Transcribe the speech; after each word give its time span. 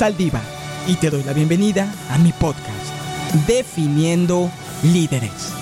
Saldívar 0.00 0.40
y 0.86 0.94
te 0.94 1.10
doy 1.10 1.22
la 1.24 1.34
bienvenida 1.34 1.86
a 2.08 2.16
mi 2.16 2.32
podcast, 2.32 3.44
Definiendo 3.46 4.50
Líderes. 4.82 5.52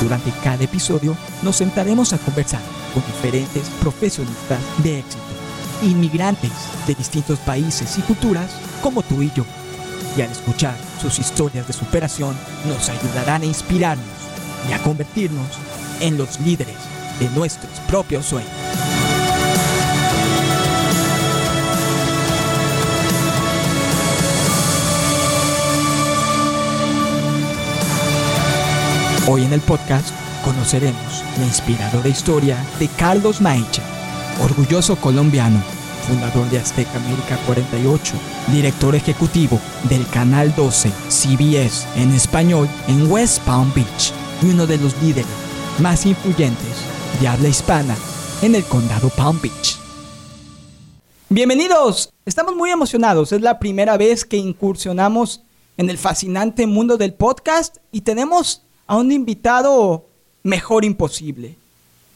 Durante 0.00 0.32
cada 0.42 0.64
episodio 0.64 1.16
nos 1.42 1.58
sentaremos 1.58 2.12
a 2.12 2.18
conversar 2.18 2.60
con 2.92 3.04
diferentes 3.06 3.68
profesionistas 3.80 4.58
de 4.78 4.98
éxito, 4.98 5.22
inmigrantes 5.80 6.50
de 6.88 6.96
distintos 6.96 7.38
países 7.38 7.96
y 7.98 8.00
culturas 8.00 8.50
como 8.82 9.00
tú 9.04 9.22
y 9.22 9.30
yo. 9.30 9.44
Y 10.16 10.22
al 10.22 10.32
escuchar 10.32 10.74
sus 11.00 11.20
historias 11.20 11.64
de 11.68 11.72
superación 11.72 12.36
nos 12.66 12.88
ayudarán 12.88 13.42
a 13.42 13.46
inspirarnos 13.46 14.04
y 14.68 14.72
a 14.72 14.82
convertirnos 14.82 15.46
en 16.00 16.18
los 16.18 16.40
líderes 16.40 16.78
de 17.20 17.30
nuestros 17.30 17.78
propios 17.86 18.26
sueños. 18.26 18.71
Hoy 29.28 29.44
en 29.44 29.52
el 29.52 29.60
podcast 29.60 30.08
conoceremos 30.44 31.22
la 31.38 31.44
inspiradora 31.44 32.08
historia 32.08 32.66
de 32.80 32.88
Carlos 32.88 33.40
Maecha, 33.40 33.80
orgulloso 34.42 34.96
colombiano, 34.96 35.62
fundador 36.08 36.50
de 36.50 36.58
Azteca 36.58 36.96
América 36.96 37.38
48, 37.46 38.14
director 38.48 38.96
ejecutivo 38.96 39.60
del 39.88 40.04
Canal 40.08 40.52
12 40.56 40.90
CBS 41.08 41.86
en 41.94 42.10
español 42.10 42.68
en 42.88 43.08
West 43.08 43.38
Palm 43.42 43.72
Beach 43.72 44.12
y 44.42 44.46
uno 44.46 44.66
de 44.66 44.78
los 44.78 45.00
líderes 45.00 45.30
más 45.78 46.04
influyentes 46.04 46.74
de 47.20 47.28
habla 47.28 47.48
hispana 47.48 47.94
en 48.42 48.56
el 48.56 48.64
condado 48.64 49.08
Palm 49.10 49.40
Beach. 49.40 49.78
Bienvenidos, 51.28 52.12
estamos 52.26 52.56
muy 52.56 52.72
emocionados, 52.72 53.30
es 53.30 53.40
la 53.40 53.60
primera 53.60 53.96
vez 53.96 54.24
que 54.24 54.36
incursionamos 54.36 55.44
en 55.76 55.90
el 55.90 55.96
fascinante 55.96 56.66
mundo 56.66 56.96
del 56.96 57.14
podcast 57.14 57.76
y 57.92 58.00
tenemos 58.00 58.62
a 58.86 58.96
un 58.96 59.12
invitado 59.12 60.06
mejor 60.42 60.84
imposible. 60.84 61.56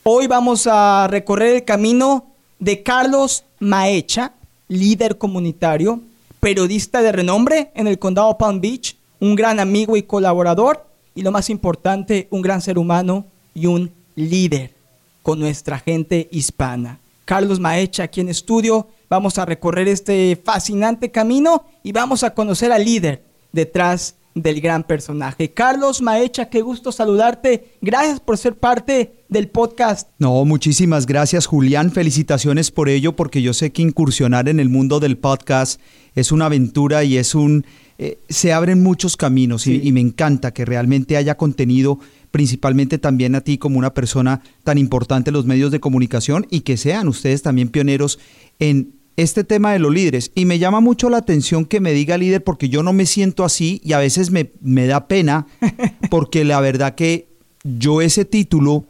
Hoy 0.03 0.27
vamos 0.27 0.67
a 0.67 1.07
recorrer 1.09 1.57
el 1.57 1.65
camino 1.65 2.27
de 2.59 2.83
Carlos 2.83 3.45
Maecha, 3.59 4.33
líder 4.69 5.19
comunitario, 5.19 6.01
periodista 6.41 7.03
de 7.03 7.13
renombre 7.13 7.71
en 7.75 7.87
el 7.87 7.99
condado 7.99 8.39
Palm 8.39 8.61
Beach, 8.61 8.97
un 9.21 9.35
gran 9.35 9.61
amigo 9.61 9.97
y 9.97 10.03
colaborador, 10.03 10.87
y 11.15 11.23
lo 11.23 11.33
más 11.33 11.51
importante, 11.51 12.29
un 12.31 12.43
gran 12.43 12.61
ser 12.61 12.79
humano 12.79 13.25
y 13.55 13.67
un 13.67 13.91
líder 14.15 14.75
con 15.23 15.41
nuestra 15.41 15.79
gente 15.79 16.29
hispana. 16.31 17.01
Carlos 17.25 17.59
Maecha 17.59 18.05
aquí 18.05 18.21
en 18.21 18.29
estudio, 18.29 18.87
vamos 19.09 19.39
a 19.39 19.45
recorrer 19.45 19.89
este 19.89 20.41
fascinante 20.45 21.11
camino 21.11 21.65
y 21.83 21.93
vamos 21.93 22.23
a 22.23 22.35
conocer 22.35 22.71
al 22.71 22.85
líder 22.85 23.25
detrás 23.51 24.15
del 24.37 24.61
gran 24.61 24.85
personaje. 24.85 25.51
Carlos 25.51 26.03
Maecha, 26.03 26.51
qué 26.51 26.61
gusto 26.61 26.93
saludarte. 26.93 27.79
Gracias 27.81 28.21
por 28.21 28.37
ser 28.37 28.55
parte 28.55 29.25
del 29.31 29.49
podcast. 29.49 30.11
No, 30.19 30.45
muchísimas 30.45 31.07
gracias 31.07 31.47
Julián. 31.47 31.91
Felicitaciones 31.91 32.71
por 32.71 32.91
ello 32.91 33.17
porque 33.17 33.41
yo 33.41 33.55
sé 33.55 33.73
que 33.73 33.81
incursionar 33.81 34.49
en 34.51 34.61
el 34.61 34.69
mundo 34.69 35.01
del 35.01 35.17
podcast 35.17 35.81
es 36.15 36.31
una 36.33 36.47
aventura 36.47 37.03
y 37.03 37.17
es 37.17 37.35
un... 37.35 37.65
Eh, 37.99 38.19
se 38.29 38.53
abren 38.53 38.83
muchos 38.83 39.17
caminos 39.17 39.67
y, 39.67 39.81
y 39.83 39.91
me 39.91 40.03
encanta 40.03 40.53
que 40.53 40.67
realmente 40.67 41.17
haya 41.17 41.39
contenido 41.39 41.99
principalmente 42.31 42.99
también 42.99 43.35
a 43.35 43.41
ti 43.41 43.57
como 43.57 43.79
una 43.79 43.95
persona 43.95 44.43
tan 44.65 44.77
importante 44.77 45.31
en 45.31 45.35
los 45.35 45.47
medios 45.47 45.71
de 45.71 45.81
comunicación 45.81 46.47
y 46.51 46.61
que 46.61 46.77
sean 46.77 47.09
ustedes 47.09 47.41
también 47.41 47.71
pioneros 47.71 48.19
en 48.59 48.96
este 49.17 49.45
tema 49.45 49.73
de 49.73 49.79
los 49.79 49.93
líderes. 49.93 50.31
Y 50.35 50.45
me 50.45 50.59
llama 50.59 50.81
mucho 50.81 51.09
la 51.09 51.19
atención 51.19 51.65
que 51.65 51.81
me 51.81 51.93
diga 51.93 52.19
líder 52.19 52.45
porque 52.45 52.69
yo 52.69 52.83
no 52.83 52.93
me 52.93 53.07
siento 53.07 53.45
así 53.45 53.81
y 53.85 53.93
a 53.93 53.99
veces 53.99 54.31
me, 54.31 54.51
me 54.61 54.87
da 54.87 55.09
pena 55.09 55.47
porque 56.11 56.45
la 56.45 56.61
verdad 56.61 56.95
que 56.95 57.29
yo 57.65 58.03
ese 58.03 58.25
título 58.25 58.85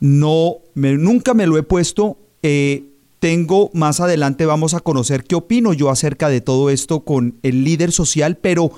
no, 0.00 0.58
me, 0.74 0.92
nunca 0.92 1.34
me 1.34 1.46
lo 1.46 1.56
he 1.58 1.62
puesto. 1.62 2.18
Eh, 2.42 2.84
tengo 3.18 3.70
más 3.74 3.98
adelante, 4.00 4.46
vamos 4.46 4.74
a 4.74 4.80
conocer 4.80 5.24
qué 5.24 5.34
opino 5.34 5.72
yo 5.72 5.90
acerca 5.90 6.28
de 6.28 6.40
todo 6.40 6.70
esto 6.70 7.00
con 7.00 7.36
el 7.42 7.64
líder 7.64 7.90
social, 7.90 8.36
pero, 8.36 8.70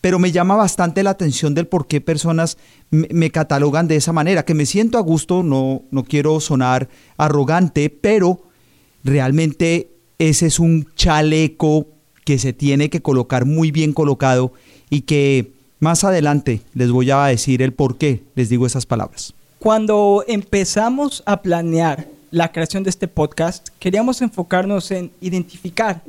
pero 0.00 0.18
me 0.18 0.32
llama 0.32 0.56
bastante 0.56 1.02
la 1.02 1.10
atención 1.10 1.54
del 1.54 1.66
por 1.66 1.86
qué 1.86 2.00
personas 2.00 2.56
me, 2.90 3.08
me 3.10 3.30
catalogan 3.30 3.86
de 3.86 3.96
esa 3.96 4.14
manera, 4.14 4.46
que 4.46 4.54
me 4.54 4.64
siento 4.64 4.96
a 4.96 5.02
gusto, 5.02 5.42
no, 5.42 5.82
no 5.90 6.02
quiero 6.04 6.40
sonar 6.40 6.88
arrogante, 7.18 7.90
pero 7.90 8.44
realmente 9.02 9.93
ese 10.18 10.46
es 10.46 10.58
un 10.58 10.86
chaleco 10.94 11.86
que 12.24 12.38
se 12.38 12.52
tiene 12.52 12.90
que 12.90 13.02
colocar 13.02 13.44
muy 13.44 13.70
bien 13.70 13.92
colocado 13.92 14.52
y 14.90 15.02
que 15.02 15.52
más 15.80 16.04
adelante 16.04 16.62
les 16.74 16.90
voy 16.90 17.10
a 17.10 17.24
decir 17.26 17.62
el 17.62 17.72
por 17.72 17.98
qué 17.98 18.22
les 18.34 18.48
digo 18.48 18.66
esas 18.66 18.86
palabras. 18.86 19.34
Cuando 19.58 20.24
empezamos 20.26 21.22
a 21.26 21.42
planear 21.42 22.08
la 22.30 22.52
creación 22.52 22.82
de 22.82 22.90
este 22.90 23.08
podcast, 23.08 23.68
queríamos 23.78 24.20
enfocarnos 24.22 24.90
en 24.90 25.10
identificar 25.20 26.02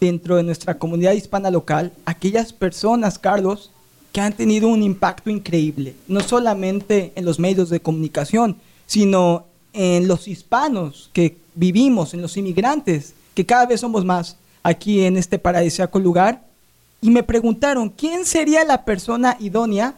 dentro 0.00 0.36
de 0.36 0.42
nuestra 0.42 0.78
comunidad 0.78 1.12
hispana 1.12 1.50
local 1.50 1.92
aquellas 2.04 2.52
personas, 2.52 3.18
Carlos, 3.18 3.70
que 4.12 4.20
han 4.20 4.32
tenido 4.32 4.68
un 4.68 4.82
impacto 4.82 5.30
increíble, 5.30 5.94
no 6.06 6.20
solamente 6.20 7.12
en 7.16 7.24
los 7.24 7.38
medios 7.38 7.70
de 7.70 7.80
comunicación, 7.80 8.56
sino 8.86 9.46
en 9.72 10.06
los 10.06 10.28
hispanos 10.28 11.10
que 11.12 11.36
vivimos, 11.54 12.14
en 12.14 12.22
los 12.22 12.36
inmigrantes 12.36 13.14
que 13.34 13.44
cada 13.44 13.66
vez 13.66 13.80
somos 13.80 14.04
más 14.04 14.36
aquí 14.62 15.04
en 15.04 15.16
este 15.16 15.38
paradisíaco 15.38 15.98
lugar, 15.98 16.42
y 17.00 17.10
me 17.10 17.22
preguntaron, 17.22 17.90
¿quién 17.90 18.24
sería 18.24 18.64
la 18.64 18.84
persona 18.84 19.36
idónea 19.38 19.94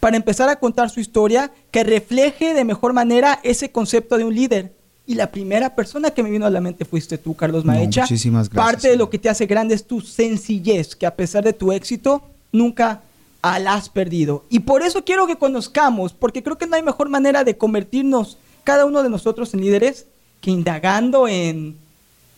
para 0.00 0.16
empezar 0.16 0.48
a 0.48 0.56
contar 0.56 0.90
su 0.90 0.98
historia 0.98 1.52
que 1.70 1.84
refleje 1.84 2.52
de 2.52 2.64
mejor 2.64 2.92
manera 2.92 3.38
ese 3.44 3.70
concepto 3.70 4.18
de 4.18 4.24
un 4.24 4.34
líder? 4.34 4.72
Y 5.06 5.14
la 5.14 5.30
primera 5.30 5.74
persona 5.74 6.10
que 6.10 6.22
me 6.22 6.30
vino 6.30 6.46
a 6.46 6.50
la 6.50 6.60
mente 6.60 6.84
fuiste 6.84 7.16
tú, 7.16 7.34
Carlos 7.34 7.64
Maecha. 7.64 8.02
muchísimas 8.02 8.50
gracias. 8.50 8.72
Parte 8.72 8.88
de 8.88 8.96
lo 8.96 9.08
que 9.08 9.18
te 9.18 9.28
hace 9.28 9.46
grande 9.46 9.74
es 9.74 9.86
tu 9.86 10.00
sencillez, 10.00 10.96
que 10.96 11.06
a 11.06 11.14
pesar 11.14 11.44
de 11.44 11.52
tu 11.52 11.72
éxito, 11.72 12.22
nunca 12.52 13.02
la 13.42 13.74
has 13.74 13.88
perdido. 13.88 14.44
Y 14.50 14.60
por 14.60 14.82
eso 14.82 15.04
quiero 15.04 15.26
que 15.26 15.36
conozcamos, 15.36 16.12
porque 16.12 16.42
creo 16.42 16.58
que 16.58 16.66
no 16.66 16.76
hay 16.76 16.82
mejor 16.82 17.08
manera 17.08 17.44
de 17.44 17.56
convertirnos 17.56 18.36
cada 18.64 18.84
uno 18.84 19.02
de 19.02 19.08
nosotros 19.08 19.54
en 19.54 19.60
líderes 19.60 20.06
que 20.40 20.50
indagando 20.50 21.26
en 21.28 21.76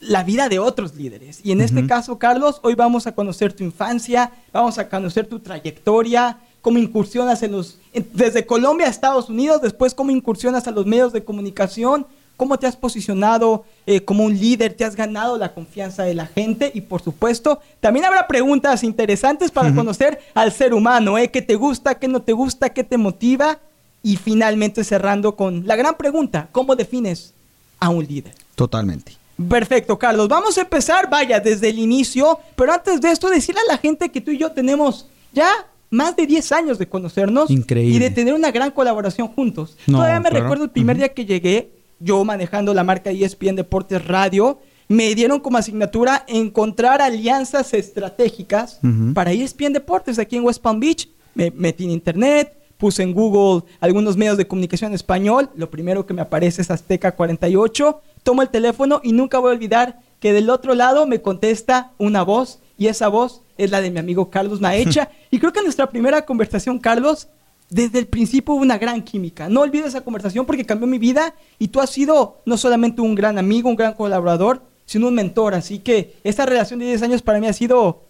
la 0.00 0.25
vida 0.25 0.49
de 0.49 0.59
otros 0.59 0.94
líderes. 0.94 1.41
Y 1.44 1.53
en 1.53 1.61
este 1.61 1.87
caso, 1.87 2.19
Carlos, 2.19 2.61
hoy 2.62 2.75
vamos 2.75 3.06
a 3.06 3.12
conocer 3.12 3.53
tu 3.53 3.65
infancia, 3.65 4.33
vamos 4.53 4.78
a 4.78 4.88
conocer 4.88 5.27
tu 5.27 5.41
trayectoria, 5.41 6.38
cómo 6.62 6.78
incursionas 6.78 7.43
en 7.43 7.53
los, 7.53 7.78
desde 8.12 8.47
Colombia 8.47 8.87
a 8.87 8.91
Estados 8.91 9.28
Unidos, 9.28 9.62
después 9.62 9.94
cómo 9.94 10.10
incursionas 10.10 10.66
a 10.66 10.71
los 10.71 10.87
medios 10.87 11.12
de 11.12 11.25
comunicación, 11.25 12.06
cómo 12.37 12.59
te 12.59 12.66
has 12.66 12.77
posicionado 12.77 13.65
eh, 13.87 14.00
como 14.00 14.25
un 14.25 14.39
líder, 14.39 14.72
te 14.72 14.84
has 14.84 14.97
ganado 14.97 15.37
la 15.37 15.53
confianza 15.53 16.05
de 16.05 16.15
la 16.15 16.27
gente 16.27 16.71
y 16.75 16.81
por 16.81 17.03
supuesto 17.03 17.60
también 17.81 18.06
habrá 18.06 18.27
preguntas 18.27 18.83
interesantes 18.83 19.50
para 19.50 19.75
conocer 19.75 20.21
al 20.33 20.50
ser 20.50 20.72
humano, 20.72 21.19
¿eh? 21.19 21.31
¿Qué 21.31 21.43
te 21.43 21.56
gusta, 21.56 21.99
qué 21.99 22.09
no 22.09 22.22
te 22.22 22.33
gusta, 22.33 22.71
qué 22.71 22.83
te 22.83 22.97
motiva? 22.97 23.59
Y 24.03 24.16
finalmente 24.16 24.84
cerrando 24.84 25.36
con 25.36 25.66
la 25.66 25.77
gran 25.77 25.97
pregunta, 25.97 26.48
¿cómo 26.51 26.77
defines 26.77 27.34
a 27.78 27.91
un 27.91 28.07
líder? 28.07 28.34
Totalmente. 28.54 29.20
Perfecto, 29.48 29.98
Carlos. 29.98 30.28
Vamos 30.28 30.57
a 30.59 30.63
empezar, 30.63 31.09
vaya, 31.09 31.41
desde 31.41 31.69
el 31.69 31.78
inicio, 31.78 32.39
pero 32.57 32.72
antes 32.72 33.01
de 33.01 33.10
esto, 33.10 33.28
decirle 33.31 33.60
a 33.69 33.72
la 33.72 33.78
gente 33.78 34.09
que 34.10 34.21
tú 34.21 34.31
y 34.31 34.39
yo 34.39 34.53
tenemos 34.53 35.09
ya 35.33 35.48
más 35.91 36.15
de 36.16 36.27
10 36.27 36.53
años 36.53 36.78
de 36.78 36.89
conocernos 36.89 37.51
Increíble. 37.51 37.95
y 37.97 37.98
de 37.98 38.10
tener 38.10 38.34
una 38.34 38.51
gran 38.51 38.71
colaboración 38.71 39.28
juntos. 39.28 39.77
No, 39.87 39.98
Todavía 39.98 40.21
me 40.21 40.28
claro. 40.31 40.45
recuerdo 40.45 40.65
el 40.65 40.71
primer 40.71 40.97
día 40.97 41.09
que 41.09 41.25
llegué, 41.27 41.72
yo 41.98 42.25
manejando 42.25 42.72
la 42.75 42.84
marca 42.84 43.10
ESPN 43.10 43.57
Deportes 43.57 44.07
Radio, 44.07 44.60
me 44.89 45.15
dieron 45.15 45.41
como 45.41 45.59
asignatura 45.59 46.25
encontrar 46.28 47.01
alianzas 47.03 47.75
estratégicas 47.75 48.78
Ujú. 48.83 49.15
para 49.15 49.33
E 49.33 49.42
ESPN 49.42 49.72
Deportes 49.72 50.19
aquí 50.19 50.37
en 50.37 50.45
West 50.45 50.60
Palm 50.63 50.81
Beach. 50.81 51.09
Me 51.34 51.51
metí 51.53 51.84
en 51.84 51.91
internet, 51.91 52.57
puse 52.77 53.03
en 53.03 53.13
Google 53.13 53.65
algunos 53.81 54.16
medios 54.16 54.37
de 54.37 54.47
comunicación 54.48 54.91
en 54.91 54.95
español. 54.97 55.51
Lo 55.54 55.71
primero 55.71 56.07
que 56.07 56.15
me 56.15 56.22
aparece 56.22 56.63
es 56.63 56.71
Azteca 56.71 57.13
48. 57.13 58.01
Tomo 58.30 58.42
el 58.42 58.48
teléfono 58.48 59.00
y 59.03 59.10
nunca 59.10 59.41
voy 59.41 59.50
a 59.50 59.54
olvidar 59.54 59.98
que 60.21 60.32
del 60.32 60.50
otro 60.50 60.77
lado 60.77 61.04
me 61.04 61.21
contesta 61.21 61.91
una 61.98 62.22
voz 62.22 62.60
y 62.78 62.86
esa 62.86 63.09
voz 63.09 63.42
es 63.59 63.72
la 63.72 63.80
de 63.80 63.91
mi 63.91 63.98
amigo 63.98 64.30
Carlos 64.30 64.60
Maecha. 64.60 65.10
y 65.32 65.41
creo 65.41 65.53
que 65.53 65.59
en 65.59 65.65
nuestra 65.65 65.91
primera 65.91 66.24
conversación, 66.24 66.78
Carlos, 66.78 67.27
desde 67.71 67.98
el 67.98 68.06
principio 68.06 68.54
hubo 68.54 68.62
una 68.62 68.78
gran 68.78 69.03
química. 69.03 69.48
No 69.48 69.62
olvides 69.62 69.88
esa 69.88 70.03
conversación 70.03 70.47
porque 70.47 70.65
cambió 70.65 70.86
mi 70.86 70.98
vida 70.98 71.34
y 71.59 71.66
tú 71.66 71.80
has 71.80 71.91
sido 71.91 72.36
no 72.47 72.56
solamente 72.56 73.00
un 73.00 73.16
gran 73.16 73.36
amigo, 73.36 73.68
un 73.68 73.74
gran 73.74 73.94
colaborador, 73.94 74.62
sino 74.86 75.09
un 75.09 75.15
mentor. 75.16 75.54
Así 75.54 75.80
que 75.80 76.15
esta 76.22 76.47
relación 76.47 76.78
de 76.78 76.86
10 76.86 77.03
años 77.03 77.22
para 77.22 77.41
mí 77.41 77.48
ha 77.48 77.53
sido 77.53 78.04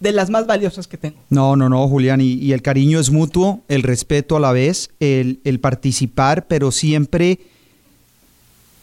de 0.00 0.10
las 0.10 0.30
más 0.30 0.48
valiosas 0.48 0.88
que 0.88 0.96
tengo. 0.96 1.18
No, 1.28 1.54
no, 1.54 1.68
no, 1.68 1.86
Julián, 1.86 2.20
y, 2.20 2.32
y 2.32 2.54
el 2.54 2.62
cariño 2.62 2.98
es 2.98 3.12
mutuo, 3.12 3.60
el 3.68 3.84
respeto 3.84 4.36
a 4.36 4.40
la 4.40 4.50
vez, 4.50 4.90
el, 4.98 5.38
el 5.44 5.60
participar, 5.60 6.48
pero 6.48 6.72
siempre 6.72 7.38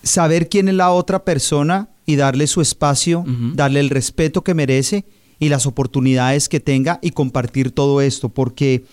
saber 0.04 0.50
quién 0.50 0.68
es 0.70 0.76
la 0.76 0.92
otra 0.92 1.24
persona 1.24 1.90
y 2.06 2.16
darle 2.16 2.48
su 2.48 2.62
espacio, 2.62 3.26
darle 3.54 3.80
el 3.82 3.90
respeto 3.90 4.44
que 4.44 4.54
merece 4.54 5.06
y 5.40 5.50
las 5.50 5.66
oportunidades 5.66 6.50
que 6.50 6.60
tenga 6.60 7.00
y 7.02 7.12
compartir 7.12 7.72
todo 7.72 8.02
esto, 8.02 8.30
porque 8.30 8.86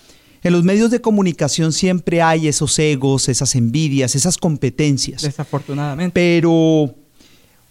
en 0.43 0.53
los 0.53 0.62
medios 0.62 0.91
de 0.91 1.01
comunicación 1.01 1.73
siempre 1.73 2.21
hay 2.21 2.49
esos 2.49 2.79
egos, 2.79 3.29
esas 3.31 3.55
envidias, 3.55 4.15
esas 4.15 4.37
competencias. 4.37 5.23
Desafortunadamente. 5.23 6.12
Pero, 6.12 6.95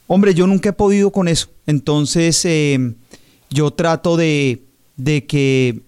hombre, 0.08 0.34
yo 0.34 0.48
nunca 0.48 0.70
he 0.70 0.74
podido 0.74 1.12
con 1.12 1.28
eso. 1.28 1.50
Entonces, 1.68 2.44
eh, 2.46 2.96
yo 3.52 3.72
trato 3.72 4.18
de, 4.18 4.64
de, 4.98 5.26
que 5.26 5.82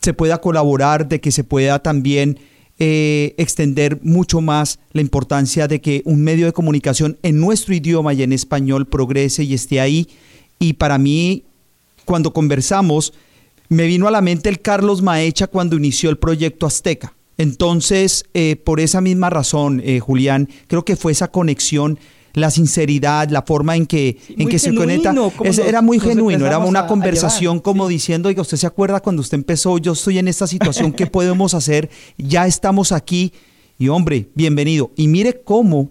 se 0.00 0.12
pueda 0.12 0.40
colaborar, 0.40 1.08
de 1.08 1.20
que 1.20 1.30
se 1.30 1.44
pueda 1.44 1.78
también 1.78 2.40
eh, 2.78 3.34
extender 3.38 3.98
mucho 4.02 4.40
más 4.40 4.78
la 4.92 5.00
importancia 5.00 5.66
de 5.66 5.80
que 5.80 6.02
un 6.04 6.22
medio 6.22 6.46
de 6.46 6.52
comunicación 6.52 7.18
en 7.22 7.40
nuestro 7.40 7.74
idioma 7.74 8.14
y 8.14 8.22
en 8.22 8.32
español 8.32 8.86
progrese 8.86 9.42
y 9.42 9.54
esté 9.54 9.80
ahí. 9.80 10.08
Y 10.58 10.74
para 10.74 10.98
mí, 10.98 11.44
cuando 12.04 12.32
conversamos, 12.32 13.12
me 13.68 13.86
vino 13.86 14.08
a 14.08 14.10
la 14.10 14.20
mente 14.20 14.48
el 14.48 14.60
Carlos 14.60 15.02
Maecha 15.02 15.46
cuando 15.46 15.76
inició 15.76 16.08
el 16.10 16.18
proyecto 16.18 16.66
Azteca. 16.66 17.14
Entonces, 17.36 18.24
eh, 18.34 18.56
por 18.56 18.80
esa 18.80 19.00
misma 19.00 19.30
razón, 19.30 19.80
eh, 19.84 20.00
Julián, 20.00 20.48
creo 20.66 20.84
que 20.84 20.96
fue 20.96 21.12
esa 21.12 21.28
conexión, 21.28 21.98
la 22.34 22.50
sinceridad, 22.50 23.28
la 23.30 23.42
forma 23.42 23.76
en 23.76 23.86
que, 23.86 24.18
en 24.28 24.48
que 24.48 24.58
se 24.58 24.74
conecta. 24.74 25.14
era 25.66 25.82
muy 25.82 25.98
genuino, 26.00 26.46
era 26.46 26.58
una 26.58 26.86
conversación 26.86 27.60
como 27.60 27.88
diciendo, 27.88 28.28
oiga, 28.28 28.42
¿usted 28.42 28.56
se 28.56 28.66
acuerda 28.66 29.00
cuando 29.00 29.20
usted 29.20 29.36
empezó? 29.36 29.78
Yo 29.78 29.92
estoy 29.92 30.18
en 30.18 30.28
esta 30.28 30.46
situación, 30.46 30.92
¿qué 30.92 31.06
podemos 31.18 31.54
hacer? 31.54 31.90
Ya 32.16 32.46
estamos 32.46 32.92
aquí. 32.92 33.32
Y 33.78 33.88
hombre, 33.88 34.28
bienvenido. 34.34 34.90
Y 34.96 35.08
mire 35.08 35.40
cómo 35.42 35.90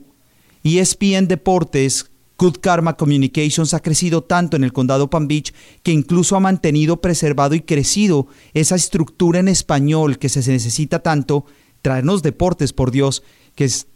ESPN 0.63 1.27
Deportes 1.27 2.11
Good 2.37 2.57
Karma 2.61 2.95
Communications 2.95 3.73
ha 3.73 3.79
crecido 3.79 4.23
tanto 4.23 4.57
en 4.57 4.63
el 4.63 4.73
condado 4.73 5.09
Palm 5.09 5.27
Beach 5.27 5.53
que 5.81 5.91
incluso 5.91 6.35
ha 6.35 6.39
mantenido, 6.39 7.01
preservado 7.01 7.55
y 7.55 7.61
crecido 7.61 8.27
esa 8.53 8.75
estructura 8.75 9.39
en 9.39 9.47
español 9.47 10.19
que 10.19 10.29
se 10.29 10.39
necesita 10.51 10.99
tanto, 10.99 11.45
traernos 11.81 12.21
deportes, 12.21 12.73
por 12.73 12.91
Dios, 12.91 13.23
que 13.55 13.65
es 13.65 13.87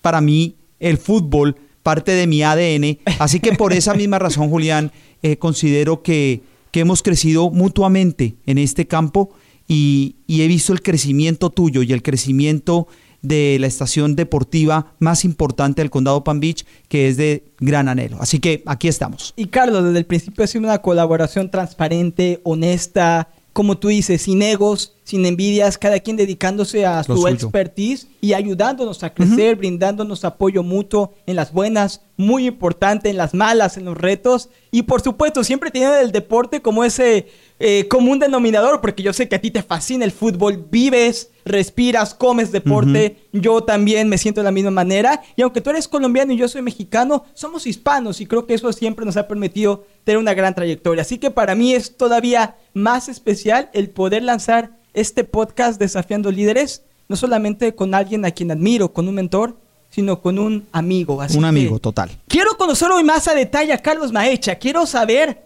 para 0.00 0.20
mí 0.20 0.56
el 0.78 0.96
fútbol 0.96 1.56
parte 1.82 2.12
de 2.12 2.26
mi 2.26 2.42
ADN. 2.42 2.98
Así 3.18 3.40
que 3.40 3.52
por 3.52 3.72
esa 3.72 3.94
misma 3.94 4.18
razón, 4.18 4.50
Julián, 4.50 4.92
eh, 5.22 5.36
considero 5.36 6.02
que, 6.02 6.42
que 6.70 6.80
hemos 6.80 7.02
crecido 7.02 7.50
mutuamente 7.50 8.34
en 8.46 8.58
este 8.58 8.86
campo 8.86 9.30
y, 9.70 10.16
he 10.26 10.48
visto 10.48 10.72
el 10.72 10.82
crecimiento 10.82 11.50
tuyo 11.50 11.82
y 11.82 11.92
el 11.92 12.02
crecimiento 12.02 12.88
de 13.22 13.58
la 13.60 13.68
estación 13.68 14.16
deportiva 14.16 14.94
más 14.98 15.24
importante 15.24 15.80
del 15.80 15.90
condado 15.90 16.24
Palm 16.24 16.40
Beach, 16.40 16.64
que 16.88 17.08
es 17.08 17.16
de 17.16 17.44
gran 17.60 17.88
anhelo. 17.88 18.16
Así 18.20 18.40
que 18.40 18.64
aquí 18.66 18.88
estamos. 18.88 19.32
Y 19.36 19.46
Carlos, 19.46 19.84
desde 19.84 19.98
el 19.98 20.06
principio 20.06 20.42
ha 20.42 20.48
sido 20.48 20.64
una 20.64 20.78
colaboración 20.78 21.50
transparente, 21.50 22.40
honesta, 22.42 23.28
como 23.52 23.78
tú 23.78 23.88
dices, 23.88 24.22
sin 24.22 24.42
egos, 24.42 24.94
sin 25.02 25.26
envidias, 25.26 25.76
cada 25.76 25.98
quien 25.98 26.16
dedicándose 26.16 26.86
a 26.86 27.02
su 27.02 27.26
expertise 27.26 28.06
y 28.20 28.32
ayudándonos 28.32 29.02
a 29.02 29.12
crecer, 29.12 29.56
brindándonos 29.56 30.24
apoyo 30.24 30.62
mutuo 30.62 31.14
en 31.26 31.34
las 31.34 31.52
buenas, 31.52 32.02
muy 32.16 32.46
importante 32.46 33.10
en 33.10 33.16
las 33.16 33.34
malas, 33.34 33.76
en 33.76 33.86
los 33.86 33.98
retos. 33.98 34.50
Y 34.70 34.82
por 34.82 35.00
supuesto 35.00 35.42
siempre 35.42 35.70
teniendo 35.70 35.96
el 35.96 36.12
deporte 36.12 36.62
como 36.62 36.84
ese 36.84 37.26
eh, 37.58 37.88
común 37.88 38.20
denominador, 38.20 38.80
porque 38.80 39.02
yo 39.02 39.12
sé 39.12 39.28
que 39.28 39.36
a 39.36 39.40
ti 39.40 39.50
te 39.50 39.62
fascina 39.62 40.04
el 40.04 40.12
fútbol, 40.12 40.66
vives, 40.70 41.29
respiras, 41.44 42.14
comes 42.14 42.52
deporte, 42.52 43.28
yo 43.32 43.62
también 43.62 44.08
me 44.08 44.18
siento 44.18 44.40
de 44.40 44.44
la 44.44 44.50
misma 44.50 44.70
manera, 44.70 45.22
y 45.36 45.42
aunque 45.42 45.60
tú 45.60 45.70
eres 45.70 45.88
colombiano 45.88 46.32
y 46.32 46.36
yo 46.36 46.48
soy 46.48 46.62
mexicano, 46.62 47.24
somos 47.34 47.66
hispanos 47.66 48.20
y 48.20 48.26
creo 48.26 48.46
que 48.46 48.54
eso 48.54 48.72
siempre 48.72 49.04
nos 49.04 49.16
ha 49.16 49.28
permitido 49.28 49.84
tener 50.04 50.18
una 50.18 50.34
gran 50.34 50.54
trayectoria. 50.54 51.02
Así 51.02 51.18
que 51.18 51.30
para 51.30 51.54
mí 51.54 51.74
es 51.74 51.96
todavía 51.96 52.56
más 52.74 53.08
especial 53.08 53.70
el 53.72 53.90
poder 53.90 54.22
lanzar 54.22 54.70
este 54.94 55.24
podcast 55.24 55.80
Desafiando 55.80 56.30
Líderes, 56.30 56.82
no 57.08 57.16
solamente 57.16 57.74
con 57.74 57.94
alguien 57.94 58.24
a 58.24 58.30
quien 58.30 58.50
admiro, 58.50 58.92
con 58.92 59.08
un 59.08 59.14
mentor, 59.14 59.56
sino 59.90 60.20
con 60.20 60.38
un 60.38 60.66
amigo. 60.72 61.20
un 61.36 61.44
amigo, 61.44 61.78
total. 61.78 62.10
Quiero 62.28 62.56
conocer 62.56 62.90
hoy 62.90 63.02
más 63.02 63.26
a 63.28 63.34
detalle 63.34 63.72
a 63.72 63.78
Carlos 63.78 64.12
Maecha, 64.12 64.54
quiero 64.56 64.86
saber 64.86 65.42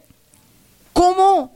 cómo 0.93 1.54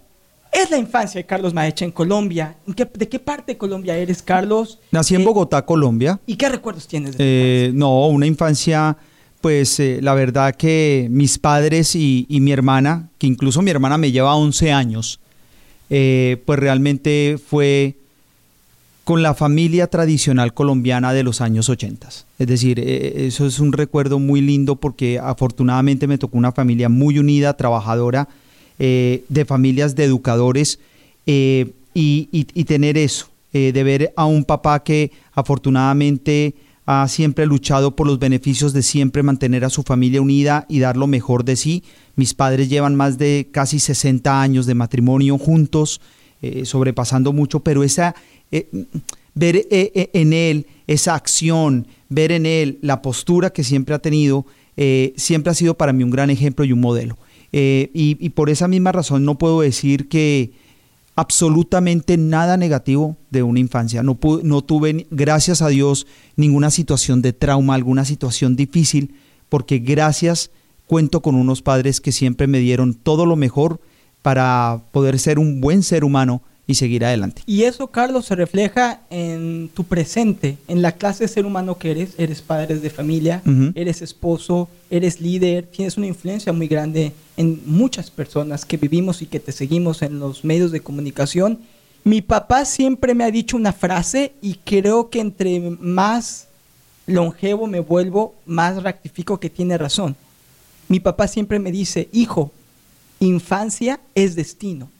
es 0.53 0.71
la 0.71 0.79
infancia 0.79 1.21
de 1.21 1.27
Carlos 1.27 1.55
Maecha 1.55 1.85
en 1.85 1.93
Colombia. 1.93 2.57
¿De 2.67 3.09
qué 3.09 3.19
parte 3.19 3.53
de 3.53 3.59
Colombia 3.59 3.97
eres, 3.97 4.23
Carlos? 4.23 4.79
Nací 4.91 5.15
en 5.15 5.23
eh, 5.23 5.25
Bogotá, 5.25 5.65
Colombia. 5.65 6.21
¿Y 6.27 6.37
qué 6.37 6.49
recuerdos 6.49 6.87
tienes 6.87 7.17
de 7.17 7.67
eh, 7.67 7.71
No, 7.75 8.09
una 8.09 8.27
infancia, 8.27 8.97
pues 9.41 9.79
eh, 9.81 9.99
la 10.03 10.15
verdad 10.15 10.55
que 10.55 11.09
mis 11.11 11.39
padres 11.39 11.95
y, 11.95 12.27
mi 12.29 12.53
hermana, 12.53 13.09
que 13.19 13.27
incluso 13.27 13.63
mi 13.63 13.71
hermana 13.71 13.99
me 13.99 14.13
lleva 14.13 14.35
11 14.35 14.73
años, 14.73 15.21
pues 15.89 16.59
realmente 16.59 17.39
fue 17.45 17.97
con 19.05 19.23
la 19.23 19.33
familia 19.33 19.87
tradicional 19.87 20.53
colombiana 20.53 21.15
de 21.15 21.23
los 21.23 21.41
años 21.41 21.71
80. 21.71 22.09
Es 22.39 22.47
decir, 22.47 22.79
eso 22.79 23.47
es 23.47 23.59
un 23.59 23.73
recuerdo 23.73 24.19
muy 24.19 24.43
lindo 24.43 24.77
porque 24.77 25.19
afortunadamente 25.19 26.07
me 26.07 26.19
tocó 26.19 26.37
una 26.37 26.53
familia 26.53 26.91
muy 26.91 27.19
unida, 27.19 27.57
trabajadora, 27.57 28.29
eh, 28.81 29.25
de 29.29 29.45
familias 29.45 29.97
de 29.97 30.05
educadores 30.05 30.79
eh, 31.27 31.73
y, 31.95 32.45
tener 32.63 32.97
eso, 32.97 33.27
eh, 33.53 33.73
de 33.73 33.83
ver 33.83 34.13
a 34.15 34.25
un 34.25 34.45
papá 34.45 34.85
que 34.85 35.11
afortunadamente 35.33 36.55
ha 36.87 37.09
siempre 37.09 37.45
luchado 37.45 37.97
por 37.97 38.07
los 38.07 38.21
beneficios 38.21 38.73
de 38.73 38.85
siempre 38.85 39.25
mantener 39.25 39.65
a 39.65 39.71
su 39.71 39.83
familia 39.83 40.23
unida 40.23 40.65
y 40.69 40.79
dar 40.79 40.97
lo 40.97 41.09
mejor 41.09 41.45
de 41.45 41.57
sí. 41.57 41.83
Mis 42.15 42.35
padres 42.35 42.69
llevan 42.69 42.95
más 42.95 43.19
de 43.19 43.49
casi 43.51 43.81
60 43.81 44.41
años 44.41 44.67
de 44.67 44.75
matrimonio 44.75 45.39
juntos, 45.39 46.01
sobrepasando 46.63 47.33
mucho, 47.33 47.61
pero 47.61 47.83
esa, 47.83 48.15
ver 49.35 49.67
en 49.71 50.33
él 50.33 50.67
esa 50.87 51.17
acción, 51.17 51.89
ver 52.09 52.31
en 52.31 52.47
él 52.47 52.79
la 52.81 53.03
postura 53.03 53.51
que 53.51 53.65
siempre 53.65 53.97
ha 53.97 53.99
tenido, 53.99 54.47
siempre 55.17 55.51
ha 55.51 55.55
sido 55.55 55.75
para 55.75 55.93
mí 55.93 56.05
un 56.05 56.11
gran 56.11 56.31
ejemplo 56.31 56.65
y 56.65 56.73
un 56.73 56.81
modelo. 56.81 57.19
Eh, 57.53 57.91
y, 57.95 58.29
por 58.31 58.51
esa 58.51 58.69
misma 58.69 58.93
razón 58.93 59.25
no 59.25 59.39
puedo 59.39 59.63
decir 59.63 60.09
que 60.09 60.53
absolutamente 61.15 62.17
nada 62.17 62.57
negativo 62.57 63.17
de 63.31 63.43
una 63.43 63.61
infancia. 63.61 64.03
No, 64.03 64.19
no 64.43 64.63
tuve, 64.63 65.07
gracias 65.11 65.63
a 65.63 65.69
Dios, 65.69 66.07
ninguna 66.37 66.71
situación 66.71 67.23
de 67.23 67.33
trauma, 67.33 67.75
alguna 67.75 68.05
situación 68.05 68.55
difícil, 68.55 69.15
porque 69.49 69.79
gracias 69.79 70.51
cuento 70.87 71.21
con 71.21 71.35
unos 71.35 71.63
padres 71.63 72.01
que 72.01 72.13
siempre 72.13 72.47
me 72.47 72.61
dieron 72.61 72.95
todo 72.95 73.27
lo 73.27 73.37
mejor 73.37 73.81
para 74.23 74.83
poder 74.93 75.19
ser 75.19 75.39
un 75.39 75.61
buen 75.61 75.83
ser 75.83 76.05
humano 76.05 76.43
y 76.69 76.75
seguir 76.75 77.03
adelante. 77.03 77.43
Y 77.47 77.63
eso, 77.63 77.87
Carlos, 77.87 78.27
se 78.27 78.37
refleja 78.37 79.01
en 79.09 79.71
tu 79.73 79.85
presente, 79.85 80.59
en 80.69 80.83
la 80.83 80.93
clase 80.93 81.25
de 81.25 81.29
ser 81.29 81.47
humano 81.47 81.79
que 81.79 81.91
eres. 81.91 82.11
Eres 82.19 82.43
padre 82.43 82.79
de 82.79 82.91
familia, 82.91 83.43
eres 83.75 84.03
esposo, 84.03 84.69
eres 84.91 85.19
líder, 85.19 85.67
tienes 85.67 85.97
una 85.97 86.07
influencia 86.07 86.53
muy 86.53 86.69
grande 86.69 87.15
en 87.39 87.63
muchas 87.65 88.11
personas 88.11 88.67
que 88.67 88.77
vivimos 88.77 89.23
y 89.23 89.27
que 89.27 89.41
te 89.41 89.51
seguimos 89.51 90.03
en 90.03 90.21
los 90.21 90.45
medios 90.45 90.71
de 90.71 90.81
comunicación. 90.81 91.59
Mi 92.05 92.21
papá 92.21 92.67
siempre 92.67 93.15
me 93.15 93.25
ha 93.25 93.31
dicho 93.31 93.57
una 93.57 93.73
frase 93.73 94.35
y 94.43 94.57
creo 94.57 95.09
que 95.09 95.21
entre 95.21 95.59
más 95.81 96.49
longevo 97.07 97.67
me 97.67 97.81
vuelvo, 97.81 98.35
más 98.45 98.83
rectifico 98.83 99.41
que 99.41 99.49
tiene 99.49 99.79
razón. 99.79 100.17
Mi 100.89 101.01
papá 101.01 101.29
siempre 101.29 101.59
me 101.59 101.73
dice, 101.73 102.11
hijo, 102.13 102.53
infancia 103.21 104.01
es 104.15 104.37
destino. 104.37 104.91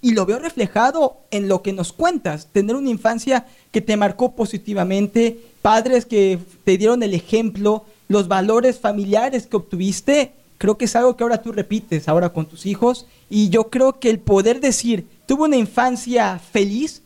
Y 0.00 0.12
lo 0.12 0.26
veo 0.26 0.38
reflejado 0.38 1.22
en 1.30 1.48
lo 1.48 1.62
que 1.62 1.72
nos 1.72 1.92
cuentas, 1.92 2.48
tener 2.52 2.76
una 2.76 2.90
infancia 2.90 3.46
que 3.72 3.80
te 3.80 3.96
marcó 3.96 4.36
positivamente, 4.36 5.40
padres 5.62 6.06
que 6.06 6.38
te 6.64 6.78
dieron 6.78 7.02
el 7.02 7.14
ejemplo, 7.14 7.84
los 8.08 8.28
valores 8.28 8.78
familiares 8.78 9.46
que 9.46 9.56
obtuviste, 9.56 10.32
creo 10.58 10.78
que 10.78 10.84
es 10.84 10.94
algo 10.94 11.16
que 11.16 11.24
ahora 11.24 11.42
tú 11.42 11.52
repites 11.52 12.08
ahora 12.08 12.28
con 12.30 12.46
tus 12.46 12.66
hijos 12.66 13.06
y 13.28 13.48
yo 13.48 13.68
creo 13.70 13.98
que 13.98 14.10
el 14.10 14.18
poder 14.18 14.60
decir, 14.60 15.06
tuve 15.26 15.44
una 15.44 15.56
infancia 15.56 16.38
feliz, 16.38 17.02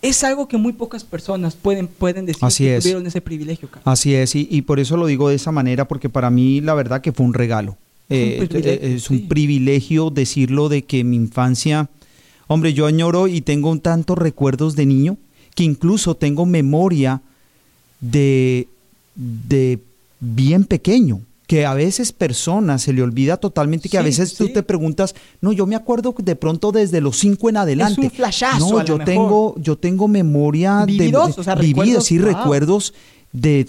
es 0.00 0.22
algo 0.24 0.48
que 0.48 0.56
muy 0.56 0.72
pocas 0.72 1.04
personas 1.04 1.54
pueden, 1.54 1.86
pueden 1.86 2.26
decir 2.26 2.44
Así 2.44 2.64
que 2.64 2.80
tuvieron 2.80 3.06
ese 3.06 3.20
privilegio. 3.20 3.68
Así 3.84 4.14
es, 4.14 4.34
y, 4.34 4.46
y 4.50 4.62
por 4.62 4.80
eso 4.80 4.96
lo 4.96 5.06
digo 5.06 5.28
de 5.28 5.36
esa 5.36 5.52
manera, 5.52 5.88
porque 5.88 6.08
para 6.08 6.30
mí 6.30 6.60
la 6.60 6.74
verdad 6.74 7.00
que 7.00 7.12
fue 7.12 7.26
un 7.26 7.34
regalo. 7.34 7.76
Eh, 8.12 8.94
es 8.96 9.10
un, 9.10 9.28
privilegio, 9.28 10.10
decirlo 10.10 10.68
de 10.68 10.82
que 10.82 11.04
mi 11.04 11.16
infancia, 11.16 11.88
hombre, 12.46 12.74
yo 12.74 12.86
añoro 12.86 13.28
y 13.28 13.40
tengo 13.40 13.76
tantos 13.78 14.18
recuerdos 14.18 14.76
de 14.76 14.86
niño 14.86 15.16
que 15.54 15.64
incluso 15.64 16.14
tengo 16.14 16.46
memoria 16.46 17.22
de, 18.00 18.68
de 19.14 19.78
bien 20.20 20.64
pequeño, 20.64 21.20
que 21.46 21.66
a 21.66 21.74
veces 21.74 22.12
personas 22.12 22.82
se 22.82 22.92
le 22.92 23.02
olvida 23.02 23.36
totalmente, 23.36 23.88
que 23.88 23.98
a 23.98 24.02
veces 24.02 24.34
tú 24.34 24.48
te 24.48 24.62
preguntas, 24.62 25.14
no, 25.40 25.52
yo 25.52 25.66
me 25.66 25.76
acuerdo 25.76 26.14
de 26.16 26.36
pronto 26.36 26.72
desde 26.72 27.00
los 27.00 27.18
cinco 27.18 27.50
en 27.50 27.58
adelante. 27.58 28.00
Es 28.00 28.10
un 28.10 28.10
flashazo. 28.10 28.70
No, 28.70 28.84
yo 28.84 28.98
tengo, 28.98 29.54
yo 29.58 29.76
tengo 29.76 30.08
memoria 30.08 30.86
de 30.86 31.14
o 31.14 31.42
sea, 31.42 31.54
vividos, 31.54 32.06
sí, 32.06 32.18
recuerdos 32.18 32.94
de 33.32 33.66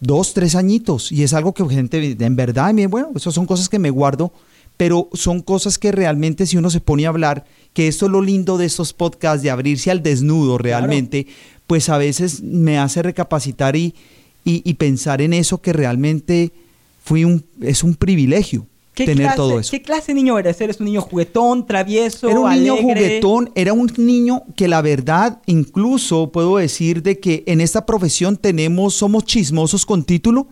dos, 0.00 0.34
tres 0.34 0.54
añitos. 0.54 1.12
Y 1.12 1.22
es 1.22 1.34
algo 1.34 1.54
que 1.54 1.64
gente, 1.68 2.16
en 2.18 2.36
verdad, 2.36 2.74
bueno, 2.88 3.12
esas 3.14 3.34
son 3.34 3.46
cosas 3.46 3.68
que 3.68 3.78
me 3.78 3.90
guardo, 3.90 4.32
pero 4.76 5.08
son 5.12 5.40
cosas 5.40 5.78
que 5.78 5.92
realmente 5.92 6.46
si 6.46 6.56
uno 6.56 6.70
se 6.70 6.80
pone 6.80 7.06
a 7.06 7.10
hablar, 7.10 7.44
que 7.72 7.88
esto 7.88 8.06
es 8.06 8.12
lo 8.12 8.20
lindo 8.20 8.58
de 8.58 8.66
estos 8.66 8.92
podcasts, 8.92 9.42
de 9.42 9.50
abrirse 9.50 9.90
al 9.90 10.02
desnudo 10.02 10.58
realmente, 10.58 11.26
pues 11.66 11.88
a 11.88 11.98
veces 11.98 12.42
me 12.42 12.78
hace 12.78 13.02
recapacitar 13.02 13.76
y, 13.76 13.94
y, 14.44 14.74
pensar 14.74 15.22
en 15.22 15.32
eso 15.32 15.62
que 15.62 15.72
realmente 15.72 16.52
fui 17.02 17.24
un, 17.24 17.44
es 17.62 17.82
un 17.82 17.94
privilegio 17.94 18.66
tener 18.94 19.34
todo 19.34 19.58
eso. 19.58 19.70
¿Qué 19.72 19.82
clase 19.82 20.08
de 20.08 20.14
niño 20.14 20.38
eres? 20.38 20.60
¿Eres 20.60 20.78
un 20.78 20.86
niño 20.86 21.00
juguetón, 21.00 21.66
travieso, 21.66 22.28
Era 22.28 22.40
un 22.40 22.50
niño 22.50 22.76
juguetón, 22.76 23.50
era 23.54 23.72
un 23.72 23.92
niño 23.96 24.44
que 24.56 24.68
la 24.68 24.82
verdad, 24.82 25.40
incluso 25.46 26.30
puedo 26.30 26.58
decir 26.58 27.02
de 27.02 27.18
que 27.18 27.42
en 27.46 27.60
esta 27.60 27.84
profesión 27.84 28.36
tenemos, 28.36 28.94
somos 28.94 29.24
chismosos 29.24 29.84
con 29.84 30.04
título. 30.04 30.46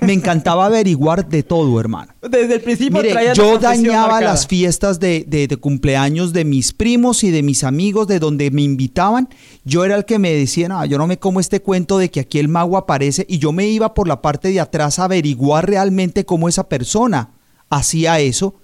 Me 0.00 0.12
encantaba 0.12 0.66
averiguar 0.66 1.28
de 1.28 1.42
todo, 1.42 1.80
hermano. 1.80 2.12
Desde 2.22 2.54
el 2.54 2.60
principio 2.60 3.02
Mire, 3.02 3.14
yo 3.34 3.58
dañaba 3.58 4.20
las 4.20 4.46
fiestas 4.46 5.00
de, 5.00 5.24
de, 5.26 5.56
cumpleaños 5.56 6.32
de 6.32 6.44
mis 6.44 6.72
primos 6.72 7.24
y 7.24 7.30
de 7.30 7.42
mis 7.42 7.64
amigos, 7.64 8.06
de 8.06 8.18
donde 8.18 8.50
me 8.50 8.62
invitaban. 8.62 9.28
Yo 9.64 9.84
era 9.84 9.96
el 9.96 10.04
que 10.04 10.18
me 10.18 10.32
decía, 10.32 10.68
no, 10.68 10.84
yo 10.84 10.98
no 10.98 11.06
me 11.06 11.18
como 11.18 11.40
este 11.40 11.60
cuento 11.60 11.98
de 11.98 12.10
que 12.10 12.20
aquí 12.20 12.38
el 12.38 12.48
mago 12.48 12.76
aparece 12.76 13.26
y 13.28 13.38
yo 13.38 13.52
me 13.52 13.66
iba 13.66 13.94
por 13.94 14.06
la 14.08 14.22
parte 14.22 14.48
de 14.48 14.60
atrás 14.60 14.98
a 14.98 15.04
averiguar 15.04 15.68
realmente 15.68 16.24
cómo 16.24 16.48
esa 16.48 16.68
persona 16.68 17.30
hacía 17.70 18.20
eso 18.20 18.54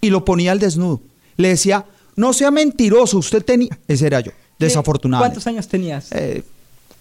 y 0.00 0.10
lo 0.10 0.24
ponía 0.24 0.52
al 0.52 0.58
desnudo. 0.58 1.00
Le 1.36 1.48
decía, 1.48 1.86
no 2.16 2.32
sea 2.32 2.50
mentiroso, 2.50 3.18
usted 3.18 3.44
tenía... 3.44 3.70
Ese 3.88 4.06
era 4.06 4.20
yo, 4.20 4.32
desafortunado. 4.58 5.22
¿Cuántos 5.22 5.46
años 5.46 5.68
tenías? 5.68 6.12
Eh, 6.12 6.42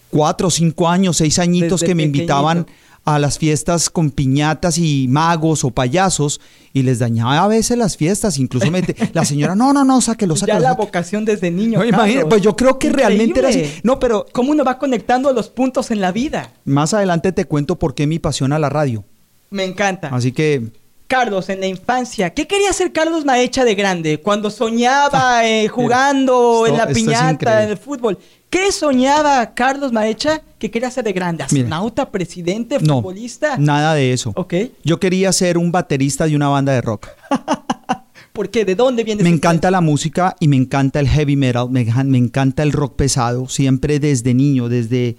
cuatro, 0.09 0.49
cinco 0.49 0.87
años, 0.87 1.17
seis 1.17 1.39
añitos 1.39 1.81
que 1.83 1.95
me 1.95 2.03
invitaban 2.03 2.65
a 3.05 3.17
las 3.17 3.39
fiestas 3.39 3.89
con 3.89 4.11
piñatas 4.11 4.77
y 4.77 5.07
magos 5.09 5.63
o 5.63 5.71
payasos 5.71 6.39
y 6.73 6.83
les 6.83 6.99
dañaba 6.99 7.43
a 7.43 7.47
veces 7.47 7.77
las 7.77 7.97
fiestas, 7.97 8.37
incluso 8.37 8.67
la 9.13 9.25
señora, 9.25 9.55
no, 9.55 9.73
no, 9.73 9.83
no, 9.83 10.01
sáquelo, 10.01 10.35
sáquelo. 10.35 10.59
Ya 10.59 10.69
la 10.69 10.75
vocación 10.75 11.25
desde 11.25 11.49
niño. 11.49 11.81
pues 12.29 12.41
yo 12.41 12.55
creo 12.55 12.77
que 12.77 12.89
realmente 12.89 13.39
era 13.39 13.49
así. 13.49 13.63
No, 13.83 13.99
pero 13.99 14.25
cómo 14.31 14.51
uno 14.51 14.63
va 14.63 14.77
conectando 14.77 15.33
los 15.33 15.49
puntos 15.49 15.91
en 15.91 16.01
la 16.01 16.11
vida. 16.11 16.53
Más 16.65 16.93
adelante 16.93 17.31
te 17.31 17.45
cuento 17.45 17.77
por 17.79 17.95
qué 17.95 18.05
mi 18.05 18.19
pasión 18.19 18.53
a 18.53 18.59
la 18.59 18.69
radio. 18.69 19.03
Me 19.49 19.63
encanta. 19.63 20.09
Así 20.09 20.31
que 20.31 20.71
Carlos, 21.09 21.49
en 21.49 21.59
la 21.59 21.65
infancia, 21.65 22.35
¿qué 22.35 22.45
quería 22.45 22.69
hacer 22.69 22.93
Carlos 22.93 23.25
Maecha 23.25 23.65
de 23.65 23.73
grande? 23.73 24.19
Cuando 24.21 24.51
soñaba 24.51 25.43
eh, 25.43 25.67
jugando 25.67 26.67
en 26.67 26.77
la 26.77 26.85
piñata, 26.85 27.63
en 27.63 27.71
el 27.71 27.77
fútbol. 27.79 28.19
¿Qué 28.51 28.71
soñaba 28.71 29.55
Carlos 29.55 29.91
Maecha 29.91 30.43
que 30.59 30.69
quería 30.69 30.91
ser 30.91 31.05
de 31.05 31.13
grande? 31.13 31.41
¿Astronauta, 31.41 32.11
presidente, 32.11 32.79
futbolista? 32.79 33.57
nada 33.57 33.95
de 33.95 34.13
eso. 34.13 34.33
Ok. 34.35 34.53
Yo 34.83 34.99
quería 34.99 35.33
ser 35.33 35.57
un 35.57 35.71
baterista 35.71 36.27
de 36.27 36.35
una 36.35 36.47
banda 36.47 36.73
de 36.73 36.81
rock. 36.81 37.07
¿Por 38.31 38.51
qué? 38.51 38.63
¿De 38.63 38.75
dónde 38.75 39.03
viene 39.03 39.23
Me 39.23 39.29
encanta 39.29 39.71
la 39.71 39.81
música 39.81 40.35
y 40.39 40.47
me 40.47 40.57
encanta 40.57 40.99
el 40.99 41.07
heavy 41.07 41.35
metal, 41.35 41.71
me, 41.71 41.81
encanta 42.19 42.61
el 42.61 42.71
rock 42.71 42.95
pesado, 42.95 43.49
siempre 43.49 43.99
desde 43.99 44.35
niño, 44.35 44.69
desde... 44.69 45.17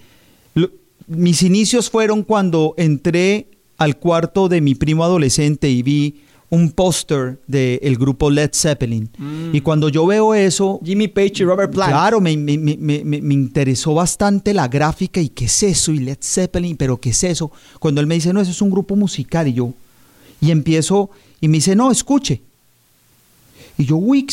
mis 1.09 1.43
inicios 1.43 1.91
fueron 1.91 2.23
cuando 2.23 2.75
entré 2.77 3.49
al 3.81 3.97
cuarto 3.97 4.51
de 4.51 4.61
mi 4.61 4.75
primo 4.75 5.05
adolescente 5.05 5.71
y 5.71 5.83
vi 5.83 6.21
un 6.51 6.71
póster 6.71 7.41
del 7.47 7.97
grupo 7.97 8.29
Led 8.29 8.51
Zeppelin. 8.53 9.09
Mm. 9.17 9.55
Y 9.55 9.63
cuando 9.63 9.89
yo 9.89 10.05
veo 10.05 10.35
eso... 10.35 10.81
Jimmy 10.85 11.09
Page 11.09 11.33
y 11.37 11.45
Robert 11.45 11.73
Plant. 11.73 11.91
Claro, 11.91 12.21
me, 12.21 12.33
interesó 12.33 13.95
bastante 13.95 14.53
la 14.53 14.69
gráfica 14.69 15.19
y 15.19 15.31
qué 15.31 15.47
es 15.47 15.63
eso, 15.63 15.93
y 15.93 16.01
Led 16.01 16.19
Zeppelin, 16.21 16.77
pero 16.77 16.99
qué 17.01 17.09
es 17.09 17.25
eso. 17.25 17.51
Cuando 17.79 18.03
él 18.03 18.07
me 18.07 18.17
dice, 18.17 18.35
no, 18.35 18.43
eso 18.43 18.51
es 18.51 18.61
un 18.61 18.71
grupo 18.71 18.97
musical, 18.97 19.49
y 19.49 19.55
yo... 19.55 19.73
Y 20.43 20.51
empiezo, 20.51 21.09
y 21.41 21.49
me 21.49 21.57
dice, 21.59 21.75
no, 21.75 21.91
escuche. 21.91 22.43
Y 23.79 23.87
yo, 23.87 23.97
uy, 23.97 24.27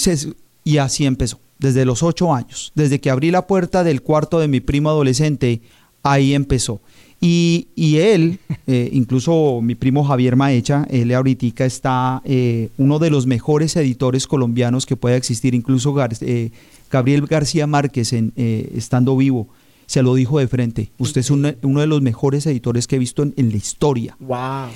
y 0.66 0.77
así 0.77 1.06
empezó, 1.06 1.39
desde 1.58 1.86
los 1.86 2.04
ocho 2.04 2.34
años. 2.34 2.74
Desde 2.75 3.00
que 3.00 3.10
abrí 3.10 3.32
la 3.32 3.48
puerta 3.48 3.86
del 3.86 4.01
cuarto 4.01 4.39
de 4.39 4.50
mi 4.50 4.60
primo 4.60 4.89
adolescente, 4.89 5.62
ahí 6.04 6.34
empezó. 6.34 6.82
Y, 7.19 7.97
él, 7.97 8.39
eh, 8.67 8.89
incluso 8.93 9.59
mi 9.62 9.75
primo 9.75 10.03
Javier 10.03 10.36
Maecha, 10.36 10.86
él 10.89 11.13
ahorita 11.13 11.65
está 11.65 12.21
eh, 12.25 12.69
uno 12.77 13.00
de 13.00 13.09
los 13.09 13.25
mejores 13.25 13.75
editores 13.75 14.27
colombianos 14.27 14.86
que 14.86 14.95
pueda 14.95 15.15
existir, 15.15 15.55
incluso 15.55 15.95
eh, 16.21 16.51
Gabriel 16.91 17.25
García 17.25 17.67
Márquez, 17.67 18.13
en, 18.13 18.33
estando 18.36 19.17
vivo, 19.17 19.47
se 19.88 20.03
lo 20.03 20.15
dijo 20.15 20.39
de 20.39 20.47
frente. 20.47 20.89
Usted 20.97 21.21
es 21.21 21.31
uno 21.31 21.53
de 21.53 21.88
los 21.88 22.01
mejores 22.01 22.45
editores 22.45 22.88
que 22.88 22.97
he 22.97 23.00
visto 23.00 23.24
en, 23.24 23.50
la 23.50 23.57
historia. 23.57 24.15
Wow. 24.19 24.69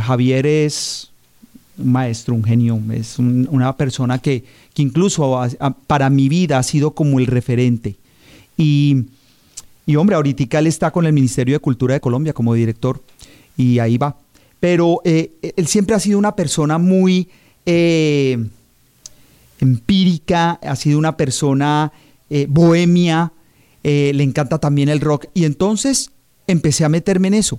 Javier 0.00 0.46
es 0.46 1.10
un 1.78 1.92
maestro, 1.92 2.34
un 2.34 2.44
genio, 2.44 2.80
es 2.92 3.18
una 3.18 3.76
persona 3.76 4.18
que, 4.18 4.44
que 4.74 4.82
incluso 4.82 5.38
para 5.86 6.10
mi 6.10 6.28
vida 6.28 6.58
ha 6.58 6.62
sido 6.62 6.92
como 6.92 7.18
el 7.18 7.26
referente. 7.26 7.96
Y 8.56 9.04
y 9.90 9.96
hombre, 9.96 10.14
ahorita 10.14 10.60
él 10.60 10.68
está 10.68 10.92
con 10.92 11.04
el 11.04 11.12
Ministerio 11.12 11.56
de 11.56 11.58
Cultura 11.58 11.94
de 11.94 12.00
Colombia 12.00 12.32
como 12.32 12.54
director 12.54 13.02
y 13.56 13.80
ahí 13.80 13.98
va. 13.98 14.16
Pero 14.60 15.00
eh, 15.04 15.32
él 15.56 15.66
siempre 15.66 15.96
ha 15.96 15.98
sido 15.98 16.16
una 16.16 16.36
persona 16.36 16.78
muy 16.78 17.28
eh, 17.66 18.38
empírica, 19.58 20.60
ha 20.62 20.76
sido 20.76 20.96
una 20.96 21.16
persona 21.16 21.90
eh, 22.30 22.46
bohemia, 22.48 23.32
le 23.82 24.22
encanta 24.22 24.58
también 24.58 24.90
el 24.90 25.00
rock. 25.00 25.26
Y 25.34 25.44
entonces 25.44 26.12
empecé 26.46 26.84
a 26.84 26.88
meterme 26.88 27.26
en 27.26 27.34
eso. 27.34 27.58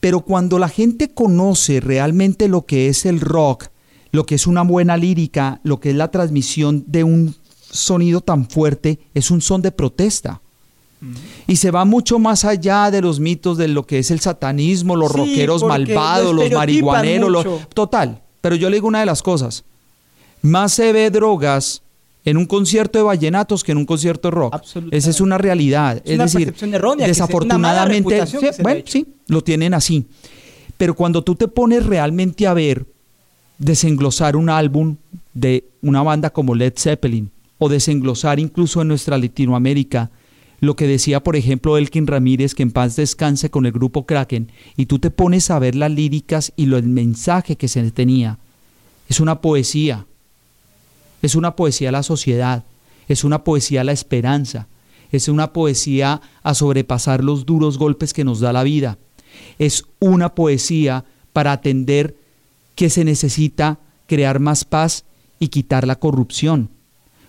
Pero 0.00 0.20
cuando 0.20 0.58
la 0.58 0.68
gente 0.68 1.14
conoce 1.14 1.80
realmente 1.80 2.46
lo 2.46 2.66
que 2.66 2.88
es 2.88 3.06
el 3.06 3.20
rock, 3.20 3.68
lo 4.12 4.26
que 4.26 4.34
es 4.34 4.46
una 4.46 4.60
buena 4.60 4.98
lírica, 4.98 5.60
lo 5.62 5.80
que 5.80 5.90
es 5.90 5.96
la 5.96 6.10
transmisión 6.10 6.84
de 6.88 7.04
un 7.04 7.34
sonido 7.70 8.20
tan 8.20 8.50
fuerte, 8.50 8.98
es 9.14 9.30
un 9.30 9.40
son 9.40 9.62
de 9.62 9.72
protesta. 9.72 10.42
Y 11.46 11.56
se 11.56 11.70
va 11.70 11.84
mucho 11.84 12.18
más 12.18 12.44
allá 12.44 12.90
de 12.90 13.00
los 13.00 13.20
mitos 13.20 13.58
de 13.58 13.68
lo 13.68 13.86
que 13.86 13.98
es 13.98 14.10
el 14.10 14.20
satanismo, 14.20 14.96
los 14.96 15.12
rockeros 15.12 15.62
malvados, 15.62 16.34
los 16.34 16.50
marihuaneros, 16.50 17.46
total. 17.74 18.22
Pero 18.40 18.56
yo 18.56 18.70
le 18.70 18.76
digo 18.76 18.88
una 18.88 19.00
de 19.00 19.06
las 19.06 19.22
cosas. 19.22 19.64
Más 20.42 20.72
se 20.72 20.92
ve 20.92 21.10
drogas 21.10 21.82
en 22.24 22.36
un 22.36 22.46
concierto 22.46 22.98
de 22.98 23.04
vallenatos 23.04 23.62
que 23.62 23.72
en 23.72 23.78
un 23.78 23.86
concierto 23.86 24.28
de 24.28 24.32
rock. 24.32 24.62
Esa 24.90 25.10
es 25.10 25.20
una 25.20 25.38
realidad. 25.38 26.00
Es, 26.04 26.18
decir, 26.18 26.54
desafortunadamente, 26.98 28.26
sí, 28.26 28.38
bueno, 28.62 28.82
sí, 28.86 29.06
lo 29.26 29.42
tienen 29.42 29.74
así. 29.74 30.06
Pero 30.76 30.94
cuando 30.94 31.22
tú 31.22 31.34
te 31.34 31.48
pones 31.48 31.86
realmente 31.86 32.46
a 32.46 32.54
ver, 32.54 32.86
desenglosar 33.58 34.36
un 34.36 34.50
álbum 34.50 34.96
de 35.32 35.64
una 35.82 36.02
banda 36.02 36.30
como 36.30 36.54
Led 36.54 36.74
Zeppelin, 36.76 37.30
o 37.58 37.68
desenglosar 37.68 38.40
incluso 38.40 38.82
en 38.82 38.88
nuestra 38.88 39.16
Latinoamérica, 39.18 40.10
lo 40.64 40.76
que 40.76 40.86
decía, 40.86 41.22
por 41.22 41.36
ejemplo, 41.36 41.76
Elkin 41.78 42.06
Ramírez, 42.06 42.54
que 42.54 42.62
en 42.62 42.70
paz 42.70 42.96
descanse 42.96 43.50
con 43.50 43.66
el 43.66 43.72
grupo 43.72 44.06
Kraken, 44.06 44.50
y 44.76 44.86
tú 44.86 44.98
te 44.98 45.10
pones 45.10 45.50
a 45.50 45.58
ver 45.58 45.74
las 45.74 45.90
líricas 45.90 46.52
y 46.56 46.66
lo, 46.66 46.76
el 46.76 46.88
mensaje 46.88 47.56
que 47.56 47.68
se 47.68 47.90
tenía. 47.90 48.38
Es 49.08 49.20
una 49.20 49.40
poesía. 49.40 50.06
Es 51.22 51.34
una 51.34 51.56
poesía 51.56 51.90
a 51.90 51.92
la 51.92 52.02
sociedad. 52.02 52.64
Es 53.08 53.24
una 53.24 53.44
poesía 53.44 53.82
a 53.82 53.84
la 53.84 53.92
esperanza. 53.92 54.68
Es 55.10 55.28
una 55.28 55.52
poesía 55.52 56.20
a 56.42 56.54
sobrepasar 56.54 57.22
los 57.22 57.46
duros 57.46 57.78
golpes 57.78 58.12
que 58.12 58.24
nos 58.24 58.40
da 58.40 58.52
la 58.52 58.62
vida. 58.62 58.98
Es 59.58 59.84
una 60.00 60.34
poesía 60.34 61.04
para 61.32 61.52
atender 61.52 62.16
que 62.74 62.90
se 62.90 63.04
necesita 63.04 63.78
crear 64.06 64.40
más 64.40 64.64
paz 64.64 65.04
y 65.38 65.48
quitar 65.48 65.86
la 65.86 65.96
corrupción. 65.96 66.70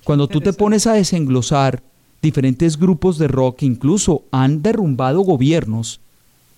Cuando 0.04 0.28
tú 0.28 0.42
te 0.42 0.54
pones 0.54 0.88
a 0.88 0.94
desenglosar 0.94 1.84
diferentes 2.26 2.78
grupos 2.78 3.18
de 3.20 3.28
rock 3.28 3.60
que 3.60 3.66
incluso 3.66 4.24
han 4.32 4.62
derrumbado 4.62 5.22
gobiernos, 5.22 6.02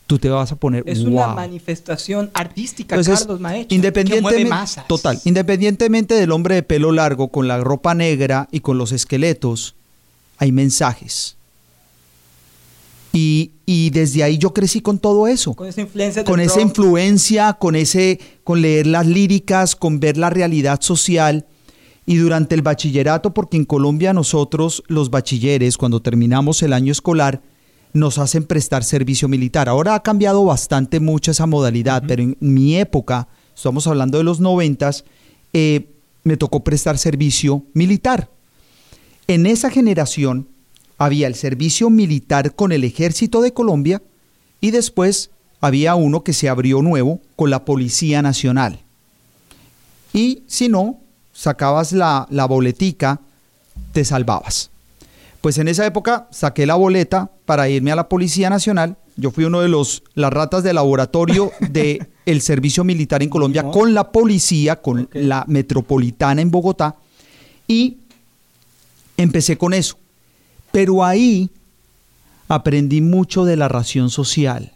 tú 0.08 0.18
te 0.18 0.30
vas 0.30 0.52
a 0.54 0.56
poner 0.56 0.84
es 0.88 1.00
una 1.00 1.28
manifestación 1.28 2.32
artística 2.34 2.96
Carlos 2.96 3.40
Maecha 3.42 3.76
independientemente 3.76 4.82
total 4.88 5.20
independientemente 5.26 6.14
del 6.14 6.32
hombre 6.32 6.56
de 6.56 6.64
pelo 6.64 6.94
largo 6.94 7.28
con 7.28 7.50
la 7.50 7.60
ropa 7.60 7.94
negra 7.94 8.48
y 8.52 8.62
con 8.62 8.78
los 8.78 8.94
esqueletos 8.94 9.76
hay 10.40 10.52
mensajes. 10.52 11.36
Y, 13.12 13.52
y 13.66 13.90
desde 13.90 14.22
ahí 14.22 14.38
yo 14.38 14.54
crecí 14.54 14.82
con 14.82 15.00
todo 15.00 15.28
eso. 15.28 15.56
Con 15.56 15.68
esa 15.68 15.82
influencia 15.82 16.24
con 16.24 16.40
esa 16.40 16.62
influencia 16.62 17.54
con 17.54 17.76
ese 17.76 18.20
con 18.44 18.62
leer 18.62 18.88
las 18.88 19.06
líricas 19.06 19.76
con 19.76 20.00
ver 20.00 20.18
la 20.18 20.30
realidad 20.30 20.80
social 20.82 21.46
y 22.10 22.16
durante 22.16 22.56
el 22.56 22.62
bachillerato, 22.62 23.34
porque 23.34 23.58
en 23.58 23.66
Colombia 23.66 24.14
nosotros, 24.14 24.82
los 24.88 25.10
bachilleres, 25.10 25.78
cuando 25.78 26.02
terminamos 26.02 26.64
el 26.64 26.72
año 26.72 26.94
escolar, 26.94 27.42
nos 27.92 28.18
hacen 28.18 28.46
prestar 28.46 28.86
servicio 28.86 29.28
militar. 29.28 29.68
Ahora 29.68 29.94
ha 29.94 30.02
cambiado 30.02 30.46
bastante 30.46 31.02
mucho 31.02 31.32
esa 31.32 31.46
modalidad, 31.48 32.04
pero 32.08 32.24
en 32.24 32.38
mi 32.40 32.78
época, 32.78 33.28
estamos 33.54 33.88
hablando 33.88 34.18
de 34.18 34.24
los 34.24 34.40
noventas, 34.40 35.04
eh, 35.52 35.90
me 36.24 36.38
tocó 36.38 36.64
prestar 36.64 36.98
servicio 36.98 37.66
militar. 37.74 38.30
En 39.28 39.46
esa 39.46 39.70
generación 39.70 40.48
había 40.98 41.28
el 41.28 41.36
servicio 41.36 41.90
militar 41.90 42.56
con 42.56 42.72
el 42.72 42.86
ejército 42.86 43.42
de 43.42 43.52
Colombia 43.52 44.02
y 44.62 44.72
después 44.72 45.30
había 45.60 45.96
uno 45.96 46.24
que 46.24 46.32
se 46.32 46.48
abrió 46.48 46.82
nuevo 46.82 47.20
con 47.36 47.50
la 47.50 47.66
Policía 47.66 48.22
Nacional. 48.22 48.80
y 50.14 50.44
si 50.48 50.70
no, 50.70 51.02
sacabas 51.38 51.92
la, 51.92 52.26
la 52.32 52.46
boletica, 52.46 53.22
te 53.94 54.04
salvabas. 54.04 54.72
Pues 55.40 55.60
en 55.60 55.68
esa 55.68 55.86
época 55.86 56.28
saqué 56.32 56.66
la 56.66 56.74
boleta 56.74 57.30
para 57.46 57.70
irme 57.70 57.92
a 57.92 57.96
la 57.96 58.10
Policía 58.10 58.50
Nacional. 58.50 58.98
Yo 59.18 59.30
fui 59.30 59.46
uno 59.46 59.62
de 59.62 59.68
los 59.68 60.02
las 60.16 60.34
ratas 60.34 60.64
de 60.64 60.74
laboratorio 60.74 61.52
de 61.70 62.08
el 62.26 62.42
servicio 62.42 62.84
militar 62.84 63.22
en 63.22 63.30
Colombia 63.30 63.70
con 63.70 63.94
la 63.94 64.12
policía, 64.12 64.82
con 64.82 65.10
la 65.14 65.46
metropolitana 65.48 66.42
en 66.42 66.50
Bogotá 66.50 66.96
y 67.68 67.98
empecé 69.16 69.60
con 69.60 69.76
eso. 69.76 70.00
Pero 70.72 71.06
ahí 71.06 71.52
aprendí 72.48 73.02
mucho 73.02 73.46
de 73.46 73.58
la 73.58 73.68
ración 73.68 74.10
social, 74.10 74.74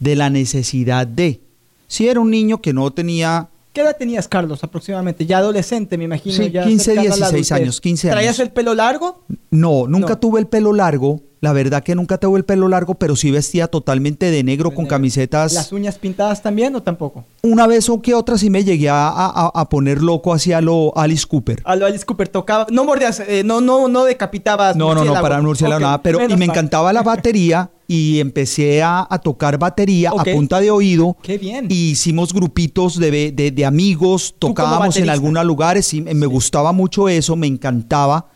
de 0.00 0.16
la 0.16 0.28
necesidad 0.28 1.06
de. 1.06 1.40
Si 1.86 2.08
era 2.08 2.20
un 2.20 2.30
niño 2.30 2.60
que 2.60 2.74
no 2.74 2.90
tenía 2.90 3.48
¿Qué 3.72 3.82
edad 3.82 3.96
tenías, 3.96 4.28
Carlos, 4.28 4.64
aproximadamente? 4.64 5.26
Ya 5.26 5.38
adolescente, 5.38 5.98
me 5.98 6.04
imagino. 6.04 6.36
Sí, 6.36 6.50
ya 6.50 6.64
15, 6.64 7.00
16 7.00 7.52
años, 7.52 7.80
15 7.80 8.08
años. 8.08 8.14
¿Traías 8.16 8.38
el 8.40 8.50
pelo 8.50 8.74
largo? 8.74 9.24
No, 9.50 9.86
nunca 9.86 10.16
tuve 10.16 10.40
el 10.40 10.46
pelo 10.46 10.72
largo. 10.72 11.20
La 11.40 11.52
verdad 11.52 11.84
que 11.84 11.94
nunca 11.94 12.18
tuve 12.18 12.38
el 12.38 12.44
pelo 12.44 12.66
largo, 12.66 12.96
pero 12.96 13.14
sí 13.14 13.30
vestía 13.30 13.68
totalmente 13.68 14.32
de 14.32 14.42
negro 14.42 14.72
con 14.72 14.86
camisetas. 14.86 15.52
¿Las 15.52 15.70
uñas 15.72 15.96
pintadas 15.96 16.42
también 16.42 16.74
o 16.74 16.82
tampoco? 16.82 17.24
Una 17.42 17.68
vez 17.68 17.88
o 17.88 18.02
que 18.02 18.14
otra 18.14 18.36
sí 18.38 18.50
me 18.50 18.64
llegué 18.64 18.88
a, 18.90 19.68
poner 19.70 20.02
loco 20.02 20.32
hacia 20.32 20.60
lo 20.60 20.96
Alice 20.96 21.26
Cooper. 21.26 21.62
A 21.64 21.76
lo 21.76 21.86
Alice 21.86 22.04
Cooper 22.04 22.28
tocaba. 22.28 22.66
No 22.70 22.84
mordías, 22.84 23.20
eh, 23.20 23.42
no, 23.44 23.60
no, 23.60 23.86
no 23.86 24.04
decapitabas. 24.04 24.74
No, 24.74 24.94
no, 24.94 25.04
no, 25.04 25.12
para 25.14 25.40
no 25.40 25.50
okay. 25.50 25.68
nada. 25.68 26.02
Pero 26.02 26.28
y 26.28 26.36
me 26.36 26.46
encantaba 26.46 26.92
la 26.92 27.02
batería 27.02 27.70
y 27.90 28.20
empecé 28.20 28.82
a, 28.82 29.08
tocar 29.24 29.58
batería 29.58 30.12
a 30.16 30.22
punta 30.22 30.60
de 30.60 30.70
oído. 30.70 31.16
Qué 31.22 31.38
bien. 31.38 31.66
Y 31.70 31.92
hicimos 31.92 32.34
grupitos 32.34 32.98
de, 32.98 33.32
de, 33.32 33.64
amigos, 33.64 34.34
tocábamos 34.38 34.98
en 34.98 35.08
algunos 35.08 35.44
lugares. 35.46 35.94
Y 35.94 36.02
me 36.02 36.26
gustaba 36.26 36.72
mucho 36.72 37.08
eso, 37.08 37.34
me 37.34 37.46
encantaba. 37.46 38.28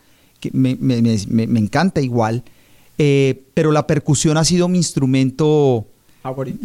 Me, 0.52 0.75
me, 0.76 1.02
me, 1.02 1.47
me 1.47 1.61
encanta 1.61 2.00
igual. 2.00 2.42
Eh, 2.97 3.44
pero 3.52 3.73
la 3.73 3.87
percusión 3.87 4.38
ha 4.38 4.44
sido 4.44 4.68
mi 4.68 4.78
instrumento 4.78 5.87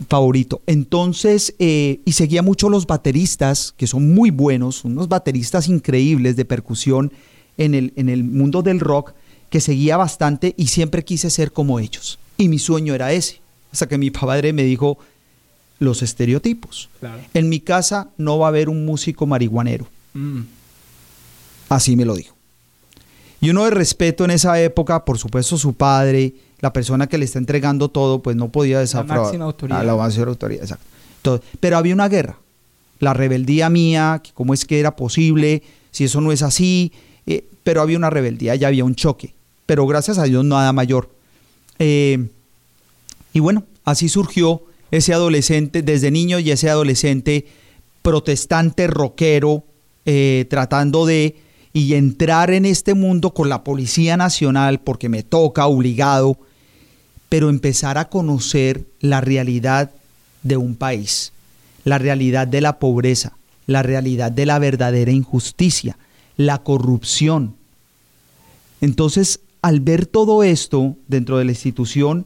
favorito. 0.08 0.62
Entonces, 0.66 1.56
eh, 1.60 2.00
y 2.06 2.12
seguía 2.14 2.42
mucho 2.42 2.70
los 2.70 2.88
bateristas, 2.88 3.74
que 3.76 3.88
son 3.88 4.14
muy 4.14 4.30
buenos, 4.30 4.86
unos 4.86 5.10
bateristas 5.10 5.68
increíbles 5.68 6.36
de 6.36 6.46
percusión 6.46 7.12
en 7.58 7.74
el, 7.74 7.92
en 7.96 8.10
el 8.10 8.24
mundo 8.24 8.62
del 8.62 8.80
rock, 8.80 9.14
que 9.50 9.62
seguía 9.62 9.98
bastante 9.98 10.54
y 10.58 10.68
siempre 10.68 11.04
quise 11.04 11.30
ser 11.30 11.52
como 11.52 11.80
ellos. 11.80 12.20
Y 12.38 12.50
mi 12.50 12.60
sueño 12.60 12.94
era 12.94 13.14
ese. 13.14 13.42
Hasta 13.72 13.88
que 13.88 13.98
mi 13.98 14.12
padre 14.12 14.54
me 14.54 14.64
dijo 14.64 14.98
los 15.80 16.02
estereotipos. 16.02 16.90
En 17.34 17.50
mi 17.50 17.60
casa 17.60 18.10
no 18.18 18.40
va 18.40 18.48
a 18.48 18.50
haber 18.50 18.70
un 18.70 18.86
músico 18.86 19.26
marihuanero. 19.26 19.88
Mm. 20.14 20.42
Así 21.70 21.96
me 21.96 22.06
lo 22.06 22.16
dijo. 22.16 22.36
Y 23.40 23.50
uno 23.52 23.66
de 23.66 23.72
respeto 23.72 24.26
en 24.26 24.32
esa 24.32 24.60
época, 24.62 25.06
por 25.06 25.20
supuesto 25.20 25.58
su 25.58 25.74
padre, 25.74 26.34
la 26.60 26.74
persona 26.74 27.08
que 27.08 27.18
le 27.18 27.26
está 27.26 27.38
entregando 27.40 27.90
todo, 27.90 28.22
pues 28.24 28.36
no 28.36 28.50
podía 28.50 28.80
desafiar. 28.80 29.18
La 29.18 29.24
máxima 29.24 29.46
autoridad. 29.46 29.86
la 29.86 29.96
máxima 29.96 30.26
autoridad, 30.28 30.64
exacto. 30.64 31.42
pero 31.60 31.78
había 31.78 31.94
una 31.94 32.10
guerra. 32.10 32.38
La 33.00 33.14
rebeldía 33.14 33.70
mía, 33.70 34.24
cómo 34.34 34.56
es 34.56 34.66
que 34.66 34.80
era 34.80 34.96
posible, 34.96 35.62
si 35.92 36.06
eso 36.06 36.20
no 36.20 36.32
es 36.32 36.42
así, 36.42 36.92
eh, 37.28 37.46
pero 37.64 37.82
había 37.82 37.98
una 37.98 38.10
rebeldía, 38.10 38.56
ya 38.56 38.70
había 38.70 38.84
un 38.84 38.96
choque. 38.96 39.36
Pero 39.68 39.86
gracias 39.86 40.18
a 40.18 40.24
Dios 40.24 40.44
nada 40.44 40.74
mayor. 40.74 41.12
Eh, 41.78 42.30
y 43.34 43.40
bueno, 43.40 43.66
así 43.86 44.10
surgió 44.10 44.64
ese 44.90 45.14
adolescente, 45.14 45.84
desde 45.84 46.10
niño 46.10 46.40
y 46.40 46.50
ese 46.50 46.72
adolescente 46.72 47.46
protestante, 48.02 48.88
rockero, 48.88 49.64
eh, 50.06 50.48
tratando 50.50 51.06
de 51.06 51.36
y 51.74 51.94
entrar 51.94 52.50
en 52.50 52.66
este 52.66 52.96
mundo 52.96 53.34
con 53.34 53.50
la 53.50 53.64
Policía 53.64 54.18
Nacional 54.18 54.80
porque 54.80 55.10
me 55.10 55.22
toca 55.22 55.68
obligado, 55.68 56.40
pero 57.30 57.50
empezar 57.50 58.00
a 58.00 58.10
conocer 58.10 58.88
la 59.00 59.22
realidad 59.22 59.92
de 60.42 60.58
un 60.58 60.76
país, 60.76 61.34
la 61.84 62.00
realidad 62.00 62.48
de 62.48 62.62
la 62.62 62.80
pobreza, 62.80 63.38
la 63.68 63.84
realidad 63.84 64.32
de 64.32 64.46
la 64.46 64.58
verdadera 64.58 65.12
injusticia, 65.12 65.98
la 66.38 66.64
corrupción. 66.64 67.56
Entonces, 68.82 69.42
al 69.68 69.82
ver 69.82 70.06
todo 70.06 70.44
esto 70.44 70.96
dentro 71.10 71.40
de 71.40 71.44
la 71.44 71.52
institución, 71.52 72.26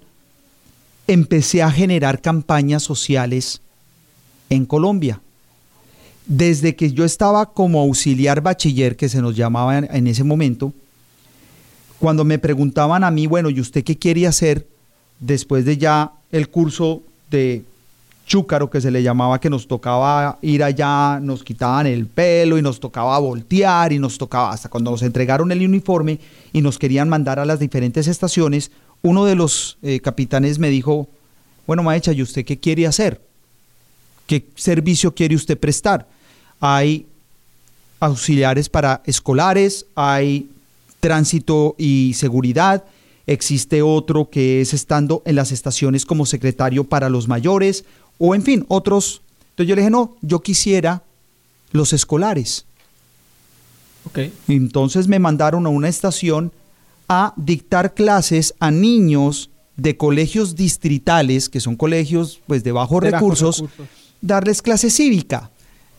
empecé 1.07 1.63
a 1.63 1.71
generar 1.71 2.21
campañas 2.21 2.83
sociales 2.83 3.61
en 4.51 4.67
Colombia. 4.67 5.19
Desde 6.27 6.75
que 6.75 6.91
yo 6.91 7.03
estaba 7.03 7.47
como 7.47 7.81
auxiliar 7.81 8.41
bachiller, 8.41 8.95
que 8.95 9.09
se 9.09 9.23
nos 9.23 9.35
llamaba 9.35 9.79
en, 9.79 10.05
ese 10.05 10.23
momento, 10.23 10.71
cuando 11.97 12.23
me 12.23 12.37
preguntaban 12.37 13.03
a 13.03 13.09
mí, 13.09 13.25
bueno, 13.25 13.49
¿y 13.49 13.59
usted 13.59 13.83
qué 13.83 13.97
quiere 13.97 14.27
hacer 14.27 14.67
después 15.19 15.65
de 15.65 15.79
ya 15.79 16.11
el 16.31 16.47
curso 16.47 17.01
de 17.31 17.63
chúcaro 18.31 18.69
que 18.69 18.79
se 18.79 18.91
le 18.91 19.03
llamaba, 19.03 19.41
que 19.41 19.49
nos 19.49 19.67
tocaba 19.67 20.39
ir 20.41 20.63
allá, 20.63 21.19
nos 21.21 21.43
quitaban 21.43 21.85
el 21.85 22.05
pelo 22.05 22.57
y 22.57 22.61
nos 22.61 22.79
tocaba 22.79 23.19
voltear 23.19 23.91
y 23.91 23.99
nos 23.99 24.17
tocaba, 24.17 24.51
hasta 24.51 24.69
cuando 24.69 24.89
nos 24.89 25.01
entregaron 25.01 25.51
el 25.51 25.67
uniforme 25.67 26.17
y 26.53 26.61
nos 26.61 26.79
querían 26.79 27.09
mandar 27.09 27.39
a 27.39 27.45
las 27.45 27.59
diferentes 27.59 28.07
estaciones, 28.07 28.71
uno 29.01 29.25
de 29.25 29.35
los 29.35 29.77
eh, 29.81 29.99
capitanes 29.99 30.59
me 30.59 30.69
dijo, 30.69 31.09
bueno, 31.67 31.83
Maecha, 31.83 32.13
¿y 32.13 32.21
usted 32.21 32.45
qué 32.45 32.57
quiere 32.57 32.87
hacer? 32.87 33.19
¿Qué 34.27 34.45
servicio 34.55 35.13
quiere 35.13 35.35
usted 35.35 35.57
prestar? 35.57 36.07
Hay 36.61 37.07
auxiliares 37.99 38.69
para 38.69 39.01
escolares, 39.05 39.87
hay 39.93 40.49
tránsito 41.01 41.75
y 41.77 42.13
seguridad, 42.15 42.85
existe 43.27 43.81
otro 43.81 44.29
que 44.29 44.61
es 44.61 44.73
estando 44.73 45.21
en 45.25 45.35
las 45.35 45.51
estaciones 45.51 46.05
como 46.05 46.25
secretario 46.25 46.85
para 46.85 47.09
los 47.09 47.27
mayores, 47.27 47.83
o 48.23 48.35
en 48.35 48.43
fin, 48.43 48.65
otros. 48.67 49.21
Entonces 49.49 49.67
yo 49.67 49.75
le 49.75 49.81
dije, 49.81 49.89
no, 49.89 50.15
yo 50.21 50.41
quisiera 50.41 51.01
los 51.71 51.91
escolares. 51.91 52.65
Okay. 54.05 54.31
Entonces 54.47 55.07
me 55.07 55.19
mandaron 55.19 55.65
a 55.65 55.69
una 55.69 55.89
estación 55.89 56.51
a 57.09 57.33
dictar 57.35 57.93
clases 57.93 58.53
a 58.59 58.71
niños 58.71 59.49
de 59.75 59.97
colegios 59.97 60.55
distritales, 60.55 61.49
que 61.49 61.59
son 61.59 61.75
colegios 61.75 62.39
pues 62.47 62.63
de 62.63 62.71
bajos 62.71 63.03
recursos 63.03 63.63
darles 64.21 64.61
clase 64.61 64.89
cívica. 64.89 65.50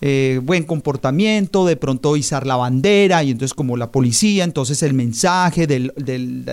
Eh, 0.05 0.41
buen 0.43 0.65
comportamiento, 0.65 1.65
de 1.65 1.77
pronto 1.77 2.17
izar 2.17 2.45
la 2.45 2.57
bandera 2.57 3.23
y 3.23 3.31
entonces 3.31 3.55
como 3.55 3.77
la 3.77 3.93
policía, 3.93 4.43
entonces 4.43 4.83
el 4.83 4.95
mensaje 4.95 5.69
de 5.69 5.93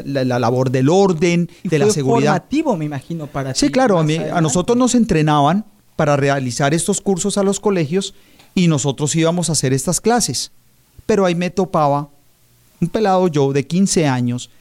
la, 0.05 0.37
labor 0.37 0.69
del 0.69 0.87
orden, 0.87 1.49
de 1.63 1.79
la 1.79 1.89
seguridad. 1.89 2.33
formativo, 2.33 2.77
me 2.77 2.85
imagino, 2.85 3.25
para 3.25 3.55
Sí, 3.55 3.69
claro, 3.69 3.97
a, 3.97 4.03
a 4.03 4.41
nosotros 4.41 4.77
nos 4.77 4.93
entrenaban 4.93 5.65
para 5.95 6.15
realizar 6.15 6.75
estos 6.75 7.01
cursos 7.01 7.39
a 7.39 7.43
los 7.43 7.59
colegios 7.59 8.13
y 8.53 8.67
nosotros 8.67 9.15
íbamos 9.15 9.49
a 9.49 9.53
hacer 9.53 9.73
estas 9.73 9.99
clases. 9.99 10.51
Pero 11.07 11.25
ahí 11.25 11.33
me 11.33 11.49
topaba 11.49 12.09
un 12.79 12.87
pelado 12.87 13.27
yo 13.29 13.51
de 13.51 13.65
15 13.65 14.07
años 14.07 14.51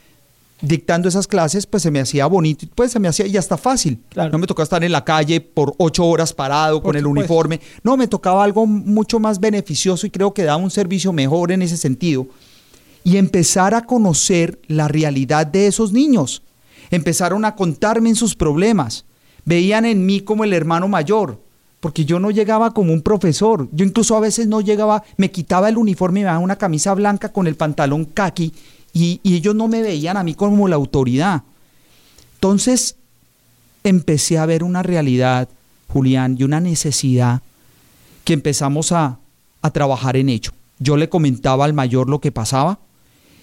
dictando 0.61 1.07
esas 1.07 1.27
clases, 1.27 1.65
pues 1.65 1.83
se 1.83 1.91
me 1.91 1.99
hacía 1.99 2.25
bonito, 2.27 2.67
pues 2.75 2.91
se 2.91 2.99
me 2.99 3.07
hacía 3.07 3.25
y 3.27 3.37
hasta 3.37 3.57
fácil. 3.57 4.01
No 4.15 4.37
me 4.37 4.47
tocaba 4.47 4.63
estar 4.63 4.83
en 4.83 4.91
la 4.91 5.05
calle 5.05 5.41
por 5.41 5.73
ocho 5.77 6.05
horas 6.05 6.33
parado 6.33 6.81
con 6.81 6.95
el 6.95 7.07
uniforme. 7.07 7.61
No, 7.83 7.97
me 7.97 8.07
tocaba 8.07 8.43
algo 8.43 8.65
mucho 8.65 9.19
más 9.19 9.39
beneficioso 9.39 10.05
y 10.07 10.09
creo 10.09 10.33
que 10.33 10.43
daba 10.43 10.61
un 10.61 10.71
servicio 10.71 11.13
mejor 11.13 11.51
en 11.51 11.61
ese 11.61 11.77
sentido. 11.77 12.27
Y 13.03 13.17
empezar 13.17 13.73
a 13.73 13.85
conocer 13.85 14.59
la 14.67 14.87
realidad 14.87 15.47
de 15.47 15.67
esos 15.67 15.93
niños. 15.93 16.43
Empezaron 16.91 17.45
a 17.45 17.55
contarme 17.55 18.09
en 18.09 18.15
sus 18.15 18.35
problemas. 18.35 19.05
Veían 19.45 19.85
en 19.85 20.05
mí 20.05 20.21
como 20.21 20.43
el 20.43 20.53
hermano 20.53 20.87
mayor, 20.87 21.41
porque 21.79 22.03
yo 22.03 22.19
no 22.19 22.29
llegaba 22.29 22.73
como 22.73 22.91
un 22.91 23.01
profesor. 23.01 23.69
Yo 23.71 23.85
incluso 23.85 24.17
a 24.17 24.19
veces 24.19 24.47
no 24.47 24.59
llegaba, 24.59 25.03
me 25.15 25.31
quitaba 25.31 25.69
el 25.69 25.77
uniforme 25.77 26.19
y 26.19 26.23
me 26.23 26.27
daba 26.27 26.39
una 26.39 26.57
camisa 26.57 26.93
blanca 26.93 27.31
con 27.31 27.47
el 27.47 27.55
pantalón 27.55 28.05
kaki 28.05 28.53
y, 28.93 29.21
ellos 29.23 29.55
no 29.55 29.67
me 29.67 29.81
veían 29.81 30.17
a 30.17 30.23
mí 30.23 30.35
como 30.35 30.67
la 30.67 30.75
autoridad. 30.75 31.43
Entonces 32.35 32.95
empecé 33.83 34.37
a 34.37 34.45
ver 34.45 34.63
una 34.63 34.83
realidad, 34.83 35.49
Julián, 35.87 36.35
y 36.39 36.43
una 36.43 36.59
necesidad 36.59 37.41
que 38.23 38.33
empezamos 38.33 38.91
a, 38.91 39.19
a 39.61 39.71
trabajar 39.71 40.17
en 40.17 40.29
ello. 40.29 40.51
Yo 40.79 40.97
le 40.97 41.09
comentaba 41.09 41.65
al 41.65 41.73
mayor 41.73 42.09
lo 42.09 42.19
que 42.19 42.31
pasaba 42.31 42.79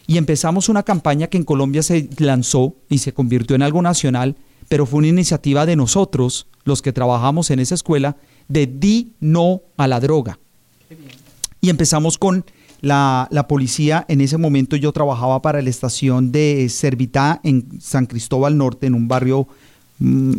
y 0.07 0.19
empezamos 0.19 0.69
una 0.69 0.83
campaña 0.83 1.27
que 1.27 1.37
en 1.37 1.45
Colombia 1.45 1.83
se 1.83 2.09
lanzó 2.19 2.75
y 2.89 2.99
se 2.99 3.13
convirtió 3.13 3.57
en 3.57 3.63
algo 3.63 3.83
nacional, 3.83 4.37
pero 4.69 4.87
fue 4.87 4.99
una 4.99 5.09
iniciativa 5.09 5.67
de 5.67 5.77
nosotros, 5.77 6.47
los 6.65 6.81
que 6.83 6.93
trabajamos 6.93 7.51
en 7.51 7.59
esa 7.59 7.75
escuela, 7.75 8.17
de 8.49 8.67
di 8.67 9.13
no 9.21 9.63
a 9.77 9.89
la 9.89 10.01
droga. 10.01 10.39
Y 11.61 11.71
empezamos 11.71 12.19
con 12.19 12.45
la, 12.81 13.47
policía, 13.49 14.05
en 14.09 14.21
ese 14.21 14.39
momento 14.39 14.77
yo 14.77 14.93
trabajaba 14.93 15.43
para 15.43 15.62
la 15.62 15.71
estación 15.71 16.33
de 16.33 16.69
Servitá 16.69 17.41
en 17.43 17.81
San 17.81 18.07
Cristóbal 18.07 18.57
Norte, 18.57 18.87
en 18.87 18.95
un 18.95 19.09
barrio 19.09 19.49
mm, 19.99 20.33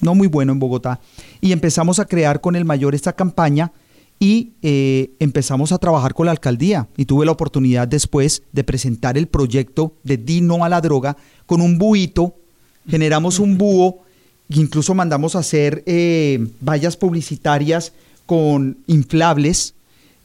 no 0.00 0.14
muy 0.14 0.28
bueno 0.28 0.52
en 0.52 0.58
Bogotá, 0.58 1.00
y 1.40 1.52
empezamos 1.52 1.98
a 1.98 2.04
crear 2.04 2.40
con 2.40 2.56
el 2.56 2.64
mayor 2.64 2.94
esta 2.94 3.12
campaña 3.12 3.72
y 4.18 4.52
eh, 4.60 5.12
empezamos 5.18 5.72
a 5.72 5.78
trabajar 5.78 6.12
con 6.12 6.26
la 6.26 6.32
alcaldía. 6.32 6.88
Y 6.96 7.06
tuve 7.06 7.24
la 7.24 7.32
oportunidad 7.32 7.88
después 7.88 8.42
de 8.52 8.64
presentar 8.64 9.16
el 9.16 9.26
proyecto 9.26 9.94
de 10.04 10.18
Dino 10.18 10.62
a 10.62 10.68
la 10.68 10.82
droga 10.82 11.16
con 11.46 11.62
un 11.62 11.78
buito, 11.78 12.34
generamos 12.86 13.38
un 13.38 13.56
búho, 13.56 14.00
incluso 14.50 14.94
mandamos 14.94 15.36
a 15.36 15.40
hacer 15.40 15.82
eh, 15.86 16.46
vallas 16.60 16.96
publicitarias 16.96 17.92
con 18.26 18.78
inflables 18.86 19.74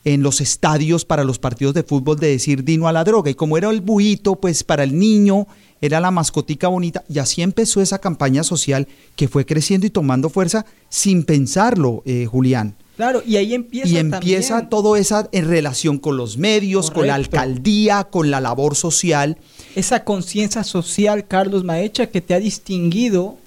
en 0.06 0.24
los 0.24 0.40
estadios 0.40 1.04
para 1.04 1.24
los 1.24 1.40
partidos 1.40 1.74
de 1.74 1.84
fútbol 1.84 2.18
de 2.18 2.28
decir 2.28 2.64
Dino 2.64 2.88
a 2.88 2.94
la 2.94 3.04
droga 3.04 3.32
y 3.32 3.34
como 3.34 3.58
era 3.58 3.70
el 3.70 3.82
buito, 3.82 4.36
pues 4.36 4.64
para 4.64 4.84
el 4.84 4.98
niño 4.98 5.48
era 5.82 6.00
la 6.00 6.12
mascotica 6.12 6.68
bonita 6.68 7.04
y 7.10 7.20
así 7.20 7.42
empezó 7.42 7.82
esa 7.82 8.00
campaña 8.00 8.44
social 8.44 8.88
que 9.16 9.28
fue 9.28 9.46
creciendo 9.46 9.86
y 9.88 9.90
tomando 9.90 10.30
fuerza 10.30 10.66
sin 10.90 11.24
pensarlo, 11.24 12.04
eh, 12.06 12.28
Julián. 12.30 12.76
Claro, 12.96 13.22
y 13.26 13.36
ahí 13.36 13.54
empieza. 13.54 13.90
Y 13.90 13.98
empieza 13.98 14.70
todo 14.70 14.96
esa 14.96 15.28
en 15.34 15.50
relación 15.50 15.98
con 15.98 16.16
los 16.16 16.38
medios, 16.38 16.92
con 16.92 17.08
la 17.08 17.16
alcaldía, 17.16 18.06
con 18.06 18.32
la 18.32 18.40
labor 18.40 18.76
social. 18.76 19.38
Esa 19.76 20.06
conciencia 20.06 20.64
social, 20.64 21.28
Carlos 21.28 21.66
Maecha, 21.66 22.08
que 22.08 22.22
te 22.22 22.34
ha 22.34 22.40
distinguido 22.40 23.38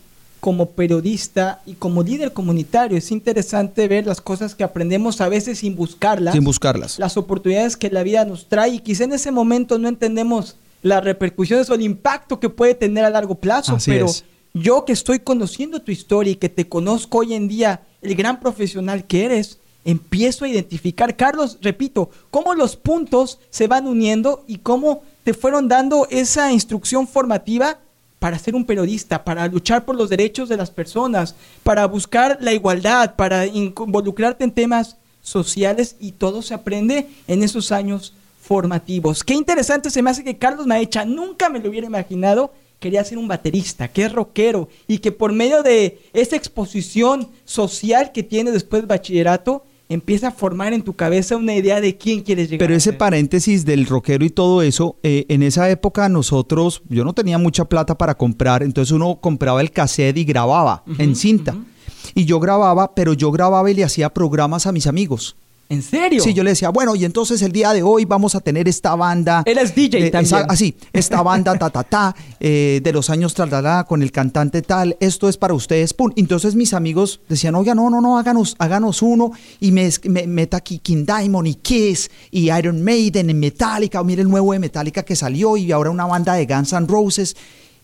como 0.40 0.70
periodista 0.70 1.60
y 1.66 1.74
como 1.74 2.02
líder 2.02 2.32
comunitario. 2.32 2.96
Es 2.96 3.10
interesante 3.10 3.88
ver 3.88 4.06
las 4.06 4.20
cosas 4.20 4.54
que 4.54 4.64
aprendemos 4.64 5.20
a 5.20 5.28
veces 5.28 5.58
sin 5.58 5.76
buscarlas. 5.76 6.34
Sin 6.34 6.44
buscarlas. 6.44 6.98
Las 6.98 7.16
oportunidades 7.16 7.76
que 7.76 7.90
la 7.90 8.02
vida 8.02 8.24
nos 8.24 8.46
trae 8.46 8.70
y 8.70 8.78
quizá 8.80 9.04
en 9.04 9.12
ese 9.12 9.30
momento 9.30 9.78
no 9.78 9.88
entendemos 9.88 10.56
las 10.82 11.02
repercusiones 11.02 11.68
o 11.70 11.74
el 11.74 11.82
impacto 11.82 12.38
que 12.38 12.48
puede 12.48 12.74
tener 12.74 13.04
a 13.04 13.10
largo 13.10 13.34
plazo, 13.34 13.76
pero 13.84 14.06
yo 14.54 14.84
que 14.84 14.92
estoy 14.92 15.18
conociendo 15.18 15.82
tu 15.82 15.90
historia 15.90 16.32
y 16.32 16.36
que 16.36 16.48
te 16.48 16.68
conozco 16.68 17.18
hoy 17.18 17.34
en 17.34 17.48
día, 17.48 17.82
el 18.00 18.14
gran 18.14 18.40
profesional 18.40 19.04
que 19.04 19.24
eres, 19.24 19.58
empiezo 19.84 20.44
a 20.44 20.48
identificar, 20.48 21.16
Carlos, 21.16 21.58
repito, 21.62 22.10
cómo 22.30 22.54
los 22.54 22.76
puntos 22.76 23.38
se 23.50 23.66
van 23.66 23.86
uniendo 23.86 24.44
y 24.46 24.58
cómo 24.58 25.02
te 25.24 25.34
fueron 25.34 25.68
dando 25.68 26.06
esa 26.10 26.52
instrucción 26.52 27.08
formativa 27.08 27.80
para 28.18 28.38
ser 28.38 28.54
un 28.54 28.64
periodista, 28.64 29.24
para 29.24 29.46
luchar 29.48 29.84
por 29.84 29.96
los 29.96 30.08
derechos 30.08 30.48
de 30.48 30.56
las 30.56 30.70
personas, 30.70 31.34
para 31.62 31.86
buscar 31.86 32.38
la 32.40 32.52
igualdad, 32.52 33.16
para 33.16 33.46
involucrarte 33.46 34.44
en 34.44 34.50
temas 34.50 34.96
sociales 35.22 35.96
y 36.00 36.12
todo 36.12 36.42
se 36.42 36.54
aprende 36.54 37.08
en 37.26 37.42
esos 37.42 37.70
años 37.72 38.14
formativos. 38.42 39.22
Qué 39.24 39.34
interesante 39.34 39.90
se 39.90 40.02
me 40.02 40.10
hace 40.10 40.24
que 40.24 40.38
Carlos 40.38 40.66
Maecha 40.66 41.04
nunca 41.04 41.48
me 41.48 41.58
lo 41.58 41.68
hubiera 41.68 41.86
imaginado 41.86 42.52
quería 42.78 43.04
ser 43.04 43.18
un 43.18 43.28
baterista, 43.28 43.88
que 43.88 44.04
es 44.04 44.12
rockero 44.12 44.68
y 44.86 44.98
que 44.98 45.12
por 45.12 45.32
medio 45.32 45.62
de 45.62 46.00
esa 46.12 46.36
exposición 46.36 47.28
social 47.44 48.12
que 48.12 48.22
tiene 48.22 48.50
después 48.50 48.82
del 48.82 48.88
bachillerato, 48.88 49.64
empieza 49.88 50.28
a 50.28 50.30
formar 50.30 50.72
en 50.72 50.82
tu 50.82 50.94
cabeza 50.94 51.36
una 51.36 51.54
idea 51.54 51.80
de 51.80 51.96
quién 51.96 52.20
quieres 52.20 52.50
llegar. 52.50 52.66
Pero 52.66 52.76
ese 52.76 52.92
paréntesis 52.92 53.64
del 53.64 53.86
rockero 53.86 54.24
y 54.24 54.30
todo 54.30 54.62
eso, 54.62 54.98
eh, 55.02 55.26
en 55.28 55.42
esa 55.42 55.70
época 55.70 56.08
nosotros, 56.08 56.82
yo 56.88 57.04
no 57.04 57.14
tenía 57.14 57.38
mucha 57.38 57.64
plata 57.66 57.96
para 57.96 58.16
comprar, 58.16 58.62
entonces 58.62 58.92
uno 58.92 59.18
compraba 59.20 59.60
el 59.60 59.70
cassette 59.70 60.18
y 60.18 60.24
grababa 60.24 60.84
en 60.98 61.16
cinta. 61.16 61.56
Y 62.14 62.24
yo 62.24 62.40
grababa, 62.40 62.94
pero 62.94 63.12
yo 63.12 63.30
grababa 63.30 63.70
y 63.70 63.74
le 63.74 63.84
hacía 63.84 64.12
programas 64.12 64.66
a 64.66 64.72
mis 64.72 64.86
amigos. 64.86 65.36
¿En 65.70 65.82
serio? 65.82 66.22
Sí, 66.22 66.32
yo 66.32 66.42
le 66.42 66.50
decía, 66.50 66.70
bueno, 66.70 66.96
y 66.96 67.04
entonces 67.04 67.42
el 67.42 67.52
día 67.52 67.74
de 67.74 67.82
hoy 67.82 68.06
vamos 68.06 68.34
a 68.34 68.40
tener 68.40 68.66
esta 68.68 68.94
banda. 68.94 69.42
Él 69.44 69.58
es 69.58 69.74
DJ 69.74 70.10
también. 70.10 70.46
así, 70.48 70.74
esta 70.94 71.20
banda 71.22 71.58
ta 71.58 71.68
ta 71.68 71.84
ta, 71.84 72.16
eh, 72.40 72.80
de 72.82 72.92
los 72.92 73.10
años 73.10 73.34
tal, 73.34 73.50
con 73.86 74.02
el 74.02 74.10
cantante 74.10 74.62
tal, 74.62 74.96
esto 74.98 75.28
es 75.28 75.36
para 75.36 75.52
ustedes, 75.52 75.92
pum. 75.92 76.10
Entonces 76.16 76.54
mis 76.54 76.72
amigos 76.72 77.20
decían, 77.28 77.54
oiga, 77.54 77.74
no, 77.74 77.90
no, 77.90 78.00
no, 78.00 78.18
háganos, 78.18 78.56
háganos 78.58 79.02
uno 79.02 79.32
y 79.60 79.72
me, 79.72 79.90
meta 80.26 80.56
aquí 80.56 80.78
King 80.78 81.04
Diamond 81.04 81.46
y 81.46 81.54
Kiss 81.56 82.10
y 82.30 82.50
Iron 82.50 82.82
Maiden 82.82 83.28
en 83.28 83.38
Metallica, 83.38 84.00
o 84.00 84.04
mire 84.04 84.22
el 84.22 84.28
nuevo 84.30 84.54
de 84.54 84.60
Metallica 84.60 85.02
que 85.02 85.16
salió 85.16 85.58
y 85.58 85.70
ahora 85.70 85.90
una 85.90 86.06
banda 86.06 86.32
de 86.32 86.46
Guns 86.46 86.72
N' 86.72 86.86
Roses. 86.86 87.36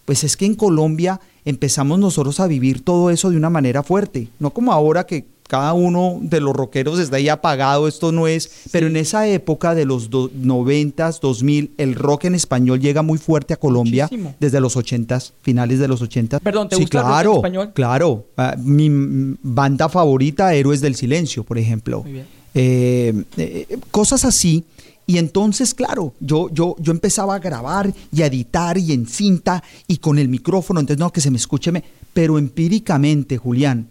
Pues 0.07 0.25
es 0.25 0.37
que 0.39 0.47
en 0.47 0.55
Colombia 0.55 1.21
empezamos 1.45 1.99
nosotros 1.99 2.41
a 2.41 2.47
vivir 2.47 2.83
todo 2.83 3.11
eso 3.11 3.31
de 3.31 3.37
una 3.37 3.51
manera 3.51 3.83
fuerte, 3.83 4.29
no 4.39 4.51
como 4.51 4.73
ahora 4.73 5.05
que 5.05 5.34
cada 5.55 5.73
uno 5.73 6.19
de 6.21 6.41
los 6.41 6.53
rockeros 6.53 6.99
está 6.99 7.15
ahí 7.15 7.29
apagado, 7.29 7.87
esto 7.87 8.11
no 8.11 8.27
es, 8.27 8.51
pero 8.73 8.89
en 8.89 8.97
esa 8.97 9.29
época 9.29 9.77
de 9.77 9.85
los 9.85 10.11
90 10.11 11.13
2000, 11.23 11.71
el 11.79 11.95
rock 11.95 12.25
en 12.25 12.35
español 12.35 12.81
llega 12.81 13.03
muy 13.03 13.19
fuerte 13.19 13.55
a 13.55 13.57
Colombia 13.57 14.11
desde 14.41 14.61
los 14.61 14.77
80 14.77 15.17
finales 15.43 15.79
de 15.79 15.87
los 15.87 16.03
80 16.03 16.41
Perdón, 16.41 16.69
¿te 16.69 16.75
sí, 16.75 16.83
gusta 16.83 17.03
claro, 17.03 17.31
el 17.31 17.37
español? 17.37 17.73
Claro, 17.73 18.25
ah, 18.37 18.57
mi 18.59 19.37
banda 19.45 19.89
favorita, 19.89 20.53
Héroes 20.53 20.81
del 20.81 20.97
Silencio, 20.97 21.45
por 21.45 21.57
ejemplo. 21.57 22.03
Muy 22.03 22.15
bien. 22.15 22.27
Eh, 22.53 23.23
eh, 23.37 23.79
cosas 23.93 24.25
así. 24.25 24.65
Y 25.07 25.19
entonces, 25.19 25.73
claro, 25.73 26.15
yo, 26.19 26.51
yo, 26.51 26.75
yo 26.81 26.91
empezaba 26.91 27.37
a 27.37 27.39
grabar 27.39 27.95
y 28.11 28.23
a 28.23 28.27
editar 28.27 28.77
y 28.77 28.91
en 28.93 29.07
cinta 29.07 29.63
y 29.87 29.99
con 29.99 30.19
el 30.19 30.29
micrófono, 30.29 30.81
entonces 30.81 30.99
no, 30.99 31.13
que 31.13 31.21
se 31.21 31.31
me 31.31 31.37
escuche, 31.37 31.71
pero 32.13 32.39
empíricamente, 32.39 33.37
Julián, 33.37 33.87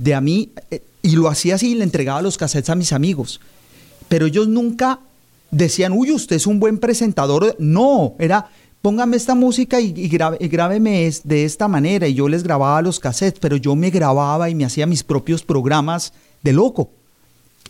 de 0.00 0.14
a 0.14 0.20
mí, 0.20 0.50
eh, 0.70 0.82
y 1.02 1.12
lo 1.12 1.28
hacía 1.28 1.54
así, 1.54 1.74
le 1.74 1.84
entregaba 1.84 2.22
los 2.22 2.36
cassettes 2.36 2.70
a 2.70 2.74
mis 2.74 2.92
amigos, 2.92 3.40
pero 4.08 4.26
ellos 4.26 4.48
nunca 4.48 4.98
decían, 5.50 5.92
uy, 5.92 6.10
usted 6.10 6.36
es 6.36 6.46
un 6.46 6.58
buen 6.58 6.78
presentador. 6.78 7.54
No, 7.58 8.14
era, 8.18 8.50
póngame 8.82 9.16
esta 9.16 9.34
música 9.34 9.80
y, 9.80 9.92
y, 9.96 10.08
grábeme 10.08 11.10
de 11.22 11.44
esta 11.44 11.68
manera. 11.68 12.08
Y 12.08 12.14
yo 12.14 12.28
les 12.28 12.42
grababa 12.42 12.82
los 12.82 12.98
cassettes, 12.98 13.40
pero 13.40 13.56
yo 13.56 13.76
me 13.76 13.90
grababa 13.90 14.50
y 14.50 14.54
me 14.54 14.64
hacía 14.64 14.86
mis 14.86 15.04
propios 15.04 15.42
programas 15.42 16.12
de 16.42 16.52
loco. 16.52 16.90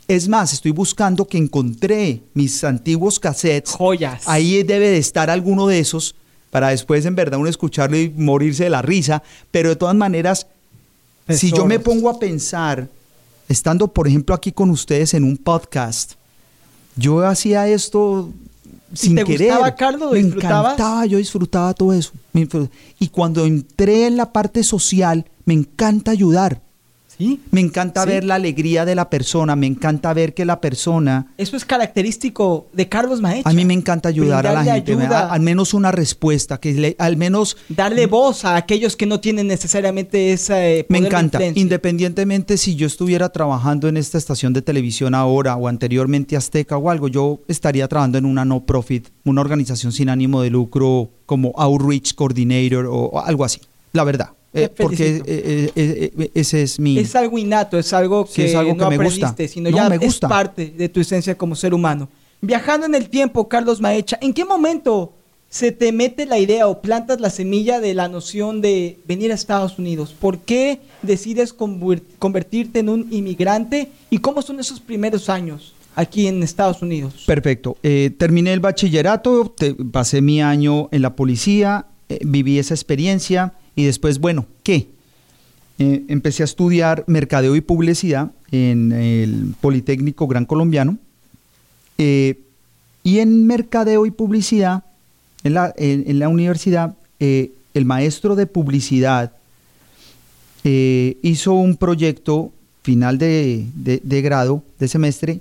Es 0.08 0.28
más, 0.28 0.52
estoy 0.52 0.72
buscando 0.72 1.26
que 1.26 1.38
encontré 1.38 2.22
mis 2.34 2.64
antiguos 2.64 3.20
cassettes. 3.20 3.72
Joyas. 3.72 4.22
Ahí 4.26 4.62
debe 4.62 4.88
de 4.88 4.98
estar 4.98 5.30
alguno 5.30 5.66
de 5.66 5.78
esos 5.78 6.16
para 6.50 6.70
después 6.70 7.06
en 7.06 7.14
verdad 7.14 7.38
uno 7.38 7.48
escucharlo 7.48 7.96
y 7.96 8.08
morirse 8.08 8.64
de 8.64 8.70
la 8.70 8.82
risa. 8.82 9.22
Pero 9.50 9.68
de 9.68 9.76
todas 9.76 9.94
maneras, 9.94 10.48
si 11.36 11.52
yo 11.52 11.66
me 11.66 11.78
pongo 11.78 12.08
a 12.08 12.18
pensar, 12.18 12.88
estando 13.48 13.88
por 13.88 14.06
ejemplo 14.08 14.34
aquí 14.34 14.52
con 14.52 14.70
ustedes 14.70 15.14
en 15.14 15.24
un 15.24 15.36
podcast, 15.36 16.12
yo 16.96 17.26
hacía 17.26 17.68
esto 17.68 18.30
sin 18.92 19.16
te 19.16 19.24
querer. 19.24 19.48
Gustaba, 19.48 19.74
Carlos? 19.74 20.12
Me 20.12 20.20
encantaba, 20.20 21.06
yo 21.06 21.18
disfrutaba 21.18 21.74
todo 21.74 21.92
eso. 21.92 22.12
Y 22.98 23.08
cuando 23.08 23.44
entré 23.44 24.06
en 24.06 24.16
la 24.16 24.32
parte 24.32 24.62
social, 24.62 25.26
me 25.44 25.54
encanta 25.54 26.10
ayudar. 26.10 26.62
Me 27.50 27.60
encanta 27.60 28.04
ver 28.04 28.24
la 28.24 28.36
alegría 28.36 28.84
de 28.84 28.94
la 28.94 29.10
persona, 29.10 29.56
me 29.56 29.66
encanta 29.66 30.12
ver 30.14 30.34
que 30.34 30.44
la 30.44 30.60
persona... 30.60 31.26
Eso 31.36 31.56
es 31.56 31.64
característico 31.64 32.68
de 32.72 32.88
Carlos 32.88 33.20
Maecha. 33.20 33.48
A 33.48 33.52
mí 33.52 33.64
me 33.64 33.74
encanta 33.74 34.08
ayudar 34.08 34.46
a 34.46 34.52
la 34.52 34.64
gente, 34.64 34.94
al 34.94 35.40
menos 35.40 35.74
una 35.74 35.92
respuesta, 35.92 36.58
que 36.58 36.96
al 36.98 37.16
menos... 37.16 37.56
Darle 37.68 38.06
voz 38.06 38.44
a 38.44 38.56
aquellos 38.56 38.96
que 38.96 39.06
no 39.06 39.20
tienen 39.20 39.46
necesariamente 39.46 40.32
esa... 40.32 40.66
Eh, 40.66 40.86
me 40.88 40.98
encanta, 40.98 41.40
independientemente 41.54 42.56
si 42.56 42.74
yo 42.74 42.86
estuviera 42.86 43.28
trabajando 43.28 43.88
en 43.88 43.96
esta 43.96 44.18
estación 44.18 44.52
de 44.52 44.62
televisión 44.62 45.14
ahora 45.14 45.56
o 45.56 45.68
anteriormente 45.68 46.36
Azteca 46.36 46.76
o 46.76 46.90
algo, 46.90 47.08
yo 47.08 47.40
estaría 47.48 47.86
trabajando 47.88 48.18
en 48.18 48.24
una 48.24 48.44
no 48.44 48.64
profit, 48.64 49.08
una 49.24 49.40
organización 49.40 49.92
sin 49.92 50.08
ánimo 50.08 50.42
de 50.42 50.50
lucro 50.50 51.10
como 51.26 51.52
Outreach 51.56 52.14
Coordinator 52.14 52.86
o 52.90 53.20
algo 53.20 53.44
así, 53.44 53.60
la 53.92 54.04
verdad. 54.04 54.30
Eh, 54.52 54.68
porque 54.76 55.22
eh, 55.24 55.70
eh, 55.76 56.30
ese 56.34 56.62
es 56.62 56.80
mi... 56.80 56.98
Es 56.98 57.14
algo 57.14 57.38
innato, 57.38 57.78
es 57.78 57.92
algo 57.92 58.24
que, 58.24 58.46
es 58.46 58.54
algo 58.54 58.72
que 58.72 58.78
no 58.78 58.90
me 58.90 58.98
gusta. 58.98 59.34
sino 59.46 59.70
ya 59.70 59.86
es 59.86 60.18
parte 60.18 60.74
de 60.76 60.88
tu 60.88 61.00
esencia 61.00 61.36
como 61.36 61.54
ser 61.54 61.72
humano. 61.72 62.08
Viajando 62.40 62.86
en 62.86 62.94
el 62.94 63.08
tiempo, 63.08 63.48
Carlos 63.48 63.80
Maecha, 63.80 64.18
¿en 64.20 64.32
qué 64.32 64.44
momento 64.44 65.12
se 65.48 65.72
te 65.72 65.92
mete 65.92 66.26
la 66.26 66.38
idea 66.38 66.66
o 66.66 66.80
plantas 66.80 67.20
la 67.20 67.30
semilla 67.30 67.80
de 67.80 67.94
la 67.94 68.08
noción 68.08 68.60
de 68.60 68.98
venir 69.06 69.30
a 69.30 69.34
Estados 69.34 69.78
Unidos? 69.78 70.16
¿Por 70.18 70.38
qué 70.38 70.80
decides 71.02 71.52
convertirte 71.52 72.80
en 72.80 72.88
un 72.88 73.06
inmigrante 73.12 73.90
y 74.08 74.18
cómo 74.18 74.42
son 74.42 74.58
esos 74.58 74.80
primeros 74.80 75.28
años? 75.28 75.74
aquí 75.96 76.28
en 76.28 76.42
Estados 76.42 76.80
Unidos. 76.80 77.24
Perfecto. 77.26 77.76
terminé 78.16 78.54
el 78.54 78.60
bachillerato, 78.60 79.54
pasé 79.90 80.22
mi 80.22 80.40
año 80.40 80.88
en 80.92 81.02
la 81.02 81.14
policía, 81.14 81.86
viví 82.22 82.58
esa 82.58 82.72
experiencia, 82.72 83.52
y 83.74 83.84
después, 83.84 84.18
bueno, 84.18 84.46
¿qué? 84.62 84.88
Eh, 85.78 86.04
empecé 86.08 86.42
a 86.42 86.44
estudiar 86.44 87.04
mercadeo 87.06 87.56
y 87.56 87.62
publicidad 87.62 88.30
en 88.50 88.92
el 88.92 89.54
Politécnico 89.60 90.26
Gran 90.26 90.44
Colombiano. 90.44 90.98
Eh, 91.96 92.38
y 93.02 93.20
en 93.20 93.46
mercadeo 93.46 94.04
y 94.04 94.10
publicidad, 94.10 94.84
en 95.42 95.54
la, 95.54 95.72
en, 95.78 96.18
la 96.18 96.28
universidad, 96.28 96.96
eh, 97.18 97.52
el 97.72 97.86
maestro 97.86 98.36
de 98.36 98.46
publicidad 98.46 99.32
hizo 100.62 101.54
un 101.54 101.76
proyecto 101.76 102.52
final 102.82 103.16
de, 103.16 103.64
de 103.74 104.22
grado, 104.22 104.62
de 104.78 104.88
semestre, 104.88 105.40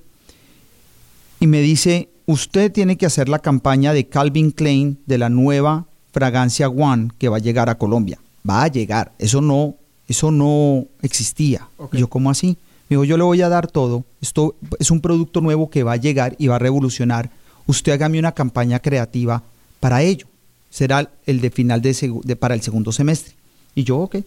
y 1.41 1.47
me 1.47 1.61
dice, 1.61 2.07
usted 2.25 2.71
tiene 2.71 2.97
que 2.97 3.05
hacer 3.05 3.27
la 3.27 3.39
campaña 3.39 3.91
de 3.91 4.07
Calvin 4.07 4.51
Klein 4.51 4.97
de 5.05 5.17
la 5.17 5.27
nueva 5.27 5.88
fragancia 6.19 6.67
One 6.67 7.11
que 7.17 7.29
va 7.29 7.37
a 7.37 7.39
llegar 7.39 7.69
a 7.69 7.75
Colombia. 7.75 8.19
Va 8.47 8.63
a 8.63 8.67
llegar. 8.67 9.13
Eso 9.19 9.39
no, 9.39 9.75
eso 10.07 10.31
no 10.31 10.85
existía. 11.01 11.67
Yo, 11.93 12.09
¿cómo 12.09 12.29
así? 12.29 12.57
Me 12.89 12.95
dijo, 12.95 13.05
yo 13.05 13.17
le 13.17 13.23
voy 13.23 13.41
a 13.41 13.47
dar 13.47 13.67
todo. 13.67 14.03
Esto 14.21 14.55
es 14.79 14.91
un 14.91 14.99
producto 14.99 15.39
nuevo 15.39 15.69
que 15.69 15.83
va 15.83 15.93
a 15.93 15.95
llegar 15.95 16.35
y 16.37 16.47
va 16.47 16.57
a 16.57 16.59
revolucionar. 16.59 17.29
Usted 17.67 17.93
hágame 17.93 18.19
una 18.19 18.33
campaña 18.33 18.79
creativa 18.79 19.41
para 19.79 20.01
ello. 20.01 20.27
Será 20.69 21.09
el 21.25 21.39
de 21.39 21.51
final 21.51 21.81
de, 21.81 22.35
para 22.35 22.53
el 22.53 22.61
segundo 22.61 22.91
semestre. 22.91 23.33
Y 23.75 23.85
yo, 23.85 23.99
ok. 23.99 24.17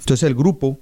Entonces 0.00 0.22
el 0.22 0.36
grupo 0.36 0.78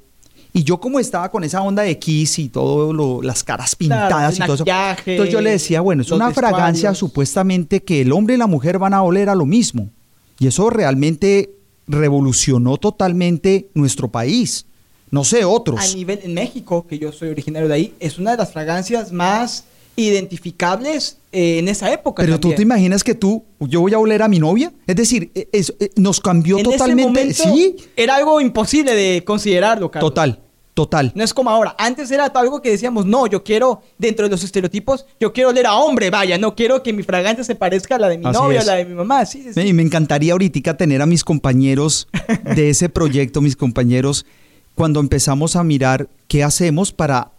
y 0.52 0.64
yo 0.64 0.80
como 0.80 0.98
estaba 1.00 1.30
con 1.30 1.44
esa 1.44 1.62
onda 1.62 1.82
de 1.82 1.98
Kiss 1.98 2.38
y 2.38 2.48
todo 2.48 3.22
las 3.22 3.42
caras 3.42 3.74
pintadas 3.74 4.36
y 4.36 4.42
todo 4.42 4.54
eso. 4.54 4.64
Entonces 4.66 5.32
yo 5.32 5.40
le 5.40 5.50
decía, 5.50 5.80
bueno, 5.80 6.02
es 6.02 6.10
una 6.10 6.30
fragancia 6.30 6.94
supuestamente 6.94 7.82
que 7.82 8.02
el 8.02 8.12
hombre 8.12 8.34
y 8.34 8.38
la 8.38 8.46
mujer 8.46 8.78
van 8.78 8.94
a 8.94 9.02
oler 9.02 9.28
a 9.28 9.34
lo 9.34 9.46
mismo. 9.46 9.90
Y 10.38 10.46
eso 10.46 10.70
realmente 10.70 11.50
revolucionó 11.86 12.76
totalmente 12.76 13.68
nuestro 13.74 14.08
país. 14.08 14.66
No 15.10 15.24
sé, 15.24 15.44
otros. 15.44 15.80
A 15.80 15.94
nivel 15.94 16.20
en 16.22 16.34
México, 16.34 16.86
que 16.86 16.98
yo 16.98 17.12
soy 17.12 17.28
originario 17.28 17.68
de 17.68 17.74
ahí, 17.74 17.94
es 18.00 18.18
una 18.18 18.32
de 18.32 18.38
las 18.38 18.52
fragancias 18.52 19.12
más 19.12 19.64
identificables 19.94 21.18
eh, 21.32 21.58
en 21.58 21.68
esa 21.68 21.90
época. 21.92 22.22
Pero 22.22 22.38
tú 22.38 22.52
te 22.52 22.62
imaginas 22.62 23.02
que 23.02 23.14
tú, 23.14 23.44
yo 23.60 23.80
voy 23.80 23.94
a 23.94 23.98
oler 23.98 24.22
a 24.22 24.28
mi 24.28 24.38
novia. 24.38 24.72
Es 24.86 24.96
decir, 24.96 25.30
e, 25.34 25.48
e, 25.52 25.90
nos 25.96 26.20
cambió 26.20 26.58
totalmente. 26.62 27.32
sí. 27.32 27.76
Era 27.96 28.16
algo 28.16 28.40
imposible 28.40 28.94
de 28.94 29.24
considerarlo, 29.24 29.90
Carlos. 29.90 30.10
Total. 30.10 30.40
Total. 30.76 31.10
No 31.14 31.24
es 31.24 31.32
como 31.32 31.48
ahora. 31.48 31.74
Antes 31.78 32.10
era 32.10 32.26
algo 32.26 32.60
que 32.60 32.68
decíamos, 32.68 33.06
no, 33.06 33.26
yo 33.26 33.42
quiero, 33.42 33.80
dentro 33.96 34.26
de 34.26 34.30
los 34.30 34.44
estereotipos, 34.44 35.06
yo 35.18 35.32
quiero 35.32 35.48
oler 35.48 35.64
a 35.64 35.76
hombre, 35.76 36.10
vaya, 36.10 36.36
no 36.36 36.54
quiero 36.54 36.82
que 36.82 36.92
mi 36.92 37.02
fragancia 37.02 37.44
se 37.44 37.54
parezca 37.54 37.94
a 37.96 37.98
la 37.98 38.10
de 38.10 38.18
mi 38.18 38.24
novia 38.24 38.60
o 38.60 38.64
la 38.66 38.74
de 38.74 38.84
mi 38.84 38.92
mamá. 38.92 39.24
Sí, 39.24 39.42
Y 39.56 39.72
me 39.72 39.82
encantaría 39.82 40.32
ahorita 40.32 40.76
tener 40.76 41.00
a 41.00 41.06
mis 41.06 41.24
compañeros 41.24 42.08
de 42.54 42.68
ese 42.68 42.90
proyecto, 42.90 43.40
mis 43.40 43.56
compañeros, 43.56 44.26
cuando 44.74 45.00
empezamos 45.00 45.56
a 45.56 45.64
mirar 45.64 46.10
qué 46.28 46.44
hacemos 46.44 46.92
para 46.92 47.30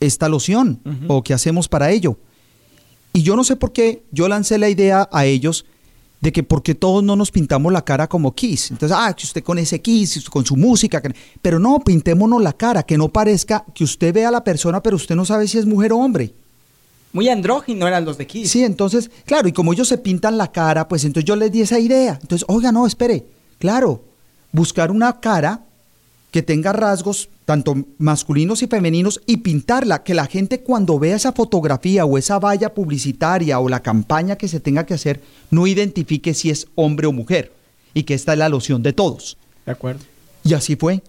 esta 0.00 0.30
loción 0.30 0.80
o 1.08 1.22
qué 1.22 1.34
hacemos 1.34 1.68
para 1.68 1.90
ello. 1.90 2.16
Y 3.12 3.20
yo 3.20 3.36
no 3.36 3.44
sé 3.44 3.56
por 3.56 3.74
qué 3.74 4.02
yo 4.12 4.28
lancé 4.28 4.56
la 4.56 4.70
idea 4.70 5.10
a 5.12 5.26
ellos 5.26 5.66
de 6.20 6.32
que 6.32 6.42
porque 6.42 6.74
todos 6.74 7.02
no 7.04 7.14
nos 7.16 7.30
pintamos 7.30 7.72
la 7.72 7.84
cara 7.84 8.08
como 8.08 8.34
Kiss. 8.34 8.70
Entonces, 8.70 8.96
ah, 8.98 9.14
que 9.14 9.24
usted 9.24 9.42
con 9.42 9.58
ese 9.58 9.80
Kiss, 9.80 10.28
con 10.28 10.44
su 10.44 10.56
música, 10.56 11.00
pero 11.40 11.58
no, 11.58 11.78
pintémonos 11.80 12.42
la 12.42 12.52
cara, 12.52 12.82
que 12.82 12.98
no 12.98 13.08
parezca 13.08 13.64
que 13.74 13.84
usted 13.84 14.12
vea 14.12 14.28
a 14.28 14.32
la 14.32 14.44
persona, 14.44 14.82
pero 14.82 14.96
usted 14.96 15.14
no 15.14 15.24
sabe 15.24 15.46
si 15.46 15.58
es 15.58 15.66
mujer 15.66 15.92
o 15.92 15.98
hombre. 15.98 16.34
Muy 17.12 17.28
andrógino 17.28 17.86
eran 17.86 18.04
los 18.04 18.18
de 18.18 18.26
Kiss. 18.26 18.50
Sí, 18.50 18.64
entonces, 18.64 19.10
claro, 19.24 19.48
y 19.48 19.52
como 19.52 19.72
ellos 19.72 19.88
se 19.88 19.98
pintan 19.98 20.36
la 20.36 20.52
cara, 20.52 20.88
pues 20.88 21.04
entonces 21.04 21.26
yo 21.26 21.36
les 21.36 21.50
di 21.52 21.62
esa 21.62 21.78
idea. 21.78 22.18
Entonces, 22.20 22.44
oiga, 22.48 22.72
no, 22.72 22.86
espere, 22.86 23.26
claro, 23.58 24.04
buscar 24.52 24.90
una 24.90 25.20
cara 25.20 25.64
que 26.30 26.42
tenga 26.42 26.72
rasgos 26.72 27.30
tanto 27.48 27.74
masculinos 27.96 28.62
y 28.62 28.66
femeninos 28.66 29.22
y 29.24 29.38
pintarla, 29.38 30.02
que 30.02 30.12
la 30.12 30.26
gente 30.26 30.60
cuando 30.60 30.98
vea 30.98 31.16
esa 31.16 31.32
fotografía 31.32 32.04
o 32.04 32.18
esa 32.18 32.38
valla 32.38 32.74
publicitaria 32.74 33.58
o 33.58 33.70
la 33.70 33.80
campaña 33.80 34.36
que 34.36 34.48
se 34.48 34.60
tenga 34.60 34.84
que 34.84 34.92
hacer, 34.92 35.22
no 35.50 35.66
identifique 35.66 36.34
si 36.34 36.50
es 36.50 36.66
hombre 36.74 37.06
o 37.06 37.12
mujer 37.12 37.50
y 37.94 38.02
que 38.02 38.12
esta 38.12 38.34
es 38.34 38.38
la 38.38 38.50
loción 38.50 38.82
de 38.82 38.92
todos. 38.92 39.38
De 39.64 39.72
acuerdo. 39.72 40.00
Y 40.44 40.52
así 40.52 40.76
fue. 40.76 41.02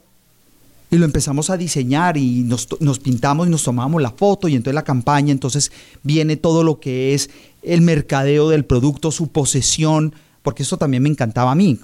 Y 0.89 0.95
lo 0.97 1.03
empezamos 1.03 1.49
a 1.49 1.57
diseñar 1.57 2.15
y 2.15 2.43
nos, 2.43 2.69
nos 2.79 2.99
pintamos 2.99 3.45
y 3.45 3.49
nos 3.49 3.63
tomamos 3.63 4.01
la 4.01 4.11
foto 4.11 4.47
y 4.47 4.55
entonces 4.55 4.75
la 4.75 4.85
campaña, 4.85 5.33
entonces 5.33 5.73
viene 6.03 6.37
todo 6.37 6.63
lo 6.63 6.79
que 6.79 7.13
es 7.13 7.29
el 7.63 7.81
mercadeo 7.81 8.47
del 8.47 8.63
producto, 8.63 9.11
su 9.11 9.27
posesión, 9.27 10.15
porque 10.41 10.63
eso 10.63 10.77
también 10.77 11.03
me 11.03 11.09
encantaba 11.09 11.51
a 11.51 11.55
mí 11.55 11.79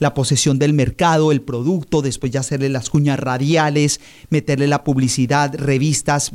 la 0.00 0.14
posesión 0.14 0.58
del 0.58 0.72
mercado, 0.72 1.30
el 1.30 1.42
producto, 1.42 2.02
después 2.02 2.32
ya 2.32 2.40
hacerle 2.40 2.70
las 2.70 2.90
cuñas 2.90 3.20
radiales, 3.20 4.00
meterle 4.30 4.66
la 4.66 4.82
publicidad, 4.82 5.54
revistas, 5.54 6.32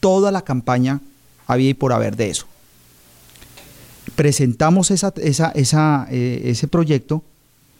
toda 0.00 0.30
la 0.30 0.42
campaña 0.42 1.00
había 1.46 1.70
y 1.70 1.74
por 1.74 1.92
haber 1.92 2.16
de 2.16 2.30
eso. 2.30 2.46
Presentamos 4.16 4.90
esa, 4.90 5.14
esa, 5.16 6.06
eh, 6.10 6.42
ese 6.44 6.68
proyecto. 6.68 7.22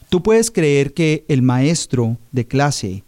Tú 0.08 0.22
puedes 0.22 0.50
creer 0.50 0.94
que 0.94 1.24
el 1.28 1.42
maestro 1.42 2.16
de 2.32 2.46
clase 2.46 3.02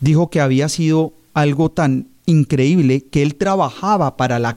dijo 0.00 0.30
que 0.30 0.40
había 0.40 0.68
sido 0.68 1.12
algo 1.34 1.70
tan 1.70 2.08
increíble 2.26 3.02
que 3.02 3.22
él 3.22 3.34
trabajaba 3.34 4.16
para 4.16 4.38
la 4.38 4.56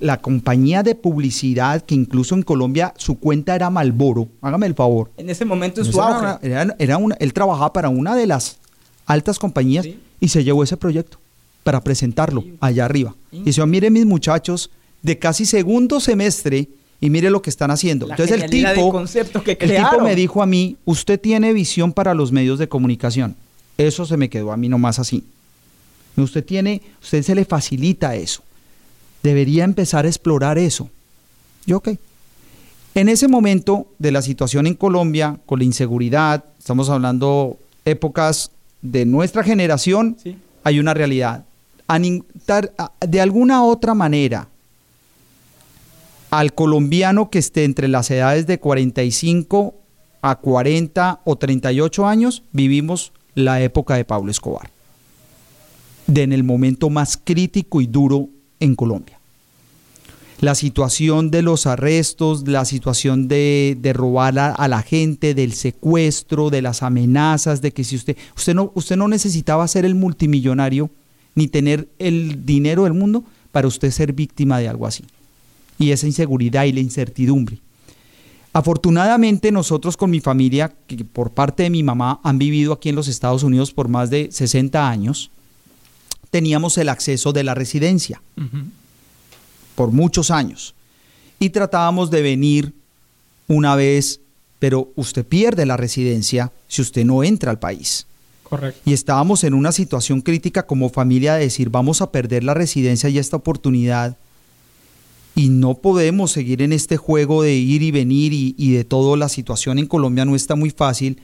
la 0.00 0.20
compañía 0.20 0.82
de 0.82 0.94
publicidad, 0.94 1.82
que 1.82 1.94
incluso 1.94 2.34
en 2.34 2.42
Colombia 2.42 2.94
su 2.96 3.18
cuenta 3.18 3.54
era 3.54 3.70
Malboro, 3.70 4.28
hágame 4.40 4.66
el 4.66 4.74
favor. 4.74 5.10
En 5.16 5.30
ese 5.30 5.44
momento 5.44 5.80
en 5.80 5.92
su 5.92 6.00
auge. 6.00 6.38
Era, 6.78 6.96
una, 6.98 7.16
él 7.18 7.32
trabajaba 7.32 7.72
para 7.72 7.88
una 7.88 8.14
de 8.16 8.26
las 8.26 8.58
altas 9.06 9.38
compañías 9.38 9.86
y 10.20 10.28
se 10.28 10.44
llevó 10.44 10.62
ese 10.62 10.76
proyecto 10.76 11.18
para 11.62 11.80
presentarlo 11.82 12.44
allá 12.60 12.84
arriba. 12.84 13.14
Y 13.32 13.42
dice, 13.44 13.64
mire 13.66 13.90
mis 13.90 14.06
muchachos, 14.06 14.70
de 15.02 15.18
casi 15.18 15.46
segundo 15.46 16.00
semestre, 16.00 16.68
y 17.00 17.10
mire 17.10 17.30
lo 17.30 17.42
que 17.42 17.50
están 17.50 17.70
haciendo. 17.70 18.08
Entonces 18.08 18.42
el 18.42 18.50
tipo, 18.50 18.90
concepto 18.90 19.42
que 19.42 19.58
el 19.60 19.76
tipo 19.76 20.00
me 20.02 20.14
dijo 20.14 20.42
a 20.42 20.46
mí, 20.46 20.76
usted 20.84 21.20
tiene 21.20 21.52
visión 21.52 21.92
para 21.92 22.14
los 22.14 22.32
medios 22.32 22.58
de 22.58 22.68
comunicación. 22.68 23.36
Eso 23.76 24.06
se 24.06 24.16
me 24.16 24.30
quedó 24.30 24.52
a 24.52 24.56
mí 24.56 24.68
nomás 24.68 24.98
así. 24.98 25.24
Usted 26.16 26.44
tiene, 26.44 26.80
usted 27.02 27.22
se 27.22 27.34
le 27.34 27.44
facilita 27.44 28.16
eso 28.16 28.45
debería 29.26 29.64
empezar 29.64 30.04
a 30.04 30.08
explorar 30.08 30.56
eso. 30.56 30.88
Yo, 31.66 31.78
ok. 31.78 31.88
En 32.94 33.08
ese 33.08 33.26
momento 33.28 33.88
de 33.98 34.12
la 34.12 34.22
situación 34.22 34.66
en 34.66 34.74
Colombia, 34.74 35.38
con 35.46 35.58
la 35.58 35.64
inseguridad, 35.64 36.44
estamos 36.58 36.88
hablando 36.88 37.58
épocas 37.84 38.52
de 38.80 39.04
nuestra 39.04 39.42
generación, 39.42 40.16
hay 40.62 40.78
una 40.78 40.94
realidad. 40.94 41.44
De 43.00 43.20
alguna 43.20 43.64
otra 43.64 43.94
manera, 43.94 44.48
al 46.30 46.54
colombiano 46.54 47.28
que 47.30 47.38
esté 47.38 47.64
entre 47.64 47.88
las 47.88 48.10
edades 48.10 48.46
de 48.46 48.58
45 48.58 49.74
a 50.22 50.36
40 50.36 51.20
o 51.24 51.36
38 51.36 52.06
años, 52.06 52.42
vivimos 52.52 53.12
la 53.34 53.60
época 53.60 53.96
de 53.96 54.04
Pablo 54.04 54.30
Escobar. 54.30 54.70
De 56.06 56.22
en 56.22 56.32
el 56.32 56.44
momento 56.44 56.90
más 56.90 57.18
crítico 57.22 57.80
y 57.80 57.86
duro 57.86 58.28
en 58.60 58.74
Colombia. 58.74 59.15
La 60.40 60.54
situación 60.54 61.30
de 61.30 61.40
los 61.40 61.66
arrestos, 61.66 62.46
la 62.46 62.64
situación 62.64 63.26
de, 63.26 63.92
robar 63.94 64.38
a, 64.38 64.68
la 64.68 64.82
gente, 64.82 65.34
del 65.34 65.54
secuestro, 65.54 66.50
de 66.50 66.60
las 66.60 66.82
amenazas, 66.82 67.62
de 67.62 67.72
que 67.72 67.84
si 67.84 67.96
usted, 67.96 68.16
usted 68.36 68.54
no, 68.54 68.70
usted 68.74 68.96
no 68.96 69.08
necesitaba 69.08 69.66
ser 69.66 69.86
el 69.86 69.94
multimillonario 69.94 70.90
ni 71.34 71.48
tener 71.48 71.88
el 71.98 72.44
dinero 72.44 72.84
del 72.84 72.92
mundo 72.92 73.24
para 73.50 73.68
usted 73.68 73.90
ser 73.90 74.12
víctima 74.12 74.58
de 74.58 74.68
algo 74.68 74.86
así. 74.86 75.04
Y 75.78 75.90
esa 75.90 76.06
inseguridad 76.06 76.64
y 76.64 76.72
la 76.72 76.80
incertidumbre. 76.80 77.58
Afortunadamente 78.52 79.52
nosotros 79.52 79.96
con 79.98 80.10
mi 80.10 80.20
familia, 80.20 80.74
que 80.86 81.04
por 81.04 81.30
parte 81.30 81.62
de 81.62 81.70
mi 81.70 81.82
mamá 81.82 82.20
han 82.22 82.38
vivido 82.38 82.72
aquí 82.72 82.88
en 82.88 82.96
los 82.96 83.08
Estados 83.08 83.42
Unidos 83.42 83.72
por 83.72 83.88
más 83.88 84.08
de 84.08 84.28
60 84.32 84.88
años, 84.88 85.30
teníamos 86.30 86.78
el 86.78 86.88
acceso 86.88 87.32
de 87.32 87.44
la 87.44 87.54
residencia 87.54 88.20
por 89.76 89.92
muchos 89.92 90.32
años. 90.32 90.74
Y 91.38 91.50
tratábamos 91.50 92.10
de 92.10 92.22
venir 92.22 92.72
una 93.46 93.76
vez, 93.76 94.20
pero 94.58 94.90
usted 94.96 95.24
pierde 95.24 95.66
la 95.66 95.76
residencia 95.76 96.50
si 96.66 96.82
usted 96.82 97.04
no 97.04 97.22
entra 97.22 97.52
al 97.52 97.60
país. 97.60 98.06
Correcto. 98.42 98.80
Y 98.84 98.92
estábamos 98.92 99.44
en 99.44 99.54
una 99.54 99.70
situación 99.70 100.20
crítica 100.20 100.66
como 100.66 100.88
familia 100.88 101.34
de 101.34 101.42
decir, 101.42 101.68
vamos 101.70 102.00
a 102.00 102.10
perder 102.10 102.42
la 102.42 102.54
residencia 102.54 103.08
y 103.08 103.18
esta 103.18 103.36
oportunidad. 103.36 104.16
Y 105.34 105.50
no 105.50 105.74
podemos 105.74 106.32
seguir 106.32 106.62
en 106.62 106.72
este 106.72 106.96
juego 106.96 107.42
de 107.42 107.54
ir 107.54 107.82
y 107.82 107.90
venir 107.90 108.32
y, 108.32 108.72
de 108.72 108.84
todo. 108.84 109.16
La 109.16 109.28
situación 109.28 109.78
en 109.78 109.86
Colombia 109.86 110.24
no 110.24 110.34
está 110.34 110.56
muy 110.56 110.70
fácil. 110.70 111.20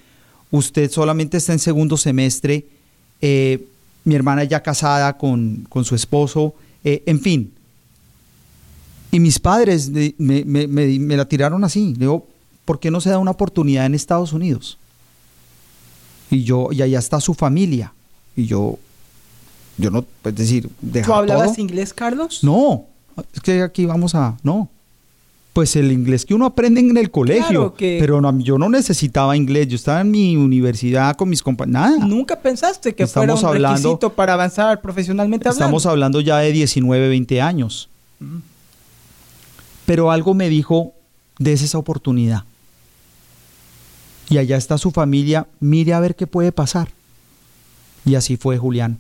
Usted 0.51 0.91
solamente 0.91 1.39
está 1.39 1.55
en 1.55 1.59
segundo 1.59 1.97
semestre. 1.97 2.67
Eh, 3.23 3.65
mi 4.05 4.15
hermana 4.15 4.45
ya 4.45 4.63
casada 4.63 5.17
con, 5.17 5.67
su 5.85 5.95
esposo, 5.95 6.55
eh, 6.85 7.03
en 7.07 7.21
fin. 7.21 7.53
Y 9.13 9.21
mis 9.21 9.39
padres 9.39 9.93
me, 10.19 11.17
la 11.17 11.29
tiraron 11.29 11.63
así. 11.65 11.93
Le 11.93 12.01
digo, 12.01 12.27
¿por 12.65 12.81
qué 12.81 12.91
no 12.91 13.01
se 13.01 13.11
da 13.11 13.19
una 13.19 13.31
oportunidad 13.31 13.87
en 13.87 13.95
Estados 13.95 14.33
Unidos? 14.33 14.79
Y 16.31 16.45
yo, 16.45 16.71
y 16.73 16.81
allá 16.81 16.99
está 16.99 17.21
su 17.21 17.35
familia. 17.35 17.93
Y 18.35 18.47
yo, 18.47 18.79
yo 19.77 19.91
no, 19.91 20.07
es 20.25 20.35
decir, 20.35 20.71
¿Tú 21.05 21.13
hablabas 21.13 21.59
inglés, 21.59 21.93
Carlos? 21.93 22.43
No, 22.43 22.87
es 23.35 23.41
que 23.41 23.61
aquí 23.61 23.85
vamos 23.85 24.15
a, 24.15 24.39
no, 24.43 24.71
pues 25.53 25.77
el 25.77 25.93
inglés 25.93 26.25
que 26.25 26.33
uno 26.33 26.47
aprende 26.47 26.81
en 26.81 26.97
el 26.97 27.11
colegio. 27.11 27.75
Pero 27.77 28.23
yo 28.39 28.57
no 28.57 28.71
necesitaba 28.71 29.37
inglés. 29.37 29.69
Yo 29.69 29.77
estaba 29.77 30.01
en 30.01 30.11
mi 30.11 30.35
universidad 30.35 31.15
con 31.17 31.29
mis 31.29 31.43
compañeros. 31.43 31.99
Nada. 31.99 32.07
¿Nunca 32.07 32.41
pensaste 32.41 32.95
que 32.95 33.07
fuera 33.07 33.35
un 33.35 33.53
requisito 33.53 34.11
para 34.11 34.33
avanzar 34.33 34.81
profesionalmente 34.81 35.47
hablando? 35.49 35.65
Estamos 35.65 35.85
hablando 35.85 36.21
ya 36.23 36.39
de 36.39 36.53
19, 36.53 37.09
20 37.11 37.43
años. 37.43 37.91
Mm. 38.19 38.52
Pero 39.93 40.11
algo 40.11 40.33
me 40.33 40.49
dijo, 40.49 40.95
des 41.39 41.61
esa 41.61 41.77
oportunidad. 41.77 42.45
Y 44.31 44.39
allá 44.39 44.57
está 44.57 44.79
su 44.79 44.91
familia, 44.91 45.47
mire 45.61 45.93
a 45.93 46.01
ver 46.01 46.17
qué 46.17 46.27
puede 46.27 46.51
pasar. 46.51 46.89
Y 48.07 48.15
así 48.15 48.39
fue 48.39 48.57
Julián. 48.57 48.97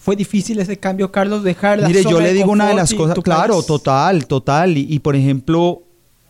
¿Fue 0.00 0.14
difícil 0.14 0.60
ese 0.60 0.76
cambio, 0.78 1.10
Carlos, 1.10 1.42
dejar 1.42 1.80
la 1.80 1.88
Mire, 1.88 2.04
yo 2.04 2.20
le 2.20 2.32
digo 2.34 2.52
una 2.52 2.68
de 2.68 2.74
las 2.74 2.94
cosas, 2.94 3.18
claro, 3.24 3.54
país? 3.54 3.66
total, 3.66 4.26
total. 4.28 4.78
Y, 4.78 4.86
y, 4.88 5.00
por 5.00 5.16
ejemplo, 5.16 5.82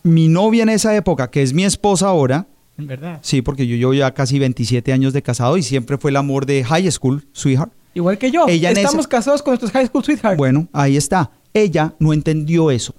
mi 0.05 0.27
novia 0.29 0.63
en 0.63 0.71
esa 0.71 0.97
época, 0.97 1.29
que 1.31 1.43
es 1.43 1.53
mi 1.53 1.65
esposa 1.67 2.07
ahora, 2.09 2.47
En 2.79 2.87
verdad. 2.87 3.19
sí, 3.21 3.43
porque 3.43 3.67
yo 3.67 3.77
llevo 3.77 3.93
ya 3.93 4.15
casi 4.15 4.39
27 4.39 4.91
años 4.91 5.13
de 5.13 5.21
casado 5.23 5.59
y 5.59 5.63
siempre 5.63 5.99
fue 5.99 6.13
el 6.13 6.17
amor 6.17 6.47
de 6.47 6.65
high 6.65 6.91
school, 6.91 7.27
sweetheart. 7.35 7.71
Igual 7.93 8.17
que 8.17 8.31
yo. 8.31 8.47
Ella 8.49 8.71
Estamos 8.71 9.01
esa- 9.01 9.09
casados 9.11 9.43
con 9.43 9.51
nuestros 9.53 9.71
high 9.73 9.87
school 9.87 10.03
sweethearts. 10.03 10.39
Bueno, 10.39 10.67
ahí 10.73 10.97
está. 10.97 11.31
Ella 11.53 11.93
no 11.99 12.15
entendió 12.15 12.71
eso. 12.71 12.95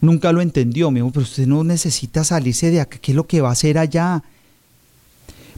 Nunca 0.00 0.32
lo 0.32 0.40
entendió. 0.42 0.90
Me 0.90 1.00
dijo, 1.00 1.10
pero 1.10 1.22
usted 1.24 1.46
no 1.46 1.64
necesita 1.64 2.22
salirse 2.24 2.70
de 2.70 2.80
acá. 2.80 2.98
¿Qué 3.00 3.12
es 3.12 3.16
lo 3.16 3.26
que 3.26 3.40
va 3.40 3.48
a 3.48 3.52
hacer 3.52 3.78
allá? 3.78 4.22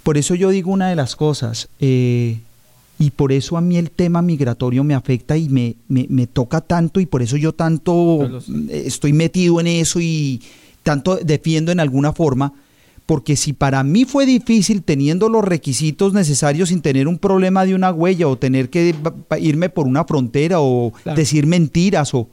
Por 0.03 0.17
eso 0.17 0.35
yo 0.35 0.51
digo 0.51 0.71
una 0.73 0.89
de 0.89 0.97
las 0.97 1.17
cosas. 1.17 1.69
eh, 1.81 2.39
y 3.01 3.11
por 3.13 3.31
eso 3.31 3.57
a 3.57 3.61
mí 3.61 3.77
el 3.77 3.93
tema 3.93 4.23
migratorio 4.23 4.83
me 4.83 4.93
afecta 4.93 5.37
y 5.37 5.49
me, 5.49 5.77
me, 5.87 6.07
me 6.09 6.27
toca 6.27 6.61
tanto. 6.61 6.99
Y 6.99 7.07
por 7.07 7.23
eso 7.23 7.37
yo 7.37 7.53
tanto 7.53 8.41
estoy 8.71 9.13
metido 9.13 9.61
en 9.61 9.69
eso 9.69 10.01
y 10.01 10.43
tanto 10.83 11.15
defiendo 11.17 11.71
en 11.71 11.79
alguna 11.79 12.13
forma. 12.13 12.53
Porque 13.07 13.37
si 13.37 13.53
para 13.53 13.85
mí 13.85 14.05
fue 14.05 14.27
difícil 14.27 14.83
teniendo 14.83 15.29
los 15.29 15.45
requisitos 15.45 16.13
necesarios 16.13 16.71
sin 16.71 16.81
tener 16.83 17.07
un 17.07 17.19
problema 17.19 17.65
de 17.65 17.77
una 17.77 17.93
huella 17.93 18.27
o 18.27 18.37
tener 18.37 18.69
que 18.69 18.93
irme 19.41 19.69
por 19.71 19.87
una 19.87 20.05
frontera 20.05 20.59
o 20.61 20.93
Claro. 21.05 21.17
decir 21.17 21.47
mentiras 21.47 22.13
o 22.15 22.29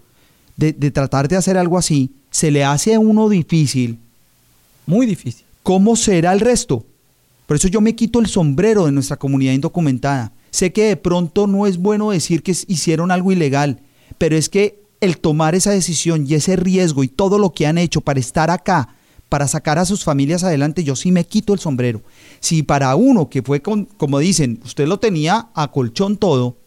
de, 0.58 0.74
de 0.74 0.92
tratar 0.92 1.28
de 1.28 1.36
hacer 1.36 1.58
algo 1.58 1.78
así, 1.78 2.12
se 2.32 2.52
le 2.52 2.64
hace 2.64 2.94
a 2.94 3.00
uno 3.00 3.30
difícil, 3.30 4.00
Muy 4.86 5.06
difícil. 5.06 5.46
¿cómo 5.64 5.96
será 5.96 6.32
el 6.34 6.40
resto? 6.40 6.86
Por 7.48 7.58
eso 7.58 7.68
yo 7.68 7.82
me 7.82 7.96
quito 7.96 8.20
el 8.20 8.28
sombrero 8.28 8.86
de 8.86 8.92
nuestra 8.92 9.18
comunidad 9.18 9.54
indocumentada. 9.54 10.32
Sé 10.52 10.72
que 10.72 10.84
de 10.86 10.96
pronto 10.98 11.48
no 11.48 11.68
es 11.68 11.78
bueno 11.78 12.12
decir 12.12 12.44
que 12.44 12.52
hicieron 12.68 13.12
algo 13.12 13.32
ilegal, 13.32 13.82
pero 14.18 14.36
es 14.36 14.50
que 14.50 14.80
el 15.02 15.18
tomar 15.18 15.56
esa 15.56 15.72
decisión 15.72 16.26
y 16.28 16.36
ese 16.36 16.56
riesgo 16.56 17.04
y 17.04 17.08
todo 17.08 17.38
lo 17.38 17.52
que 17.52 17.68
han 17.68 17.78
hecho 17.78 18.02
para 18.02 18.20
estar 18.20 18.50
acá, 18.50 18.96
para 19.30 19.48
sacar 19.48 19.80
a 19.80 19.86
sus 19.86 20.04
familias 20.04 20.44
adelante, 20.44 20.84
yo 20.84 20.96
sí 20.96 21.12
me 21.12 21.26
quito 21.26 21.54
el 21.54 21.60
sombrero. 21.60 22.02
Si 22.40 22.64
para 22.64 22.96
uno 22.96 23.30
que 23.30 23.42
fue 23.42 23.62
con, 23.62 23.86
como 23.86 24.20
dicen, 24.20 24.60
usted 24.64 24.88
lo 24.88 25.00
tenía 25.00 25.50
a 25.54 25.72
colchón 25.72 26.18
todo 26.18 26.58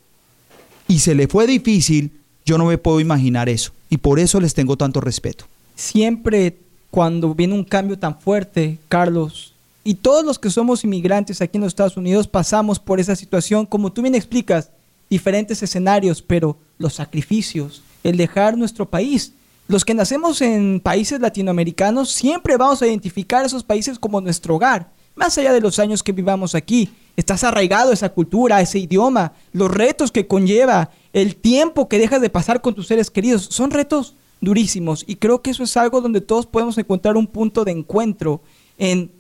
y 0.87 0.99
se 0.99 1.15
le 1.15 1.29
fue 1.29 1.47
difícil, 1.47 2.13
yo 2.45 2.59
no 2.59 2.67
me 2.67 2.79
puedo 2.79 3.01
imaginar 3.01 3.49
eso. 3.49 3.73
Y 3.91 3.99
por 3.99 4.19
eso 4.19 4.41
les 4.41 4.55
tengo 4.55 4.77
tanto 4.77 5.01
respeto. 5.01 5.47
Siempre 5.75 6.59
cuando 6.91 7.35
viene 7.35 7.55
un 7.55 7.65
cambio 7.65 7.99
tan 7.99 8.19
fuerte, 8.19 8.79
Carlos, 8.89 9.55
y 9.85 9.95
todos 9.95 10.25
los 10.25 10.39
que 10.39 10.51
somos 10.51 10.85
inmigrantes 10.85 11.41
aquí 11.41 11.57
en 11.57 11.63
los 11.63 11.71
Estados 11.71 11.97
Unidos 11.97 12.29
pasamos 12.29 12.79
por 12.79 13.01
esa 13.01 13.17
situación, 13.17 13.65
como 13.65 13.93
tú 13.93 14.03
bien 14.03 14.15
explicas, 14.15 14.71
diferentes 15.09 15.63
escenarios, 15.63 16.21
pero 16.21 16.59
los 16.79 16.95
sacrificios, 16.95 17.83
el 18.05 18.17
dejar 18.17 18.59
nuestro 18.59 18.87
país. 18.87 19.33
Los 19.67 19.85
que 19.85 19.95
nacemos 19.95 20.41
en 20.41 20.81
países 20.81 21.21
latinoamericanos 21.21 22.11
siempre 22.11 22.57
vamos 22.57 22.83
a 22.83 22.87
identificar 22.87 23.45
esos 23.45 23.65
países 23.65 23.99
como 23.99 24.21
nuestro 24.21 24.57
hogar, 24.57 24.91
más 25.15 25.37
allá 25.39 25.53
de 25.53 25.61
los 25.61 25.79
años 25.79 26.03
que 26.03 26.13
vivamos 26.13 26.55
aquí. 26.55 26.91
Estás 27.19 27.43
arraigado 27.43 27.91
a 27.91 27.95
esa 27.95 28.11
cultura, 28.11 28.59
a 28.59 28.61
ese 28.61 28.79
idioma, 28.79 29.33
los 29.53 29.73
retos 29.73 30.13
que 30.13 30.29
conlleva, 30.29 30.91
el 31.13 31.35
tiempo 31.35 31.89
que 31.89 31.99
dejas 31.99 32.21
de 32.21 32.31
pasar 32.31 32.61
con 32.61 32.77
tus 32.77 32.87
seres 32.87 33.11
queridos, 33.11 33.49
son 33.51 33.73
retos 33.73 34.15
durísimos 34.41 35.03
y 35.05 35.17
creo 35.17 35.43
que 35.43 35.51
eso 35.51 35.65
es 35.65 35.77
algo 35.77 36.01
donde 36.01 36.21
todos 36.21 36.47
podemos 36.47 36.79
encontrar 36.79 37.17
un 37.17 37.27
punto 37.27 37.65
de 37.65 37.73
encuentro 37.73 38.41
en 38.79 39.11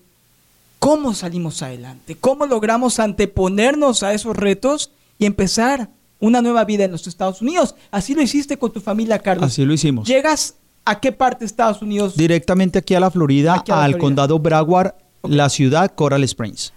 cómo 0.78 1.12
salimos 1.12 1.60
adelante, 1.60 2.14
cómo 2.14 2.46
logramos 2.46 3.00
anteponernos 3.00 4.04
a 4.04 4.14
esos 4.14 4.36
retos 4.36 4.92
y 5.18 5.26
empezar 5.26 5.90
una 6.20 6.40
nueva 6.40 6.64
vida 6.64 6.84
en 6.84 6.92
los 6.92 7.08
Estados 7.08 7.42
Unidos. 7.42 7.74
Así 7.90 8.14
lo 8.14 8.22
hiciste 8.22 8.58
con 8.58 8.72
tu 8.72 8.80
familia, 8.80 9.18
Carlos. 9.18 9.44
Así 9.50 9.64
lo 9.64 9.72
hicimos. 9.72 10.06
¿Llegas 10.06 10.54
a 10.84 11.00
qué 11.00 11.10
parte 11.10 11.40
de 11.40 11.46
Estados 11.46 11.82
Unidos? 11.82 12.16
Directamente 12.16 12.78
aquí 12.78 12.94
a 12.94 13.00
la 13.00 13.10
Florida, 13.10 13.54
Aquí 13.54 13.72
a 13.72 13.74
la 13.74 13.82
al 13.82 13.90
Florida. 13.90 14.04
condado 14.06 14.38
Broward, 14.38 14.94
la 15.24 15.48
ciudad 15.48 15.92
Coral 15.96 16.22
Springs. 16.22 16.72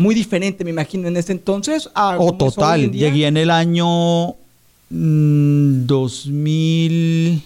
Muy 0.00 0.14
diferente, 0.14 0.64
me 0.64 0.70
imagino, 0.70 1.08
en 1.08 1.16
ese 1.16 1.32
entonces. 1.32 1.90
A 1.94 2.16
Oh, 2.18 2.26
es 2.26 2.32
hoy 2.32 2.38
total. 2.38 2.80
en. 2.84 2.92
Llegué 2.92 3.26
en 3.26 3.36
el 3.36 3.50
año 3.50 4.30
mm, 4.90 5.86
2000. 5.86 7.42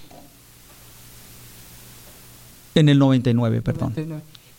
En 2.76 2.88
el 2.88 2.98
99, 2.98 3.62
perdón. 3.62 3.94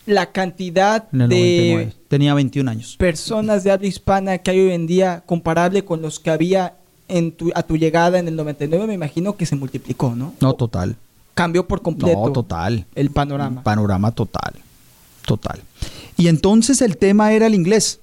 La 0.05 0.31
cantidad 0.31 1.08
En 1.12 1.21
el 1.21 1.29
de 1.29 1.36
99. 1.36 1.93
Tenía 2.08 2.34
21 2.34 2.69
años. 2.71 2.95
personas 2.97 3.63
de 3.63 3.71
habla 3.71 3.88
hispana 3.88 4.38
que 4.38 4.51
hay 4.51 4.60
hoy 4.60 4.71
en 4.71 4.88
día 4.88 5.23
comparable 5.25 5.84
con 5.84 6.01
los 6.01 6.19
que 6.19 6.29
había 6.29 6.75
en 7.08 7.31
tu, 7.31 7.51
a 7.55 7.63
tu 7.63 7.75
llegada 7.77 8.17
en 8.19 8.27
el 8.27 8.36
99, 8.36 8.88
me 8.88 8.93
imagino 8.93 9.36
que 9.38 9.45
se 9.45 9.55
multiplicó, 9.55 10.15
¿no? 10.15 10.34
No, 10.41 10.53
total. 10.53 10.95
Cambió 11.34 11.67
por 11.67 11.81
completo 11.81 12.19
No, 12.27 12.31
total. 12.31 12.86
el 12.95 13.10
panorama. 13.12 13.62
Panorama 13.63 14.12
total. 14.12 14.53
Total. 15.25 15.62
Y 16.17 16.28
entonces 16.28 16.82
el 16.82 16.97
tema 16.97 17.34
era 17.34 17.47
el 17.47 17.56
inglés. 17.56 17.99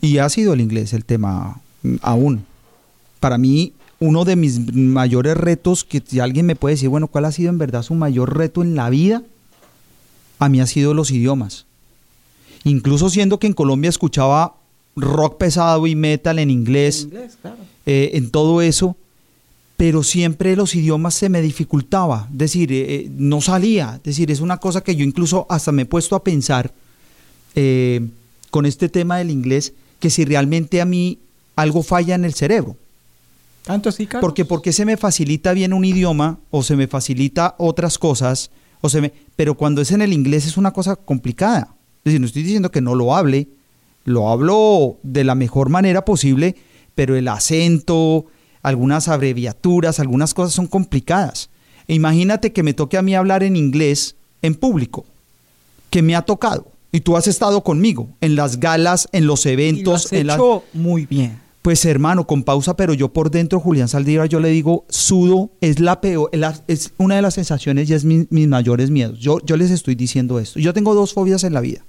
Y 0.00 0.18
ha 0.18 0.28
sido 0.30 0.54
el 0.54 0.60
inglés 0.62 0.94
el 0.94 1.04
tema 1.04 1.60
mm, 1.82 1.96
aún. 2.00 2.44
Para 3.20 3.36
mí, 3.36 3.74
uno 3.98 4.24
de 4.24 4.34
mis 4.34 4.74
mayores 4.74 5.36
retos, 5.36 5.84
que 5.84 6.02
si 6.04 6.18
alguien 6.18 6.46
me 6.46 6.56
puede 6.56 6.76
decir, 6.76 6.88
bueno, 6.88 7.08
¿cuál 7.08 7.26
ha 7.26 7.32
sido 7.32 7.50
en 7.50 7.58
verdad 7.58 7.82
su 7.82 7.94
mayor 7.94 8.36
reto 8.38 8.62
en 8.62 8.74
la 8.74 8.88
vida? 8.88 9.22
A 10.38 10.48
mí 10.48 10.60
ha 10.62 10.66
sido 10.66 10.94
los 10.94 11.10
idiomas. 11.10 11.66
Incluso 12.64 13.10
siendo 13.10 13.38
que 13.38 13.46
en 13.46 13.52
Colombia 13.52 13.90
escuchaba 13.90 14.54
rock 14.96 15.36
pesado 15.36 15.86
y 15.86 15.94
metal 15.94 16.38
en 16.38 16.50
inglés, 16.50 17.02
En 17.02 17.08
inglés, 17.08 17.38
claro. 17.40 17.56
eh, 17.86 18.10
en 18.14 18.30
todo 18.30 18.62
eso, 18.62 18.96
pero 19.76 20.02
siempre 20.02 20.56
los 20.56 20.74
idiomas 20.74 21.14
se 21.14 21.28
me 21.28 21.40
dificultaba, 21.42 22.28
es 22.32 22.38
decir, 22.38 22.72
eh, 22.72 22.94
eh, 22.94 23.10
no 23.16 23.40
salía, 23.40 23.94
es 23.96 24.02
decir, 24.02 24.30
es 24.30 24.40
una 24.40 24.58
cosa 24.58 24.82
que 24.82 24.96
yo 24.96 25.04
incluso 25.04 25.46
hasta 25.48 25.72
me 25.72 25.82
he 25.82 25.86
puesto 25.86 26.16
a 26.16 26.24
pensar 26.24 26.72
eh, 27.54 28.06
con 28.50 28.66
este 28.66 28.88
tema 28.88 29.18
del 29.18 29.30
inglés, 29.30 29.72
que 29.98 30.10
si 30.10 30.24
realmente 30.24 30.80
a 30.80 30.84
mí 30.84 31.18
algo 31.56 31.82
falla 31.82 32.14
en 32.14 32.24
el 32.24 32.34
cerebro, 32.34 32.76
¿Tanto 33.64 33.90
así, 33.90 34.06
Carlos? 34.06 34.22
porque 34.22 34.44
porque 34.44 34.72
se 34.72 34.84
me 34.84 34.96
facilita 34.96 35.52
bien 35.52 35.72
un 35.72 35.84
idioma 35.84 36.38
o 36.50 36.62
se 36.62 36.76
me 36.76 36.86
facilita 36.86 37.54
otras 37.58 37.98
cosas, 37.98 38.50
o 38.80 38.88
se 38.88 39.00
me, 39.00 39.12
pero 39.36 39.54
cuando 39.54 39.82
es 39.82 39.90
en 39.92 40.00
el 40.00 40.12
inglés 40.12 40.46
es 40.46 40.56
una 40.56 40.72
cosa 40.72 40.96
complicada, 40.96 41.74
es 41.98 42.04
decir, 42.04 42.20
no 42.20 42.26
estoy 42.26 42.42
diciendo 42.42 42.70
que 42.70 42.80
no 42.80 42.94
lo 42.94 43.14
hable, 43.14 43.48
lo 44.04 44.30
hablo 44.30 44.96
de 45.02 45.24
la 45.24 45.34
mejor 45.34 45.68
manera 45.68 46.04
posible, 46.04 46.56
pero 46.94 47.16
el 47.16 47.28
acento, 47.28 48.26
algunas 48.62 49.08
abreviaturas, 49.08 50.00
algunas 50.00 50.34
cosas 50.34 50.54
son 50.54 50.66
complicadas. 50.66 51.50
E 51.86 51.94
imagínate 51.94 52.52
que 52.52 52.62
me 52.62 52.74
toque 52.74 52.96
a 52.96 53.02
mí 53.02 53.14
hablar 53.14 53.42
en 53.42 53.56
inglés 53.56 54.16
en 54.42 54.54
público, 54.54 55.04
que 55.90 56.02
me 56.02 56.16
ha 56.16 56.22
tocado. 56.22 56.66
Y 56.92 57.00
tú 57.00 57.16
has 57.16 57.26
estado 57.28 57.62
conmigo 57.62 58.08
en 58.20 58.34
las 58.36 58.58
galas, 58.58 59.08
en 59.12 59.26
los 59.26 59.46
Y 59.46 59.48
lo 59.48 59.52
eventos, 59.54 60.06
has 60.06 60.12
en 60.12 60.30
hecho 60.30 60.64
muy 60.72 61.06
bien. 61.06 61.38
Pues 61.62 61.84
hermano, 61.84 62.26
con 62.26 62.42
pausa, 62.42 62.74
pero 62.74 62.94
yo 62.94 63.12
por 63.12 63.30
dentro, 63.30 63.60
Julián 63.60 63.86
Saldívar, 63.88 64.28
yo 64.28 64.40
le 64.40 64.48
digo, 64.48 64.86
sudo 64.88 65.50
es 65.60 65.78
la 65.78 66.00
peor, 66.00 66.30
es 66.32 66.40
la- 66.40 66.58
es 66.68 66.92
una 66.96 67.16
de 67.16 67.22
las 67.22 67.34
sensaciones 67.34 67.88
y 67.90 67.94
es 67.94 68.04
mi- 68.04 68.26
mis 68.30 68.48
mayores 68.48 68.90
miedos. 68.90 69.18
Yo, 69.20 69.38
yo 69.44 69.56
les 69.58 69.70
estoy 69.70 69.94
diciendo 69.94 70.38
esto. 70.38 70.58
Yo 70.58 70.72
tengo 70.72 70.94
dos 70.94 71.12
fobias 71.12 71.44
en 71.44 71.52
la 71.52 71.60
vida. 71.60 71.84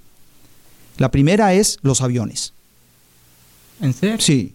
La 0.98 1.10
primera 1.10 1.54
es 1.54 1.78
los 1.82 2.02
aviones. 2.02 2.52
¿En 3.80 3.94
serio? 3.94 4.18
Sí, 4.20 4.54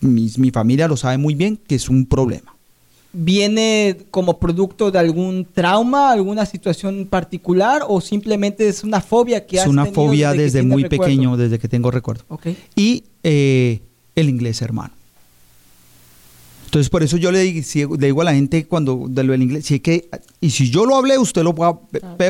mi, 0.00 0.30
mi 0.36 0.50
familia 0.52 0.86
lo 0.88 0.96
sabe 0.96 1.18
muy 1.18 1.34
bien 1.34 1.56
que 1.66 1.74
es 1.74 1.88
un 1.88 2.06
problema. 2.06 2.54
¿Viene 3.12 3.96
como 4.10 4.38
producto 4.38 4.90
de 4.90 4.98
algún 4.98 5.46
trauma, 5.52 6.12
alguna 6.12 6.44
situación 6.44 7.06
particular 7.06 7.82
o 7.88 8.00
simplemente 8.02 8.68
es 8.68 8.84
una 8.84 9.00
fobia 9.00 9.46
que 9.46 9.56
Es 9.56 9.62
has 9.62 9.68
una 9.68 9.84
tenido 9.84 10.02
fobia 10.02 10.32
desde 10.32 10.62
muy 10.62 10.82
recuerdo? 10.82 11.04
pequeño, 11.04 11.36
desde 11.36 11.58
que 11.58 11.68
tengo 11.68 11.90
recuerdo. 11.90 12.24
Ok. 12.28 12.48
Y 12.76 13.04
eh, 13.22 13.80
el 14.14 14.28
inglés, 14.28 14.60
hermano. 14.60 14.92
Entonces, 16.66 16.90
por 16.90 17.02
eso 17.02 17.16
yo 17.16 17.32
le, 17.32 17.44
le 17.44 18.06
digo 18.06 18.20
a 18.20 18.24
la 18.24 18.34
gente 18.34 18.66
cuando 18.66 19.06
de 19.08 19.24
lo 19.24 19.32
del 19.32 19.42
inglés, 19.42 19.64
si 19.64 19.76
es 19.76 19.80
que, 19.80 20.10
y 20.42 20.50
si 20.50 20.68
yo 20.70 20.84
lo 20.84 20.96
hablé, 20.96 21.16
usted 21.16 21.42
lo 21.42 21.54
va, 21.54 21.80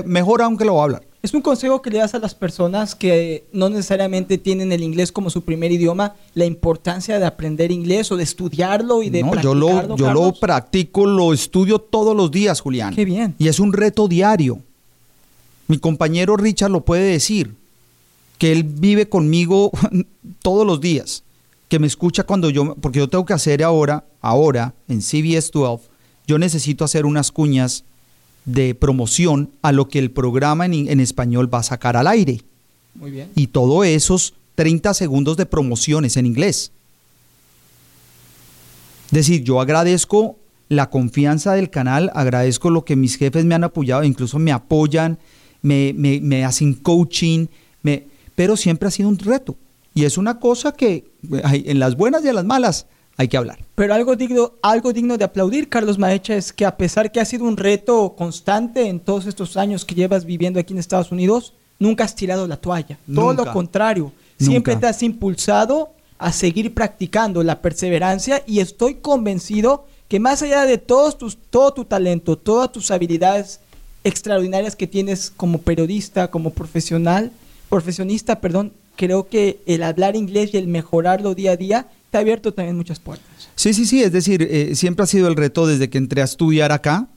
mejor 0.07 0.43
aunque 0.43 0.65
lo 0.65 0.77
va 0.77 0.83
a 0.83 0.85
hablar. 0.85 1.03
Es 1.29 1.35
un 1.35 1.43
consejo 1.43 1.83
que 1.83 1.91
le 1.91 1.99
das 1.99 2.15
a 2.15 2.19
las 2.21 2.35
personas 2.35 2.95
que 2.95 3.45
no 3.53 3.69
necesariamente 3.69 4.39
tienen 4.39 4.73
el 4.73 4.83
inglés 4.83 5.13
como 5.13 5.29
su 5.29 5.43
primer 5.43 5.71
idioma, 5.71 6.15
la 6.33 6.47
importancia 6.47 7.19
de 7.19 7.27
aprender 7.27 7.71
inglés 7.71 8.11
o 8.11 8.17
de 8.17 8.23
estudiarlo 8.23 9.03
y 9.03 9.11
de 9.11 9.23
No, 9.23 9.39
yo 9.39 9.55
lo, 9.55 9.67
practicarlo, 9.67 9.97
yo 9.99 10.15
lo 10.15 10.33
practico, 10.33 11.05
lo 11.05 11.35
estudio 11.35 11.81
todos 11.81 12.17
los 12.17 12.31
días, 12.31 12.63
Julián. 12.63 12.95
Qué 12.95 13.05
bien. 13.05 13.35
Y 13.37 13.49
es 13.49 13.61
un 13.61 13.75
reto 13.75 14.09
diario. 14.09 14.63
Mi 15.67 15.77
compañero 15.77 16.35
Richard 16.39 16.71
lo 16.71 16.81
puede 16.81 17.13
decir, 17.13 17.55
que 18.39 18.51
él 18.51 18.63
vive 18.63 19.11
conmigo 19.11 19.71
todos 20.41 20.67
los 20.67 20.81
días, 20.81 21.25
que 21.69 21.79
me 21.79 21.89
escucha 21.89 22.23
cuando 22.23 22.49
yo, 22.49 22.75
porque 22.77 23.01
yo 23.01 23.09
tengo 23.09 23.27
que 23.27 23.35
hacer 23.35 23.63
ahora, 23.63 24.07
ahora, 24.23 24.73
en 24.89 25.03
CBS 25.03 25.51
12, 25.53 25.91
yo 26.27 26.39
necesito 26.39 26.87
hacer 26.87 27.05
unas 27.05 27.31
cuñas 27.31 27.85
de 28.49 28.75
promoción 28.75 29.51
a 29.61 29.73
lo 29.73 29.89
que 29.89 29.99
el 29.99 30.11
programa 30.11 30.65
en, 30.65 30.89
en 30.89 31.01
español 31.01 31.53
va 31.53 31.59
a 31.59 31.63
sacar 31.63 31.97
al 31.97 32.07
aire. 32.07 32.41
Muy 32.95 33.11
bien. 33.11 33.29
Y 33.35 33.49
todo 33.49 33.85
esos 33.85 34.35
30 34.55 34.95
segundos 34.95 35.37
de 35.37 35.47
promociones 35.47 36.17
en 36.17 36.27
inglés. 36.27 36.73
Es 39.07 39.13
decir, 39.13 39.45
yo 39.45 39.61
agradezco 39.61 40.37
la 40.69 40.89
confianza 40.89 41.53
del 41.53 41.71
canal, 41.71 42.11
agradezco 42.15 42.71
lo 42.71 42.85
que 42.85 42.97
mis 42.97 43.17
jefes 43.17 43.45
me 43.45 43.55
han 43.55 43.65
apoyado, 43.65 44.03
incluso 44.03 44.39
me 44.39 44.53
apoyan, 44.53 45.19
me, 45.61 45.93
me, 45.95 46.45
hacen 46.45 46.75
coaching, 46.75 47.47
me, 47.83 48.05
pero 48.35 48.57
siempre 48.57 48.89
ha 48.89 48.91
sido 48.91 49.11
un 49.11 49.19
reto. 49.19 49.57
Y 49.95 50.05
es 50.05 50.17
una 50.17 50.39
cosa 50.39 50.73
que 50.73 51.05
en 51.31 51.79
las 51.79 51.97
buenas 51.97 52.25
y 52.25 52.29
en 52.29 52.35
las 52.35 52.45
malas 52.45 52.87
hay 53.19 53.27
que 53.27 53.37
hablar. 53.37 53.59
Pero 53.75 53.93
algo 53.93 54.15
digno, 54.15 54.53
algo 54.63 54.93
digno 54.93 55.19
de 55.19 55.25
aplaudir, 55.25 55.69
Carlos 55.69 55.99
Maecha, 55.99 56.37
es 56.37 56.53
que 56.53 56.65
a 56.65 56.77
pesar 56.77 57.11
que 57.11 57.21
ha 57.21 57.25
sido 57.25 57.45
un 57.45 57.57
reto 57.57 58.15
constante 58.17 58.87
en 58.87 59.01
todos 59.01 59.27
estos 59.27 59.57
años 59.57 59.85
que 59.85 59.97
llevas 59.97 60.25
viviendo 60.25 60.61
aquí 60.61 60.73
en 60.73 60.79
Estados 60.79 61.11
Unidos, 61.11 61.53
nunca 61.81 62.05
has 62.05 62.15
tirado 62.15 62.47
la 62.47 62.57
toalla. 62.57 62.97
Todo 63.13 63.33
lo 63.35 63.53
contrario, 63.53 64.13
siempre 64.39 64.77
te 64.77 64.87
has 64.87 65.03
impulsado 65.03 65.91
a 66.17 66.31
seguir 66.33 66.73
practicando 66.75 67.43
la 67.43 67.61
perseverancia 67.61 68.43
y 68.47 68.61
estoy 68.61 68.97
convencido 68.97 69.87
que 70.07 70.21
más 70.21 70.43
allá 70.43 70.65
de 70.65 70.79
todos 70.79 71.19
tus, 71.19 71.37
todo 71.37 71.75
tu 71.75 71.85
talento, 71.85 72.39
todas 72.39 72.71
tus 72.71 72.91
habilidades 72.93 73.61
extraordinarias 74.05 74.77
que 74.77 74.87
tienes 74.87 75.33
como 75.37 75.59
periodista, 75.59 76.31
como 76.31 76.51
profesional, 76.51 77.33
profesionista, 77.69 78.41
perdón, 78.41 78.73
creo 78.97 79.29
que 79.29 79.61
el 79.67 79.83
hablar 79.83 80.15
inglés 80.15 80.51
y 80.53 80.57
el 80.57 80.69
mejorarlo 80.69 81.35
día 81.35 81.53
a 81.53 81.57
día 81.57 81.89
te 82.11 82.19
ha 82.19 82.21
abierto 82.21 82.53
también 82.53 82.77
muchas 82.77 82.99
puertas. 83.01 83.27
Sí, 83.55 83.75
sí, 83.75 83.85
sí, 83.87 84.03
es 84.03 84.13
decir, 84.13 84.43
eh, 84.43 84.75
siempre 84.75 85.05
ha 85.05 85.07
sido 85.07 85.29
el 85.29 85.37
reto 85.37 85.67
desde 85.67 85.91
que 85.91 85.99
entré 85.99 86.23
a 86.23 86.25
estudiar 86.25 86.73
acá, 86.73 87.09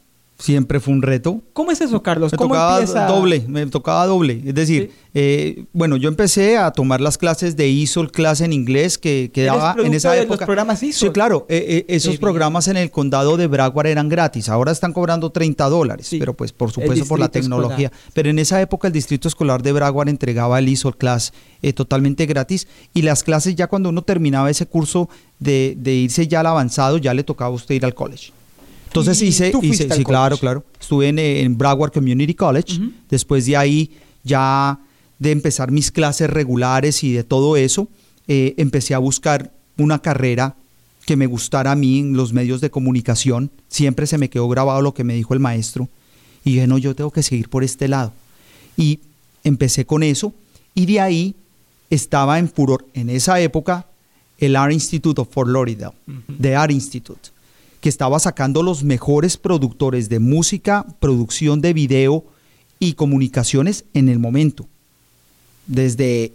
siempre 0.42 0.80
fue 0.80 0.94
un 0.94 1.02
reto. 1.02 1.42
¿Cómo 1.54 1.72
es 1.72 1.82
eso, 1.82 2.02
Carlos? 2.02 2.32
Me 2.32 2.38
¿Cómo 2.38 2.54
tocaba 2.56 3.08
doble, 3.08 3.46
me 3.48 3.66
tocaba 3.68 4.06
doble. 4.06 4.42
Es 4.46 4.56
decir, 4.56 4.92
eh, 5.14 5.66
bueno, 5.72 5.98
yo 5.98 6.10
empecé 6.10 6.58
a 6.58 6.72
tomar 6.72 7.00
las 7.00 7.18
clases 7.18 7.56
de 7.56 7.68
ISOL, 7.68 8.12
clase 8.12 8.46
en 8.46 8.54
inglés 8.54 8.98
que, 8.98 9.30
que 9.34 9.44
daba 9.44 9.76
en 9.84 9.94
esa 9.94 10.12
de 10.12 10.22
época. 10.22 10.42
Los 10.42 10.46
programas 10.46 10.84
ISOL. 10.84 11.10
Sí, 11.10 11.14
claro, 11.14 11.46
eh, 11.48 11.86
eh, 11.88 11.96
esos 11.96 12.18
programas 12.18 12.68
en 12.68 12.78
el 12.78 12.90
condado 12.92 13.38
de 13.38 13.48
Broward 13.48 13.88
eran 13.88 14.10
gratis. 14.10 14.50
Ahora 14.50 14.72
están 14.72 14.94
cobrando 14.94 15.30
30 15.30 15.70
dólares, 15.70 16.10
pero 16.18 16.34
pues 16.34 16.52
por 16.52 16.72
supuesto 16.72 17.06
por 17.06 17.20
la 17.20 17.30
tecnología. 17.30 17.92
Pero 18.14 18.30
en 18.30 18.40
esa 18.40 18.60
época 18.62 18.88
el 18.88 18.94
distrito 18.94 19.28
escolar 19.28 19.62
de 19.62 19.72
Broward 19.72 20.10
entregaba 20.10 20.60
el 20.60 20.68
ISOL 20.68 20.98
class 20.98 21.34
totalmente 21.76 22.26
gratis 22.26 22.68
y 22.94 23.04
las 23.04 23.24
clases 23.24 23.56
ya 23.56 23.68
cuando 23.68 23.90
uno 23.90 24.02
terminaba 24.02 24.50
ese 24.50 24.66
curso 24.66 25.10
de, 25.40 25.76
de 25.78 25.94
irse 25.94 26.28
ya 26.28 26.40
al 26.40 26.48
avanzado, 26.48 26.98
ya 26.98 27.14
le 27.14 27.24
tocaba 27.24 27.52
a 27.52 27.54
usted 27.54 27.76
ir 27.76 27.86
al 27.86 27.94
college. 27.94 28.32
Entonces 28.92 29.22
hice, 29.22 29.54
hice 29.62 29.90
sí, 29.90 30.04
claro, 30.04 30.38
claro. 30.38 30.66
Estuve 30.78 31.08
en, 31.08 31.18
en, 31.18 31.58
Broward 31.58 31.94
Community 31.94 32.34
College. 32.34 32.78
Después 33.10 33.46
de 33.46 33.56
ahí, 33.56 33.90
ya 34.22 34.80
de 35.18 35.32
empezar 35.32 35.72
mis 35.72 35.92
clases 35.92 36.30
regulares 36.30 37.02
y 37.06 37.14
de 37.14 37.24
todo 37.24 37.56
eso, 37.56 37.88
eh, 38.28 38.54
empecé 38.58 38.94
a 38.94 38.98
buscar 38.98 39.54
una 39.78 40.02
carrera 40.02 40.58
que 41.06 41.16
me 41.16 41.26
gustara 41.26 41.72
a 41.72 41.76
mí 41.76 42.00
en 42.00 42.18
los 42.18 42.34
medios 42.34 42.60
de 42.60 42.70
comunicación. 42.70 43.50
Siempre 43.70 44.08
se 44.08 44.18
me 44.18 44.30
quedó 44.30 44.50
grabado 44.50 44.82
lo 44.82 44.94
que 44.94 45.06
me 45.06 45.16
dijo 45.16 45.34
el 45.34 45.40
maestro. 45.40 45.88
Y 46.44 46.56
dije, 46.56 46.68
no, 46.68 46.78
yo 46.78 46.94
tengo 46.94 47.12
que 47.12 47.24
seguir 47.24 47.48
por 47.48 47.64
este 47.64 47.88
lado. 47.88 48.12
Y 48.76 49.00
empecé 49.46 49.86
con 49.86 50.04
eso. 50.04 50.34
Y 50.76 50.86
de 50.86 51.00
ahí 51.00 51.36
estaba 51.90 52.40
en 52.40 52.50
furor, 52.50 52.86
en 52.94 53.10
esa 53.10 53.40
época, 53.40 53.86
el 54.38 54.58
Art 54.58 54.74
Institute 54.74 55.22
of 55.22 55.30
Fort 55.32 55.50
Lauderdale, 55.50 55.96
The 56.42 56.58
Art 56.58 56.72
Institute 56.72 57.30
que 57.82 57.90
estaba 57.90 58.20
sacando 58.20 58.64
los 58.64 58.84
mejores 58.84 59.38
productores 59.38 60.08
de 60.08 60.20
música, 60.20 60.86
producción 61.00 61.62
de 61.62 61.74
video 61.74 62.24
y 62.80 62.94
comunicaciones 62.94 63.86
en 63.94 64.08
el 64.08 64.20
momento. 64.20 64.68
Desde 65.66 66.32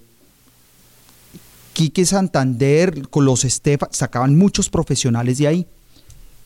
Quique 1.73 2.05
Santander, 2.05 3.09
con 3.09 3.25
los 3.25 3.45
Estefan, 3.45 3.89
sacaban 3.93 4.37
muchos 4.37 4.69
profesionales 4.69 5.39
de 5.39 5.47
ahí. 5.47 5.67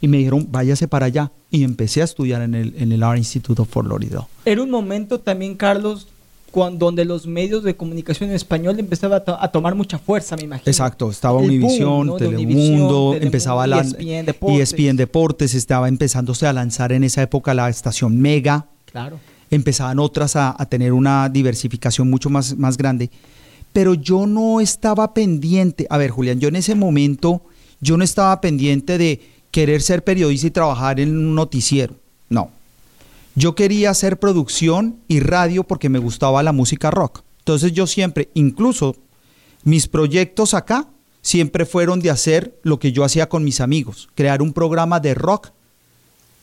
Y 0.03 0.09
me 0.09 0.19
dijeron, 0.19 0.47
váyase 0.51 0.89
para 0.89 1.07
allá. 1.07 1.31
Y 1.51 1.65
empecé 1.65 2.03
a 2.03 2.05
estudiar 2.05 2.43
en 2.43 2.55
el, 2.55 2.75
en 2.77 2.93
el 2.93 3.03
Art 3.03 3.19
Institute 3.19 3.61
of 3.61 3.69
Fort 3.69 3.89
Lauderdale. 3.89 4.27
Era 4.45 4.63
un 4.63 4.71
momento 4.71 5.21
también, 5.21 5.55
Carlos, 5.57 6.09
cuando, 6.51 6.87
donde 6.87 7.05
los 7.05 7.27
medios 7.27 7.63
de 7.63 7.77
comunicación 7.77 8.31
en 8.31 8.37
español 8.37 8.79
empezaban 8.79 9.23
a, 9.27 9.49
tomar 9.49 9.75
mucha 9.75 9.99
fuerza, 9.99 10.37
me 10.37 10.43
imagino. 10.43 10.71
Exacto, 10.71 11.11
estaba 11.11 11.39
Univisión, 11.39 12.17
Telemundo, 12.17 13.17
empezaba 13.21 13.67
la 13.67 13.81
ESPN 13.81 14.27
Deportes. 14.27 14.73
ESPN 14.73 14.97
Deportes, 14.97 15.55
estaba 15.55 15.89
empezándose 15.89 16.47
a 16.47 16.53
lanzar 16.53 16.93
en 16.93 17.05
esa 17.05 17.23
época 17.23 17.55
la 17.55 17.69
estación 17.69 18.21
Mega. 18.21 18.67
Claro. 18.87 19.19
Empezaban 19.51 19.99
otras 19.99 20.37
a, 20.37 20.57
tener 20.69 20.93
una 20.93 21.29
diversificación 21.29 22.09
mucho 22.11 22.31
más, 22.31 22.57
más 22.57 22.77
grande. 22.77 23.11
Pero 23.73 23.95
yo 23.95 24.27
no 24.27 24.61
estaba 24.61 25.15
pendiente, 25.15 25.87
a 25.91 25.99
ver 25.99 26.11
Julián, 26.11 26.41
yo 26.41 26.49
en 26.49 26.57
ese 26.57 26.75
momento, 26.75 27.43
yo 27.81 27.97
no 27.97 28.05
estaba 28.05 28.41
pendiente 28.41 28.99
de 28.99 29.21
querer 29.51 29.83
ser 29.83 30.05
periodista 30.05 30.47
y 30.47 30.51
trabajar 30.51 31.01
en 31.01 31.17
un 31.17 31.35
noticiero. 31.35 31.95
No, 32.29 32.51
yo 33.35 33.55
quería 33.55 33.91
hacer 33.91 34.19
producción 34.19 34.99
y 35.09 35.21
radio 35.21 35.65
porque 35.65 35.89
me 35.89 35.99
gustaba 35.99 36.43
la 36.43 36.53
música 36.53 36.91
rock. 36.91 37.23
Entonces 37.39 37.73
yo 37.73 37.87
siempre, 37.87 38.31
incluso 38.35 38.97
mis 39.65 39.89
proyectos 39.89 40.55
acá, 40.55 40.89
siempre 41.23 41.67
fueron 41.67 42.01
de 42.01 42.11
hacer 42.11 42.59
lo 42.63 42.79
que 42.79 42.93
yo 42.93 43.05
hacía 43.05 43.29
con 43.29 43.45
mis 43.45 43.61
amigos, 43.61 44.09
crear 44.15 44.43
un 44.43 44.53
programa 44.53 45.01
de 45.01 45.15
rock 45.15 45.49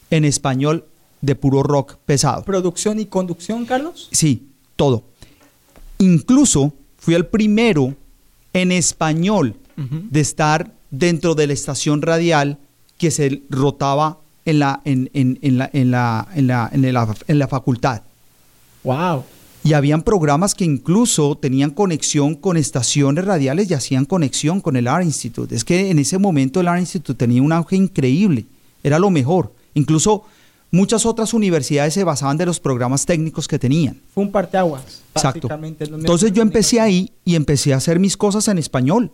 en 0.10 0.26
español 0.26 0.86
de 1.22 1.36
puro 1.36 1.64
rock 1.64 1.96
pesado. 2.06 2.44
¿Producción 2.44 3.00
y 3.00 3.06
conducción, 3.06 3.66
Carlos? 3.66 4.10
Sí, 4.12 4.48
todo. 4.76 5.04
Incluso 5.98 6.74
fui 6.98 7.16
el 7.16 7.26
primero 7.26 7.96
en 8.54 8.72
español 8.72 9.56
de 9.76 10.22
estar 10.22 10.74
dentro 10.90 11.36
de 11.36 11.48
la 11.48 11.54
estación 11.54 12.02
radial 12.02 12.58
que 12.98 13.12
se 13.12 13.44
rotaba 13.50 14.20
en 14.48 14.60
la, 14.60 14.82
en, 14.86 15.10
en, 15.14 15.38
en 15.42 15.58
la, 15.58 15.70
en, 15.74 15.92
la, 15.92 16.28
en, 16.34 16.48
la, 16.48 16.70
en, 16.72 16.94
la, 16.94 17.16
en 17.28 17.40
la 17.40 17.48
facultad. 17.48 18.02
¡Wow! 18.84 19.24
Y 19.64 19.74
habían 19.74 20.02
programas 20.02 20.56
que 20.56 20.64
incluso 20.64 21.36
tenían 21.36 21.72
conexión 21.72 22.36
con 22.36 22.56
estaciones 22.56 23.26
radiales 23.26 23.70
y 23.70 23.74
hacían 23.74 24.06
conexión 24.06 24.62
con 24.62 24.78
el 24.78 24.88
Art 24.88 25.04
Institute. 25.04 25.54
Es 25.54 25.66
que 25.66 25.92
en 25.92 26.00
ese 26.00 26.18
momento 26.18 26.62
el 26.62 26.70
Art 26.70 26.80
Institute 26.80 27.18
tenía 27.18 27.42
un 27.42 27.52
auge 27.52 27.76
increíble, 27.76 28.46
era 28.84 28.98
lo 28.98 29.10
mejor. 29.10 29.54
Incluso 29.74 30.24
muchas 30.72 31.06
otras 31.06 31.34
universidades 31.34 31.94
se 31.94 32.06
basaban 32.06 32.38
de 32.38 32.46
los 32.46 32.62
programas 32.62 33.06
técnicos 33.06 33.46
que 33.46 33.60
tenían. 33.60 34.00
Fue 34.14 34.24
un 34.24 34.32
parteaguas. 34.32 35.02
Exacto. 35.14 35.50
Entonces 35.52 36.32
yo 36.32 36.42
empecé 36.42 36.80
ahí 36.80 37.12
y 37.26 37.36
empecé 37.36 37.74
a 37.74 37.78
hacer 37.78 38.00
mis 38.00 38.16
cosas 38.16 38.48
en 38.48 38.60
español. 38.60 39.12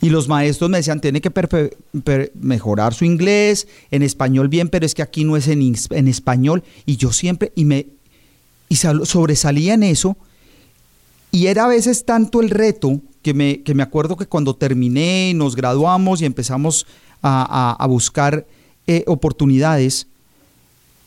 Y 0.00 0.10
los 0.10 0.28
maestros 0.28 0.68
me 0.68 0.78
decían, 0.78 1.00
tiene 1.00 1.20
que 1.20 1.32
mejorar 2.34 2.92
su 2.94 3.04
inglés, 3.04 3.68
en 3.90 4.02
español 4.02 4.48
bien, 4.48 4.68
pero 4.68 4.84
es 4.84 4.94
que 4.94 5.02
aquí 5.02 5.24
no 5.24 5.36
es 5.36 5.48
en, 5.48 5.74
en 5.90 6.08
español. 6.08 6.62
Y 6.84 6.96
yo 6.96 7.12
siempre, 7.12 7.52
y 7.54 7.64
me 7.64 7.86
y 8.68 8.76
sobresalía 8.76 9.74
en 9.74 9.82
eso. 9.82 10.16
Y 11.30 11.46
era 11.46 11.64
a 11.64 11.68
veces 11.68 12.04
tanto 12.04 12.40
el 12.40 12.50
reto 12.50 13.00
que 13.22 13.34
me, 13.34 13.62
que 13.62 13.74
me 13.74 13.82
acuerdo 13.82 14.16
que 14.16 14.26
cuando 14.26 14.54
terminé, 14.54 15.32
nos 15.34 15.56
graduamos 15.56 16.20
y 16.20 16.24
empezamos 16.24 16.86
a, 17.22 17.86
buscar 17.88 18.46
eh, 18.86 19.02
oportunidades, 19.06 20.06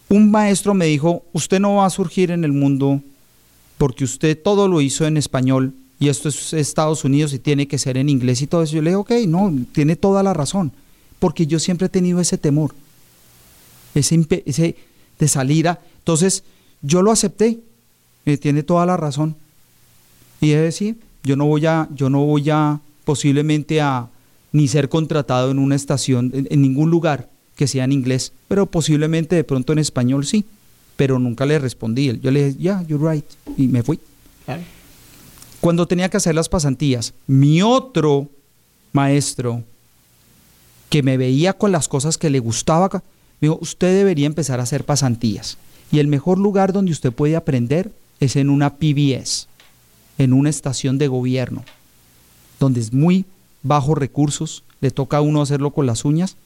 un 0.09 0.31
maestro 0.31 0.73
me 0.73 0.85
dijo, 0.85 1.23
usted 1.33 1.59
no 1.59 1.75
va 1.75 1.85
a 1.85 1.91
surgir 1.91 2.31
en 2.31 2.43
el 2.43 2.53
mundo 2.53 3.01
porque 3.77 4.03
usted 4.03 4.41
todo 4.41 4.67
lo 4.67 4.81
hizo 4.81 5.05
en 5.05 5.17
español 5.17 5.73
y 5.99 6.09
esto 6.09 6.29
es 6.29 6.53
Estados 6.53 7.03
Unidos 7.03 7.33
y 7.33 7.39
tiene 7.39 7.67
que 7.67 7.77
ser 7.77 7.97
en 7.97 8.09
inglés 8.09 8.41
y 8.41 8.47
todo 8.47 8.63
eso. 8.63 8.75
Yo 8.75 8.81
le 8.81 8.91
dije, 8.91 8.97
ok, 8.97 9.11
no, 9.27 9.53
tiene 9.71 9.95
toda 9.95 10.23
la 10.23 10.33
razón, 10.33 10.71
porque 11.19 11.47
yo 11.47 11.59
siempre 11.59 11.87
he 11.87 11.89
tenido 11.89 12.19
ese 12.19 12.37
temor, 12.37 12.73
ese, 13.95 14.25
ese 14.45 14.75
de 15.17 15.27
salir 15.27 15.67
a... 15.67 15.79
Entonces, 15.99 16.43
yo 16.81 17.01
lo 17.01 17.11
acepté, 17.11 17.59
y 18.25 18.37
tiene 18.37 18.61
toda 18.63 18.85
la 18.85 18.97
razón. 18.97 19.35
Y 20.41 20.51
es 20.51 20.61
decir, 20.61 20.97
yo 21.23 21.35
no 21.35 21.45
voy 21.45 21.65
a, 21.65 21.87
yo 21.95 22.09
no 22.09 22.25
voy 22.25 22.49
a 22.49 22.79
posiblemente 23.05 23.81
a 23.81 24.09
ni 24.51 24.67
ser 24.67 24.89
contratado 24.89 25.49
en 25.51 25.59
una 25.59 25.75
estación, 25.75 26.31
en, 26.33 26.61
ningún 26.61 26.89
lugar 26.89 27.29
que 27.55 27.67
sea 27.67 27.85
en 27.85 27.91
inglés, 27.91 28.33
pero 28.47 28.65
posiblemente 28.65 29.35
de 29.35 29.43
pronto 29.43 29.73
en 29.73 29.79
español 29.79 30.25
sí, 30.25 30.45
pero 30.95 31.19
nunca 31.19 31.45
le 31.45 31.57
respondí. 31.57 32.19
Yo 32.21 32.31
le 32.31 32.47
dije, 32.47 32.59
yeah, 32.59 32.85
you're 32.87 33.13
right, 33.13 33.25
y 33.55 33.67
me 33.67 33.81
fui 33.81 33.99
cuando 35.67 35.85
tenía 35.85 36.07
que 36.07 36.15
hacer 36.15 36.33
las 36.33 36.47
pasantías, 36.47 37.13
mi 37.27 37.61
otro 37.61 38.29
maestro 38.93 39.65
que 40.89 41.03
me 41.03 41.17
veía 41.17 41.51
con 41.51 41.73
las 41.73 41.89
cosas 41.89 42.17
que 42.17 42.29
le 42.29 42.39
gustaba, 42.39 42.87
me 43.41 43.49
dijo, 43.49 43.59
usted 43.61 43.93
debería 43.93 44.27
empezar 44.27 44.61
a 44.61 44.63
hacer 44.63 44.85
pasantías. 44.85 45.57
Y 45.91 45.99
el 45.99 46.07
mejor 46.07 46.37
lugar 46.37 46.71
donde 46.71 46.93
usted 46.93 47.11
puede 47.11 47.35
aprender 47.35 47.91
es 48.21 48.37
en 48.37 48.49
una 48.49 48.75
PBS, 48.75 49.49
en 50.17 50.31
una 50.31 50.49
estación 50.49 50.97
de 50.99 51.09
gobierno, 51.09 51.65
donde 52.61 52.79
es 52.79 52.93
muy 52.93 53.25
bajos 53.61 53.97
recursos, 53.97 54.63
le 54.79 54.89
toca 54.89 55.17
a 55.17 55.21
uno 55.21 55.41
hacerlo 55.41 55.71
con 55.71 55.85
las 55.85 56.05
uñas, 56.05 56.37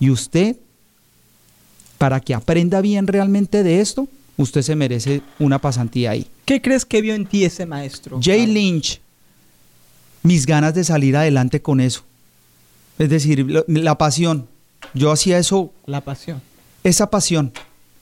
y 0.00 0.10
usted, 0.10 0.56
para 1.98 2.18
que 2.18 2.34
aprenda 2.34 2.80
bien 2.80 3.06
realmente 3.06 3.62
de 3.62 3.80
esto, 3.80 4.08
usted 4.36 4.62
se 4.62 4.76
merece 4.76 5.22
una 5.38 5.58
pasantía 5.58 6.10
ahí. 6.10 6.26
¿Qué 6.44 6.60
crees 6.62 6.84
que 6.84 7.00
vio 7.02 7.14
en 7.14 7.26
ti 7.26 7.44
ese 7.44 7.66
maestro? 7.66 8.20
Jay 8.22 8.46
Lynch, 8.46 9.00
mis 10.22 10.46
ganas 10.46 10.74
de 10.74 10.84
salir 10.84 11.16
adelante 11.16 11.62
con 11.62 11.80
eso. 11.80 12.02
Es 12.98 13.08
decir, 13.10 13.46
la 13.68 13.98
pasión. 13.98 14.46
Yo 14.94 15.10
hacía 15.10 15.38
eso, 15.38 15.72
La 15.86 16.00
pasión. 16.02 16.40
esa 16.84 17.10
pasión, 17.10 17.52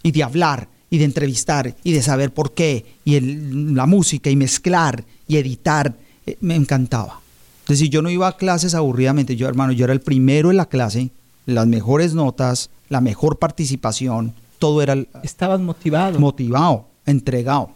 y 0.02 0.12
de 0.12 0.22
hablar, 0.22 0.68
y 0.90 0.98
de 0.98 1.04
entrevistar, 1.04 1.74
y 1.82 1.92
de 1.92 2.02
saber 2.02 2.32
por 2.32 2.52
qué, 2.54 2.84
y 3.04 3.16
el- 3.16 3.74
la 3.74 3.86
música, 3.86 4.30
y 4.30 4.36
mezclar, 4.36 5.04
y 5.26 5.36
editar, 5.36 5.94
eh, 6.26 6.36
me 6.40 6.54
encantaba. 6.54 7.20
Es 7.62 7.78
decir, 7.78 7.88
yo 7.90 8.02
no 8.02 8.10
iba 8.10 8.28
a 8.28 8.36
clases 8.36 8.74
aburridamente, 8.74 9.36
yo 9.36 9.48
hermano, 9.48 9.72
yo 9.72 9.84
era 9.84 9.92
el 9.94 10.00
primero 10.00 10.50
en 10.50 10.58
la 10.58 10.66
clase, 10.66 11.10
las 11.46 11.66
mejores 11.66 12.14
notas, 12.14 12.70
la 12.90 13.00
mejor 13.00 13.38
participación, 13.38 14.34
todo 14.64 14.80
era 14.80 14.96
Estabas 15.22 15.60
motivado. 15.60 16.18
motivado, 16.18 16.86
entregado. 17.04 17.68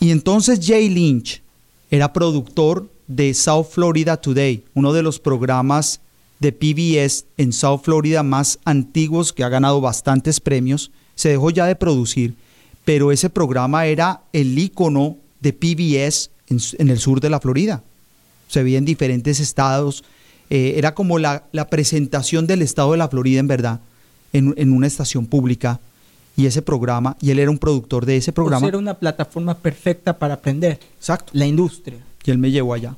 Y 0.00 0.10
entonces 0.10 0.58
Jay 0.66 0.88
Lynch 0.88 1.42
era 1.90 2.14
productor 2.14 2.88
de 3.06 3.34
South 3.34 3.66
Florida 3.70 4.16
Today, 4.16 4.64
uno 4.72 4.94
de 4.94 5.02
los 5.02 5.18
programas 5.18 6.00
de 6.40 6.50
PBS 6.50 7.26
en 7.36 7.52
South 7.52 7.82
Florida 7.84 8.22
más 8.22 8.58
antiguos 8.64 9.34
que 9.34 9.44
ha 9.44 9.50
ganado 9.50 9.82
bastantes 9.82 10.40
premios. 10.40 10.90
Se 11.14 11.28
dejó 11.28 11.50
ya 11.50 11.66
de 11.66 11.76
producir, 11.76 12.36
pero 12.86 13.12
ese 13.12 13.28
programa 13.28 13.84
era 13.84 14.22
el 14.32 14.58
ícono 14.58 15.18
de 15.40 15.52
PBS 15.52 16.30
en 16.48 16.88
el 16.88 16.98
sur 16.98 17.20
de 17.20 17.28
la 17.28 17.38
Florida. 17.38 17.84
Se 18.48 18.62
veía 18.62 18.78
en 18.78 18.86
diferentes 18.86 19.40
estados. 19.40 20.04
eh, 20.48 20.74
era 20.76 20.94
como 20.94 21.18
la, 21.18 21.44
la 21.52 21.66
presentación 21.68 22.46
del 22.46 22.62
estado 22.62 22.92
de 22.92 22.98
la 22.98 23.08
Florida, 23.08 23.40
en 23.40 23.46
verdad, 23.46 23.80
en, 24.32 24.54
en 24.56 24.72
una 24.72 24.86
estación 24.86 25.26
pública. 25.26 25.80
Y 26.36 26.46
ese 26.46 26.62
programa, 26.62 27.16
y 27.20 27.30
él 27.30 27.38
era 27.38 27.50
un 27.50 27.58
productor 27.58 28.06
de 28.06 28.16
ese 28.16 28.32
Pues 28.32 28.36
programa. 28.36 28.66
era 28.66 28.78
una 28.78 28.94
plataforma 28.94 29.54
perfecta 29.54 30.16
para 30.18 30.34
aprender. 30.34 30.80
Exacto. 30.96 31.30
La 31.34 31.46
industria. 31.46 31.98
Y 32.24 32.30
él 32.30 32.38
me 32.38 32.50
llevó 32.50 32.72
allá. 32.72 32.96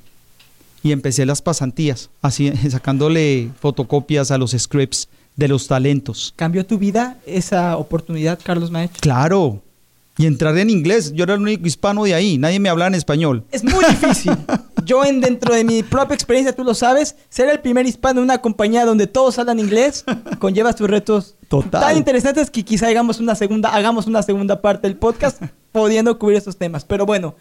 Y 0.85 0.93
empecé 0.93 1.27
las 1.27 1.43
pasantías, 1.43 2.11
así 2.23 2.53
sacándole 2.71 3.51
fotocopias 3.61 4.31
a 4.31 4.39
los 4.39 4.53
scripts 4.53 5.09
de 5.35 5.49
los 5.49 5.67
talentos. 5.67 6.33
¿Cambió 6.37 6.65
tu 6.65 6.79
vida 6.79 7.19
esa 7.27 7.77
oportunidad, 7.77 8.39
Carlos 8.41 8.71
Maech? 8.71 8.93
Claro. 9.01 9.61
Y 10.17 10.27
entrar 10.27 10.57
en 10.59 10.71
inglés. 10.71 11.13
Yo 11.13 11.25
era 11.25 11.35
el 11.35 11.41
único 11.41 11.67
hispano 11.67 12.05
de 12.05 12.15
ahí. 12.15 12.39
Nadie 12.39 12.61
me 12.61 12.69
hablaba 12.69 12.89
en 12.89 12.95
español. 12.95 13.45
Es 13.51 13.65
muy 13.65 13.85
difícil. 13.85 14.33
Yo, 14.85 15.05
en, 15.05 15.21
dentro 15.21 15.55
de 15.55 15.65
mi 15.65 15.83
propia 15.83 16.15
experiencia, 16.15 16.55
tú 16.55 16.63
lo 16.63 16.75
sabes, 16.75 17.17
ser 17.31 17.49
el 17.49 17.59
primer 17.61 17.87
hispano 17.87 18.21
en 18.21 18.25
una 18.25 18.39
compañía 18.43 18.85
donde 18.85 19.07
todos 19.07 19.39
hablan 19.39 19.59
inglés 19.59 20.05
conlleva 20.39 20.73
sus 20.75 20.89
retos 20.91 21.37
Total. 21.49 21.81
tan 21.81 21.97
interesantes 21.97 22.51
que 22.51 22.65
quizá 22.65 22.89
hagamos 22.89 23.19
una 23.19 23.35
segunda, 23.35 23.71
hagamos 23.75 24.07
una 24.07 24.23
segunda 24.23 24.61
parte 24.61 24.87
del 24.87 24.97
podcast 24.99 25.43
pudiendo 25.73 26.19
cubrir 26.19 26.37
estos 26.37 26.59
temas. 26.59 26.85
Pero 26.85 27.07
bueno, 27.07 27.35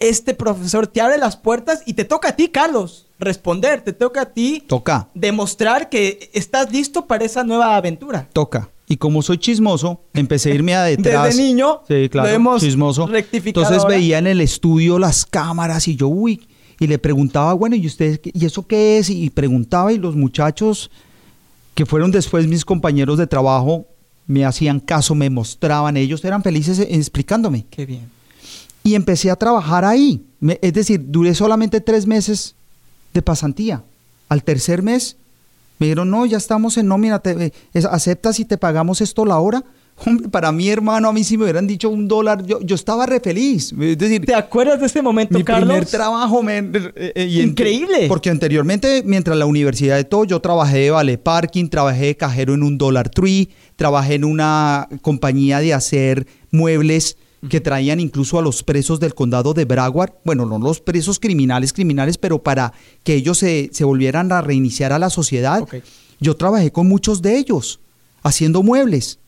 este 0.00 0.34
profesor 0.34 0.86
te 0.86 1.00
abre 1.00 1.16
las 1.16 1.36
puertas 1.36 1.82
y 1.86 1.94
te 1.94 2.04
toca 2.04 2.28
a 2.30 2.36
ti, 2.36 2.48
Carlos, 2.48 3.06
responder. 3.18 3.80
Te 3.82 3.92
toca 3.94 4.20
a 4.22 4.26
ti 4.26 4.62
Toca, 4.66 5.08
demostrar 5.14 5.88
que 5.88 6.30
estás 6.34 6.70
listo 6.72 7.06
para 7.06 7.24
esa 7.24 7.42
nueva 7.42 7.74
aventura. 7.76 8.28
toca. 8.32 8.68
Y 8.92 8.98
como 8.98 9.22
soy 9.22 9.38
chismoso, 9.38 10.02
empecé 10.12 10.52
a 10.52 10.54
irme 10.54 10.74
a 10.74 10.82
detrás. 10.82 11.24
Desde 11.34 11.42
niño 11.42 11.80
Sí, 11.88 12.10
claro, 12.10 12.28
lo 12.28 12.34
hemos 12.34 12.60
chismoso. 12.60 13.06
rectificado 13.06 13.62
Entonces 13.64 13.84
ahora. 13.84 13.96
veía 13.96 14.18
en 14.18 14.26
el 14.26 14.42
estudio 14.42 14.98
las 14.98 15.24
cámaras 15.24 15.88
y 15.88 15.96
yo, 15.96 16.08
uy, 16.08 16.46
y 16.78 16.86
le 16.88 16.98
preguntaba, 16.98 17.54
bueno, 17.54 17.74
¿y 17.74 17.86
ustedes 17.86 18.20
y 18.22 18.44
eso 18.44 18.66
qué 18.66 18.98
es? 18.98 19.08
Y 19.08 19.30
preguntaba 19.30 19.94
y 19.94 19.96
los 19.98 20.14
muchachos 20.14 20.90
que 21.74 21.86
fueron 21.86 22.10
después 22.10 22.46
mis 22.46 22.66
compañeros 22.66 23.16
de 23.16 23.26
trabajo 23.26 23.86
me 24.26 24.44
hacían 24.44 24.78
caso, 24.78 25.14
me 25.14 25.30
mostraban, 25.30 25.96
ellos 25.96 26.22
eran 26.26 26.42
felices 26.42 26.78
explicándome. 26.78 27.64
Qué 27.70 27.86
bien. 27.86 28.10
Y 28.84 28.94
empecé 28.94 29.30
a 29.30 29.36
trabajar 29.36 29.86
ahí. 29.86 30.20
Me- 30.38 30.58
es 30.60 30.74
decir, 30.74 31.02
duré 31.08 31.34
solamente 31.34 31.80
tres 31.80 32.06
meses 32.06 32.54
de 33.14 33.22
pasantía. 33.22 33.84
Al 34.28 34.44
tercer 34.44 34.82
mes 34.82 35.16
me 35.82 35.86
dijeron, 35.88 36.10
no, 36.10 36.24
ya 36.26 36.36
estamos 36.38 36.76
en 36.78 36.86
nómina, 36.86 37.18
te, 37.18 37.30
eh, 37.46 37.52
es- 37.72 37.84
¿aceptas 37.84 38.38
y 38.40 38.44
te 38.44 38.56
pagamos 38.56 39.00
esto 39.00 39.24
la 39.26 39.38
hora? 39.38 39.64
Hombre, 40.06 40.28
para 40.30 40.50
mí, 40.52 40.68
hermano, 40.70 41.08
a 41.08 41.12
mí 41.12 41.22
si 41.22 41.36
me 41.36 41.44
hubieran 41.44 41.66
dicho 41.66 41.90
un 41.90 42.08
dólar, 42.08 42.44
yo, 42.46 42.60
yo 42.62 42.74
estaba 42.74 43.04
re 43.04 43.20
feliz. 43.20 43.72
Es 43.78 43.98
decir, 43.98 44.24
¿Te 44.24 44.34
acuerdas 44.34 44.80
de 44.80 44.86
ese 44.86 45.02
momento, 45.02 45.36
mi 45.36 45.44
Carlos? 45.44 45.68
primer 45.68 45.86
trabajo, 45.86 46.42
eh, 46.48 47.12
eh, 47.14 47.40
Increíble. 47.44 48.06
Porque 48.08 48.30
anteriormente, 48.30 49.02
mientras 49.04 49.36
la 49.36 49.44
universidad 49.46 49.96
de 49.96 50.04
todo, 50.04 50.24
yo 50.24 50.40
trabajé 50.40 50.78
de 50.78 50.90
vale 50.90 51.18
parking, 51.18 51.68
trabajé 51.68 52.06
de 52.06 52.16
cajero 52.16 52.54
en 52.54 52.62
un 52.62 52.78
Dollar 52.78 53.10
Tree, 53.10 53.50
trabajé 53.76 54.14
en 54.14 54.24
una 54.24 54.88
compañía 55.02 55.58
de 55.60 55.74
hacer 55.74 56.26
muebles 56.50 57.16
que 57.48 57.60
traían 57.60 57.98
incluso 57.98 58.38
a 58.38 58.42
los 58.42 58.62
presos 58.62 59.00
del 59.00 59.14
condado 59.14 59.52
de 59.52 59.64
Broward, 59.64 60.12
bueno, 60.24 60.46
no 60.46 60.58
los 60.58 60.80
presos 60.80 61.18
criminales, 61.18 61.72
criminales, 61.72 62.16
pero 62.16 62.42
para 62.42 62.72
que 63.02 63.14
ellos 63.14 63.38
se, 63.38 63.70
se 63.72 63.84
volvieran 63.84 64.30
a 64.30 64.42
reiniciar 64.42 64.92
a 64.92 64.98
la 64.98 65.10
sociedad. 65.10 65.66
Yo 66.20 66.36
trabajé 66.36 66.70
con 66.70 66.86
muchos 66.86 67.20
de 67.20 67.36
ellos, 67.36 67.80
haciendo 68.22 68.62
muebles. 68.62 69.18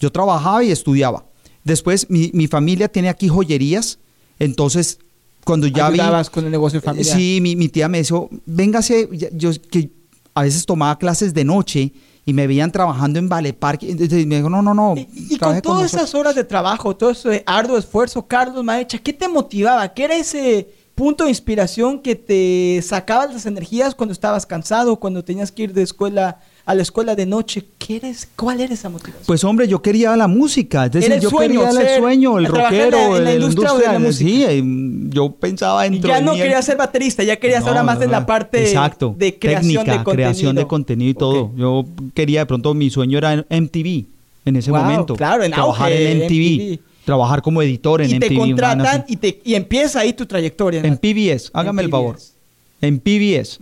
Yo 0.00 0.10
trabajaba 0.10 0.64
y 0.64 0.72
estudiaba. 0.72 1.24
Después, 1.62 2.10
mi, 2.10 2.30
mi 2.34 2.48
familia 2.48 2.88
tiene 2.88 3.08
aquí 3.08 3.28
joyerías, 3.28 4.00
entonces 4.38 4.98
cuando 5.44 5.68
ya 5.68 5.88
vi... 5.90 6.00
Ayudabas 6.00 6.30
con 6.30 6.44
el 6.44 6.50
negocio 6.50 6.80
familiar. 6.80 7.16
Sí, 7.16 7.38
mi, 7.40 7.54
mi 7.54 7.68
tía 7.68 7.88
me 7.88 7.98
dijo, 7.98 8.28
véngase, 8.46 9.08
yo 9.32 9.50
que 9.70 9.90
a 10.34 10.42
veces 10.42 10.66
tomaba 10.66 10.98
clases 10.98 11.32
de 11.32 11.44
noche 11.44 11.92
y 12.28 12.32
me 12.32 12.48
veían 12.48 12.72
trabajando 12.72 13.20
en 13.20 13.28
Vale 13.28 13.52
Parque. 13.52 13.88
Entonces 13.88 14.26
me 14.26 14.36
dijo, 14.36 14.50
no, 14.50 14.60
no, 14.60 14.74
no. 14.74 14.94
Y, 14.96 15.08
y 15.14 15.38
con 15.38 15.62
todas 15.62 15.82
nosotros". 15.82 16.02
esas 16.02 16.14
horas 16.14 16.34
de 16.34 16.42
trabajo, 16.42 16.94
todo 16.96 17.10
ese 17.10 17.44
arduo 17.46 17.78
esfuerzo, 17.78 18.26
Carlos 18.26 18.64
Maecha, 18.64 18.98
¿qué 18.98 19.12
te 19.12 19.28
motivaba? 19.28 19.94
¿Qué 19.94 20.04
era 20.04 20.16
ese 20.16 20.68
punto 20.96 21.24
de 21.24 21.30
inspiración 21.30 22.00
que 22.00 22.16
te 22.16 22.82
sacaba 22.82 23.26
las 23.26 23.46
energías 23.46 23.94
cuando 23.94 24.12
estabas 24.12 24.44
cansado, 24.44 24.96
cuando 24.96 25.24
tenías 25.24 25.52
que 25.52 25.62
ir 25.64 25.72
de 25.72 25.82
escuela 25.82 26.40
a 26.66 26.74
la 26.74 26.82
escuela 26.82 27.14
de 27.14 27.24
noche? 27.26 27.64
¿Qué 27.78 27.96
eres, 27.96 28.28
¿Cuál 28.36 28.60
era 28.60 28.74
esa 28.74 28.88
motivación? 28.88 29.22
Pues 29.26 29.44
hombre, 29.44 29.68
yo 29.68 29.80
quería 29.80 30.16
la 30.16 30.26
música, 30.26 30.86
es 30.86 30.92
decir, 30.92 31.12
el 31.12 31.20
yo 31.20 31.30
sueño, 31.30 31.60
quería 31.60 31.72
ser- 31.72 31.86
el 31.88 32.00
sueño, 32.00 32.38
el 32.38 32.46
en 32.46 32.52
la- 32.52 32.58
rockero, 32.64 33.16
en 33.16 33.24
la 33.24 33.32
el 33.32 33.42
industria 33.42 33.72
de 33.74 33.86
la 33.92 33.98
música. 34.00 34.50
sí, 34.50 35.08
yo 35.10 35.30
pensaba 35.30 35.86
Y 35.86 35.90
dentro 35.90 36.08
ya 36.08 36.20
no 36.20 36.32
mí, 36.32 36.38
querías 36.40 36.64
ser 36.64 36.76
baterista, 36.76 37.22
ya 37.22 37.36
querías 37.36 37.64
ahora 37.66 37.82
más 37.84 38.00
en 38.02 38.10
la 38.10 38.26
parte 38.26 38.60
Exacto, 38.66 39.14
de 39.16 39.38
creación 39.38 39.62
técnica, 39.84 39.92
de 39.98 40.04
contenido. 40.04 40.12
creación 40.12 40.56
de 40.56 40.66
contenido 40.66 41.10
y 41.10 41.14
todo. 41.14 41.52
Yo 41.56 41.84
quería, 42.14 42.40
de 42.40 42.46
pronto, 42.46 42.74
mi 42.74 42.90
sueño 42.90 43.16
era 43.18 43.32
en 43.32 43.46
MTV 43.48 44.06
en 44.44 44.56
ese 44.56 44.70
Wow, 44.70 44.80
momento. 44.82 45.14
claro, 45.14 45.42
en 45.44 45.52
trabajar 45.52 45.90
auge, 45.92 46.10
en 46.12 46.18
MTV, 46.22 46.56
MTV. 46.76 46.80
trabajar 47.04 47.42
como 47.42 47.62
editor 47.62 48.02
en 48.02 48.10
y 48.10 48.14
MTV. 48.14 48.28
te 48.28 48.34
una 48.34 48.40
vaina 48.40 48.56
contratan 48.56 49.04
y, 49.08 49.16
te, 49.16 49.40
y 49.44 49.54
empieza 49.54 50.00
ahí 50.00 50.12
tu 50.12 50.26
trayectoria. 50.26 50.80
en 50.82 50.96
PBS, 50.98 51.50
hágame 51.52 51.82
el 51.82 51.90
favor. 51.90 52.16
En 52.80 52.98
PBS. 52.98 53.58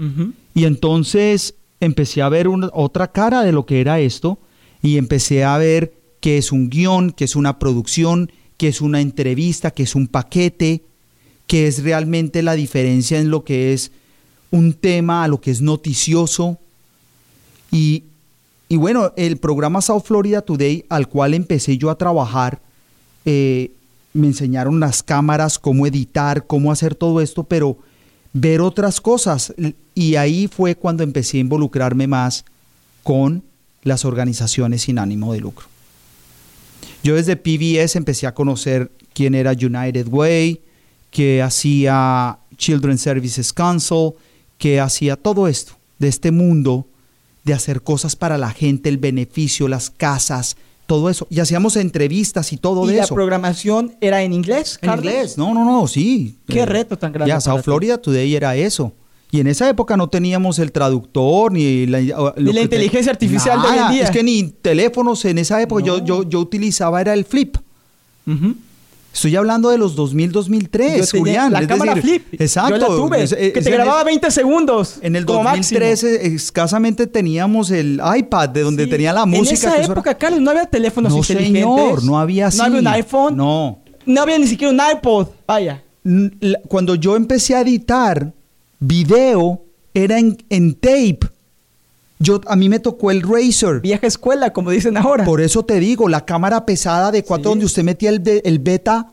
Y 0.54 0.64
entonces 0.64 1.54
empecé 1.84 2.22
a 2.22 2.28
ver 2.28 2.48
otra 2.72 3.12
cara 3.12 3.42
de 3.42 3.52
lo 3.52 3.66
que 3.66 3.80
era 3.80 4.00
esto 4.00 4.38
y 4.82 4.98
empecé 4.98 5.44
a 5.44 5.56
ver 5.58 5.94
que 6.20 6.38
es 6.38 6.52
un 6.52 6.70
guion, 6.70 7.10
que 7.10 7.24
es 7.24 7.36
una 7.36 7.58
producción, 7.58 8.30
que 8.56 8.68
es 8.68 8.80
una 8.80 9.00
entrevista, 9.00 9.70
que 9.70 9.82
es 9.82 9.94
un 9.94 10.06
paquete, 10.06 10.82
que 11.46 11.66
es 11.66 11.82
realmente 11.82 12.42
la 12.42 12.54
diferencia 12.54 13.18
en 13.18 13.30
lo 13.30 13.44
que 13.44 13.72
es 13.72 13.92
un 14.50 14.72
tema 14.72 15.24
a 15.24 15.28
lo 15.28 15.40
que 15.40 15.50
es 15.50 15.60
noticioso. 15.60 16.58
Y, 17.70 18.04
y 18.68 18.76
bueno, 18.76 19.12
el 19.16 19.36
programa 19.36 19.80
South 19.80 20.04
Florida 20.04 20.42
Today, 20.42 20.84
al 20.88 21.08
cual 21.08 21.34
empecé 21.34 21.76
yo 21.76 21.90
a 21.90 21.98
trabajar, 21.98 22.60
eh, 23.24 23.72
me 24.12 24.28
enseñaron 24.28 24.80
las 24.80 25.02
cámaras, 25.02 25.58
cómo 25.58 25.86
editar, 25.86 26.46
cómo 26.46 26.70
hacer 26.70 26.94
todo 26.94 27.20
esto, 27.20 27.44
pero 27.44 27.78
ver 28.34 28.60
otras 28.60 29.00
cosas. 29.00 29.54
Y 29.94 30.16
ahí 30.16 30.48
fue 30.48 30.74
cuando 30.74 31.02
empecé 31.02 31.38
a 31.38 31.40
involucrarme 31.40 32.06
más 32.06 32.44
con 33.02 33.42
las 33.82 34.04
organizaciones 34.04 34.82
sin 34.82 34.98
ánimo 34.98 35.32
de 35.32 35.40
lucro. 35.40 35.66
Yo 37.02 37.14
desde 37.14 37.36
PBS 37.36 37.96
empecé 37.96 38.26
a 38.26 38.34
conocer 38.34 38.90
quién 39.14 39.34
era 39.34 39.52
United 39.52 40.08
Way, 40.08 40.60
que 41.10 41.42
hacía 41.42 42.38
Children's 42.56 43.02
Services 43.02 43.52
Council, 43.52 44.12
que 44.58 44.80
hacía 44.80 45.16
todo 45.16 45.48
esto, 45.48 45.74
de 45.98 46.08
este 46.08 46.30
mundo 46.30 46.86
de 47.44 47.52
hacer 47.52 47.82
cosas 47.82 48.16
para 48.16 48.38
la 48.38 48.50
gente, 48.50 48.88
el 48.88 48.98
beneficio, 48.98 49.68
las 49.68 49.90
casas, 49.90 50.56
todo 50.86 51.08
eso. 51.10 51.26
Y 51.30 51.40
hacíamos 51.40 51.76
entrevistas 51.76 52.52
y 52.52 52.56
todo 52.56 52.84
¿Y 52.84 52.92
de 52.92 52.96
la 52.98 53.04
eso. 53.04 53.14
programación 53.14 53.94
era 54.00 54.22
en 54.22 54.32
inglés, 54.32 54.78
En 54.82 54.88
Carlos? 54.90 55.04
inglés, 55.12 55.38
no, 55.38 55.54
no, 55.54 55.64
no, 55.64 55.86
sí. 55.86 56.36
Qué 56.46 56.60
Eh, 56.60 56.66
reto 56.66 56.96
tan 56.98 57.12
grande 57.12 57.28
Ya, 57.30 57.40
South. 57.40 57.62
Florida 57.62 57.98
Today 57.98 58.34
era 58.34 58.54
eso. 58.56 58.92
Y 59.30 59.40
en 59.40 59.48
esa 59.48 59.68
época 59.68 59.96
no 59.96 60.08
teníamos 60.08 60.60
el 60.60 60.70
traductor 60.70 61.50
ni 61.50 61.86
la, 61.86 62.00
lo 62.00 62.34
Ni 62.36 62.44
la 62.44 62.52
que 62.52 62.52
te- 62.52 62.62
inteligencia 62.62 63.10
artificial 63.10 63.60
de 63.60 63.66
hoy 63.66 63.72
en 63.74 63.80
Nada, 63.80 63.90
día. 63.92 64.04
Es 64.04 64.10
que 64.10 64.22
ni 64.22 64.44
teléfonos 64.44 65.24
en 65.24 65.38
esa 65.38 65.60
época 65.60 65.82
yo, 65.84 65.98
No. 65.98 66.04
yo, 66.04 66.22
yo 66.22 66.38
utilizaba 66.40 67.00
era 67.00 67.14
el 67.14 67.24
flip. 67.24 67.56
Ujú. 68.26 68.54
Estoy 69.14 69.36
hablando 69.36 69.70
de 69.70 69.78
los 69.78 69.94
2000, 69.94 70.32
2003, 70.32 70.88
Yo 70.98 71.06
tenía 71.06 71.20
Julián. 71.20 71.52
La 71.52 71.60
es 71.60 71.66
cámara 71.68 71.94
decir, 71.94 72.20
flip. 72.22 72.40
Exacto. 72.42 72.70
Yo 72.70 72.76
la 72.78 72.86
tuve. 72.88 73.22
Es- 73.22 73.32
es- 73.32 73.52
que 73.52 73.62
te 73.62 73.70
grababa 73.70 74.00
el- 74.00 74.06
20 74.06 74.30
segundos. 74.32 74.96
En 75.02 75.14
el 75.16 75.24
como 75.24 75.44
máximo. 75.44 75.78
2013 75.80 76.26
escasamente 76.34 77.06
teníamos 77.06 77.70
el 77.70 78.00
iPad 78.16 78.48
de 78.48 78.62
donde 78.62 78.84
Sí. 78.84 78.90
tenía 78.90 79.12
la 79.12 79.24
música. 79.24 79.50
En 79.50 79.54
esa 79.54 79.76
era- 79.84 79.92
época, 79.92 80.14
Carlos, 80.18 80.40
no 80.40 80.50
había 80.50 80.66
teléfonos 80.66 81.12
No, 81.12 81.18
inteligentes. 81.18 81.62
señor, 81.62 82.04
no 82.04 82.18
había 82.18 82.48
así. 82.48 82.58
No 82.58 82.64
había 82.64 82.80
un 82.80 82.86
iPhone. 82.88 83.36
No. 83.36 83.78
No 84.04 84.20
había 84.20 84.36
ni 84.38 84.46
siquiera 84.48 84.72
un 84.72 84.80
iPod. 84.98 85.28
Vaya. 85.46 85.82
Cuando 86.68 86.96
yo 86.96 87.14
empecé 87.16 87.54
a 87.54 87.60
editar 87.62 88.32
video, 88.80 89.62
era 89.94 90.18
en, 90.18 90.36
en 90.50 90.74
tape. 90.74 91.20
Yo, 92.18 92.40
a 92.46 92.56
mí 92.56 92.68
me 92.68 92.78
tocó 92.78 93.10
el 93.10 93.22
Razer. 93.22 93.80
Vieja 93.80 94.06
escuela, 94.06 94.52
como 94.52 94.70
dicen 94.70 94.96
ahora. 94.96 95.24
Por 95.24 95.40
eso 95.40 95.64
te 95.64 95.80
digo, 95.80 96.08
la 96.08 96.24
cámara 96.24 96.64
pesada 96.64 97.10
de 97.10 97.24
cuatro 97.24 97.50
donde 97.50 97.64
usted 97.64 97.82
metía 97.82 98.10
el, 98.10 98.22
el 98.44 98.58
beta, 98.60 99.10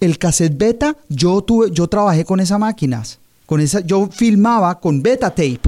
el 0.00 0.18
cassette 0.18 0.56
beta, 0.56 0.96
yo 1.08 1.42
tuve, 1.42 1.70
yo 1.72 1.86
trabajé 1.88 2.24
con 2.24 2.40
esas 2.40 2.58
máquinas. 2.58 3.18
Con 3.46 3.60
esa, 3.60 3.80
yo 3.80 4.08
filmaba 4.12 4.78
con 4.78 5.02
beta 5.02 5.30
tape. 5.30 5.60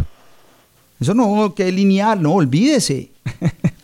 Eso 1.00 1.14
no, 1.14 1.54
que 1.54 1.72
lineal, 1.72 2.22
no, 2.22 2.34
olvídese. 2.34 3.10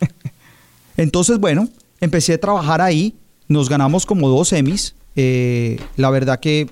Entonces, 0.97 1.39
bueno, 1.39 1.67
empecé 1.99 2.33
a 2.33 2.39
trabajar 2.39 2.79
ahí. 2.79 3.15
Nos 3.47 3.69
ganamos 3.69 4.05
como 4.05 4.29
dos 4.29 4.49
semis. 4.49 4.93
Eh, 5.15 5.79
la 5.95 6.11
verdad 6.11 6.39
que 6.39 6.69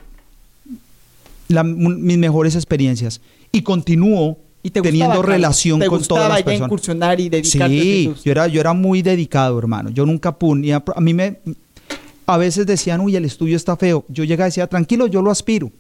mis 1.48 2.18
mejores 2.18 2.56
experiencias. 2.56 3.22
Y 3.52 3.64
continúo 3.64 4.38
teniendo 4.70 5.22
relación 5.22 5.80
con 5.86 6.04
todas 6.04 6.30
las 6.30 6.44
personas. 6.44 6.68
incursionar 6.68 7.20
y 7.20 7.30
dedicarte 7.30 7.82
sí, 7.82 8.14
yo 8.24 8.32
era, 8.32 8.48
yo 8.48 8.60
era 8.60 8.74
muy 8.74 9.02
dedicado, 9.02 9.58
hermano. 9.60 9.90
Yo 9.90 10.06
nunca 10.06 10.38
punía. 10.38 10.84
A 10.96 11.02
mí 11.02 11.14
me. 11.14 11.40
A 12.28 12.38
veces 12.38 12.66
decían, 12.66 13.02
uy, 13.02 13.16
el 13.16 13.26
estudio 13.26 13.56
está 13.56 13.78
feo. 13.78 14.04
Yo 14.08 14.24
llegaba 14.24 14.48
y 14.48 14.50
decía, 14.50 14.68
tranquilo, 14.68 15.06
yo 15.08 15.22
lo 15.22 15.30
aspiro. 15.30 15.72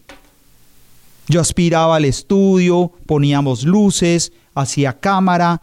Yo 1.27 1.41
aspiraba 1.41 1.95
al 1.95 2.05
estudio, 2.05 2.91
poníamos 3.07 3.63
luces, 3.63 4.31
hacía 4.53 4.93
cámara, 4.93 5.61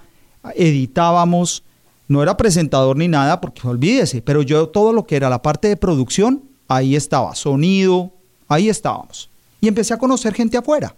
editábamos. 0.57 1.62
No 2.09 2.23
era 2.23 2.37
presentador 2.37 2.97
ni 2.97 3.07
nada, 3.07 3.41
porque 3.41 3.66
olvídese, 3.66 4.23
pero 4.23 4.43
yo 4.43 4.68
todo 4.68 4.93
lo 4.93 5.07
que 5.07 5.16
era 5.16 5.31
la 5.31 5.41
parte 5.41 5.68
de 5.68 5.77
producción, 5.77 6.43
ahí 6.66 6.97
estaba, 6.97 7.35
sonido, 7.37 8.12
ahí 8.49 8.68
estábamos. 8.68 9.31
Y 9.61 9.68
empecé 9.68 9.95
a 9.95 9.99
conocer 9.99 10.35
gente 10.35 10.57
afuera. 10.57 10.97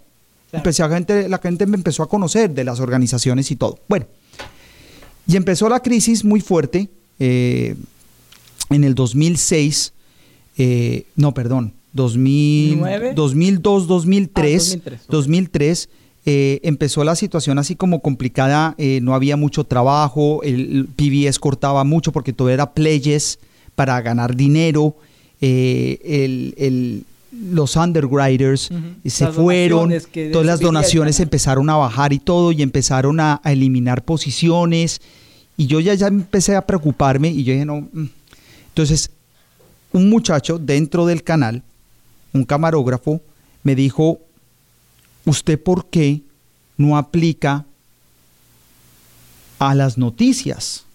Empecé 0.55 0.83
a 0.83 0.89
gente, 0.89 1.29
la 1.29 1.37
gente 1.39 1.65
me 1.65 1.77
empezó 1.77 2.03
a 2.03 2.09
conocer 2.09 2.51
de 2.51 2.63
las 2.63 2.79
organizaciones 2.79 3.51
y 3.51 3.55
todo. 3.55 3.79
Bueno, 3.87 4.05
y 5.27 5.35
empezó 5.35 5.69
la 5.69 5.81
crisis 5.81 6.23
muy 6.23 6.41
fuerte 6.41 6.89
eh, 7.19 7.75
en 8.69 8.83
el 8.83 8.95
2006, 8.95 9.93
eh, 10.57 11.05
no, 11.15 11.33
perdón, 11.33 11.73
2000, 11.93 13.15
2002, 13.15 13.87
2003, 13.87 14.79
2003, 15.07 15.89
empezó 16.25 17.03
la 17.03 17.15
situación 17.15 17.57
así 17.57 17.75
como 17.75 18.01
complicada, 18.01 18.75
eh, 18.77 18.99
no 19.01 19.13
había 19.13 19.37
mucho 19.37 19.63
trabajo, 19.63 20.43
el 20.43 20.87
PBS 20.95 21.39
cortaba 21.39 21.83
mucho 21.83 22.11
porque 22.11 22.33
todo 22.33 22.49
era 22.49 22.73
playes 22.73 23.39
para 23.75 24.01
ganar 24.01 24.35
dinero, 24.35 24.95
el 25.39 27.05
los 27.51 27.75
underwriters 27.75 28.69
se 29.05 29.27
fueron, 29.27 29.93
todas 30.31 30.45
las 30.45 30.59
donaciones 30.59 31.19
empezaron 31.19 31.69
a 31.69 31.75
bajar 31.75 32.13
y 32.13 32.19
todo, 32.19 32.51
y 32.51 32.61
empezaron 32.61 33.19
a, 33.19 33.41
eliminar 33.43 34.03
posiciones, 34.03 35.01
y 35.57 35.67
yo 35.67 35.79
ya, 35.79 35.93
ya 35.93 36.07
empecé 36.07 36.55
a 36.55 36.65
preocuparme, 36.65 37.29
y 37.29 37.43
yo 37.43 37.53
dije, 37.53 37.65
no, 37.65 37.81
mm". 37.81 38.09
entonces, 38.69 39.11
un 39.91 40.09
muchacho 40.09 40.57
dentro 40.57 41.05
del 41.05 41.23
canal, 41.23 41.63
un 42.33 42.43
camarógrafo, 42.43 43.21
me 43.63 43.75
dijo, 43.75 44.19
¿usted 45.25 45.61
por 45.61 45.87
qué 45.87 46.21
no 46.77 46.97
aplica 46.97 47.65
a 49.59 49.73
las 49.73 49.97
noticias? 49.97 50.85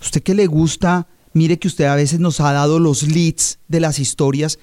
¿Usted 0.00 0.22
que 0.22 0.34
le 0.34 0.46
gusta? 0.46 1.06
Mire 1.32 1.58
que 1.58 1.68
usted 1.68 1.84
a 1.84 1.94
veces 1.94 2.20
nos 2.20 2.40
ha 2.40 2.52
dado 2.52 2.78
los 2.78 3.02
leads 3.04 3.58
de 3.68 3.80
las 3.80 3.98
historias 3.98 4.58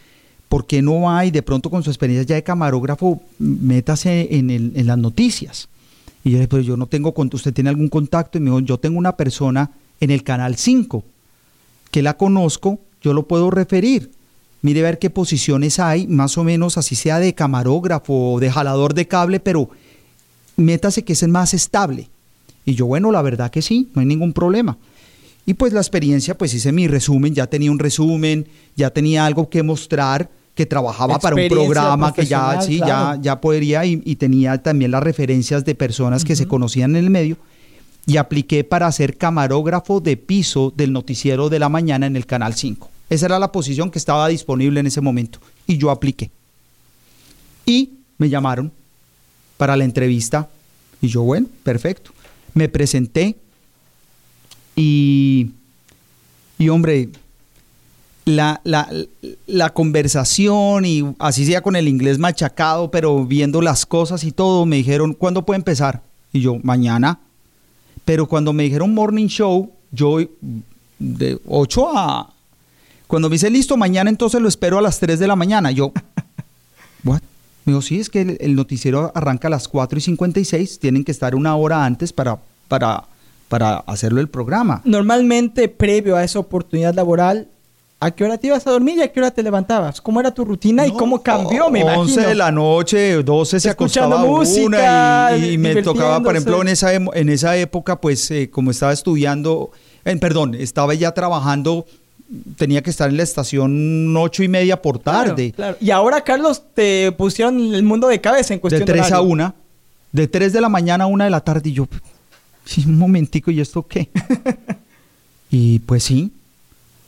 ¿por 0.49 0.65
qué 0.65 0.81
no 0.81 1.01
va 1.01 1.25
y 1.25 1.31
de 1.31 1.41
pronto 1.41 1.69
con 1.69 1.83
su 1.83 1.89
experiencia 1.89 2.25
ya 2.25 2.35
de 2.35 2.43
camarógrafo 2.43 3.21
métase 3.39 4.27
en, 4.31 4.49
en 4.49 4.87
las 4.87 4.97
noticias? 4.97 5.69
Y 6.23 6.31
yo 6.31 6.33
le 6.33 6.39
dije, 6.39 6.47
pues 6.49 6.65
yo 6.65 6.77
no 6.77 6.87
tengo, 6.87 7.13
¿usted 7.15 7.53
tiene 7.53 7.69
algún 7.69 7.89
contacto? 7.89 8.37
Y 8.37 8.41
me 8.41 8.49
dijo, 8.49 8.59
yo 8.59 8.77
tengo 8.77 8.97
una 8.97 9.15
persona 9.15 9.71
en 9.99 10.11
el 10.11 10.23
canal 10.23 10.57
5 10.57 11.03
que 11.91 12.01
la 12.01 12.17
conozco, 12.17 12.79
yo 13.01 13.13
lo 13.13 13.27
puedo 13.27 13.49
referir. 13.49 14.11
Mire 14.61 14.81
ver 14.81 14.99
qué 14.99 15.09
posiciones 15.09 15.79
hay, 15.79 16.07
más 16.07 16.37
o 16.37 16.43
menos 16.43 16.77
así 16.77 16.95
sea 16.95 17.19
de 17.19 17.33
camarógrafo 17.33 18.33
o 18.33 18.39
de 18.39 18.51
jalador 18.51 18.93
de 18.93 19.07
cable, 19.07 19.39
pero 19.39 19.69
métase 20.57 21.03
que 21.03 21.13
es 21.13 21.23
el 21.23 21.29
más 21.29 21.53
estable. 21.53 22.09
Y 22.65 22.75
yo, 22.75 22.87
bueno, 22.87 23.11
la 23.11 23.21
verdad 23.21 23.51
que 23.51 23.61
sí, 23.61 23.89
no 23.93 24.01
hay 24.01 24.07
ningún 24.07 24.33
problema. 24.33 24.77
Y 25.47 25.53
pues 25.53 25.71
la 25.71 25.79
experiencia, 25.79 26.37
pues 26.37 26.53
hice 26.53 26.73
mi 26.73 26.89
resumen, 26.89 27.33
ya 27.33 27.47
tenía 27.47 27.71
un 27.71 27.79
resumen, 27.79 28.49
ya 28.75 28.89
tenía 28.89 29.25
algo 29.25 29.49
que 29.49 29.63
mostrar 29.63 30.29
que 30.53 30.65
trabajaba 30.65 31.19
para 31.19 31.37
un 31.37 31.47
programa 31.47 32.13
que 32.13 32.25
ya, 32.25 32.61
sí, 32.61 32.79
ya, 32.79 33.17
ya 33.21 33.39
podría 33.39 33.85
y, 33.85 34.15
tenía 34.17 34.61
también 34.61 34.91
las 34.91 35.01
referencias 35.01 35.63
de 35.63 35.73
personas 35.73 36.25
que 36.25 36.35
se 36.35 36.49
conocían 36.49 36.97
en 36.97 37.05
el 37.05 37.09
medio 37.09 37.37
y 38.05 38.17
apliqué 38.17 38.65
para 38.65 38.91
ser 38.91 39.15
camarógrafo 39.15 40.01
de 40.01 40.17
piso 40.17 40.73
del 40.75 40.91
noticiero 40.91 41.47
de 41.47 41.59
la 41.59 41.69
mañana 41.69 42.07
en 42.07 42.17
el 42.17 42.25
Canal 42.25 42.53
5. 42.53 42.89
Esa 43.09 43.27
era 43.27 43.39
la 43.39 43.53
posición 43.53 43.89
que 43.89 43.99
estaba 43.99 44.27
disponible 44.27 44.81
en 44.81 44.87
ese 44.87 44.99
momento 44.99 45.39
y 45.65 45.77
yo 45.77 45.91
apliqué. 45.91 46.29
Y 47.65 47.91
me 48.17 48.27
llamaron 48.27 48.73
para 49.55 49.77
la 49.77 49.85
entrevista 49.85 50.49
y 51.01 51.07
yo, 51.07 51.21
bueno, 51.21 51.47
perfecto. 51.63 52.11
Me 52.53 52.67
presenté 52.67 53.37
y, 54.78 55.49
y 56.59 56.69
hombre, 56.69 57.09
la, 58.25 58.61
la, 58.63 58.88
la, 59.47 59.73
conversación 59.73 60.86
y 60.86 61.03
así 61.17 61.45
sea 61.45 61.61
con 61.61 61.75
el 61.75 61.88
inglés 61.88 62.19
machacado, 62.19 62.91
pero 62.91 63.25
viendo 63.25 63.61
las 63.61 63.86
cosas 63.88 64.23
y 64.23 64.32
todo, 64.32 64.65
me 64.65 64.75
dijeron, 64.78 65.13
¿cuándo 65.13 65.45
puede 65.45 65.57
empezar? 65.57 66.03
Y 66.32 66.41
yo, 66.41 66.57
mañana. 66.61 67.19
Pero 68.05 68.28
cuando 68.28 68.53
me 68.53 68.63
dijeron 68.63 68.93
morning 68.93 69.28
show, 69.28 69.71
yo 69.91 70.19
de 70.99 71.39
8 71.47 71.97
a... 71.97 72.34
Cuando 73.07 73.30
me 73.30 73.36
dice 73.36 73.49
listo, 73.49 73.78
mañana 73.78 74.09
entonces 74.09 74.39
lo 74.41 74.47
espero 74.47 74.78
a 74.78 74.82
las 74.82 74.99
3 74.99 75.17
de 75.17 75.28
la 75.28 75.36
mañana. 75.36 75.71
Yo, 75.71 75.91
¿what? 77.03 77.21
Me 77.65 77.73
dijo, 77.73 77.82
sí, 77.82 77.99
es 77.99 78.09
que 78.09 78.38
el, 78.39 78.55
noticiero 78.55 79.11
arranca 79.15 79.47
a 79.47 79.51
las 79.51 79.67
4 79.67 79.97
y 79.97 80.01
56, 80.01 80.80
tienen 80.80 81.03
que 81.03 81.11
estar 81.11 81.34
una 81.34 81.55
hora 81.55 81.84
antes 81.84 82.13
para, 82.13 82.38
para, 82.67 83.05
para 83.49 83.77
hacerlo 83.77 84.21
el 84.21 84.29
programa. 84.29 84.81
Normalmente, 84.83 85.69
previo 85.69 86.15
a 86.15 86.23
esa 86.23 86.39
oportunidad 86.39 86.93
laboral, 86.93 87.47
¿A 87.99 88.11
qué 88.11 88.23
hora 88.23 88.37
te 88.37 88.45
ibas 88.45 88.67
a 88.67 88.71
dormir 88.71 88.99
y 88.99 89.01
a 89.01 89.11
qué 89.11 89.19
hora 89.19 89.31
te 89.31 89.41
levantabas? 89.41 90.01
¿Cómo 90.01 90.19
era 90.19 90.31
tu 90.31 90.45
rutina 90.45 90.85
y 90.85 90.91
cómo 90.91 91.23
cambió, 91.23 91.71
me 91.71 91.83
11 91.83 92.27
de 92.27 92.35
la 92.35 92.51
noche, 92.51 93.23
12 93.23 93.59
se 93.59 93.69
acostaba 93.71 94.23
música, 94.23 95.31
una 95.31 95.35
y, 95.35 95.57
me 95.57 95.81
tocaba, 95.81 96.21
por 96.21 96.35
ejemplo, 96.35 96.61
en 96.61 96.67
esa, 96.67 96.93
en 96.93 97.29
esa 97.29 97.57
época, 97.57 97.99
pues 97.99 98.29
eh, 98.29 98.51
como 98.51 98.69
estaba 98.69 98.93
estudiando, 98.93 99.71
perdón, 100.03 100.53
estaba 100.53 100.93
ya 100.93 101.11
trabajando, 101.13 101.87
tenía 102.55 102.83
que 102.83 102.91
estar 102.91 103.09
en 103.09 103.17
la 103.17 103.23
estación 103.23 104.15
ocho 104.15 104.43
y 104.43 104.47
media 104.47 104.79
por 104.79 104.99
tarde. 104.99 105.55
Y 105.79 105.89
ahora, 105.89 106.23
Carlos, 106.23 106.61
te 106.75 107.11
pusieron 107.13 107.73
el 107.73 107.81
mundo 107.81 108.09
de 108.09 108.21
cabeza 108.21 108.53
en 108.53 108.59
cuestión 108.59 108.85
de 108.85 108.93
3 108.93 109.11
a 109.11 109.21
1, 109.21 109.55
de 110.11 110.27
3 110.27 110.53
de 110.53 110.61
la 110.61 110.69
mañana 110.69 111.05
a 111.05 111.07
1 111.07 111.23
de 111.23 111.29
la 111.31 111.41
tarde 111.41 111.69
y 111.69 111.73
yo, 111.73 111.87
un 112.86 112.97
momentico, 112.97 113.51
¿y 113.51 113.61
esto 113.61 113.86
qué? 113.88 114.09
y 115.49 115.80
pues 115.80 116.03
sí, 116.03 116.32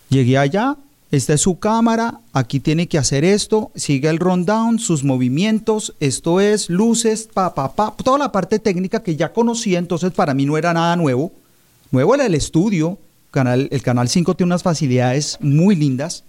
Llegué 0.10 0.40
allá, 0.40 0.76
esta 1.12 1.34
es 1.36 1.42
su 1.42 1.60
cámara, 1.60 2.20
aquí 2.34 2.60
tiene 2.60 2.88
que 2.88 2.98
hacer 2.98 3.24
esto, 3.24 3.72
sigue 3.76 4.10
el 4.10 4.18
rundown, 4.18 4.80
sus 4.80 5.04
movimientos, 5.04 5.94
esto 6.00 6.40
es 6.40 6.68
luces, 6.70 7.30
pa, 7.32 7.54
pa, 7.54 7.74
pa, 7.74 7.96
toda 8.04 8.18
la 8.18 8.32
parte 8.32 8.58
técnica 8.58 9.04
que 9.04 9.16
ya 9.16 9.32
conocía, 9.32 9.78
entonces 9.78 10.12
para 10.12 10.34
mí 10.34 10.46
no 10.46 10.58
era 10.58 10.74
nada 10.74 10.96
nuevo. 10.96 11.32
Nuevo 11.92 12.16
era 12.16 12.26
el 12.26 12.34
estudio, 12.34 12.98
canal, 13.30 13.68
el 13.72 13.82
Canal 13.84 14.10
5 14.10 14.36
tiene 14.36 14.50
unas 14.50 14.64
facilidades 14.64 15.38
muy 15.42 15.76
lindas. 15.76 16.24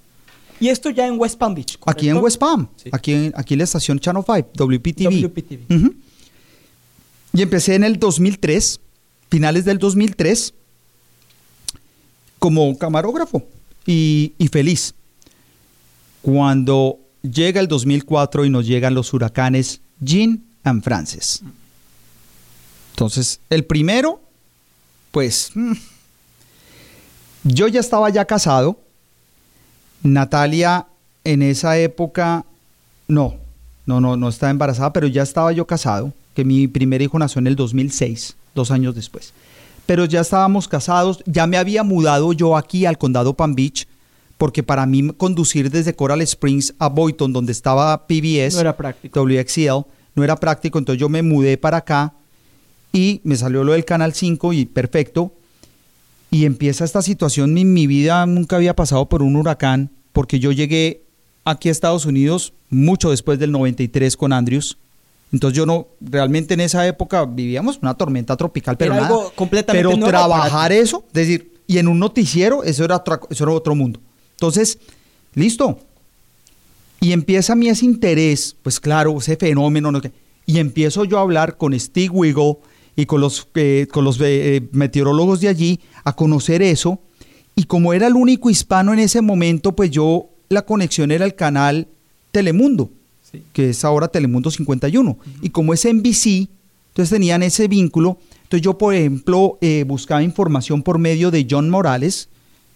Y 0.59 0.69
esto 0.69 0.91
ya 0.91 1.07
en 1.07 1.19
West 1.19 1.39
Palm 1.39 1.55
Beach. 1.55 1.79
Aquí 1.87 2.11
en 2.11 2.19
West 2.19 2.39
Palm, 2.39 2.69
aquí, 2.93 3.13
en, 3.13 3.33
aquí 3.35 3.55
en 3.55 3.59
la 3.59 3.65
estación 3.65 3.99
Channel 3.99 4.23
5, 4.27 4.51
WPTV. 4.57 5.23
WPTV. 5.23 5.95
Y 7.33 7.43
empecé 7.43 7.77
en 7.77 7.85
el 7.85 7.99
2003, 7.99 8.81
finales 9.31 9.65
del 9.65 9.79
2003, 9.79 10.55
como 12.39 12.77
camarógrafo 12.77 13.45
y, 13.87 14.35
feliz. 14.51 14.95
Cuando 16.23 16.99
llega 17.23 17.61
el 17.61 17.69
2004 17.69 18.45
y 18.45 18.51
nos 18.51 18.67
llegan 18.67 18.95
los 18.95 19.13
huracanes 19.13 19.81
Jean 20.01 20.43
and 20.65 20.83
Francis. 20.83 21.43
Entonces, 22.93 23.41
el 23.49 23.65
primero, 23.65 24.21
pues, 25.11 25.53
mm, 25.55 25.73
yo 27.45 27.69
ya 27.69 27.81
estaba 27.81 28.11
ya 28.11 28.25
casado. 28.25 28.79
Natalia 30.03 30.87
en 31.25 31.43
esa 31.43 31.79
época, 31.79 32.45
no, 33.07 33.37
no, 33.87 34.01
no, 34.01 34.17
no 34.17 34.29
estaba 34.29 34.51
embarazada, 34.51 34.93
pero 34.93 35.07
ya 35.07 35.23
estaba 35.23 35.53
yo 35.53 35.67
casado, 35.67 36.13
que 36.35 36.45
mi 36.45 36.69
primer 36.69 37.03
hijo 37.03 37.19
nació 37.19 37.41
en 37.41 37.47
el 37.47 37.57
2006, 37.57 38.37
dos 38.55 38.71
años 38.71 38.95
después 38.95 39.33
pero 39.91 40.05
ya 40.05 40.21
estábamos 40.21 40.69
casados, 40.69 41.21
ya 41.27 41.49
me 41.49 41.57
había 41.57 41.83
mudado 41.83 42.33
yo 42.33 42.57
aquí 42.57 42.87
al 42.87 42.97
condado 42.97 43.35
Palm 43.35 43.57
Beach, 43.57 43.89
porque 44.39 44.63
para 44.63 44.87
mí 44.87 45.11
conducir 45.17 45.69
desde 45.69 45.97
Coral 45.97 46.21
Springs 46.23 46.75
a 46.79 46.89
Boynton, 46.89 47.33
donde 47.33 47.51
estaba 47.51 48.07
PBS, 48.07 48.55
no 48.55 48.61
era 48.61 48.77
práctico. 48.77 49.21
WXL, 49.21 49.85
no 50.15 50.23
era 50.23 50.37
práctico, 50.37 50.79
entonces 50.79 51.01
yo 51.01 51.09
me 51.09 51.23
mudé 51.23 51.59
para 51.59 51.79
acá 51.79 52.15
y 52.93 53.21
me 53.25 53.35
salió 53.35 53.65
lo 53.65 53.73
del 53.73 53.85
Canal 53.85 54.15
5 54.15 54.53
y 54.53 54.67
perfecto. 54.67 55.35
Y 56.31 56.45
empieza 56.45 56.85
esta 56.85 57.03
situación, 57.03 57.59
en 57.59 57.73
mi 57.73 57.89
vida 57.89 58.25
nunca 58.27 58.55
había 58.55 58.77
pasado 58.77 59.09
por 59.09 59.25
un 59.25 59.35
huracán, 59.35 59.91
porque 60.13 60.39
yo 60.39 60.53
llegué 60.53 61.03
aquí 61.45 61.69
a 61.69 61.73
Estados 61.73 62.07
Unidos 62.07 62.53
mucho 62.69 63.11
después 63.11 63.41
del 63.41 63.51
93 63.51 64.17
con 64.17 64.33
Andrews. 64.33 64.79
Entonces 65.33 65.57
yo 65.57 65.65
no, 65.67 65.87
realmente 66.01 66.55
en 66.55 66.61
esa 66.61 66.87
época 66.87 67.25
vivíamos 67.25 67.79
una 67.83 67.95
tormenta 67.95 68.37
tropical, 68.37 68.77
pero 68.77 68.95
Era 68.95 69.03
nada. 69.03 69.15
algo 69.17 69.33
completamente 69.37 69.79
pero 69.89 69.97
nuevo 69.97 70.09
trabajar 70.11 70.73
eso, 70.73 71.05
es 71.09 71.13
decir, 71.13 71.53
y 71.67 71.79
en 71.79 71.87
un 71.87 71.99
noticiero, 72.01 72.65
eso 72.65 72.85
era, 72.85 72.97
otra- 72.97 73.21
eso 73.31 73.45
era 73.45 73.53
otro 73.53 73.75
mundo. 73.77 74.01
Entonces, 74.33 74.79
listo. 75.35 75.79
Y 77.01 77.13
empieza 77.13 77.53
a 77.53 77.57
mí 77.57 77.69
ese 77.69 77.85
interés, 77.87 78.57
pues 78.63 78.81
claro, 78.81 79.17
ese 79.19 79.37
fenómeno, 79.37 79.91
no 79.93 80.01
y 80.47 80.59
empiezo 80.59 81.05
yo 81.05 81.19
a 81.19 81.23
hablar 81.23 81.57
con 81.57 81.79
Steve 81.79 82.09
Wiggle 82.11 82.57
y 82.97 83.07
con 83.07 83.21
los, 83.21 83.47
eh, 83.55 83.87
con 83.93 84.05
los 84.05 84.19
eh, 84.21 84.63
meteorólogos 84.73 85.41
de 85.41 85.49
allí 85.49 85.81
a 86.03 86.15
conocer 86.17 86.61
eso. 86.61 86.99
Y 87.55 87.65
como 87.65 87.93
era 87.93 88.09
el 88.09 88.15
único 88.15 88.51
hispano 88.51 88.93
en 88.93 88.99
ese 88.99 89.21
momento, 89.21 89.77
pues 89.77 89.91
yo, 89.93 90.29
la 90.49 90.63
conexión 90.63 91.13
era 91.13 91.25
el 91.25 91.37
canal 91.37 91.87
Telemundo, 92.33 92.91
Sí. 93.31 93.43
que 93.53 93.71
es 93.71 93.85
ahora 93.85 94.09
Telemundo 94.09 94.51
51. 94.51 95.19
Y 95.43 95.51
como 95.51 95.73
es 95.73 95.85
NBC, 95.85 96.49
entonces 96.89 97.11
tenían 97.11 97.43
ese 97.43 97.69
vínculo. 97.69 98.19
Entonces 98.43 98.63
yo, 98.63 98.77
por 98.77 98.95
ejemplo, 98.95 99.59
eh, 99.61 99.85
buscaba 99.87 100.23
información 100.23 100.83
por 100.83 100.99
medio 100.99 101.31
de 101.31 101.47
John 101.49 101.71
Morales, 101.71 102.29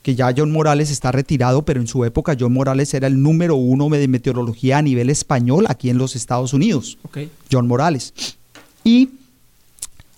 que 0.03 0.15
ya 0.15 0.33
John 0.37 0.53
Morales 0.53 0.91
está 0.91 1.11
retirado, 1.11 1.65
pero 1.65 1.81
en 1.81 1.87
su 1.87 2.05
época 2.05 2.37
John 2.39 2.53
Morales 2.53 2.93
era 2.95 3.07
el 3.07 3.21
número 3.21 3.57
uno 3.57 3.89
de 3.89 4.07
meteorología 4.07 4.79
a 4.79 4.83
nivel 4.83 5.11
español 5.11 5.65
aquí 5.69 5.91
en 5.91 5.99
los 5.99 6.15
Estados 6.15 6.53
Unidos. 6.53 6.99
John 7.51 7.67
Morales. 7.67 8.13
Y 8.85 9.09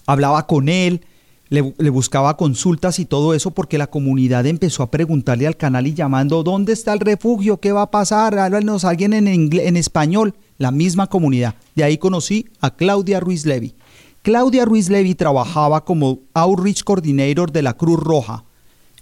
hablaba 0.07 0.47
con 0.47 0.69
él, 0.69 1.03
le, 1.49 1.75
le 1.79 1.91
buscaba 1.91 2.37
consultas 2.37 2.99
y 2.99 3.05
todo 3.05 3.35
eso 3.35 3.53
porque 3.53 3.79
la 3.79 3.87
comunidad 3.87 4.47
empezó 4.47 4.83
a 4.83 4.91
preguntarle 4.91 5.47
al 5.47 5.57
canal 5.57 5.87
y 5.87 5.95
llamando, 5.95 6.43
¿dónde 6.43 6.73
está 6.73 6.93
el 6.93 7.01
refugio? 7.01 7.61
¿Qué 7.61 7.73
va 7.73 7.83
a 7.83 7.91
pasar? 7.91 8.39
Háblanos 8.39 8.85
alguien 8.85 9.13
en, 9.13 9.27
en 9.27 9.77
español. 9.77 10.35
La 10.59 10.71
misma 10.71 11.07
comunidad. 11.07 11.55
De 11.75 11.85
ahí 11.85 11.99
conocí 11.99 12.47
a 12.61 12.75
Claudia 12.75 13.21
Ruiz 13.21 13.45
Levy. 13.45 13.75
Claudia 14.23 14.65
Ruiz 14.65 14.89
Levy 14.89 15.15
trabajaba 15.15 15.85
como 15.85 16.21
Outreach 16.33 16.83
Coordinator 16.83 17.53
de 17.53 17.63
la 17.63 17.75
Cruz 17.75 18.01
Roja 18.01 18.45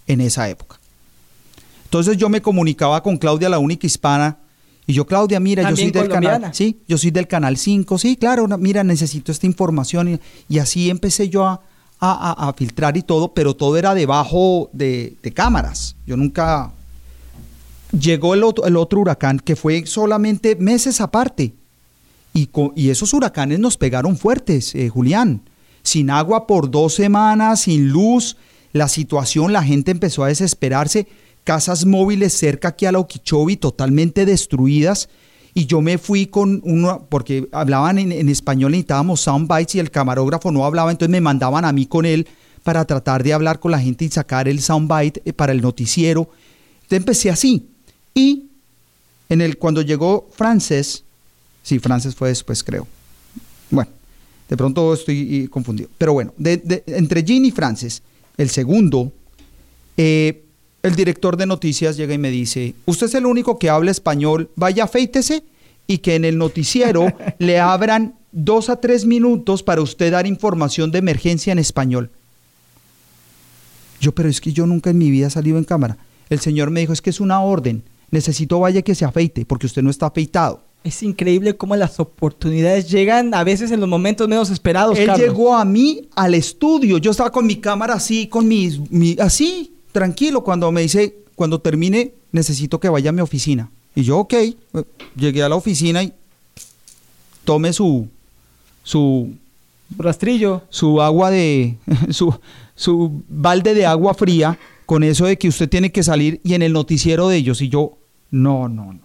en 0.05 0.19
esa 0.19 0.49
época. 0.49 0.77
Entonces 1.85 2.17
yo 2.17 2.27
me 2.27 2.41
comunicaba 2.41 3.01
con 3.01 3.17
Claudia, 3.17 3.47
la 3.47 3.59
única 3.59 3.87
hispana, 3.87 4.37
y 4.85 4.93
yo, 4.93 5.07
Claudia, 5.07 5.39
mira, 5.39 5.67
yo 5.69 5.75
soy 5.77 5.91
del 5.91 6.09
canal, 6.09 6.51
sí, 6.53 6.81
yo 6.87 6.97
soy 6.97 7.09
del 7.09 7.27
canal 7.27 7.57
5, 7.57 7.97
sí, 7.97 8.17
claro, 8.17 8.47
mira, 8.59 8.83
necesito 8.83 9.31
esta 9.31 9.47
información. 9.47 10.13
Y, 10.13 10.19
y 10.47 10.59
así 10.59 10.91
empecé 10.91 11.29
yo 11.29 11.45
a, 11.45 11.61
a- 11.99 12.53
filtrar 12.57 12.97
y 12.97 13.01
todo, 13.01 13.33
pero 13.33 13.55
todo 13.55 13.77
era 13.77 13.93
debajo 13.93 14.69
de, 14.73 15.15
de 15.21 15.31
cámaras. 15.31 15.95
Yo 16.05 16.17
nunca... 16.17 16.71
Llegó 17.97 18.33
el 18.33 18.43
otro, 18.43 18.65
el 18.65 18.75
otro 18.75 18.99
huracán 18.99 19.39
que 19.39 19.55
fue 19.55 19.85
solamente 19.85 20.55
meses 20.57 20.99
aparte. 20.99 21.53
Y, 22.33 22.49
esos 22.89 23.13
huracanes 23.13 23.59
nos 23.59 23.77
pegaron 23.77 24.17
fuertes, 24.17 24.75
eh, 24.75 24.89
Julián. 24.89 25.41
Sin 25.83 26.09
agua 26.09 26.47
por 26.47 26.69
dos 26.69 26.95
semanas, 26.95 27.61
sin 27.61 27.89
luz, 27.89 28.35
la 28.73 28.89
situación, 28.89 29.53
la 29.53 29.63
gente 29.63 29.91
empezó 29.91 30.25
a 30.25 30.27
desesperarse. 30.27 31.07
Casas 31.45 31.85
móviles 31.85 32.33
cerca 32.33 32.69
aquí 32.69 32.85
a 32.85 32.91
la 32.91 32.99
Okeechobee 32.99 33.55
totalmente 33.55 34.25
destruidas. 34.25 35.07
Y 35.57 35.65
yo 35.67 35.81
me 35.81 35.97
fui 35.97 36.27
con 36.27 36.61
uno, 36.65 37.07
porque 37.09 37.47
hablaban 37.53 37.97
en, 37.97 38.11
en 38.11 38.27
español, 38.29 38.71
necesitábamos 38.73 39.21
soundbites 39.21 39.75
y 39.75 39.79
el 39.79 39.89
camarógrafo 39.89 40.51
no 40.51 40.65
hablaba, 40.65 40.91
entonces 40.91 41.09
me 41.11 41.21
mandaban 41.21 41.63
a 41.65 41.71
mí 41.71 41.85
con 41.85 42.05
él 42.05 42.27
para 42.61 42.83
tratar 42.83 43.23
de 43.23 43.31
hablar 43.31 43.59
con 43.59 43.71
la 43.71 43.79
gente 43.79 44.03
y 44.05 44.09
sacar 44.09 44.47
el 44.49 44.61
soundbite 44.61 45.21
eh, 45.23 45.31
para 45.33 45.53
el 45.53 45.61
noticiero. 45.61 46.29
Entonces 46.75 46.97
empecé 46.97 47.29
así. 47.29 47.67
Y 48.13 48.47
en 49.29 49.39
el, 49.41 49.57
cuando 49.57 49.81
llegó 49.81 50.27
Frances, 50.33 51.03
sí, 51.63 51.79
Frances 51.79 52.13
fue 52.15 52.29
después, 52.29 52.63
creo. 52.63 52.85
Bueno, 53.71 53.89
de 54.49 54.57
pronto 54.57 54.93
estoy 54.93 55.43
eh, 55.45 55.49
confundido. 55.49 55.89
Pero 55.97 56.13
bueno, 56.13 56.33
de- 56.37 56.83
entre 56.87 57.23
Jean 57.23 57.45
y 57.45 57.51
Frances, 57.51 58.03
el 58.37 58.49
segundo, 58.49 59.11
eh, 59.95 60.43
el 60.85 60.95
director 60.95 61.35
de 61.35 61.45
noticias 61.45 61.97
llega 61.97 62.13
y 62.13 62.17
me 62.17 62.29
dice, 62.29 62.75
usted 62.85 63.07
es 63.07 63.15
el 63.15 63.25
único 63.25 63.57
que 63.57 63.69
habla 63.69 63.91
español, 63.91 64.51
vaya 64.55 64.83
afeítese 64.83 65.43
y 65.87 65.99
que 65.99 66.15
en 66.15 66.25
el 66.25 66.37
noticiero 66.37 67.11
le 67.39 67.59
abran 67.59 68.15
dos 68.31 68.69
a 68.69 68.79
tres 68.79 69.05
minutos 69.05 69.63
para 69.63 69.81
usted 69.81 70.11
dar 70.11 70.27
información 70.27 70.91
de 70.91 70.99
emergencia 70.99 71.51
en 71.51 71.59
español. 71.59 72.11
Yo, 73.99 74.13
pero 74.13 74.29
es 74.29 74.41
que 74.41 74.53
yo 74.53 74.67
nunca 74.67 74.91
en 74.91 74.97
mi 74.97 75.09
vida 75.09 75.27
he 75.27 75.29
salido 75.31 75.57
en 75.57 75.63
cámara. 75.63 75.97
El 76.29 76.39
señor 76.39 76.69
me 76.69 76.81
dijo, 76.81 76.93
es 76.93 77.01
que 77.01 77.09
es 77.09 77.19
una 77.19 77.41
orden, 77.41 77.83
necesito 78.11 78.59
vaya 78.59 78.81
que 78.81 78.93
se 78.93 79.05
afeite 79.05 79.45
porque 79.45 79.65
usted 79.65 79.81
no 79.81 79.89
está 79.89 80.07
afeitado. 80.07 80.63
Es 80.83 81.01
increíble 81.01 81.57
cómo 81.57 81.75
las 81.75 81.99
oportunidades 81.99 82.91
llegan 82.91 83.33
a 83.33 83.43
veces 83.43 83.71
en 83.71 83.79
los 83.79 83.89
momentos 83.89 84.27
menos 84.27 84.51
esperados, 84.51 84.99
Él 84.99 85.07
Carlos. 85.07 85.27
llegó 85.27 85.55
a 85.55 85.65
mí 85.65 86.09
al 86.15 86.35
estudio. 86.35 86.99
Yo 86.99 87.09
estaba 87.09 87.31
con 87.31 87.47
mi 87.47 87.55
cámara 87.55 87.95
así, 87.95 88.27
con 88.27 88.47
mis, 88.47 88.79
mi, 88.91 89.15
así, 89.19 89.74
tranquilo. 89.95 90.43
Cuando 90.43 90.69
me 90.73 90.81
dice, 90.81 91.15
cuando 91.35 91.59
termine, 91.59 92.11
necesito 92.33 92.81
que 92.81 92.89
vaya 92.89 93.11
a 93.11 93.13
mi 93.13 93.21
oficina. 93.21 93.71
Y 93.95 94.03
yo, 94.03 94.19
ok, 94.19 94.33
eh, 94.33 94.55
llegué 95.15 95.41
a 95.41 95.47
la 95.47 95.55
oficina 95.55 96.03
y 96.03 96.11
tome 97.45 97.71
su, 97.71 98.07
su, 98.83 99.33
Rastrillo. 99.97 100.63
su 100.69 101.01
agua 101.01 101.31
de, 101.31 101.77
su, 102.09 102.37
su 102.75 103.23
balde 103.29 103.73
de 103.73 103.85
agua 103.85 104.13
fría 104.13 104.59
con 104.85 105.01
eso 105.01 105.27
de 105.27 105.37
que 105.37 105.47
usted 105.47 105.69
tiene 105.69 105.93
que 105.93 106.03
salir 106.03 106.41
y 106.43 106.55
en 106.55 106.61
el 106.61 106.73
noticiero 106.73 107.29
de 107.29 107.37
ellos. 107.37 107.61
Y 107.61 107.69
yo, 107.69 107.97
no, 108.31 108.67
no, 108.67 108.91
no. 108.91 108.99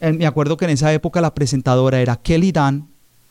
Eh, 0.00 0.12
Me 0.12 0.26
acuerdo 0.26 0.56
que 0.56 0.66
en 0.66 0.70
esa 0.70 0.92
época 0.92 1.20
la 1.20 1.34
presentadora 1.34 2.00
era 2.00 2.14
Kelly 2.14 2.52
Dan, 2.52 2.86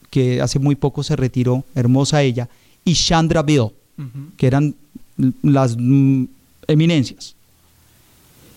que 0.09 0.41
hace 0.41 0.59
muy 0.59 0.75
poco 0.75 1.01
se 1.01 1.15
retiró, 1.15 1.63
hermosa 1.75 2.21
ella, 2.23 2.49
y 2.83 2.93
Chandra 2.93 3.41
Bill, 3.41 3.69
que 4.35 4.47
eran 4.47 4.75
las 5.41 5.77
mm, 5.79 6.25
eminencias. 6.67 7.35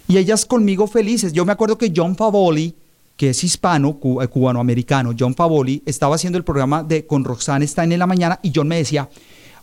Y 0.07 0.17
ellas 0.17 0.47
conmigo 0.47 0.87
felices. 0.87 1.33
Yo 1.33 1.45
me 1.45 1.53
acuerdo 1.53 1.77
que 1.77 1.93
John 1.95 2.17
Favoli, 2.17 2.75
que 3.17 3.31
es 3.31 3.45
hispano, 3.45 3.99
eh, 4.23 4.27
cubano-americano, 4.29 5.15
John 5.19 5.35
Favoli, 5.35 5.83
estaba 5.85 6.15
haciendo 6.15 6.39
el 6.39 6.45
programa 6.45 6.83
de 6.83 7.05
con 7.07 7.25
Roxanne 7.25 7.67
Stein 7.67 7.93
en 7.93 7.99
la 7.99 8.07
mañana 8.07 8.39
y 8.43 8.53
John 8.55 8.69
me 8.69 8.77
decía, 8.79 9.09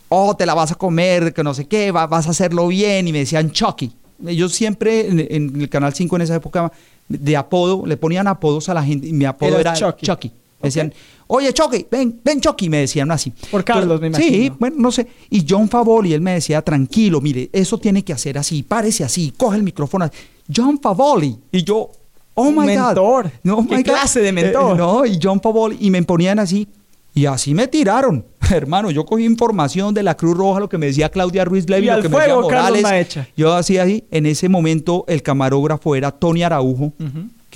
oh, 0.08 0.36
te 0.36 0.46
la 0.46 0.54
vas 0.54 0.70
a 0.72 0.76
comer, 0.76 1.34
que 1.34 1.42
no 1.42 1.52
sé 1.54 1.66
qué, 1.66 1.90
va- 1.90 2.06
vas 2.06 2.28
a 2.28 2.30
hacerlo 2.30 2.68
bien. 2.68 3.08
Y 3.08 3.12
me 3.12 3.18
decían 3.20 3.50
Chucky. 3.50 3.92
Ellos 4.26 4.52
siempre 4.54 5.08
en, 5.08 5.20
en 5.28 5.60
el 5.60 5.68
Canal 5.68 5.92
5 5.94 6.16
en 6.16 6.22
esa 6.22 6.36
época 6.36 6.70
de 7.08 7.36
apodo, 7.36 7.84
le 7.86 7.96
ponían 7.96 8.26
apodos 8.28 8.68
a 8.68 8.74
la 8.74 8.82
gente 8.84 9.06
y 9.08 9.12
mi 9.12 9.24
apodo 9.24 9.58
Era 9.58 9.60
era, 9.60 9.74
Chucky. 9.74 10.06
Chucky. 10.06 10.28
Me 10.62 10.68
decían, 10.68 10.92
oye 11.28 11.52
Chucky, 11.52 11.86
ven, 11.90 12.20
ven 12.24 12.40
Chucky, 12.40 12.68
me 12.68 12.78
decían 12.78 13.10
así. 13.10 13.32
Por 13.50 13.64
Carlos, 13.64 14.00
me 14.00 14.12
Sí, 14.14 14.26
imagino. 14.26 14.56
bueno, 14.58 14.76
no 14.78 14.92
sé. 14.92 15.06
Y 15.30 15.44
John 15.48 15.68
Favoli, 15.68 16.12
él 16.12 16.20
me 16.20 16.34
decía, 16.34 16.62
tranquilo, 16.62 17.20
mire, 17.20 17.50
eso 17.52 17.78
tiene 17.78 18.04
que 18.04 18.12
hacer 18.12 18.38
así, 18.38 18.62
párese 18.62 19.04
así, 19.04 19.32
coge 19.36 19.56
el 19.56 19.62
micrófono. 19.62 20.08
John 20.54 20.78
Favoli. 20.80 21.36
Y 21.52 21.62
yo, 21.64 21.90
oh 22.34 22.50
my 22.50 22.66
mentor. 22.66 23.24
God. 23.24 23.30
No, 23.42 23.56
¿Qué 23.66 23.76
my 23.76 23.82
God. 23.82 23.90
clase 23.92 24.20
de 24.20 24.32
mentor? 24.32 24.74
Eh, 24.74 24.78
no, 24.78 25.06
y 25.06 25.18
John 25.22 25.40
Favoli. 25.40 25.76
Y 25.80 25.90
me 25.90 26.02
ponían 26.02 26.38
así. 26.38 26.68
Y 27.14 27.24
así 27.24 27.54
me 27.54 27.66
tiraron. 27.66 28.26
Hermano, 28.50 28.90
yo 28.90 29.04
cogí 29.06 29.24
información 29.24 29.94
de 29.94 30.02
la 30.02 30.16
Cruz 30.16 30.36
Roja, 30.36 30.60
lo 30.60 30.68
que 30.68 30.76
me 30.76 30.84
decía 30.86 31.08
Claudia 31.08 31.46
Ruiz 31.46 31.66
Levy, 31.68 31.86
lo 31.86 32.02
que 32.02 32.08
me 32.10 32.16
decía 32.18 32.34
fuego, 32.34 32.46
Carlos 32.48 32.82
Morales. 32.82 33.18
Yo 33.36 33.54
hacía 33.54 33.84
así. 33.84 34.04
En 34.10 34.26
ese 34.26 34.48
momento, 34.50 35.04
el 35.08 35.22
camarógrafo 35.22 35.96
era 35.96 36.10
Tony 36.12 36.42
Araujo, 36.42 36.92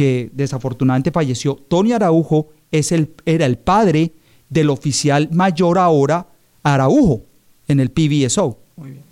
que 0.00 0.30
desafortunadamente 0.32 1.10
falleció. 1.10 1.56
Tony 1.56 1.92
Araujo 1.92 2.48
es 2.72 2.90
el, 2.90 3.12
era 3.26 3.44
el 3.44 3.58
padre 3.58 4.12
del 4.48 4.70
oficial 4.70 5.28
mayor 5.30 5.76
ahora, 5.76 6.26
Araujo, 6.62 7.20
en 7.68 7.80
el 7.80 7.90
PBSO. 7.90 8.56
Muy 8.78 8.92
bien. 8.92 9.02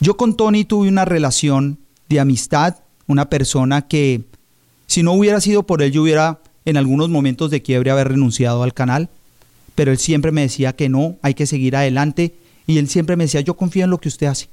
Yo 0.00 0.16
con 0.16 0.36
Tony 0.36 0.64
tuve 0.64 0.88
una 0.88 1.04
relación 1.04 1.78
de 2.08 2.18
amistad, 2.18 2.78
una 3.06 3.30
persona 3.30 3.86
que 3.86 4.24
si 4.88 5.04
no 5.04 5.12
hubiera 5.12 5.40
sido 5.40 5.62
por 5.62 5.82
él 5.82 5.92
yo 5.92 6.02
hubiera 6.02 6.40
en 6.64 6.76
algunos 6.76 7.08
momentos 7.08 7.52
de 7.52 7.62
quiebre 7.62 7.92
haber 7.92 8.08
renunciado 8.08 8.64
al 8.64 8.74
canal, 8.74 9.08
pero 9.76 9.92
él 9.92 9.98
siempre 9.98 10.32
me 10.32 10.40
decía 10.40 10.74
que 10.74 10.88
no, 10.88 11.14
hay 11.22 11.34
que 11.34 11.46
seguir 11.46 11.76
adelante 11.76 12.34
y 12.66 12.78
él 12.78 12.88
siempre 12.88 13.14
me 13.14 13.22
decía 13.22 13.40
yo 13.40 13.54
confío 13.54 13.84
en 13.84 13.90
lo 13.90 13.98
que 13.98 14.08
usted 14.08 14.26
hace. 14.26 14.48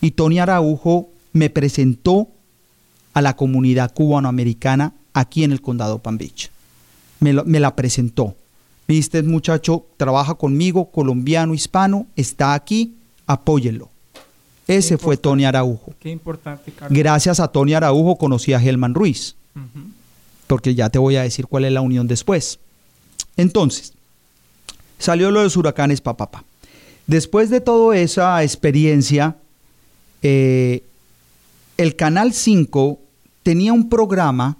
Y 0.00 0.12
Tony 0.12 0.38
Araujo 0.38 1.08
me 1.32 1.50
presentó 1.50 2.28
a 3.18 3.22
la 3.22 3.36
comunidad 3.36 3.92
cubanoamericana 3.94 4.92
aquí 5.12 5.44
en 5.44 5.52
el 5.52 5.60
condado 5.60 5.98
Palm 5.98 6.18
Beach. 6.18 6.50
Me, 7.20 7.32
lo- 7.32 7.44
me 7.44 7.60
la 7.60 7.74
presentó. 7.76 8.34
Me 8.86 8.94
dice, 8.94 9.18
este 9.18 9.22
muchacho 9.22 9.84
trabaja 9.96 10.34
conmigo, 10.34 10.90
colombiano, 10.90 11.52
hispano, 11.54 12.06
está 12.16 12.54
aquí, 12.54 12.94
apóyenlo. 13.26 13.90
Ese 14.66 14.98
fue. 14.98 15.16
Tony 15.16 15.44
Araujo. 15.44 15.92
Qué 15.98 16.10
importante, 16.10 16.70
Carlos. 16.72 16.96
Gracias 16.98 17.40
a 17.40 17.48
Tony 17.48 17.74
Araujo 17.74 18.16
conocí 18.16 18.52
a 18.52 18.62
Helman 18.62 18.94
Ruiz, 18.94 19.34
porque 20.46 20.74
ya 20.74 20.88
te 20.90 20.98
voy 20.98 21.16
a 21.16 21.22
decir 21.22 21.46
cuál 21.46 21.64
es 21.64 21.72
la 21.72 21.80
unión 21.80 22.06
después. 22.06 22.58
Entonces, 23.36 23.92
salió 24.98 25.30
lo 25.30 25.40
de 25.40 25.44
los 25.46 25.56
huracanes, 25.56 26.00
papá. 26.00 26.44
Después 27.06 27.48
de 27.50 27.60
toda 27.62 27.96
esa 27.96 28.42
experiencia, 28.42 29.36
eh, 30.22 30.82
el 31.78 31.96
Canal 31.96 32.32
5 32.34 32.98
tenía 33.48 33.72
un 33.72 33.88
programa 33.88 34.58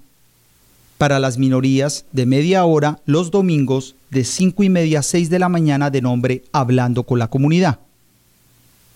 para 0.97 1.19
las 1.19 1.37
minorías 1.37 2.07
de 2.13 2.25
media 2.25 2.65
hora 2.65 3.01
los 3.05 3.31
domingos 3.31 3.97
de 4.09 4.25
5 4.25 4.63
y 4.63 4.71
media 4.71 5.01
a 5.01 5.03
6 5.03 5.29
de 5.29 5.39
la 5.39 5.51
mañana 5.51 5.91
de 5.91 6.01
nombre 6.01 6.45
Hablando 6.53 7.03
con 7.03 7.19
la 7.19 7.29
comunidad. 7.29 7.81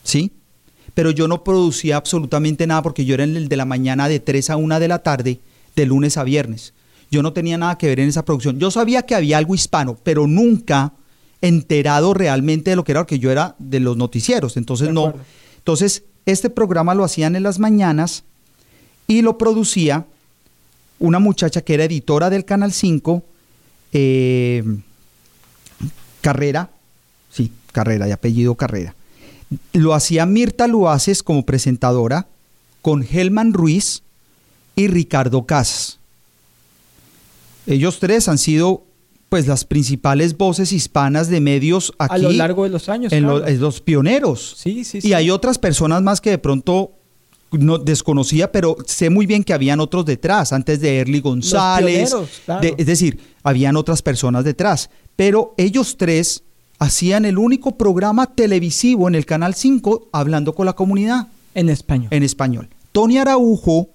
¿Sí? 0.02 0.32
Pero 0.94 1.10
yo 1.10 1.28
no 1.28 1.44
producía 1.44 1.98
absolutamente 1.98 2.66
nada 2.66 2.80
porque 2.80 3.04
yo 3.04 3.12
era 3.12 3.24
el 3.24 3.50
de 3.50 3.56
la 3.58 3.66
mañana 3.66 4.08
de 4.08 4.18
3 4.18 4.48
a 4.48 4.56
1 4.56 4.80
de 4.80 4.88
la 4.88 5.00
tarde, 5.00 5.40
de 5.76 5.84
lunes 5.84 6.16
a 6.16 6.24
viernes. 6.24 6.72
Yo 7.10 7.22
no 7.22 7.34
tenía 7.34 7.58
nada 7.58 7.76
que 7.76 7.88
ver 7.88 8.00
en 8.00 8.08
esa 8.08 8.24
producción. 8.24 8.58
Yo 8.58 8.70
sabía 8.70 9.02
que 9.02 9.14
había 9.14 9.36
algo 9.36 9.54
hispano, 9.54 9.98
pero 10.02 10.26
nunca 10.26 10.94
enterado 11.42 12.14
realmente 12.14 12.70
de 12.70 12.76
lo 12.76 12.84
que 12.84 12.92
era, 12.92 13.02
porque 13.02 13.18
yo 13.18 13.30
era 13.30 13.56
de 13.58 13.78
los 13.78 13.98
noticieros. 13.98 14.56
Entonces 14.56 14.88
no. 14.88 15.12
Entonces, 15.58 16.04
este 16.24 16.48
programa 16.48 16.94
lo 16.94 17.04
hacían 17.04 17.36
en 17.36 17.42
las 17.42 17.58
mañanas 17.58 18.24
y 19.06 19.22
lo 19.22 19.38
producía 19.38 20.06
una 20.98 21.18
muchacha 21.18 21.62
que 21.62 21.74
era 21.74 21.84
editora 21.84 22.30
del 22.30 22.44
Canal 22.44 22.72
5, 22.72 23.22
eh, 23.92 24.64
Carrera, 26.20 26.70
sí, 27.30 27.50
Carrera, 27.72 28.06
de 28.06 28.12
apellido 28.12 28.54
Carrera. 28.54 28.94
Lo 29.72 29.94
hacía 29.94 30.26
Mirta 30.26 30.66
Luaces 30.66 31.22
como 31.22 31.44
presentadora, 31.44 32.28
con 32.80 33.02
Helman 33.02 33.52
Ruiz 33.52 34.02
y 34.76 34.88
Ricardo 34.88 35.44
Casas. 35.44 35.98
Ellos 37.66 37.98
tres 38.00 38.28
han 38.28 38.38
sido 38.38 38.84
pues 39.28 39.46
las 39.46 39.64
principales 39.64 40.36
voces 40.36 40.72
hispanas 40.72 41.28
de 41.28 41.40
medios 41.40 41.92
aquí. 41.98 42.14
A 42.16 42.18
lo 42.18 42.32
largo 42.32 42.64
de 42.64 42.70
los 42.70 42.88
años. 42.88 43.12
En, 43.12 43.26
los 43.26 43.80
pioneros. 43.80 44.56
Sí, 44.58 44.84
sí, 44.84 44.98
Y 45.02 45.14
hay 45.14 45.30
otras 45.30 45.58
personas 45.58 46.02
más 46.02 46.20
que 46.20 46.30
de 46.30 46.38
pronto 46.38 46.92
no 47.52 47.78
desconocía, 47.78 48.50
pero 48.50 48.76
sé 48.86 49.10
muy 49.10 49.26
bien 49.26 49.44
que 49.44 49.52
habían 49.52 49.80
otros 49.80 50.04
detrás, 50.04 50.52
antes 50.52 50.80
de 50.80 50.98
Erly 50.98 51.20
González. 51.20 52.14
es 52.78 52.86
decir, 52.86 53.18
habían 53.42 53.76
otras 53.76 54.02
personas 54.02 54.44
detrás. 54.44 54.90
Pero 55.16 55.54
ellos 55.56 55.96
tres 55.98 56.42
hacían 56.78 57.24
el 57.24 57.38
único 57.38 57.76
programa 57.76 58.34
televisivo 58.34 59.08
en 59.08 59.14
el 59.14 59.26
Canal 59.26 59.54
5 59.54 60.08
hablando 60.12 60.54
con 60.54 60.66
la 60.66 60.72
comunidad. 60.72 61.28
En 61.54 61.68
español. 61.68 62.08
En 62.10 62.22
español. 62.22 62.68
Tony 62.92 63.18
Araujo 63.18 63.90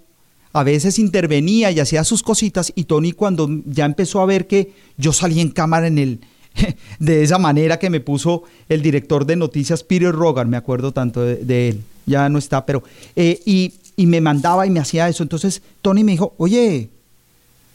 a 0.54 0.64
veces 0.64 1.00
intervenía 1.00 1.72
y 1.72 1.80
hacía 1.80 2.04
sus 2.04 2.24
cositas 2.24 2.72
y 2.76 2.86
Tony 2.86 3.12
cuando 3.12 3.50
ya 3.66 3.86
empezó 3.86 4.22
a 4.22 4.26
ver 4.26 4.48
que 4.48 4.74
yo 4.98 5.14
salí 5.14 5.40
en 5.40 5.50
cámara 5.50 5.88
en 5.88 5.98
el 5.98 6.20
de 7.00 7.24
esa 7.24 7.38
manera 7.38 7.78
que 7.78 7.90
me 7.90 8.00
puso 8.00 8.44
el 8.70 8.82
director 8.82 9.26
de 9.26 9.36
noticias 9.36 9.84
Peter 9.84 10.12
Rogan, 10.12 10.50
me 10.50 10.58
acuerdo 10.58 10.92
tanto 10.92 11.22
de 11.22 11.70
él 11.70 11.84
ya 12.08 12.28
no 12.30 12.40
está, 12.40 12.66
pero... 12.66 12.82
Eh, 13.16 13.40
y, 13.46 13.74
me 14.06 14.22
mandaba 14.22 14.68
y 14.68 14.70
me 14.70 14.80
hacía 14.80 15.10
eso. 15.10 15.24
Entonces 15.24 15.62
Tony 15.82 16.04
me 16.04 16.12
dijo, 16.12 16.34
oye, 16.38 16.88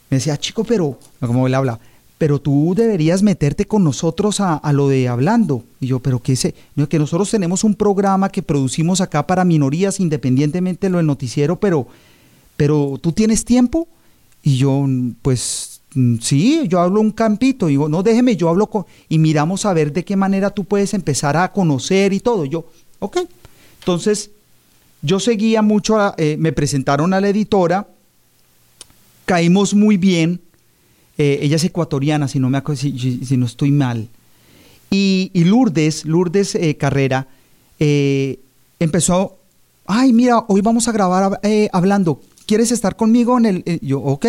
me 0.09 0.17
decía, 0.17 0.37
chico, 0.37 0.63
pero, 0.63 0.97
como 1.19 1.47
él 1.47 1.53
habla, 1.53 1.79
pero 2.17 2.39
tú 2.39 2.73
deberías 2.77 3.23
meterte 3.23 3.65
con 3.65 3.83
nosotros 3.83 4.39
a, 4.39 4.61
lo 4.71 4.87
de 4.87 5.09
hablando. 5.09 5.65
Y 5.81 5.87
yo, 5.87 5.99
pero 5.99 6.21
qué 6.21 6.37
sé, 6.37 6.55
que 6.87 6.97
nosotros 6.97 7.29
tenemos 7.29 7.65
un 7.65 7.75
programa 7.75 8.29
que 8.29 8.41
producimos 8.41 9.01
acá 9.01 9.27
para 9.27 9.43
minorías, 9.43 9.99
independientemente 9.99 10.87
de 10.87 10.91
lo 10.91 10.97
del 10.99 11.07
noticiero, 11.07 11.59
pero, 11.59 11.87
pero 12.55 12.97
tú 13.01 13.11
tienes 13.11 13.43
tiempo. 13.43 13.89
Y 14.41 14.55
yo, 14.55 14.85
pues 15.21 15.81
sí, 16.21 16.61
yo 16.69 16.79
hablo 16.79 17.01
un 17.01 17.11
campito. 17.11 17.67
Y 17.67 17.71
digo, 17.71 17.89
no, 17.89 18.01
déjeme, 18.03 18.37
yo 18.37 18.47
hablo 18.47 18.67
con. 18.67 18.85
Y 19.09 19.19
miramos 19.19 19.65
a 19.65 19.73
ver 19.73 19.91
de 19.91 20.05
qué 20.05 20.15
manera 20.15 20.49
tú 20.49 20.63
puedes 20.63 20.93
empezar 20.93 21.35
a 21.35 21.51
conocer 21.51 22.13
y 22.13 22.21
todo. 22.21 22.45
Yo, 22.45 22.65
ok. 22.99 23.17
Entonces, 23.83 24.31
yo 25.01 25.19
seguía 25.19 25.61
mucho, 25.61 26.13
eh, 26.17 26.37
me 26.39 26.53
presentaron 26.53 27.13
a 27.13 27.19
la 27.19 27.27
editora, 27.27 27.85
caímos 29.25 29.73
muy 29.73 29.97
bien, 29.97 30.39
eh, 31.17 31.39
ella 31.41 31.57
es 31.57 31.65
ecuatoriana, 31.65 32.29
si 32.29 32.39
no, 32.39 32.49
me, 32.49 32.61
si, 32.77 33.25
si 33.25 33.35
no 33.35 33.45
estoy 33.45 33.71
mal, 33.71 34.07
y, 34.89 35.31
Lourdes, 35.33 36.05
Lourdes 36.05 36.55
eh, 36.55 36.77
Carrera, 36.77 37.27
empezó, 38.79 39.37
ay, 39.85 40.13
mira, 40.13 40.45
hoy 40.47 40.61
vamos 40.61 40.87
a 40.87 40.93
grabar 40.93 41.41
hablando, 41.73 42.21
¿quieres 42.45 42.71
estar 42.71 42.95
conmigo 42.95 43.37
en 43.37 43.45
el...? 43.45 43.79
yo, 43.81 43.99
ok, 43.99 44.25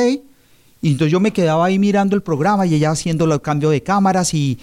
y 0.84 0.90
entonces 0.90 1.10
yo 1.10 1.18
me 1.18 1.32
quedaba 1.32 1.64
ahí 1.64 1.78
mirando 1.78 2.14
el 2.14 2.20
programa 2.20 2.66
y 2.66 2.74
ella 2.74 2.90
haciendo 2.90 3.24
el 3.24 3.40
cambio 3.40 3.70
de 3.70 3.82
cámaras 3.82 4.34
y, 4.34 4.58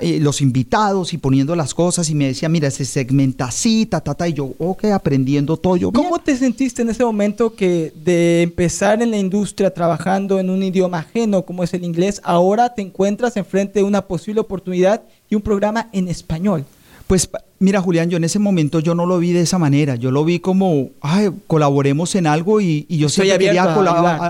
eh, 0.00 0.18
los 0.18 0.40
invitados 0.40 1.12
y 1.12 1.18
poniendo 1.18 1.54
las 1.54 1.74
cosas 1.74 2.08
y 2.08 2.14
me 2.14 2.28
decía, 2.28 2.48
mira, 2.48 2.70
se 2.70 2.86
segmenta 2.86 3.44
así, 3.44 3.84
ta, 3.84 4.00
ta, 4.00 4.14
ta, 4.14 4.26
y 4.26 4.32
yo, 4.32 4.54
ok, 4.56 4.86
aprendiendo 4.86 5.58
todo. 5.58 5.76
Yo, 5.76 5.92
¿Cómo 5.92 6.18
te 6.18 6.34
sentiste 6.34 6.80
en 6.80 6.88
ese 6.88 7.04
momento 7.04 7.54
que 7.54 7.92
de 8.02 8.40
empezar 8.40 9.02
en 9.02 9.10
la 9.10 9.18
industria 9.18 9.74
trabajando 9.74 10.40
en 10.40 10.48
un 10.48 10.62
idioma 10.62 11.00
ajeno 11.00 11.44
como 11.44 11.62
es 11.62 11.74
el 11.74 11.84
inglés, 11.84 12.22
ahora 12.24 12.74
te 12.74 12.80
encuentras 12.80 13.36
enfrente 13.36 13.80
de 13.80 13.84
una 13.84 14.06
posible 14.06 14.40
oportunidad 14.40 15.02
y 15.28 15.34
un 15.34 15.42
programa 15.42 15.90
en 15.92 16.08
español? 16.08 16.64
Pues 17.06 17.28
mira, 17.58 17.82
Julián, 17.82 18.08
yo 18.08 18.16
en 18.16 18.24
ese 18.24 18.38
momento 18.38 18.80
yo 18.80 18.94
no 18.94 19.04
lo 19.04 19.18
vi 19.18 19.32
de 19.32 19.42
esa 19.42 19.58
manera. 19.58 19.96
Yo 19.96 20.10
lo 20.10 20.24
vi 20.24 20.38
como, 20.38 20.88
ay, 21.02 21.28
colaboremos 21.46 22.14
en 22.14 22.26
algo 22.26 22.62
y, 22.62 22.86
yo 22.88 23.10
siempre 23.10 23.36
quería 23.36 23.64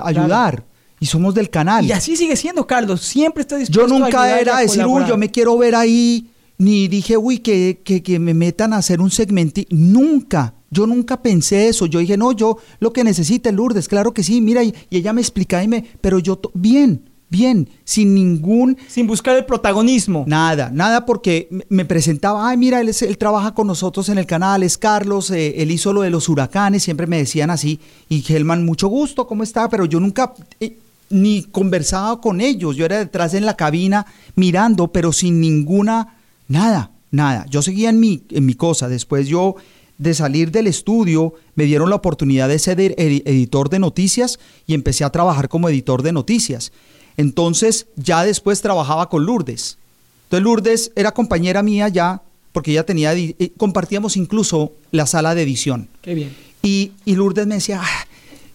ayudar 0.04 0.64
y 1.00 1.06
somos 1.06 1.34
del 1.34 1.48
canal. 1.48 1.84
Y 1.86 1.92
así 1.92 2.14
sigue 2.14 2.36
siendo, 2.36 2.66
Carlos. 2.66 3.00
Siempre 3.00 3.40
está 3.40 3.56
dispuesto 3.56 3.88
Yo 3.88 3.98
nunca 3.98 4.38
era 4.38 4.58
decir, 4.58 4.84
uy, 4.84 5.04
yo 5.08 5.16
me 5.16 5.30
quiero 5.30 5.56
ver 5.56 5.74
ahí, 5.74 6.30
ni 6.58 6.88
dije, 6.88 7.16
uy, 7.16 7.38
que, 7.38 7.80
que, 7.82 8.18
me 8.18 8.34
metan 8.34 8.74
a 8.74 8.76
hacer 8.76 9.00
un 9.00 9.10
segmento. 9.10 9.62
Nunca. 9.70 10.52
Yo 10.70 10.86
nunca 10.86 11.22
pensé 11.22 11.68
eso. 11.68 11.86
Yo 11.86 12.00
dije, 12.00 12.18
no, 12.18 12.32
yo 12.32 12.58
lo 12.80 12.92
que 12.92 13.02
necesita 13.02 13.50
Lourdes, 13.50 13.88
claro 13.88 14.12
que 14.12 14.22
sí, 14.22 14.42
mira, 14.42 14.62
y, 14.62 14.74
ella 14.90 15.14
me 15.14 15.22
explica, 15.22 15.64
y 15.64 15.68
me, 15.68 15.84
pero 16.02 16.18
yo, 16.18 16.38
bien, 16.52 17.08
bien, 17.30 17.70
sin 17.84 18.14
ningún... 18.14 18.76
Sin 18.86 19.06
buscar 19.06 19.38
el 19.38 19.46
protagonismo. 19.46 20.24
Nada, 20.28 20.70
nada 20.70 21.06
porque 21.06 21.48
me 21.70 21.86
presentaba, 21.86 22.46
ay, 22.46 22.58
mira, 22.58 22.82
él, 22.82 22.94
él 23.00 23.18
trabaja 23.18 23.54
con 23.54 23.66
nosotros 23.66 24.10
en 24.10 24.18
el 24.18 24.26
canal, 24.26 24.62
es 24.62 24.76
Carlos, 24.76 25.30
eh, 25.30 25.62
él 25.62 25.70
hizo 25.70 25.94
lo 25.94 26.02
de 26.02 26.10
los 26.10 26.28
huracanes, 26.28 26.82
siempre 26.82 27.06
me 27.06 27.16
decían 27.16 27.48
así, 27.48 27.80
y 28.10 28.20
Gelman, 28.20 28.66
mucho 28.66 28.88
gusto, 28.88 29.26
¿cómo 29.26 29.42
está? 29.42 29.66
Pero 29.70 29.86
yo 29.86 29.98
nunca... 29.98 30.34
Eh, 30.60 30.76
ni 31.10 31.42
conversaba 31.42 32.20
con 32.20 32.40
ellos. 32.40 32.76
Yo 32.76 32.84
era 32.84 32.98
detrás 32.98 33.34
en 33.34 33.44
la 33.44 33.56
cabina 33.56 34.06
mirando, 34.36 34.88
pero 34.92 35.12
sin 35.12 35.40
ninguna, 35.40 36.16
nada, 36.48 36.92
nada. 37.10 37.44
Yo 37.50 37.60
seguía 37.62 37.90
en 37.90 38.00
mi, 38.00 38.22
en 38.30 38.46
mi 38.46 38.54
cosa. 38.54 38.88
Después 38.88 39.26
yo 39.26 39.56
de 39.98 40.14
salir 40.14 40.50
del 40.50 40.66
estudio, 40.66 41.34
me 41.56 41.64
dieron 41.64 41.90
la 41.90 41.96
oportunidad 41.96 42.48
de 42.48 42.58
ser 42.58 42.80
editor 42.80 43.68
de 43.68 43.78
noticias 43.78 44.38
y 44.66 44.72
empecé 44.72 45.04
a 45.04 45.10
trabajar 45.10 45.50
como 45.50 45.68
editor 45.68 46.02
de 46.02 46.12
noticias. 46.12 46.72
Entonces 47.18 47.86
ya 47.96 48.24
después 48.24 48.62
trabajaba 48.62 49.10
con 49.10 49.26
Lourdes. 49.26 49.76
Entonces 50.24 50.44
Lourdes 50.44 50.92
era 50.96 51.12
compañera 51.12 51.62
mía 51.62 51.88
ya, 51.88 52.22
porque 52.52 52.70
ella 52.70 52.86
tenía, 52.86 53.12
eh, 53.14 53.52
compartíamos 53.58 54.16
incluso 54.16 54.72
la 54.90 55.06
sala 55.06 55.34
de 55.34 55.42
edición. 55.42 55.88
Qué 56.00 56.14
bien. 56.14 56.34
Y, 56.62 56.92
y 57.04 57.16
Lourdes 57.16 57.46
me 57.46 57.56
decía, 57.56 57.80
ah, 57.82 58.06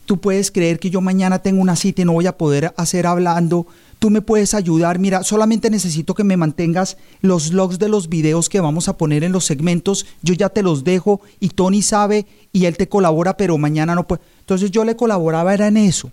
tú 0.06 0.20
puedes 0.20 0.52
creer 0.52 0.80
que 0.80 0.90
yo 0.90 1.02
mañana 1.02 1.40
tengo 1.40 1.62
una 1.62 1.76
cita 1.76 2.02
y 2.02 2.06
no 2.06 2.14
voy 2.14 2.28
a 2.28 2.38
poder 2.38 2.74
hacer 2.78 3.08
hablando, 3.08 3.68
tú 4.00 4.10
me 4.10 4.22
puedes 4.22 4.54
ayudar, 4.54 5.00
mira, 5.00 5.24
solamente 5.24 5.70
necesito 5.70 6.14
que 6.14 6.24
me 6.24 6.38
mantengas 6.38 6.98
los 7.22 7.52
logs 7.52 7.80
de 7.80 7.90
los 7.90 8.08
videos 8.08 8.50
que 8.50 8.60
vamos 8.60 8.88
a 8.88 8.98
poner 8.98 9.24
en 9.24 9.32
los 9.32 9.46
segmentos, 9.46 10.06
yo 10.22 10.34
ya 10.34 10.50
te 10.50 10.64
los 10.64 10.84
dejo 10.84 11.22
y 11.40 11.50
Tony 11.50 11.82
sabe 11.82 12.26
y 12.54 12.66
él 12.66 12.78
te 12.78 12.88
colabora, 12.88 13.36
pero 13.38 13.58
mañana 13.58 13.96
no 13.96 14.08
puede. 14.08 14.22
Entonces 14.42 14.72
yo 14.72 14.86
le 14.86 14.96
colaboraba 14.96 15.54
era 15.54 15.68
en 15.68 15.78
eso, 15.78 16.12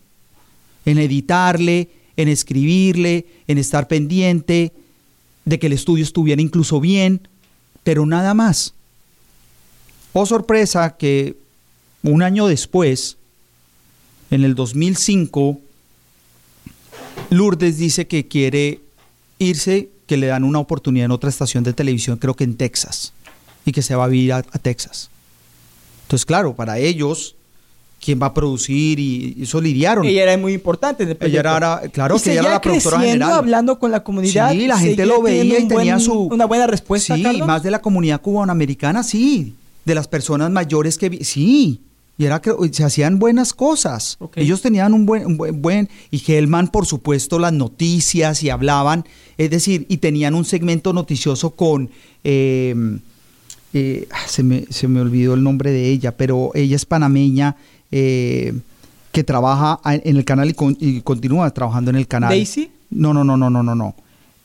en 0.86 0.99
editarle, 0.99 1.90
en 2.16 2.28
escribirle, 2.28 3.26
en 3.47 3.59
estar 3.59 3.88
pendiente 3.88 4.72
de 5.45 5.59
que 5.59 5.66
el 5.66 5.72
estudio 5.72 6.05
estuviera 6.05 6.40
incluso 6.40 6.80
bien, 6.80 7.28
pero 7.82 8.07
nada 8.07 8.32
más. 8.32 8.74
Oh 10.12 10.26
sorpresa 10.26 10.97
que 10.97 11.36
un 12.03 12.22
año 12.22 12.47
después, 12.47 13.16
en 14.32 14.44
el 14.44 14.54
2005, 14.54 15.60
Lourdes 17.28 17.76
dice 17.76 18.06
que 18.06 18.26
quiere 18.26 18.80
irse, 19.38 19.90
que 20.06 20.16
le 20.16 20.28
dan 20.28 20.42
una 20.42 20.58
oportunidad 20.58 21.04
en 21.04 21.10
otra 21.10 21.28
estación 21.28 21.62
de 21.64 21.74
televisión, 21.74 22.16
creo 22.16 22.34
que 22.34 22.44
en 22.44 22.56
Texas, 22.56 23.12
y 23.66 23.72
que 23.72 23.82
se 23.82 23.94
va 23.94 24.04
a 24.04 24.08
vivir 24.08 24.32
a, 24.32 24.42
Texas. 24.42 25.10
Entonces, 26.04 26.24
claro, 26.24 26.54
para 26.54 26.78
ellos, 26.78 27.36
quién 28.00 28.20
va 28.22 28.28
a 28.28 28.34
producir 28.34 28.98
y 28.98 29.36
eso 29.42 29.60
lidiaron. 29.60 30.06
Ella 30.06 30.22
era 30.22 30.38
muy 30.38 30.54
importante. 30.54 31.04
ella 31.20 31.40
era, 31.40 31.82
claro, 31.92 32.18
que 32.18 32.32
ella 32.32 32.40
era 32.40 32.50
la 32.52 32.60
productora 32.62 33.00
general. 33.00 33.32
hablando 33.32 33.78
con 33.78 33.90
la 33.90 34.02
comunidad. 34.02 34.52
Sí, 34.52 34.66
la 34.66 34.78
gente 34.78 35.04
lo 35.04 35.20
veía 35.20 35.58
y 35.58 35.68
tenía 35.68 35.98
su 35.98 36.14
una 36.14 36.46
buena 36.46 36.66
respuesta. 36.66 37.16
Sí, 37.16 37.42
más 37.46 37.62
de 37.62 37.70
la 37.70 37.82
comunidad 37.82 38.22
cubanoamericana, 38.22 39.02
sí, 39.02 39.54
de 39.84 39.94
las 39.94 40.08
personas 40.08 40.50
mayores 40.50 40.96
que 40.96 41.22
sí 41.22 41.82
y 42.22 42.26
era 42.26 42.40
que 42.40 42.52
se 42.70 42.84
hacían 42.84 43.18
buenas 43.18 43.52
cosas. 43.52 44.16
Ellos 44.36 44.62
tenían 44.62 44.94
un 44.94 45.06
buen, 45.06 45.36
buen, 45.36 45.88
y 46.12 46.22
Hellman, 46.24 46.68
por 46.68 46.86
supuesto, 46.86 47.40
las 47.40 47.52
noticias 47.52 48.44
y 48.44 48.50
hablaban, 48.50 49.04
es 49.38 49.50
decir, 49.50 49.86
y 49.88 49.96
tenían 49.96 50.36
un 50.36 50.44
segmento 50.44 50.92
noticioso 50.92 51.50
con, 51.50 51.90
em, 52.22 53.00
eh, 53.74 54.06
ah, 54.12 54.22
se, 54.28 54.44
me, 54.44 54.66
se, 54.70 54.86
me, 54.86 55.00
olvidó 55.00 55.34
el 55.34 55.42
nombre 55.42 55.72
de 55.72 55.90
ella, 55.90 56.16
pero 56.16 56.52
ella 56.54 56.76
es 56.76 56.86
panameña 56.86 57.56
eh, 57.90 58.54
que 59.10 59.24
trabaja 59.24 59.80
en 59.84 60.16
el 60.16 60.24
canal 60.24 60.48
y, 60.78 61.00
continúa 61.00 61.50
trabajando 61.50 61.90
en 61.90 61.96
el 61.96 62.06
canal. 62.06 62.30
¿Daisy? 62.30 62.70
No, 62.90 63.12
no, 63.12 63.24
no, 63.24 63.36
no, 63.36 63.50
no, 63.50 63.64
no, 63.64 63.74
no. 63.74 63.96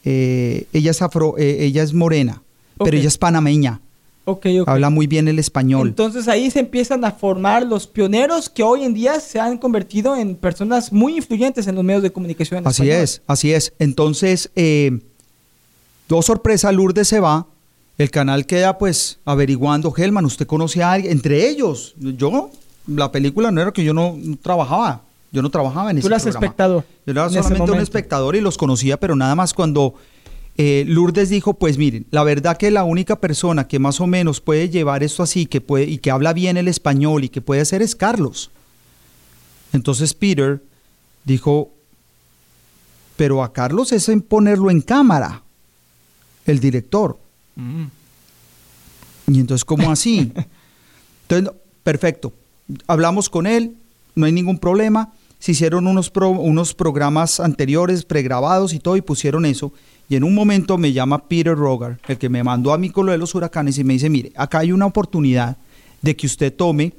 Eh, 0.03 0.65
ella 0.73 0.89
es 0.89 1.01
afro, 1.03 1.37
ella 1.37 1.83
es 1.83 1.93
morena, 1.93 2.41
pero 2.79 2.97
ella 2.97 3.07
es 3.07 3.19
panameña. 3.19 3.81
Okay, 4.29 4.59
okay. 4.59 4.73
Habla 4.73 4.89
muy 4.89 5.07
bien 5.07 5.29
el 5.29 5.39
español. 5.39 5.87
Entonces 5.87 6.27
ahí 6.27 6.51
se 6.51 6.59
empiezan 6.59 7.05
a 7.05 7.13
formar 7.13 7.65
los 7.65 7.87
pioneros 7.87 8.49
que 8.49 8.61
hoy 8.61 8.83
en 8.83 8.93
día 8.93 9.21
se 9.21 9.39
han 9.39 9.57
convertido 9.57 10.17
en 10.17 10.35
personas 10.35 10.91
muy 10.91 11.15
influyentes 11.15 11.65
en 11.65 11.75
los 11.75 11.83
medios 11.85 12.03
de 12.03 12.11
comunicación. 12.11 12.67
así 12.67 12.89
es, 12.89 13.21
así 13.25 13.53
es. 13.53 13.71
Entonces, 13.79 14.51
eh, 14.57 14.99
dos 16.09 16.25
sorpresas, 16.25 16.73
Lourdes 16.73 17.07
se 17.07 17.21
va, 17.21 17.47
el 17.97 18.11
canal 18.11 18.45
queda 18.45 18.77
pues 18.77 19.19
averiguando, 19.23 19.93
Helman, 19.95 20.25
¿usted 20.25 20.45
conoce 20.45 20.83
a 20.83 20.91
alguien? 20.91 21.13
Entre 21.13 21.47
ellos, 21.47 21.95
yo, 21.97 22.51
la 22.85 23.09
película 23.13 23.49
no 23.49 23.61
era 23.61 23.71
que 23.71 23.85
yo 23.85 23.93
no, 23.93 24.17
trabajaba, 24.41 25.03
yo 25.31 25.41
no 25.41 25.49
trabajaba 25.49 25.91
en 25.91 25.99
ese 25.99 26.05
Tú 26.05 26.13
eras 26.13 26.25
espectador. 26.25 26.83
Yo 27.05 27.11
era 27.13 27.29
solamente 27.29 27.71
un 27.71 27.79
espectador 27.79 28.35
y 28.35 28.41
los 28.41 28.57
conocía, 28.57 28.99
pero 28.99 29.15
nada 29.15 29.35
más 29.35 29.53
cuando 29.53 29.93
eh, 30.57 30.85
Lourdes 30.87 31.29
dijo, 31.29 31.53
pues 31.53 31.77
miren, 31.77 32.07
la 32.09 32.23
verdad 32.23 32.57
que 32.57 32.71
la 32.71 32.83
única 32.83 33.19
persona 33.19 33.67
que 33.67 33.77
más 33.77 34.01
o 34.01 34.07
menos 34.07 34.41
puede 34.41 34.69
llevar 34.69 35.03
esto 35.03 35.21
así 35.21 35.45
que 35.45 35.61
puede, 35.61 35.85
y 35.85 35.99
que 35.99 36.09
habla 36.09 36.33
bien 36.33 36.57
el 36.57 36.67
español 36.67 37.23
y 37.23 37.29
que 37.29 37.41
puede 37.41 37.61
hacer 37.61 37.83
es 37.83 37.95
Carlos. 37.95 38.49
Entonces 39.71 40.15
Peter 40.15 40.63
dijo, 41.25 41.71
pero 43.17 43.43
a 43.43 43.53
Carlos 43.53 43.91
es 43.91 44.09
en 44.09 44.21
ponerlo 44.21 44.71
en 44.71 44.81
cámara, 44.81 45.43
el 46.45 46.59
director. 46.59 47.19
Mm. 47.55 47.85
Y 49.27 49.39
entonces, 49.39 49.65
¿cómo 49.65 49.91
así? 49.91 50.31
Entonces, 51.27 51.53
perfecto. 51.83 52.31
Hablamos 52.87 53.29
con 53.29 53.45
él, 53.45 53.75
no 54.15 54.25
hay 54.25 54.31
ningún 54.31 54.57
problema. 54.57 55.13
Se 55.39 55.51
hicieron 55.51 55.85
unos, 55.85 56.11
unos 56.15 56.73
programas 56.73 57.39
anteriores, 57.39 58.05
pregrabados 58.05 58.73
y 58.73 58.79
todo, 58.79 58.95
y 58.95 59.01
pusieron 59.01 59.45
eso. 59.45 59.73
Y 60.09 60.15
en 60.15 60.23
un 60.23 60.33
momento 60.33 60.77
me 60.77 60.93
llama 60.93 61.27
Peter 61.27 61.55
Rogar, 61.55 61.99
el 62.07 62.17
que 62.17 62.29
me 62.29 62.43
mandó 62.43 62.73
a 62.73 62.77
mi 62.77 62.89
colo 62.89 63.11
de 63.11 63.17
los 63.17 63.35
huracanes, 63.35 63.77
y 63.77 63.83
me 63.83 63.93
dice, 63.93 64.09
mire, 64.09 64.31
acá 64.35 64.59
hay 64.59 64.71
una 64.71 64.85
oportunidad 64.85 65.57
de 66.01 66.15
que 66.15 66.27
usted 66.27 66.53
tome 66.53 66.93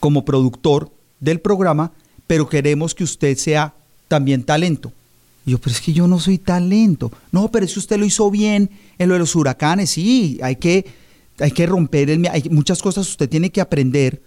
como 0.00 0.24
productor 0.24 0.90
del 1.20 1.40
programa, 1.40 1.92
pero 2.26 2.48
queremos 2.48 2.94
que 2.94 3.04
usted 3.04 3.36
sea 3.36 3.74
también 4.06 4.42
talento. 4.42 4.92
Y 5.46 5.52
yo, 5.52 5.58
pero 5.58 5.72
es 5.74 5.80
que 5.80 5.92
yo 5.92 6.06
no 6.06 6.20
soy 6.20 6.38
talento. 6.38 7.10
No, 7.32 7.50
pero 7.50 7.64
es 7.64 7.72
que 7.72 7.78
usted 7.78 7.98
lo 7.98 8.04
hizo 8.04 8.30
bien 8.30 8.70
en 8.98 9.08
lo 9.08 9.14
de 9.14 9.20
los 9.20 9.34
huracanes. 9.34 9.90
Sí, 9.90 10.38
hay 10.42 10.56
que, 10.56 10.84
hay 11.38 11.50
que 11.52 11.66
romper 11.66 12.10
el... 12.10 12.26
Hay 12.28 12.48
muchas 12.50 12.82
cosas 12.82 13.08
usted 13.08 13.28
tiene 13.28 13.50
que 13.50 13.62
aprender 13.62 14.20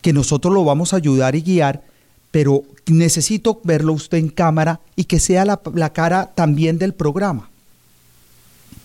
que 0.00 0.12
nosotros 0.12 0.52
lo 0.52 0.64
vamos 0.64 0.92
a 0.92 0.96
ayudar 0.96 1.36
y 1.36 1.42
guiar, 1.42 1.84
pero 2.32 2.64
necesito 2.86 3.60
verlo 3.62 3.92
usted 3.92 4.18
en 4.18 4.30
cámara 4.30 4.80
y 4.96 5.04
que 5.04 5.20
sea 5.20 5.44
la, 5.44 5.92
cara 5.92 6.32
también 6.34 6.78
del 6.78 6.94
programa. 6.94 7.50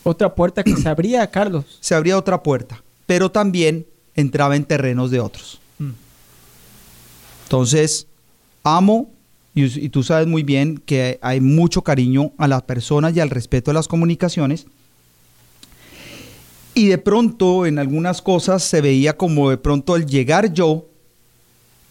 Otra 0.04 0.36
puerta 0.36 0.64
que 0.64 0.76
se 0.76 0.88
abría, 0.88 1.26
Carlos. 1.32 1.80
Se 1.80 1.96
abría 1.96 2.18
otra 2.18 2.44
puerta, 2.44 2.84
pero 3.08 3.32
también 3.32 3.88
entraba 4.16 4.58
en 4.58 4.66
terrenos 4.66 5.12
de 5.12 5.22
otros. 5.22 5.60
Mm. 5.80 5.92
Entonces, 7.44 8.06
amo, 8.64 9.10
y, 9.56 9.86
y, 9.86 9.90
tú 9.90 10.04
sabes 10.04 10.28
muy 10.28 10.44
bien 10.44 10.78
que 10.86 11.18
hay 11.22 11.40
mucho 11.40 11.82
cariño 11.82 12.34
a 12.38 12.48
las 12.48 12.62
personas 12.64 13.16
y 13.16 13.22
al 13.22 13.30
respeto 13.30 13.72
de 13.72 13.76
las 13.76 13.88
comunicaciones. 13.88 14.68
Y 16.74 16.88
de 16.88 16.98
pronto, 16.98 17.66
en 17.66 17.80
algunas 17.80 18.22
cosas, 18.22 18.62
se 18.62 18.82
veía 18.82 19.18
como 19.18 19.50
de 19.50 19.58
pronto 19.58 19.96
al 19.96 20.06
llegar 20.06 20.54
yo, 20.54 20.86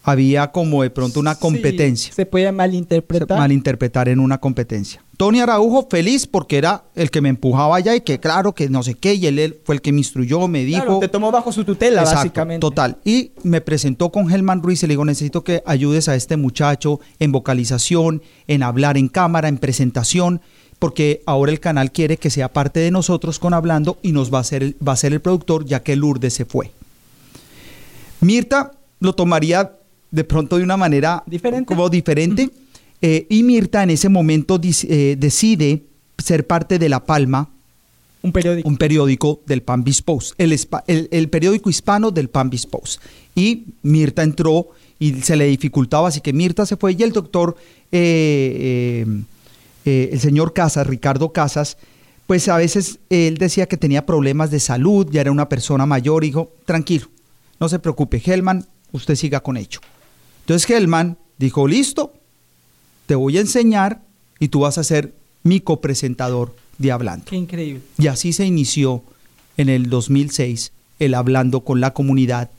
había 0.07 0.51
como 0.53 0.83
de 0.83 0.89
pronto 0.89 1.19
una 1.19 1.35
competencia. 1.35 2.13
se 2.13 2.25
puede 2.25 2.49
malinterpretar. 2.53 3.37
malinterpretar 3.37 4.07
en 4.07 4.21
una 4.21 4.37
competencia. 4.37 5.03
Tony 5.17 5.41
Araujo 5.41 5.87
feliz 5.89 6.25
porque 6.25 6.57
era 6.57 6.85
el 6.95 7.11
que 7.11 7.19
me 7.19 7.27
empujaba 7.27 7.75
allá 7.75 7.93
y 7.93 8.01
que 8.01 8.17
claro, 8.17 8.53
que 8.53 8.69
no 8.69 8.83
sé 8.83 8.93
qué, 8.93 9.15
y 9.15 9.25
él, 9.27 9.59
fue 9.65 9.75
el 9.75 9.81
que 9.81 9.91
me 9.91 9.97
instruyó, 9.97 10.47
me 10.47 10.63
dijo. 10.63 10.83
Claro, 10.83 10.99
te 10.99 11.09
tomó 11.09 11.29
bajo 11.29 11.51
su 11.51 11.65
tutela, 11.65 12.03
básicamente. 12.03 12.61
Total. 12.61 12.97
Y 13.03 13.31
me 13.43 13.59
presentó 13.59 14.09
con 14.09 14.31
Helman 14.31 14.63
Ruiz 14.63 14.81
y 14.83 14.87
le 14.87 14.93
digo, 14.93 15.03
necesito 15.03 15.43
que 15.43 15.61
ayudes 15.65 16.07
a 16.07 16.15
este 16.15 16.37
muchacho 16.37 17.01
en 17.19 17.33
vocalización, 17.33 18.21
en 18.47 18.63
hablar 18.63 18.97
en 18.97 19.09
cámara, 19.09 19.49
en 19.49 19.57
presentación, 19.57 20.39
porque 20.79 21.21
ahora 21.25 21.51
el 21.51 21.59
canal 21.59 21.91
quiere 21.91 22.15
que 22.15 22.29
sea 22.29 22.53
parte 22.53 22.79
de 22.79 22.91
nosotros 22.91 23.39
con 23.39 23.53
hablando 23.53 23.97
y 24.03 24.13
nos 24.13 24.33
va 24.33 24.39
a 24.39 24.43
ser 24.45 24.75
va 24.87 24.93
a 24.93 24.97
ser 24.97 25.11
el 25.11 25.19
productor 25.19 25.65
ya 25.65 25.83
que 25.83 25.97
Lourdes 25.97 26.33
se 26.33 26.45
fue. 26.45 26.71
Mirta 28.21 28.71
lo 28.99 29.13
tomaría 29.13 29.73
de 30.11 30.23
pronto 30.23 30.57
de 30.57 30.63
una 30.63 30.77
manera 30.77 31.23
diferente. 31.25 31.65
como 31.65 31.89
diferente. 31.89 32.49
Eh, 33.01 33.27
y 33.29 33.43
Mirta 33.43 33.83
en 33.83 33.91
ese 33.91 34.09
momento 34.09 34.59
eh, 34.63 35.15
decide 35.19 35.83
ser 36.17 36.47
parte 36.47 36.79
de 36.79 36.89
La 36.89 37.05
Palma, 37.05 37.49
un 38.23 38.31
periódico, 38.31 38.67
un 38.67 38.77
periódico 38.77 39.41
del 39.45 39.61
Pan 39.61 39.85
Post, 40.03 40.33
el, 40.39 40.57
el, 40.87 41.29
periódico 41.29 41.69
hispano 41.69 42.09
del 42.11 42.29
Pan 42.29 42.49
Post. 42.71 43.01
Y 43.35 43.65
Mirta 43.83 44.23
entró 44.23 44.69
y 44.97 45.13
se 45.21 45.35
le 45.35 45.45
dificultaba, 45.45 46.07
así 46.07 46.21
que 46.21 46.33
Mirta 46.33 46.65
se 46.65 46.75
fue 46.75 46.95
y 46.97 47.03
el 47.03 47.11
doctor, 47.11 47.55
eh, 47.91 49.05
el 49.85 50.19
señor 50.19 50.53
Casas, 50.53 50.87
Ricardo 50.87 51.31
Casas, 51.31 51.77
pues 52.25 52.49
a 52.49 52.57
veces 52.57 52.97
él 53.09 53.37
decía 53.37 53.67
que 53.67 53.77
tenía 53.77 54.05
problemas 54.05 54.49
de 54.49 54.59
salud, 54.59 55.07
ya 55.11 55.21
era 55.21 55.31
una 55.31 55.47
persona 55.47 55.85
mayor, 55.85 56.23
y 56.23 56.27
dijo, 56.27 56.51
tranquilo, 56.65 57.07
no 57.59 57.69
se 57.69 57.79
preocupe, 57.79 58.21
Helman, 58.23 58.65
usted 58.91 59.15
siga 59.15 59.39
con 59.39 59.55
ello. 59.55 59.79
Entonces 60.47 60.69
Hellman 60.69 61.17
dijo, 61.37 61.67
listo, 61.67 62.13
te 63.05 63.15
voy 63.15 63.37
a 63.37 63.41
enseñar 63.41 63.99
y 64.39 64.47
tú 64.47 64.61
vas 64.61 64.77
a 64.77 64.83
ser 64.85 65.13
mi 65.43 65.59
copresentador 65.59 66.55
de 66.77 66.93
Hablando. 66.93 67.25
Qué 67.25 67.35
increíble. 67.35 67.81
Y 67.97 68.07
así 68.07 68.31
se 68.31 68.45
inició 68.45 69.03
en 69.57 69.67
el 69.67 69.89
2006 69.89 70.71
el 70.99 71.15
Hablando 71.15 71.65
con 71.65 71.81
la 71.81 71.93
comunidad, 71.93 72.49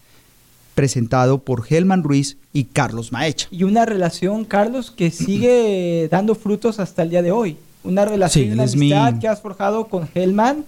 presentado 0.74 1.39
por 1.39 1.64
Helman 1.66 2.03
Ruiz 2.03 2.36
y 2.53 2.64
Carlos 2.64 3.11
Maecha. 3.11 3.49
Y 3.51 3.62
una 3.62 3.86
relación, 3.86 4.45
Carlos, 4.45 4.91
que 4.91 5.11
sigue 5.11 6.09
dando 6.11 6.34
frutos 6.34 6.80
hasta 6.80 7.05
el 7.05 7.09
día 7.09 7.22
de 7.22 7.32
hoy. 7.32 7.57
Una 7.84 8.05
relación 8.05 8.55
de 8.55 8.64
amistad 8.64 9.18
que 9.18 9.28
has 9.28 9.41
forjado 9.41 9.86
con 9.86 10.07
Helman, 10.14 10.66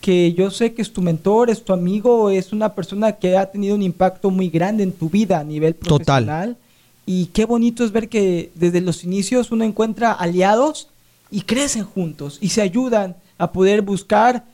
que 0.00 0.32
yo 0.32 0.50
sé 0.50 0.74
que 0.74 0.82
es 0.82 0.92
tu 0.92 1.02
mentor, 1.02 1.50
es 1.50 1.64
tu 1.64 1.72
amigo, 1.72 2.30
es 2.30 2.52
una 2.52 2.74
persona 2.74 3.12
que 3.12 3.36
ha 3.36 3.50
tenido 3.50 3.74
un 3.74 3.82
impacto 3.82 4.30
muy 4.30 4.48
grande 4.48 4.82
en 4.82 4.92
tu 4.92 5.10
vida 5.10 5.40
a 5.40 5.44
nivel 5.44 5.74
profesional. 5.74 6.56
Y 7.04 7.26
qué 7.26 7.44
bonito 7.44 7.84
es 7.84 7.92
ver 7.92 8.08
que 8.08 8.50
desde 8.54 8.80
los 8.80 9.02
inicios 9.04 9.50
uno 9.50 9.64
encuentra 9.64 10.12
aliados 10.12 10.88
y 11.30 11.42
crecen 11.42 11.84
juntos 11.84 12.38
y 12.40 12.50
se 12.50 12.62
ayudan 12.62 13.16
a 13.38 13.50
poder 13.50 13.82
buscar 13.82 14.44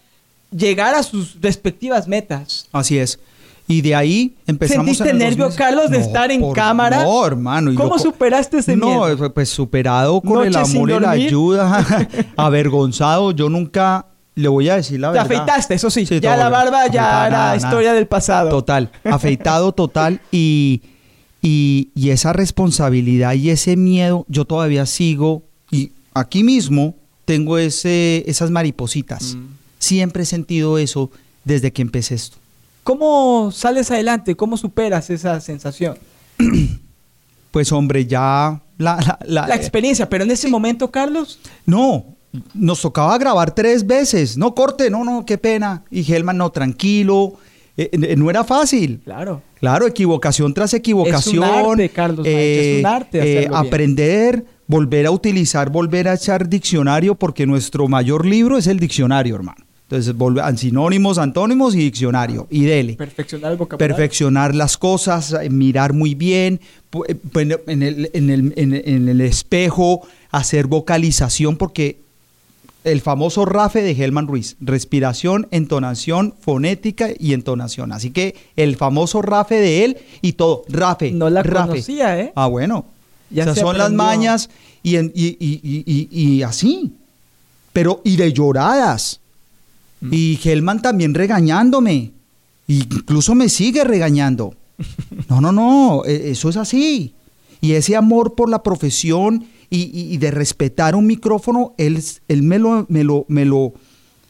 llegar 0.50 0.94
a 0.94 1.02
sus 1.02 1.40
respectivas 1.40 2.06
metas. 2.06 2.68
Así 2.72 2.98
es. 2.98 3.18
Y 3.66 3.80
de 3.80 3.94
ahí 3.94 4.34
empezamos 4.46 4.84
¿Sentiste 4.84 5.10
en 5.10 5.18
nervio, 5.18 5.48
Carlos, 5.56 5.90
de 5.90 5.98
estar 5.98 6.30
en 6.30 6.52
cámara? 6.52 7.02
No, 7.02 7.26
hermano. 7.26 7.74
¿Cómo 7.74 7.98
superaste 7.98 8.58
ese 8.58 8.76
miedo? 8.76 9.16
No, 9.16 9.30
pues 9.32 9.48
superado 9.48 10.20
con 10.20 10.46
el 10.46 10.54
amor 10.54 10.90
y 10.90 11.00
la 11.00 11.10
ayuda, 11.10 12.08
avergonzado. 12.36 13.32
Yo 13.32 13.48
nunca 13.48 14.06
le 14.34 14.48
voy 14.48 14.68
a 14.68 14.76
decir 14.76 15.00
la 15.00 15.10
verdad. 15.10 15.26
Te 15.26 15.34
afeitaste, 15.34 15.74
eso 15.74 15.90
sí. 15.90 16.04
ya 16.04 16.36
la 16.36 16.48
barba 16.48 16.88
ya 16.88 17.26
era 17.26 17.56
historia 17.56 17.92
del 17.92 18.06
pasado. 18.06 18.50
Total, 18.50 18.90
afeitado 19.04 19.72
total 19.72 20.20
y, 20.32 20.82
y, 21.40 22.10
esa 22.10 22.32
responsabilidad 22.32 23.34
y 23.34 23.50
ese 23.50 23.76
miedo, 23.76 24.24
yo 24.28 24.44
todavía 24.44 24.86
sigo 24.86 25.44
y 25.70 25.92
aquí 26.14 26.42
mismo 26.42 26.96
tengo 27.24 27.58
ese, 27.58 28.24
esas 28.26 28.50
maripositas. 28.50 29.34
Mm. 29.34 29.46
Siempre 29.78 30.22
he 30.24 30.26
sentido 30.26 30.78
eso 30.78 31.10
desde 31.44 31.72
que 31.72 31.82
empecé 31.82 32.14
esto. 32.14 32.38
¿Cómo 32.82 33.50
sales 33.52 33.90
adelante? 33.90 34.34
¿Cómo 34.34 34.56
superas 34.56 35.10
esa 35.10 35.40
sensación? 35.40 35.96
pues 37.50 37.72
hombre, 37.72 38.06
ya 38.06 38.60
la, 38.78 39.18
la, 39.24 39.46
la 39.46 39.54
experiencia, 39.54 40.08
pero 40.08 40.24
en 40.24 40.30
ese 40.30 40.48
momento, 40.48 40.90
Carlos. 40.90 41.38
No, 41.64 42.13
nos 42.54 42.80
tocaba 42.80 43.16
grabar 43.18 43.54
tres 43.54 43.86
veces. 43.86 44.36
No, 44.36 44.54
corte, 44.54 44.90
no, 44.90 45.04
no, 45.04 45.24
qué 45.24 45.38
pena. 45.38 45.84
Y 45.90 46.10
Helman, 46.10 46.38
no, 46.38 46.50
tranquilo. 46.50 47.34
Eh, 47.76 47.90
eh, 47.92 48.16
no 48.16 48.30
era 48.30 48.44
fácil. 48.44 49.00
Claro. 49.04 49.42
Claro, 49.58 49.86
equivocación 49.86 50.54
tras 50.54 50.74
equivocación. 50.74 51.42
Es 51.42 51.50
un 51.50 51.70
arte, 51.70 51.88
Carlos. 51.88 52.26
es 52.26 52.80
un 52.80 52.86
arte 52.86 53.42
eh, 53.42 53.50
aprender, 53.52 54.44
volver 54.66 55.06
a 55.06 55.10
utilizar, 55.10 55.70
volver 55.70 56.08
a 56.08 56.14
echar 56.14 56.48
diccionario, 56.48 57.14
porque 57.14 57.46
nuestro 57.46 57.88
mayor 57.88 58.26
libro 58.26 58.58
es 58.58 58.66
el 58.66 58.78
diccionario, 58.78 59.34
hermano. 59.34 59.64
Entonces, 59.88 60.14
sinónimos, 60.60 61.18
antónimos 61.18 61.74
y 61.74 61.78
diccionario. 61.78 62.46
Y 62.50 62.64
dele. 62.64 62.94
Perfeccionar 62.94 63.52
el 63.52 63.58
vocabulario. 63.58 63.96
Perfeccionar 63.96 64.54
las 64.54 64.78
cosas, 64.78 65.36
mirar 65.50 65.92
muy 65.92 66.14
bien, 66.14 66.60
en 67.36 67.82
el, 67.82 68.10
en 68.12 68.30
el, 68.30 68.52
en 68.56 69.08
el 69.08 69.20
espejo, 69.20 70.00
hacer 70.30 70.68
vocalización, 70.68 71.56
porque 71.56 72.03
el 72.84 73.00
famoso 73.00 73.44
RAFE 73.44 73.82
de 73.82 73.92
Helman 73.92 74.26
Ruiz, 74.28 74.56
respiración, 74.60 75.48
entonación, 75.50 76.34
fonética 76.40 77.08
y 77.18 77.32
entonación. 77.32 77.92
Así 77.92 78.10
que 78.10 78.36
el 78.56 78.76
famoso 78.76 79.22
RAFE 79.22 79.56
de 79.56 79.84
él 79.84 79.96
y 80.22 80.34
todo, 80.34 80.64
RAFE. 80.68 81.10
No 81.12 81.30
la 81.30 81.42
RAFE. 81.42 81.68
conocía, 81.70 82.20
¿eh? 82.20 82.32
Ah, 82.36 82.46
bueno. 82.46 82.84
Ya 83.30 83.42
Esas 83.44 83.54
se 83.56 83.60
son 83.62 83.78
las 83.78 83.90
mañas 83.92 84.50
y, 84.82 84.96
en- 84.96 85.10
y, 85.14 85.36
y- 85.40 86.08
y- 86.10 86.42
así. 86.42 86.92
Pero, 87.72 88.00
y 88.04 88.16
de 88.16 88.32
lloradas. 88.32 89.20
Mm. 90.00 90.10
Y 90.12 90.38
Helman 90.44 90.82
también 90.82 91.14
regañándome. 91.14 92.12
Incluso 92.68 93.34
me 93.34 93.48
sigue 93.48 93.82
regañando. 93.84 94.54
No, 95.28 95.40
no, 95.40 95.52
no, 95.52 96.02
e- 96.04 96.30
eso 96.32 96.48
es 96.50 96.56
así. 96.58 97.14
Y 97.60 97.72
ese 97.72 97.96
amor 97.96 98.34
por 98.34 98.50
la 98.50 98.62
profesión 98.62 99.46
y, 99.70 100.16
de 100.18 100.30
respetar 100.30 100.94
un 100.94 101.06
micrófono, 101.06 101.74
él, 101.78 102.00
él 102.28 102.42
me 102.42 102.58
lo, 102.58 102.86
me 102.88 103.02
lo, 103.04 103.24
me 103.28 103.44
lo, 103.44 103.72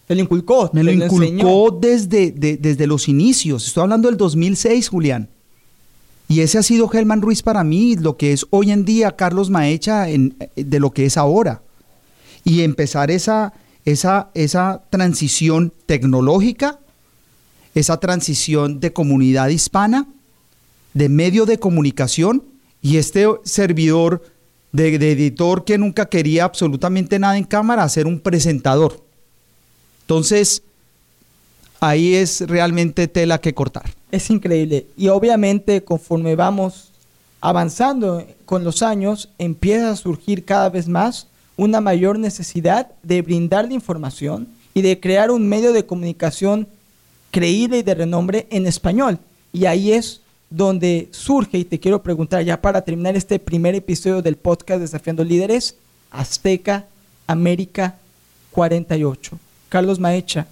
inculcó. 0.09 0.71
me 0.73 0.83
lo 0.83 0.91
inculcó 0.93 1.71
desde, 1.81 2.31
de- 2.33 2.57
desde 2.57 2.87
los 2.87 3.09
inicios. 3.09 3.67
Estoy 3.67 3.83
hablando 3.83 4.09
del 4.09 4.17
2006, 4.17 4.89
Julián. 4.89 5.29
Y 6.29 6.41
ese 6.41 6.57
ha 6.59 6.63
sido 6.63 6.91
Helman 6.91 7.21
Ruiz 7.21 7.43
para 7.43 7.63
mí, 7.65 7.97
lo 7.97 8.17
que 8.17 8.33
es 8.33 8.47
hoy 8.51 8.71
en 8.71 8.85
día 8.85 9.15
Carlos 9.17 9.51
Maecha 9.51 10.09
en- 10.09 10.35
de 10.57 10.81
lo 10.81 10.91
que 10.91 11.05
es 11.07 11.17
ahora. 11.17 11.63
Y 12.45 12.63
empezar 12.63 13.11
esa, 13.11 13.53
esa, 13.85 14.31
esa 14.35 14.83
transición 14.91 15.73
tecnológica, 15.87 16.79
esa 17.75 17.99
transición 17.99 18.81
de 18.81 18.93
comunidad 18.93 19.49
hispana, 19.49 20.07
de 20.95 21.09
medio 21.09 21.45
de 21.45 21.59
comunicación, 21.59 22.45
y 22.81 22.99
este 22.99 23.27
servidor 23.45 24.23
de, 24.75 25.13
editor 25.13 25.65
que 25.65 25.79
nunca 25.79 26.07
quería 26.07 26.45
absolutamente 26.45 27.19
nada 27.19 27.39
en 27.39 27.45
cámara, 27.45 27.85
a 27.85 27.89
ser 27.89 28.07
un 28.07 28.19
presentador. 28.19 29.01
Entonces, 30.03 30.63
ahí 31.81 32.15
es 32.15 32.41
realmente 32.41 33.07
tela 33.07 33.41
que 33.41 33.55
cortar. 33.55 33.85
Es 34.11 34.29
increíble. 34.31 34.87
Y 34.97 35.09
obviamente 35.09 35.85
conforme 35.85 36.35
vamos 36.35 36.91
avanzando 37.41 38.27
con 38.47 38.65
los 38.65 38.83
años, 38.83 39.31
empieza 39.39 39.91
a 39.91 39.97
surgir 39.97 40.45
cada 40.45 40.71
vez 40.71 40.89
más 40.89 41.29
una 41.57 41.81
mayor 41.81 42.19
necesidad 42.19 42.91
de 43.03 43.23
brindar 43.23 43.69
la 43.69 43.75
información 43.75 44.49
y 44.75 44.83
de 44.83 44.99
crear 44.99 45.31
un 45.31 45.49
medio 45.49 45.73
de 45.73 45.87
comunicación 45.87 46.67
creíble 47.31 47.79
y 47.79 47.83
de 47.83 47.95
renombre 47.95 48.49
en 48.51 48.67
español. 48.67 49.21
Y 49.53 49.67
ahí 49.67 49.93
es 49.93 50.21
donde 50.55 51.09
surge, 51.11 51.59
y 51.59 51.65
te 51.65 51.81
quiero 51.81 52.01
preguntar 52.01 52.45
ya 52.45 52.63
para 52.63 52.83
terminar 52.83 53.17
este 53.17 53.41
primer 53.41 53.75
episodio 53.75 54.23
del 54.23 54.37
podcast 54.37 54.81
Desafiando 54.81 55.25
Líderes, 55.25 55.75
Azteca 56.13 56.87
América 57.27 57.97
48. 58.53 59.37
Carlos 59.69 59.99
Maecha, 59.99 60.47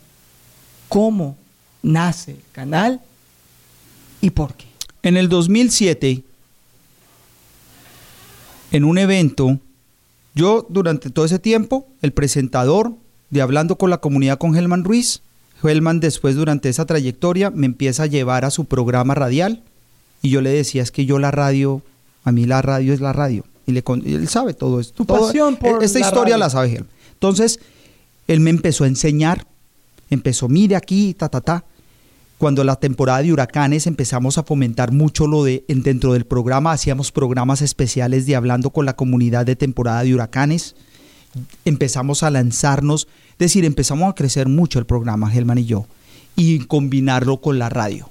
¿cómo 0.88 1.36
nace 1.84 2.32
el 2.32 2.42
canal 2.50 3.00
y 4.20 4.30
por 4.30 4.54
qué? 4.54 4.66
En 5.04 5.16
el 5.16 5.28
2007, 5.28 6.24
en 8.72 8.84
un 8.84 8.98
evento, 8.98 9.60
yo 10.34 10.66
durante 10.68 11.10
todo 11.10 11.26
ese 11.26 11.38
tiempo, 11.38 11.86
el 12.00 12.12
presentador 12.12 12.92
de 13.30 13.40
Hablando 13.40 13.78
con 13.78 13.90
la 13.90 13.98
Comunidad 13.98 14.38
con 14.38 14.56
Helman 14.56 14.82
Ruiz, 14.82 15.22
Helman 15.62 16.00
después 16.00 16.34
durante 16.34 16.70
esa 16.70 16.86
trayectoria 16.86 17.50
me 17.50 17.66
empieza 17.66 18.02
a 18.02 18.06
llevar 18.06 18.44
a 18.44 18.50
su 18.50 18.64
programa 18.64 19.14
radial 19.14 19.62
y 20.22 20.30
yo 20.30 20.40
le 20.40 20.50
decía, 20.50 20.82
es 20.82 20.90
que 20.90 21.04
yo 21.04 21.18
la 21.18 21.30
radio, 21.30 21.82
a 22.24 22.32
mí 22.32 22.46
la 22.46 22.62
radio 22.62 22.94
es 22.94 23.00
la 23.00 23.12
radio. 23.12 23.44
Y, 23.66 23.72
le, 23.72 23.84
y 24.04 24.14
él 24.14 24.28
sabe 24.28 24.54
todo 24.54 24.80
esto. 24.80 24.94
Tu 24.94 25.04
todo- 25.04 25.26
pasión 25.26 25.56
por 25.56 25.82
Esta 25.84 25.98
la 26.00 26.06
historia 26.06 26.34
radio. 26.34 26.38
la 26.38 26.50
sabe 26.50 26.76
él. 26.76 26.84
Entonces, 27.14 27.60
él 28.28 28.40
me 28.40 28.50
empezó 28.50 28.84
a 28.84 28.88
enseñar, 28.88 29.46
empezó, 30.10 30.48
mire 30.48 30.76
aquí, 30.76 31.14
ta, 31.14 31.28
ta, 31.28 31.40
ta. 31.40 31.64
Cuando 32.38 32.64
la 32.64 32.74
temporada 32.74 33.22
de 33.22 33.32
huracanes 33.32 33.86
empezamos 33.86 34.36
a 34.36 34.42
fomentar 34.42 34.90
mucho 34.90 35.28
lo 35.28 35.44
de, 35.44 35.64
en- 35.68 35.82
dentro 35.84 36.12
del 36.12 36.24
programa, 36.24 36.72
hacíamos 36.72 37.12
programas 37.12 37.62
especiales 37.62 38.26
de 38.26 38.34
hablando 38.34 38.70
con 38.70 38.84
la 38.84 38.96
comunidad 38.96 39.46
de 39.46 39.54
temporada 39.54 40.02
de 40.02 40.12
huracanes. 40.14 40.74
Empezamos 41.64 42.22
a 42.22 42.30
lanzarnos, 42.30 43.06
es 43.32 43.38
decir, 43.38 43.64
empezamos 43.64 44.10
a 44.10 44.14
crecer 44.14 44.48
mucho 44.48 44.78
el 44.78 44.86
programa, 44.86 45.32
Helman 45.32 45.58
y 45.58 45.64
yo, 45.66 45.86
y 46.36 46.58
combinarlo 46.66 47.40
con 47.40 47.58
la 47.58 47.68
radio. 47.68 48.10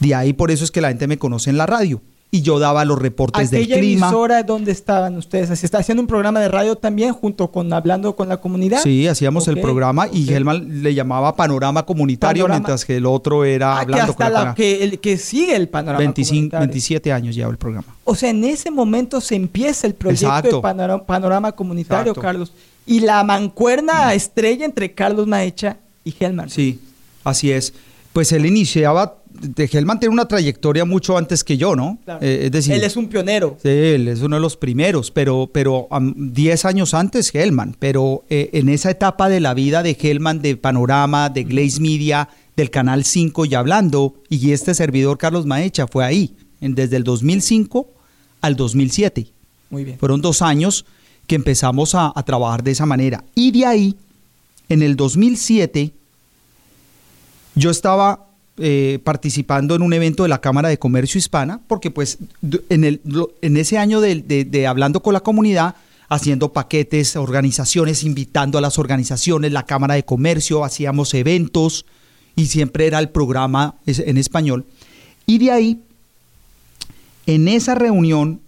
De 0.00 0.14
ahí 0.14 0.32
por 0.32 0.50
eso 0.50 0.64
es 0.64 0.70
que 0.70 0.80
la 0.80 0.88
gente 0.88 1.06
me 1.06 1.18
conoce 1.18 1.50
en 1.50 1.56
la 1.58 1.66
radio. 1.66 2.00
Y 2.28 2.42
yo 2.42 2.58
daba 2.58 2.84
los 2.84 2.98
reportes 2.98 3.52
del 3.52 3.66
clima. 3.66 4.08
emisora 4.08 4.42
donde 4.42 4.72
estaban 4.72 5.16
ustedes, 5.16 5.56
¿se 5.60 5.64
está 5.64 5.78
haciendo 5.78 6.02
un 6.02 6.08
programa 6.08 6.40
de 6.40 6.48
radio 6.48 6.74
también 6.74 7.12
junto 7.12 7.52
con 7.52 7.72
Hablando 7.72 8.16
con 8.16 8.28
la 8.28 8.38
Comunidad? 8.38 8.82
Sí, 8.82 9.06
hacíamos 9.06 9.46
el 9.46 9.60
programa 9.60 10.08
y. 10.12 10.28
Helman 10.32 10.82
le 10.82 10.92
llamaba 10.92 11.36
Panorama 11.36 11.86
Comunitario, 11.86 12.42
Panorama. 12.44 12.58
mientras 12.58 12.84
que 12.84 12.96
el 12.96 13.06
otro 13.06 13.44
era 13.44 13.74
Ah, 13.78 13.86
que 13.86 13.92
hablando 13.92 14.10
hasta 14.10 14.24
con 14.24 14.32
la, 14.34 14.44
la, 14.46 14.54
que, 14.56 14.82
el, 14.82 14.98
que 14.98 15.18
sigue 15.18 15.54
el 15.54 15.68
panorama 15.68 16.00
25, 16.00 16.30
comunitario. 16.32 16.66
27 16.66 17.12
años 17.12 17.34
lleva 17.36 17.50
el 17.52 17.58
programa. 17.58 17.94
O 18.04 18.16
sea, 18.16 18.28
en 18.30 18.42
ese 18.42 18.72
momento 18.72 19.20
se 19.20 19.36
empieza 19.36 19.86
el 19.86 19.94
proyecto 19.94 20.26
Exacto. 20.26 20.56
de 20.56 20.62
panorama, 20.62 21.06
panorama 21.06 21.52
comunitario, 21.52 22.10
Exacto. 22.10 22.20
Carlos. 22.20 22.52
Y 22.86 23.00
la 23.00 23.22
mancuerna 23.22 24.12
estrella 24.14 24.64
entre 24.66 24.92
Carlos 24.92 25.28
Maecha 25.28 25.76
y 26.04 26.12
Helman. 26.18 26.50
Sí, 26.50 26.80
así 27.22 27.52
es. 27.52 27.72
Pues 28.12 28.32
él 28.32 28.46
iniciaba, 28.46 29.14
de 29.40 29.68
Helman 29.72 30.00
tiene 30.00 30.12
una 30.12 30.26
trayectoria 30.28 30.84
mucho 30.84 31.16
antes 31.18 31.44
que 31.44 31.56
yo, 31.56 31.74
¿no? 31.76 31.98
Claro. 32.04 32.20
Eh, 32.24 32.42
es 32.46 32.52
decir, 32.52 32.74
Él 32.74 32.84
es 32.84 32.96
un 32.96 33.08
pionero. 33.08 33.56
Sí, 33.62 33.68
él 33.68 34.08
es 34.08 34.20
uno 34.22 34.36
de 34.36 34.40
los 34.42 34.56
primeros, 34.56 35.10
pero, 35.10 35.48
pero 35.52 35.86
am, 35.90 36.14
10 36.16 36.64
años 36.64 36.94
antes 36.94 37.34
Hellman. 37.34 37.76
Pero 37.78 38.24
eh, 38.30 38.50
en 38.52 38.68
esa 38.68 38.90
etapa 38.90 39.28
de 39.28 39.40
la 39.40 39.54
vida 39.54 39.82
de 39.82 39.96
Hellman, 40.00 40.40
de 40.42 40.56
Panorama, 40.56 41.28
de 41.30 41.44
Glaze 41.44 41.80
Media, 41.80 42.28
del 42.56 42.70
Canal 42.70 43.04
5 43.04 43.44
y 43.44 43.54
hablando, 43.54 44.14
y 44.28 44.52
este 44.52 44.74
servidor 44.74 45.18
Carlos 45.18 45.44
Maecha 45.46 45.86
fue 45.86 46.04
ahí, 46.04 46.34
en- 46.60 46.74
desde 46.74 46.96
el 46.96 47.04
2005 47.04 47.86
al 48.40 48.56
2007. 48.56 49.26
Muy 49.70 49.84
bien. 49.84 49.98
Fueron 49.98 50.20
dos 50.22 50.42
años 50.42 50.84
que 51.26 51.34
empezamos 51.34 51.94
a, 51.94 52.12
a 52.14 52.22
trabajar 52.24 52.62
de 52.62 52.70
esa 52.70 52.86
manera. 52.86 53.24
Y 53.34 53.50
de 53.50 53.66
ahí, 53.66 53.96
en 54.68 54.82
el 54.82 54.96
2007, 54.96 55.92
yo 57.54 57.70
estaba 57.70 58.25
eh, 58.58 59.00
participando 59.04 59.74
en 59.74 59.82
un 59.82 59.92
evento 59.92 60.22
de 60.22 60.30
la 60.30 60.40
Cámara 60.40 60.68
de 60.68 60.78
Comercio 60.78 61.18
Hispana, 61.18 61.60
porque 61.68 61.90
pues 61.90 62.18
en, 62.70 62.84
el, 62.84 63.00
en 63.42 63.56
ese 63.56 63.76
año 63.76 64.00
de, 64.00 64.66
hablando 64.66 65.02
con 65.02 65.12
la 65.12 65.20
comunidad, 65.20 65.74
haciendo 66.08 66.52
paquetes, 66.52 67.16
organizaciones, 67.16 68.02
invitando 68.02 68.56
a 68.58 68.60
las 68.60 68.78
organizaciones, 68.78 69.52
la 69.52 69.64
Cámara 69.64 69.94
de 69.94 70.04
Comercio, 70.04 70.64
hacíamos 70.64 71.12
eventos 71.14 71.84
y 72.34 72.46
siempre 72.46 72.86
era 72.86 72.98
el 72.98 73.10
programa 73.10 73.74
en 73.86 74.16
español. 74.16 74.64
Y 75.26 75.38
de 75.38 75.50
ahí, 75.50 75.80
en 77.26 77.48
esa 77.48 77.74
reunión, 77.74 78.40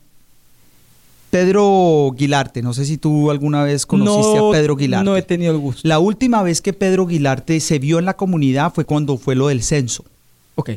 Pedro 1.31 2.15
Guilarte, 2.17 2.63
no 2.63 2.73
sé 2.73 2.87
si 2.87 2.97
tú 2.97 3.31
alguna 3.31 3.63
vez 3.63 3.85
conociste 3.85 4.39
no, 4.39 4.49
a 4.49 4.53
Pedro 4.53 4.77
Guilarte. 4.77 5.05
No 5.05 5.17
he 5.17 5.23
tenido 5.23 5.53
el 5.53 5.59
gusto. 5.59 5.87
La 5.87 5.99
última 5.99 6.43
vez 6.43 6.63
que 6.63 6.73
Pedro 6.73 7.07
Guilarte 7.07 7.61
se 7.61 7.79
vio 7.79 7.99
en 7.99 8.07
la 8.07 8.17
comunidad 8.17 8.73
fue 8.73 8.85
cuando 8.85 9.19
fue 9.19 9.35
lo 9.35 9.49
del 9.49 9.63
censo. 9.63 10.05
Ok. 10.55 10.71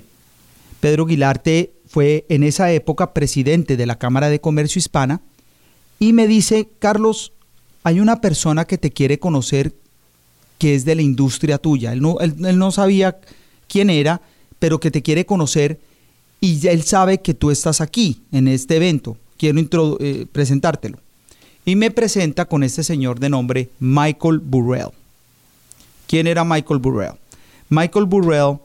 Pedro 0.82 1.06
Guilarte 1.06 1.72
fue 1.88 2.26
en 2.30 2.44
esa 2.44 2.72
época 2.72 3.14
presidente 3.14 3.78
de 3.78 3.86
la 3.86 3.98
Cámara 3.98 4.30
de 4.30 4.42
Comercio 4.42 4.80
Hispana 4.80 5.22
y 6.00 6.14
me 6.14 6.28
dice, 6.28 6.68
Carlos, 6.80 7.32
hay 7.84 8.00
una 8.00 8.20
persona 8.20 8.66
que 8.66 8.78
te 8.78 8.92
quiere 8.92 9.20
conocer 9.20 9.74
que 10.58 10.76
es 10.76 10.84
de 10.84 10.96
la 10.96 11.02
industria 11.02 11.58
tuya. 11.58 11.94
Él 11.94 12.02
no, 12.02 12.20
él, 12.20 12.36
él 12.46 12.58
no 12.58 12.72
sabía 12.72 13.18
quién 13.68 13.90
era, 13.90 14.22
pero 14.60 14.80
que 14.80 14.92
te 14.92 15.02
quiere 15.02 15.26
conocer 15.26 15.80
y 16.42 16.68
él 16.68 16.84
sabe 16.84 17.22
que 17.22 17.34
tú 17.34 17.52
estás 17.52 17.80
aquí 17.82 18.22
en 18.32 18.48
este 18.48 18.76
evento. 18.76 19.16
Quiero 19.42 19.98
eh, 20.00 20.28
presentártelo. 20.32 21.00
Y 21.66 21.76
me 21.76 21.90
presenta 21.90 22.46
con 22.46 22.62
este 22.62 22.84
señor 22.84 23.20
de 23.20 23.32
nombre 23.32 23.70
Michael 23.80 24.38
Burrell. 24.38 24.92
¿Quién 26.06 26.28
era 26.28 26.44
Michael 26.44 26.80
Burrell? 26.80 27.16
Michael 27.68 28.06
Burrell 28.06 28.60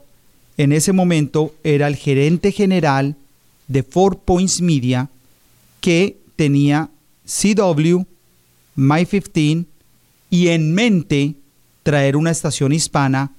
en 0.55 0.71
ese 0.73 0.93
momento 0.93 1.55
era 1.63 1.87
el 1.87 1.95
gerente 1.95 2.51
general 2.51 3.15
de 3.67 3.81
Four 3.81 4.19
Points 4.19 4.61
Media 4.61 5.09
que 5.81 6.19
tenía 6.35 6.91
CW, 7.25 8.03
My 8.75 9.03
15 9.03 9.65
y 10.29 10.49
en 10.49 10.75
mente 10.75 11.33
traer 11.81 12.15
una 12.15 12.29
estación 12.29 12.71
hispana 12.71 13.31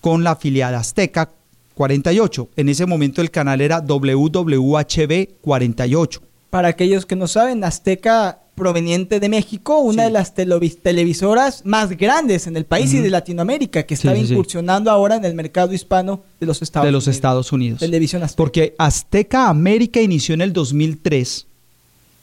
con 0.00 0.24
la 0.24 0.32
afiliada 0.32 0.80
Azteca 0.80 1.30
48. 1.74 2.48
En 2.56 2.68
ese 2.68 2.84
momento 2.84 3.22
el 3.22 3.30
canal 3.30 3.60
era 3.60 3.78
WWHB 3.78 5.28
48. 5.40 6.29
Para 6.50 6.68
aquellos 6.68 7.06
que 7.06 7.16
no 7.16 7.26
saben, 7.28 7.62
Azteca 7.64 8.38
proveniente 8.56 9.20
de 9.20 9.28
México, 9.30 9.78
una 9.78 10.02
Sí. 10.02 10.08
de 10.08 10.12
las 10.12 10.34
televis- 10.36 10.78
televisoras 10.82 11.64
más 11.64 11.90
grandes 11.96 12.46
en 12.46 12.56
el 12.58 12.66
país 12.66 12.92
y 12.92 12.98
de 12.98 13.08
Latinoamérica, 13.08 13.84
que 13.84 13.94
estaba 13.94 14.16
sí, 14.16 14.26
sí. 14.26 14.32
incursionando 14.34 14.90
ahora 14.90 15.16
en 15.16 15.24
el 15.24 15.34
mercado 15.34 15.72
hispano 15.72 16.22
de 16.40 16.46
los 16.46 16.60
Estados 16.60 16.84
de 16.86 16.92
los 16.92 17.04
Unidos. 17.06 17.16
Estados 17.16 17.52
Unidos. 17.52 17.80
Televisión 17.80 18.22
Azteca. 18.22 18.36
Porque 18.36 18.74
Azteca 18.76 19.48
América 19.48 20.00
inició 20.02 20.34
en 20.34 20.42
el 20.42 20.52
2003 20.52 21.46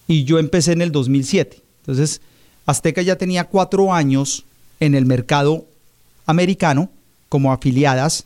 y 0.08 0.26
yo 0.26 0.38
empecé 0.38 0.74
en 0.74 0.82
el 0.84 0.92
2007. 0.92 1.62
Entonces, 1.82 2.22
Azteca 2.68 3.02
ya 3.02 3.16
tenía 3.16 3.46
cuatro 3.46 3.92
años 3.94 4.44
en 4.80 4.94
el 4.94 5.06
mercado 5.08 5.66
americano 6.28 6.90
como 7.30 7.52
afiliadas 7.52 8.26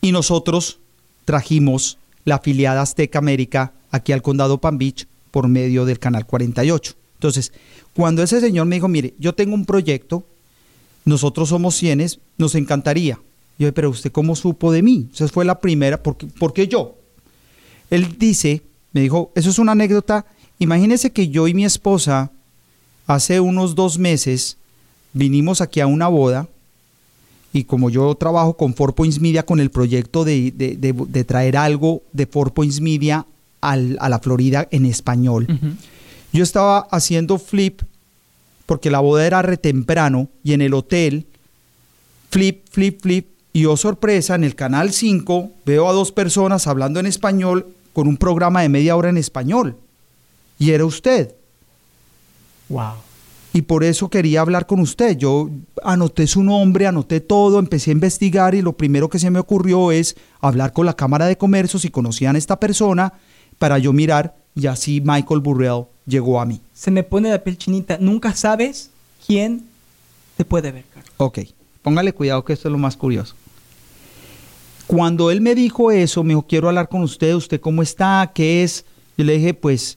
y 0.00 0.12
nosotros 0.12 0.78
trajimos 1.26 1.98
la 2.24 2.36
afiliada 2.36 2.80
Azteca 2.82 3.18
América 3.18 3.72
aquí 3.90 4.12
al 4.12 4.22
condado 4.22 4.58
Palm 4.58 4.78
Beach 4.78 5.06
por 5.32 5.48
medio 5.48 5.84
del 5.84 5.98
canal 5.98 6.26
48. 6.26 6.94
Entonces, 7.14 7.52
cuando 7.94 8.22
ese 8.22 8.40
señor 8.40 8.66
me 8.66 8.76
dijo, 8.76 8.86
mire, 8.86 9.14
yo 9.18 9.34
tengo 9.34 9.54
un 9.54 9.64
proyecto, 9.64 10.24
nosotros 11.04 11.48
somos 11.48 11.74
cienes, 11.74 12.20
nos 12.38 12.54
encantaría. 12.54 13.18
Yo 13.58 13.72
pero 13.74 13.90
usted 13.90 14.12
cómo 14.12 14.36
supo 14.36 14.70
de 14.70 14.82
mí? 14.82 15.08
Esa 15.12 15.26
fue 15.26 15.44
la 15.44 15.60
primera, 15.60 16.00
porque, 16.00 16.26
porque 16.38 16.68
yo. 16.68 16.94
Él 17.90 18.16
dice, 18.18 18.62
me 18.92 19.00
dijo, 19.00 19.32
eso 19.34 19.50
es 19.50 19.58
una 19.58 19.72
anécdota, 19.72 20.24
imagínese 20.58 21.10
que 21.10 21.28
yo 21.28 21.48
y 21.48 21.54
mi 21.54 21.64
esposa 21.64 22.30
hace 23.06 23.40
unos 23.40 23.74
dos 23.74 23.98
meses 23.98 24.56
vinimos 25.12 25.60
aquí 25.60 25.80
a 25.80 25.86
una 25.86 26.08
boda 26.08 26.48
y 27.52 27.64
como 27.64 27.90
yo 27.90 28.14
trabajo 28.14 28.56
con 28.56 28.74
Four 28.74 28.94
Points 28.94 29.20
Media 29.20 29.44
con 29.44 29.60
el 29.60 29.70
proyecto 29.70 30.24
de, 30.24 31.24
traer 31.26 31.56
algo 31.56 32.02
de 32.12 32.26
Four 32.26 32.52
Points 32.54 32.80
Media 32.80 33.26
a 33.62 33.76
la 33.76 34.18
Florida 34.18 34.68
en 34.70 34.84
español, 34.84 35.46
yo 36.32 36.42
estaba 36.42 36.80
haciendo 36.90 37.38
flip 37.38 37.82
porque 38.66 38.90
la 38.90 39.00
boda 39.00 39.26
era 39.26 39.42
re 39.42 39.56
temprano 39.56 40.28
y 40.42 40.52
en 40.52 40.62
el 40.62 40.74
hotel, 40.74 41.26
flip, 42.30 42.66
flip, 42.70 43.00
flip, 43.00 43.26
y 43.52 43.66
oh 43.66 43.76
sorpresa, 43.76 44.34
en 44.34 44.44
el 44.44 44.54
canal 44.54 44.92
5 44.92 45.50
veo 45.66 45.88
a 45.88 45.92
dos 45.92 46.10
personas 46.10 46.66
hablando 46.66 47.00
en 47.00 47.06
español 47.06 47.66
con 47.92 48.08
un 48.08 48.16
programa 48.16 48.62
de 48.62 48.70
media 48.70 48.96
hora 48.96 49.10
en 49.10 49.18
español. 49.18 49.76
Y 50.58 50.70
era 50.70 50.86
usted. 50.86 51.34
Wow. 52.70 52.94
Y 53.52 53.62
por 53.62 53.84
eso 53.84 54.08
quería 54.08 54.40
hablar 54.40 54.66
con 54.66 54.80
usted. 54.80 55.18
Yo 55.18 55.50
anoté 55.84 56.26
su 56.26 56.42
nombre, 56.42 56.86
anoté 56.86 57.20
todo, 57.20 57.58
empecé 57.58 57.90
a 57.90 57.92
investigar 57.92 58.54
y 58.54 58.62
lo 58.62 58.72
primero 58.72 59.10
que 59.10 59.18
se 59.18 59.30
me 59.30 59.38
ocurrió 59.38 59.92
es 59.92 60.16
hablar 60.40 60.72
con 60.72 60.86
la 60.86 60.96
Cámara 60.96 61.26
de 61.26 61.36
Comercio 61.36 61.78
si 61.78 61.90
conocían 61.90 62.36
a 62.36 62.38
esta 62.38 62.58
persona 62.58 63.12
para 63.62 63.78
yo 63.78 63.92
mirar 63.92 64.34
y 64.56 64.66
así 64.66 65.00
Michael 65.00 65.38
Burrell 65.38 65.84
llegó 66.04 66.40
a 66.40 66.44
mí. 66.44 66.60
Se 66.74 66.90
me 66.90 67.04
pone 67.04 67.30
la 67.30 67.44
piel 67.44 67.56
chinita. 67.56 67.96
Nunca 67.96 68.34
sabes 68.34 68.90
quién 69.24 69.62
te 70.36 70.44
puede 70.44 70.72
ver, 70.72 70.84
Carlos. 70.92 71.12
Ok, 71.16 71.38
póngale 71.80 72.12
cuidado 72.12 72.44
que 72.44 72.54
esto 72.54 72.66
es 72.66 72.72
lo 72.72 72.78
más 72.78 72.96
curioso. 72.96 73.36
Cuando 74.88 75.30
él 75.30 75.40
me 75.40 75.54
dijo 75.54 75.92
eso, 75.92 76.24
me 76.24 76.30
dijo, 76.30 76.44
quiero 76.48 76.66
hablar 76.66 76.88
con 76.88 77.02
usted, 77.02 77.34
¿usted 77.34 77.60
cómo 77.60 77.82
está? 77.82 78.32
¿Qué 78.34 78.64
es? 78.64 78.84
Yo 79.16 79.24
le 79.24 79.38
dije, 79.38 79.54
pues 79.54 79.96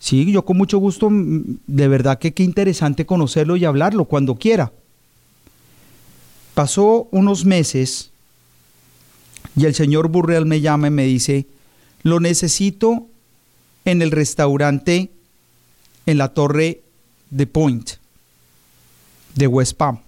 sí, 0.00 0.32
yo 0.32 0.44
con 0.44 0.56
mucho 0.56 0.78
gusto, 0.78 1.08
de 1.08 1.86
verdad 1.86 2.18
que 2.18 2.34
qué 2.34 2.42
interesante 2.42 3.06
conocerlo 3.06 3.54
y 3.54 3.64
hablarlo 3.64 4.06
cuando 4.06 4.34
quiera. 4.34 4.72
Pasó 6.54 7.06
unos 7.12 7.44
meses 7.44 8.10
y 9.54 9.66
el 9.66 9.74
señor 9.76 10.08
Burrell 10.08 10.46
me 10.46 10.60
llama 10.60 10.88
y 10.88 10.90
me 10.90 11.04
dice, 11.04 11.46
lo 12.04 12.20
necesito 12.20 13.08
en 13.84 14.02
el 14.02 14.12
restaurante 14.12 15.10
en 16.06 16.18
la 16.18 16.28
torre 16.28 16.82
de 17.30 17.46
Point 17.48 17.90
de 19.34 19.46
West 19.48 19.76
Palm. 19.76 19.98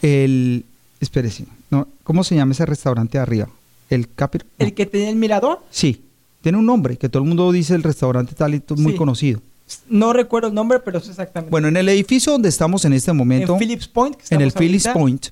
El, 0.00 0.64
espérese, 1.00 1.44
no, 1.70 1.88
¿cómo 2.04 2.24
se 2.24 2.36
llama 2.36 2.52
ese 2.52 2.64
restaurante 2.64 3.18
de 3.18 3.22
arriba? 3.22 3.48
El 3.90 4.08
Capir. 4.08 4.46
¿El 4.58 4.72
que 4.72 4.86
tiene 4.86 5.10
el 5.10 5.16
mirador? 5.16 5.60
Sí, 5.70 6.04
tiene 6.40 6.58
un 6.58 6.66
nombre, 6.66 6.96
que 6.96 7.08
todo 7.08 7.22
el 7.22 7.28
mundo 7.28 7.50
dice 7.52 7.74
el 7.74 7.82
restaurante 7.82 8.34
tal 8.34 8.54
y 8.54 8.62
muy 8.76 8.94
conocido. 8.94 9.42
No 9.88 10.12
recuerdo 10.12 10.48
el 10.48 10.54
nombre, 10.54 10.78
pero 10.78 10.98
es 10.98 11.08
exactamente. 11.08 11.50
Bueno, 11.50 11.68
en 11.68 11.76
el 11.76 11.88
edificio 11.88 12.32
donde 12.32 12.48
estamos 12.48 12.84
en 12.84 12.92
este 12.92 13.12
momento. 13.12 13.54
En 13.54 13.58
Phillips 13.58 13.88
Point. 13.88 14.16
en 14.30 14.40
el 14.40 14.52
Phillips 14.52 14.88
Point. 14.88 15.26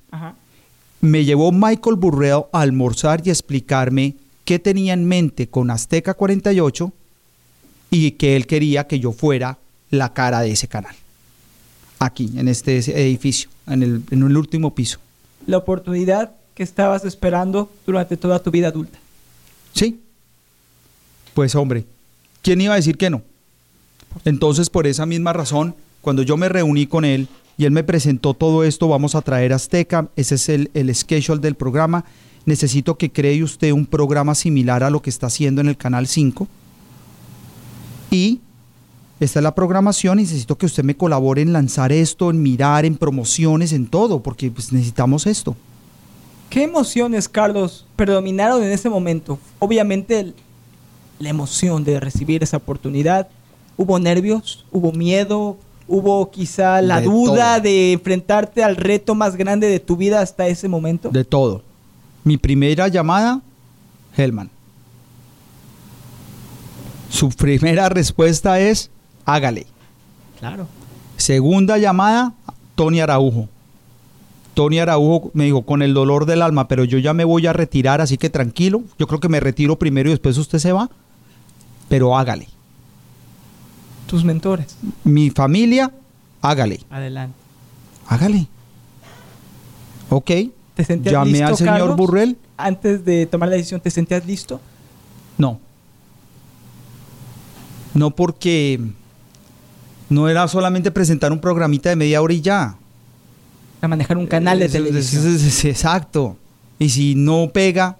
Me 0.99 1.23
llevó 1.23 1.51
Michael 1.51 1.95
Burrell 1.95 2.43
a 2.51 2.61
almorzar 2.61 3.21
y 3.25 3.29
a 3.29 3.33
explicarme 3.33 4.15
qué 4.47 4.59
tenía 4.59 4.93
en 4.93 5.03
mente 5.03 5.49
con 5.49 5.69
Azteca 5.69 6.13
48 6.13 6.93
y 7.91 8.11
que 8.11 8.37
él 8.37 8.47
quería 8.47 8.87
que 8.87 8.97
yo 8.97 9.11
fuera 9.11 9.57
la 9.89 10.13
cara 10.13 10.39
de 10.39 10.51
ese 10.51 10.69
canal. 10.69 10.95
Aquí, 11.99 12.31
en 12.33 12.47
este 12.47 12.77
edificio, 12.77 13.49
en 13.67 13.83
el, 13.83 14.03
en 14.09 14.23
el 14.23 14.37
último 14.37 14.73
piso. 14.73 14.99
La 15.47 15.57
oportunidad 15.57 16.31
que 16.55 16.63
estabas 16.63 17.03
esperando 17.03 17.69
durante 17.85 18.15
toda 18.15 18.41
tu 18.41 18.49
vida 18.49 18.69
adulta. 18.69 18.97
Sí. 19.73 19.99
Pues 21.33 21.53
hombre, 21.53 21.83
¿quién 22.41 22.61
iba 22.61 22.71
a 22.71 22.77
decir 22.77 22.97
que 22.97 23.09
no? 23.09 23.23
Entonces, 24.23 24.69
por 24.69 24.87
esa 24.87 25.05
misma 25.05 25.33
razón, 25.33 25.75
cuando 25.99 26.21
yo 26.21 26.37
me 26.37 26.47
reuní 26.47 26.87
con 26.87 27.03
él 27.03 27.27
y 27.57 27.65
él 27.65 27.71
me 27.71 27.83
presentó 27.83 28.33
todo 28.33 28.63
esto, 28.63 28.87
vamos 28.87 29.13
a 29.13 29.21
traer 29.21 29.51
Azteca, 29.51 30.07
ese 30.15 30.35
es 30.35 30.47
el, 30.47 30.71
el 30.73 30.95
schedule 30.95 31.41
del 31.41 31.55
programa, 31.55 32.05
necesito 32.47 32.97
que 32.97 33.11
cree 33.11 33.43
usted 33.43 33.71
un 33.71 33.85
programa 33.85 34.33
similar 34.33 34.83
a 34.83 34.89
lo 34.89 35.01
que 35.01 35.11
está 35.11 35.27
haciendo 35.27 35.61
en 35.61 35.67
el 35.67 35.77
Canal 35.77 36.07
5 36.07 36.47
y 38.09 38.39
esta 39.19 39.39
es 39.39 39.43
la 39.43 39.53
programación 39.55 40.19
y 40.19 40.23
necesito 40.23 40.57
que 40.57 40.65
usted 40.65 40.83
me 40.83 40.95
colabore 40.95 41.41
en 41.41 41.51
lanzar 41.51 41.91
esto, 41.91 42.29
en 42.29 42.41
mirar, 42.41 42.85
en 42.85 42.95
promociones, 42.95 43.73
en 43.73 43.87
todo, 43.87 44.21
porque 44.21 44.51
pues, 44.51 44.71
necesitamos 44.71 45.25
esto. 45.25 45.55
¿Qué 46.49 46.63
emociones, 46.63 47.27
Carlos, 47.27 47.85
predominaron 47.95 48.63
en 48.63 48.71
ese 48.71 48.89
momento? 48.89 49.39
Obviamente 49.59 50.33
la 51.19 51.29
emoción 51.29 51.83
de 51.83 51.99
recibir 51.99 52.43
esa 52.43 52.57
oportunidad. 52.57 53.27
¿Hubo 53.75 53.99
nervios? 53.99 54.65
¿Hubo 54.71 54.91
miedo? 54.91 55.57
¿Hubo 55.87 56.29
quizá 56.29 56.81
la 56.81 57.01
duda 57.01 57.59
de 57.59 57.93
enfrentarte 57.93 58.63
al 58.63 58.75
reto 58.75 59.15
más 59.15 59.35
grande 59.35 59.67
de 59.67 59.79
tu 59.79 59.97
vida 59.97 60.21
hasta 60.21 60.47
ese 60.47 60.67
momento? 60.67 61.09
De 61.09 61.25
todo. 61.25 61.63
Mi 62.27 62.35
primera 62.35 62.89
llamada, 62.89 63.39
Helman. 64.17 64.49
Su 67.09 67.29
primera 67.29 67.87
respuesta 67.87 68.59
es, 68.59 68.91
hágale. 69.23 69.65
Claro. 70.37 70.67
Segunda 71.15 71.77
llamada, 71.77 72.33
Tony 72.75 72.99
Araujo. 72.99 73.47
Tony 74.55 74.79
Araujo 74.79 75.31
me 75.33 75.45
dijo, 75.45 75.61
con 75.61 75.81
el 75.81 75.93
dolor 75.93 76.25
del 76.25 76.41
alma, 76.41 76.67
pero 76.67 76.83
yo 76.83 76.97
ya 76.97 77.13
me 77.13 77.23
voy 77.23 77.47
a 77.47 77.53
retirar, 77.53 78.01
así 78.01 78.17
que 78.17 78.29
tranquilo. 78.29 78.83
Yo 78.99 79.07
creo 79.07 79.21
que 79.21 79.29
me 79.29 79.39
retiro 79.39 79.79
primero 79.79 80.09
y 80.09 80.11
después 80.11 80.37
usted 80.37 80.59
se 80.59 80.73
va, 80.73 80.89
pero 81.87 82.17
hágale. 82.17 82.49
Tus 84.05 84.25
mentores. 84.25 84.75
Mi 85.05 85.29
familia, 85.29 85.93
hágale. 86.41 86.81
Adelante. 86.89 87.37
Hágale. 88.05 88.47
Ok. 90.09 90.31
¿Te 90.77 90.83
sentías 90.83 91.11
Llamé 91.11 91.43
al 91.43 91.57
señor 91.57 91.95
Burrell. 91.95 92.37
Antes 92.55 93.03
de 93.03 93.25
tomar 93.25 93.49
la 93.49 93.55
decisión, 93.55 93.81
¿te 93.81 93.89
sentías 93.89 94.23
listo? 94.27 94.61
No. 95.37 95.59
No 97.95 98.11
porque 98.11 98.79
no 100.07 100.29
era 100.29 100.47
solamente 100.47 100.91
presentar 100.91 101.31
un 101.31 101.39
programita 101.39 101.89
de 101.89 101.95
media 101.95 102.21
hora 102.21 102.33
y 102.33 102.41
ya. 102.41 102.77
A 103.81 103.87
manejar 103.87 104.17
un 104.17 104.27
canal 104.27 104.59
de 104.59 104.69
televisión. 104.69 105.25
exacto. 105.63 106.37
Y 106.77 106.89
si 106.89 107.15
no 107.15 107.49
pega, 107.51 107.97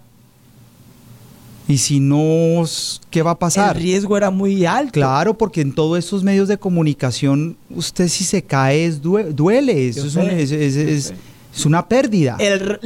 y 1.67 1.79
si 1.79 1.99
no, 1.99 2.63
¿qué 3.09 3.23
va 3.23 3.31
a 3.31 3.39
pasar? 3.39 3.75
El 3.75 3.81
riesgo 3.81 4.15
era 4.15 4.29
muy 4.29 4.67
alto. 4.67 4.91
Claro, 4.93 5.35
porque 5.35 5.61
en 5.61 5.73
todos 5.73 5.97
estos 5.97 6.23
medios 6.23 6.47
de 6.47 6.59
comunicación, 6.59 7.57
usted 7.71 8.07
si 8.07 8.23
se 8.23 8.43
cae 8.43 8.85
es 8.85 9.01
duele. 9.01 9.87
Eso 9.87 10.21
es, 10.21 11.13
una 11.65 11.87
pérdida. 11.87 12.37
El, 12.39 12.79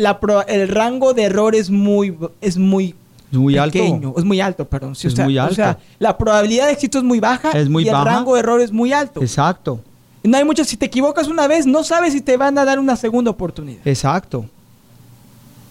el 0.48 0.68
rango 0.68 1.14
de 1.14 1.24
error 1.24 1.56
es 1.56 1.70
muy, 1.70 2.16
es 2.42 2.58
muy 2.58 2.96
es 3.32 3.38
muy 3.38 3.58
alto. 3.58 4.14
Es 4.18 4.26
muy 4.26 4.42
alto, 4.42 4.68
perdón. 4.68 4.92
es 4.92 5.18
muy 5.18 5.38
alto. 5.38 5.54
O 5.54 5.56
sea, 5.56 5.80
la 6.00 6.18
probabilidad 6.18 6.68
de 6.68 6.74
éxito 6.74 6.98
es 6.98 7.04
muy 7.04 7.20
baja 7.20 7.52
es 7.52 7.70
muy 7.70 7.86
y 7.86 7.88
el 7.88 8.04
rango 8.04 8.34
de 8.34 8.42
error 8.42 8.62
es 8.62 8.72
muy 8.72 8.92
alto. 8.92 9.22
Exacto. 9.22 9.80
No 10.24 10.38
hay 10.38 10.44
mucho, 10.44 10.64
si 10.64 10.78
te 10.78 10.86
equivocas 10.86 11.28
una 11.28 11.48
vez, 11.48 11.66
no 11.66 11.84
sabes 11.84 12.14
si 12.14 12.22
te 12.22 12.38
van 12.38 12.58
a 12.58 12.66
dar 12.66 12.78
una 12.78 12.96
segunda 12.96 13.32
oportunidad. 13.32 13.88
Exacto. 13.88 14.46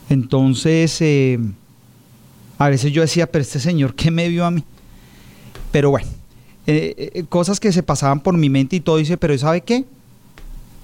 Entonces, 0.08 1.00
eh, 1.00 1.38
a 2.58 2.68
veces 2.68 2.92
yo 2.92 3.02
decía, 3.02 3.30
pero 3.30 3.42
este 3.42 3.60
señor, 3.60 3.94
¿qué 3.94 4.10
me 4.10 4.28
vio 4.28 4.44
a 4.44 4.50
mí? 4.50 4.64
Pero 5.70 5.90
bueno, 5.90 6.08
eh, 6.66 7.12
eh, 7.14 7.24
cosas 7.28 7.60
que 7.60 7.70
se 7.70 7.82
pasaban 7.82 8.20
por 8.20 8.36
mi 8.36 8.50
mente 8.50 8.76
y 8.76 8.80
todo, 8.80 8.96
dice, 8.96 9.16
pero 9.16 9.36
¿sabe 9.38 9.60
qué? 9.60 9.84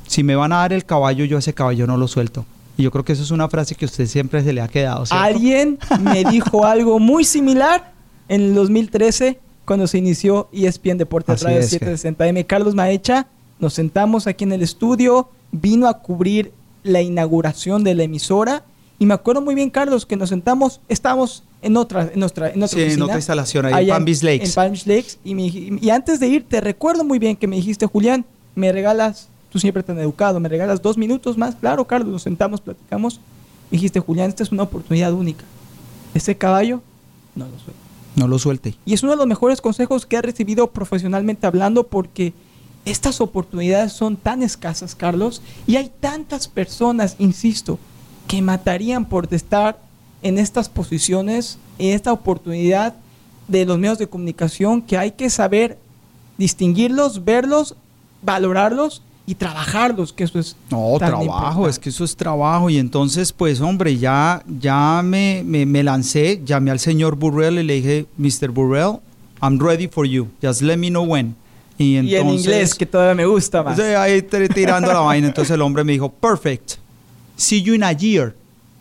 Si 0.06 0.22
me 0.22 0.36
van 0.36 0.52
a 0.52 0.56
dar 0.56 0.72
el 0.72 0.84
caballo, 0.84 1.24
yo 1.24 1.38
ese 1.38 1.54
caballo 1.54 1.86
no 1.86 1.96
lo 1.96 2.08
suelto. 2.08 2.44
Y 2.76 2.82
yo 2.82 2.90
creo 2.90 3.04
que 3.04 3.12
eso 3.12 3.22
es 3.22 3.30
una 3.30 3.48
frase 3.48 3.74
que 3.74 3.86
a 3.86 3.88
usted 3.88 4.06
siempre 4.06 4.42
se 4.42 4.52
le 4.52 4.60
ha 4.60 4.68
quedado. 4.68 5.04
Alguien 5.10 5.78
me 6.00 6.24
dijo 6.30 6.64
algo 6.64 6.98
muy 6.98 7.24
similar 7.24 7.92
en 8.28 8.42
el 8.42 8.54
2013 8.54 9.38
cuando 9.64 9.86
se 9.86 9.98
inició 9.98 10.48
ESPN 10.52 10.98
Deportes 10.98 11.42
Radio 11.42 11.60
760M. 11.60 12.46
Carlos 12.46 12.74
Maecha, 12.74 13.26
nos 13.58 13.74
sentamos 13.74 14.26
aquí 14.26 14.44
en 14.44 14.52
el 14.52 14.62
estudio, 14.62 15.28
vino 15.52 15.88
a 15.88 16.00
cubrir 16.00 16.52
la 16.82 17.00
inauguración 17.00 17.82
de 17.82 17.94
la 17.94 18.04
emisora 18.04 18.64
y 18.98 19.06
me 19.06 19.14
acuerdo 19.14 19.42
muy 19.42 19.54
bien, 19.54 19.70
Carlos, 19.70 20.06
que 20.06 20.16
nos 20.16 20.30
sentamos, 20.30 20.80
estábamos 20.88 21.44
en 21.60 21.76
otra, 21.76 22.10
en 22.12 22.20
nuestra, 22.20 22.50
en 22.50 22.62
otra, 22.62 22.78
sí, 22.78 22.94
en 22.94 23.02
otra 23.02 23.16
instalación, 23.16 23.66
ahí 23.66 23.84
en 23.84 23.90
Palm 23.90 24.04
Beach 24.04 24.22
Lakes. 24.22 24.46
En 24.46 24.52
Palm 24.52 24.72
Beach 24.72 24.86
Lakes. 24.86 25.18
Y, 25.22 25.86
y, 25.86 25.90
antes 25.90 26.18
de 26.18 26.28
ir, 26.28 26.46
te 26.48 26.60
recuerdo 26.60 27.04
muy 27.04 27.18
bien 27.18 27.36
que 27.36 27.46
me 27.46 27.56
dijiste, 27.56 27.86
Julián, 27.86 28.24
¿me 28.54 28.72
regalas, 28.72 29.28
tú 29.56 29.60
siempre 29.60 29.82
tan 29.82 29.98
educado, 29.98 30.38
¿me 30.38 30.50
regalas 30.50 30.82
dos 30.82 30.98
minutos 30.98 31.38
más? 31.38 31.54
Claro, 31.54 31.86
Carlos, 31.86 32.12
nos 32.12 32.22
sentamos, 32.24 32.60
platicamos. 32.60 33.20
Dijiste, 33.70 34.00
Julián, 34.00 34.28
esta 34.28 34.42
es 34.42 34.52
una 34.52 34.64
oportunidad 34.64 35.14
única. 35.14 35.46
Ese 36.12 36.36
caballo, 36.36 36.82
no 37.34 37.46
lo 37.46 37.58
suelte. 37.58 37.80
No 38.16 38.28
lo 38.28 38.38
suelte. 38.38 38.74
Y 38.84 38.92
es 38.92 39.02
uno 39.02 39.12
de 39.12 39.16
los 39.16 39.26
mejores 39.26 39.62
consejos 39.62 40.04
que 40.04 40.16
he 40.16 40.20
recibido 40.20 40.66
profesionalmente 40.66 41.46
hablando 41.46 41.86
porque 41.86 42.34
estas 42.84 43.22
oportunidades 43.22 43.94
son 43.94 44.18
tan 44.18 44.42
escasas, 44.42 44.94
Carlos, 44.94 45.40
y 45.66 45.76
hay 45.76 45.90
tantas 46.00 46.48
personas, 46.48 47.16
insisto, 47.18 47.78
que 48.28 48.42
matarían 48.42 49.06
por 49.06 49.32
estar 49.32 49.78
en 50.20 50.36
estas 50.36 50.68
posiciones, 50.68 51.56
en 51.78 51.94
esta 51.94 52.12
oportunidad 52.12 52.94
de 53.48 53.64
los 53.64 53.78
medios 53.78 53.96
de 53.96 54.06
comunicación, 54.06 54.82
que 54.82 54.98
hay 54.98 55.12
que 55.12 55.30
saber 55.30 55.78
distinguirlos, 56.36 57.24
verlos, 57.24 57.74
valorarlos 58.20 59.00
y 59.26 59.34
trabajarlos, 59.34 60.12
que 60.12 60.24
eso 60.24 60.38
es 60.38 60.56
no 60.70 60.94
trabajo, 60.98 61.68
es 61.68 61.80
que 61.80 61.88
eso 61.88 62.04
es 62.04 62.14
trabajo 62.14 62.70
y 62.70 62.78
entonces 62.78 63.32
pues 63.32 63.60
hombre 63.60 63.98
ya 63.98 64.42
ya 64.46 65.02
me, 65.04 65.42
me, 65.44 65.82
lancé, 65.82 66.40
llamé 66.44 66.70
al 66.70 66.78
señor 66.78 67.16
Burrell 67.16 67.58
y 67.58 67.64
le 67.64 67.74
dije 67.74 68.06
Mr. 68.16 68.50
Burrell, 68.50 69.00
I'm 69.42 69.58
ready 69.58 69.88
for 69.88 70.06
you, 70.06 70.28
just 70.40 70.62
let 70.62 70.76
me 70.76 70.88
know 70.88 71.02
when. 71.02 71.34
Y, 71.76 71.96
entonces, 71.96 72.20
en 72.20 72.28
inglés 72.30 72.74
que 72.74 72.86
todavía 72.86 73.14
me 73.14 73.26
gusta 73.26 73.62
más. 73.62 73.78
Ahí 73.78 74.22
tirando 74.22 74.92
la 74.92 75.00
vaina, 75.00 75.26
entonces 75.26 75.54
el 75.54 75.60
hombre 75.60 75.84
me 75.84 75.92
dijo 75.92 76.08
perfect, 76.08 76.74
see 77.36 77.60
you 77.60 77.74
in 77.74 77.82
a 77.82 77.92
year. 77.92 78.34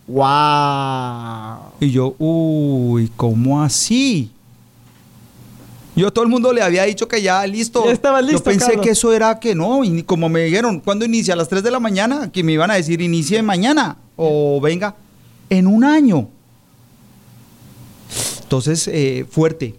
Wow. 0.06 1.72
Y 1.80 1.90
yo, 1.90 2.14
uy, 2.18 3.10
¿cómo 3.16 3.60
así? 3.60 4.30
Yo 5.96 6.12
todo 6.12 6.24
el 6.24 6.30
mundo 6.30 6.52
le 6.52 6.60
había 6.60 6.84
dicho 6.84 7.08
que 7.08 7.22
ya 7.22 7.44
listo. 7.46 7.82
Ya 7.86 7.92
estaba 7.92 8.20
listo. 8.20 8.38
Yo 8.38 8.44
pensé 8.44 8.78
que 8.80 8.90
eso 8.90 9.14
era 9.14 9.40
que 9.40 9.54
no. 9.54 9.82
Y 9.82 10.02
como 10.02 10.28
me 10.28 10.44
dijeron, 10.44 10.80
¿cuándo 10.80 11.06
inicia? 11.06 11.32
A 11.32 11.36
las 11.38 11.48
3 11.48 11.62
de 11.62 11.70
la 11.70 11.80
mañana. 11.80 12.30
Que 12.30 12.44
me 12.44 12.52
iban 12.52 12.70
a 12.70 12.74
decir, 12.74 13.00
inicie 13.00 13.42
mañana. 13.42 13.96
O 14.14 14.60
venga, 14.60 14.94
en 15.48 15.66
un 15.66 15.84
año. 15.84 16.28
Entonces, 18.42 18.88
eh, 18.92 19.26
fuerte. 19.28 19.74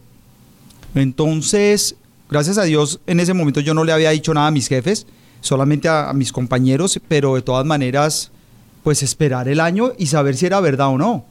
Entonces, 0.96 1.96
gracias 2.30 2.58
a 2.58 2.64
Dios, 2.64 3.00
en 3.06 3.20
ese 3.20 3.34
momento 3.36 3.60
yo 3.60 3.76
no 3.76 3.84
le 3.84 3.92
había 3.92 4.10
dicho 4.10 4.34
nada 4.34 4.48
a 4.48 4.52
mis 4.52 4.68
jefes, 4.68 5.06
solamente 5.42 5.88
a, 5.88 6.10
a 6.10 6.14
mis 6.14 6.32
compañeros, 6.32 7.00
pero 7.08 7.36
de 7.36 7.44
todas 7.44 7.66
maneras, 7.66 8.32
pues 8.84 9.04
esperar 9.04 9.48
el 9.48 9.60
año 9.60 9.94
y 9.98 10.08
saber 10.08 10.36
si 10.36 10.48
era 10.48 10.60
verdad 10.62 10.88
o 10.88 10.98
no. 10.98 11.26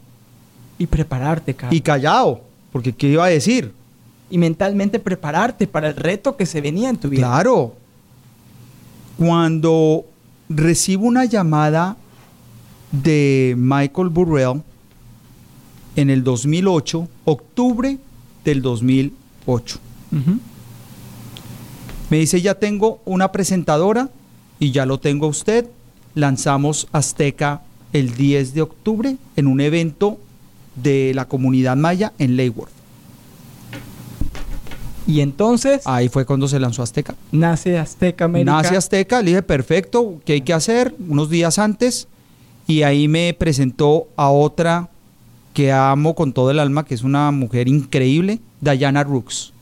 Y 0.78 0.86
prepararte, 0.86 1.54
Carlos. 1.54 1.76
Y 1.76 1.80
callado, 1.80 2.42
porque 2.70 2.92
¿qué 2.92 3.08
iba 3.08 3.24
a 3.24 3.28
decir? 3.28 3.72
Y 4.30 4.38
mentalmente 4.38 4.98
prepararte 4.98 5.66
para 5.66 5.88
el 5.88 5.96
reto 5.96 6.36
que 6.36 6.46
se 6.46 6.60
venía 6.60 6.90
en 6.90 6.96
tu 6.96 7.08
vida. 7.08 7.26
Claro. 7.26 7.74
Cuando 9.18 10.04
recibo 10.48 11.06
una 11.06 11.24
llamada 11.24 11.96
de 12.92 13.54
Michael 13.56 14.08
Burrell 14.08 14.62
en 15.96 16.10
el 16.10 16.22
2008, 16.22 17.08
octubre 17.24 17.98
del 18.44 18.62
2008. 18.62 19.78
Me 22.08 22.18
dice, 22.18 22.40
ya 22.40 22.54
tengo 22.54 23.00
una 23.04 23.32
presentadora 23.32 24.08
y 24.58 24.70
ya 24.70 24.86
lo 24.86 24.98
tengo 24.98 25.26
usted. 25.26 25.66
Lanzamos 26.14 26.86
Azteca 26.92 27.62
el 27.92 28.14
10 28.14 28.54
de 28.54 28.62
octubre 28.62 29.16
en 29.36 29.46
un 29.46 29.60
evento 29.60 30.18
de 30.76 31.12
la 31.14 31.26
comunidad 31.26 31.76
maya 31.76 32.12
en 32.18 32.36
Leyworth. 32.36 32.75
Y 35.06 35.20
entonces... 35.20 35.82
Ahí 35.84 36.08
fue 36.08 36.26
cuando 36.26 36.48
se 36.48 36.58
lanzó 36.58 36.82
Azteca. 36.82 37.14
Nace 37.32 37.78
Azteca 37.78 38.24
América. 38.24 38.52
Nace 38.52 38.76
Azteca, 38.76 39.22
le 39.22 39.30
dije, 39.30 39.42
perfecto, 39.42 40.20
¿qué 40.24 40.34
hay 40.34 40.40
que 40.40 40.52
hacer? 40.52 40.94
Unos 41.08 41.30
días 41.30 41.58
antes. 41.58 42.08
Y 42.66 42.82
ahí 42.82 43.06
me 43.06 43.32
presentó 43.34 44.08
a 44.16 44.30
otra 44.30 44.88
que 45.54 45.72
amo 45.72 46.14
con 46.14 46.32
todo 46.32 46.50
el 46.50 46.58
alma, 46.58 46.84
que 46.84 46.94
es 46.94 47.02
una 47.02 47.30
mujer 47.30 47.68
increíble, 47.68 48.40
Diana 48.60 49.04
Rooks. 49.04 49.52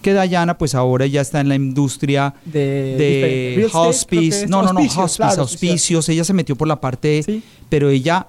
Que 0.00 0.14
Diana, 0.14 0.56
pues 0.56 0.74
ahora 0.74 1.04
ya 1.04 1.20
está 1.20 1.40
en 1.40 1.50
la 1.50 1.54
industria 1.54 2.32
de, 2.46 3.68
hospice. 3.74 4.46
No, 4.46 4.62
no, 4.62 4.72
no, 4.72 4.80
hospice, 4.80 5.22
auspicios. 5.22 6.08
Ella 6.08 6.24
se 6.24 6.32
metió 6.32 6.56
por 6.56 6.66
la 6.66 6.80
parte, 6.80 7.42
pero 7.68 7.90
ella 7.90 8.26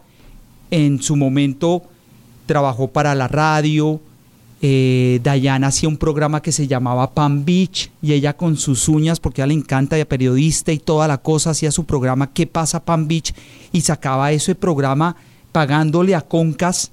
en 0.72 1.02
su 1.02 1.16
momento 1.16 1.84
trabajó 2.46 2.90
para 2.90 3.16
la 3.16 3.30
radio, 3.30 4.02
eh, 4.64 5.20
Diana 5.24 5.68
hacía 5.68 5.90
un 5.90 5.98
programa 5.98 6.40
que 6.40 6.52
se 6.52 6.68
llamaba 6.68 7.10
Pan 7.16 7.44
Beach 7.44 7.90
y 8.00 8.14
ella 8.14 8.38
con 8.38 8.58
sus 8.58 8.88
uñas, 8.88 9.20
porque 9.20 9.42
a 9.42 9.46
ella 9.46 9.54
le 9.56 9.60
encanta, 9.60 9.96
ella 9.96 10.08
periodista 10.08 10.72
y 10.72 10.78
toda 10.78 11.08
la 11.08 11.18
cosa, 11.18 11.50
hacía 11.50 11.72
su 11.72 11.86
programa 11.86 12.32
¿Qué 12.32 12.46
pasa 12.46 12.86
Pan 12.86 13.08
Beach? 13.08 13.34
y 13.72 13.82
sacaba 13.82 14.32
ese 14.32 14.54
programa 14.54 15.16
pagándole 15.52 16.14
a 16.14 16.22
Concas. 16.22 16.92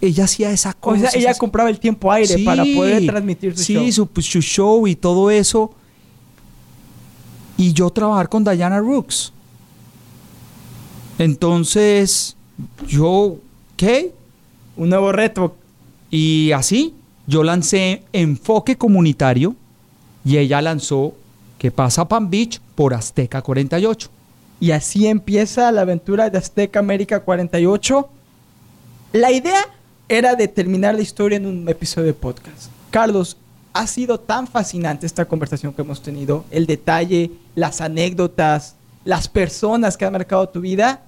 Ella 0.00 0.24
hacía 0.24 0.50
esa 0.50 0.72
cosa. 0.72 1.10
ella 1.14 1.34
compraba 1.34 1.70
el 1.70 1.78
tiempo 1.78 2.10
aire 2.10 2.38
para 2.44 2.64
poder 2.64 3.06
transmitir 3.06 3.56
su 3.56 3.72
show. 3.72 3.92
Sí, 3.92 4.02
pues, 4.12 4.26
su, 4.26 4.40
show 4.40 4.86
y 4.88 4.96
todo 4.96 5.30
eso. 5.30 5.72
Y 7.56 7.72
yo 7.72 7.88
trabajar 7.90 8.28
con 8.28 8.42
Diana 8.42 8.80
Rooks. 8.80 9.32
Entonces, 11.18 12.36
yo, 12.88 13.36
¿qué? 13.76 14.12
Un 14.76 14.88
nuevo 14.88 15.12
reto 15.12 15.54
y 16.10 16.52
así 16.52 16.94
yo 17.26 17.42
lancé 17.42 18.02
Enfoque 18.12 18.76
Comunitario 18.76 19.56
y 20.24 20.38
ella 20.38 20.60
lanzó 20.62 21.14
¿Qué 21.64 21.70
pasa 21.70 22.06
Pan 22.06 22.28
Beach? 22.28 22.60
por 22.74 22.92
Azteca 22.92 23.40
48. 23.40 24.10
Y 24.60 24.72
así 24.72 25.06
empieza 25.06 25.72
la 25.72 25.80
aventura 25.80 26.28
de 26.28 26.36
Azteca 26.36 26.78
América 26.78 27.20
48. 27.20 28.06
La 29.14 29.32
idea 29.32 29.60
era 30.08 30.34
de 30.34 30.46
terminar 30.48 30.94
la 30.94 31.00
historia 31.00 31.36
en 31.36 31.46
un 31.46 31.66
episodio 31.66 32.08
de 32.08 32.12
podcast. 32.12 32.70
Carlos, 32.90 33.38
ha 33.72 33.86
sido 33.86 34.20
tan 34.20 34.46
fascinante 34.46 35.06
esta 35.06 35.24
conversación 35.24 35.72
que 35.72 35.80
hemos 35.80 36.02
tenido, 36.02 36.44
el 36.50 36.66
detalle, 36.66 37.30
las 37.54 37.80
anécdotas, 37.80 38.76
las 39.04 39.28
personas 39.28 39.96
que 39.96 40.04
han 40.04 40.12
marcado 40.12 40.48
tu 40.50 40.60
vida 40.60 41.02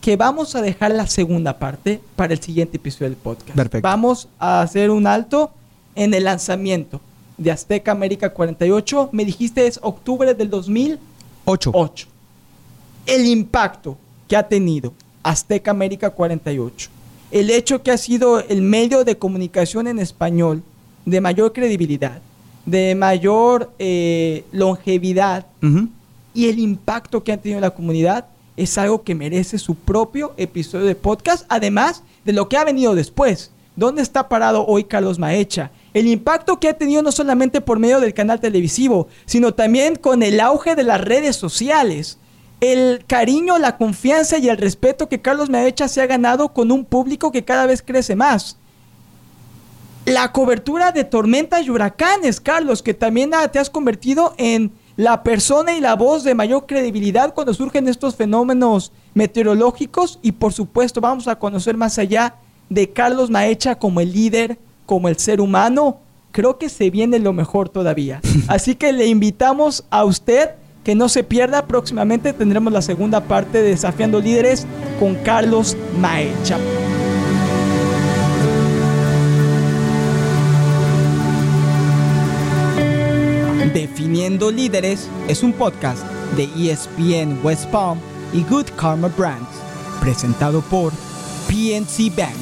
que 0.00 0.16
vamos 0.16 0.54
a 0.54 0.62
dejar 0.62 0.92
la 0.92 1.06
segunda 1.06 1.58
parte 1.58 2.00
para 2.16 2.32
el 2.32 2.40
siguiente 2.40 2.76
episodio 2.76 3.10
del 3.10 3.16
podcast. 3.16 3.56
Perfecto. 3.56 3.86
Vamos 3.86 4.28
a 4.38 4.60
hacer 4.60 4.90
un 4.90 5.06
alto 5.06 5.50
en 5.94 6.14
el 6.14 6.24
lanzamiento 6.24 7.00
de 7.36 7.50
Azteca 7.50 7.92
América 7.92 8.30
48. 8.30 9.10
Me 9.12 9.24
dijiste 9.24 9.66
es 9.66 9.78
octubre 9.82 10.34
del 10.34 10.50
2008. 10.50 11.70
8. 11.74 12.06
El 13.06 13.26
impacto 13.26 13.96
que 14.28 14.36
ha 14.36 14.46
tenido 14.46 14.92
Azteca 15.22 15.70
América 15.70 16.10
48. 16.10 16.90
El 17.30 17.50
hecho 17.50 17.82
que 17.82 17.90
ha 17.90 17.98
sido 17.98 18.40
el 18.40 18.62
medio 18.62 19.04
de 19.04 19.18
comunicación 19.18 19.86
en 19.86 19.98
español 19.98 20.62
de 21.04 21.20
mayor 21.20 21.52
credibilidad, 21.52 22.20
de 22.64 22.94
mayor 22.94 23.70
eh, 23.78 24.44
longevidad 24.52 25.46
y 26.34 26.48
el 26.48 26.58
impacto 26.58 27.24
que 27.24 27.32
ha 27.32 27.36
tenido 27.36 27.58
en 27.58 27.62
la 27.62 27.70
comunidad 27.70 28.26
es 28.58 28.76
algo 28.76 29.04
que 29.04 29.14
merece 29.14 29.56
su 29.58 29.76
propio 29.76 30.34
episodio 30.36 30.84
de 30.84 30.96
podcast, 30.96 31.46
además 31.48 32.02
de 32.24 32.32
lo 32.32 32.48
que 32.48 32.56
ha 32.56 32.64
venido 32.64 32.94
después. 32.96 33.52
¿Dónde 33.76 34.02
está 34.02 34.28
parado 34.28 34.66
hoy 34.66 34.82
Carlos 34.82 35.20
Maecha? 35.20 35.70
El 35.94 36.08
impacto 36.08 36.58
que 36.58 36.68
ha 36.68 36.76
tenido 36.76 37.00
no 37.00 37.12
solamente 37.12 37.60
por 37.60 37.78
medio 37.78 38.00
del 38.00 38.12
canal 38.12 38.40
televisivo, 38.40 39.06
sino 39.24 39.54
también 39.54 39.94
con 39.94 40.24
el 40.24 40.40
auge 40.40 40.74
de 40.74 40.82
las 40.82 41.00
redes 41.00 41.36
sociales. 41.36 42.18
El 42.60 43.04
cariño, 43.06 43.56
la 43.58 43.76
confianza 43.76 44.38
y 44.38 44.48
el 44.48 44.56
respeto 44.56 45.08
que 45.08 45.22
Carlos 45.22 45.48
Maecha 45.48 45.86
se 45.86 46.02
ha 46.02 46.06
ganado 46.06 46.52
con 46.52 46.72
un 46.72 46.84
público 46.84 47.30
que 47.30 47.44
cada 47.44 47.66
vez 47.66 47.80
crece 47.80 48.16
más. 48.16 48.56
La 50.04 50.32
cobertura 50.32 50.90
de 50.90 51.04
tormentas 51.04 51.64
y 51.64 51.70
huracanes, 51.70 52.40
Carlos, 52.40 52.82
que 52.82 52.94
también 52.94 53.30
te 53.52 53.60
has 53.60 53.70
convertido 53.70 54.34
en 54.38 54.72
la 54.98 55.22
persona 55.22 55.76
y 55.76 55.80
la 55.80 55.94
voz 55.94 56.24
de 56.24 56.34
mayor 56.34 56.66
credibilidad 56.66 57.32
cuando 57.32 57.54
surgen 57.54 57.86
estos 57.86 58.16
fenómenos 58.16 58.90
meteorológicos 59.14 60.18
y 60.22 60.32
por 60.32 60.52
supuesto 60.52 61.00
vamos 61.00 61.28
a 61.28 61.38
conocer 61.38 61.76
más 61.76 62.00
allá 62.00 62.34
de 62.68 62.90
Carlos 62.90 63.30
Maecha 63.30 63.76
como 63.76 64.00
el 64.00 64.12
líder, 64.12 64.58
como 64.86 65.08
el 65.08 65.16
ser 65.16 65.40
humano. 65.40 65.98
Creo 66.32 66.58
que 66.58 66.68
se 66.68 66.90
viene 66.90 67.20
lo 67.20 67.32
mejor 67.32 67.68
todavía. 67.68 68.20
Así 68.48 68.74
que 68.74 68.92
le 68.92 69.06
invitamos 69.06 69.84
a 69.88 70.04
usted 70.04 70.50
que 70.82 70.96
no 70.96 71.08
se 71.08 71.22
pierda. 71.22 71.68
Próximamente 71.68 72.32
tendremos 72.32 72.72
la 72.72 72.82
segunda 72.82 73.20
parte 73.20 73.62
de 73.62 73.68
Desafiando 73.68 74.18
Líderes 74.18 74.66
con 74.98 75.14
Carlos 75.14 75.76
Maecha. 76.00 76.58
Definiendo 83.78 84.50
Líderes 84.50 85.08
es 85.28 85.44
un 85.44 85.52
podcast 85.52 86.02
de 86.36 86.48
ESPN 86.56 87.38
West 87.44 87.66
Palm 87.66 88.00
y 88.32 88.42
Good 88.42 88.70
Karma 88.76 89.06
Brands, 89.06 89.48
presentado 90.00 90.62
por 90.62 90.92
PNC 91.46 92.12
Bank. 92.16 92.34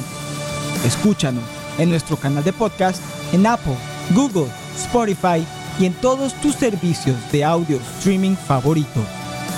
Escúchanos 0.83 1.43
en 1.77 1.91
nuestro 1.91 2.17
canal 2.17 2.43
de 2.43 2.53
podcast 2.53 2.99
en 3.33 3.45
Apple, 3.45 3.77
Google, 4.15 4.47
Spotify 4.75 5.45
y 5.79 5.85
en 5.85 5.93
todos 5.93 6.33
tus 6.41 6.55
servicios 6.55 7.15
de 7.31 7.43
audio 7.43 7.77
streaming 7.99 8.35
favoritos. 8.35 9.05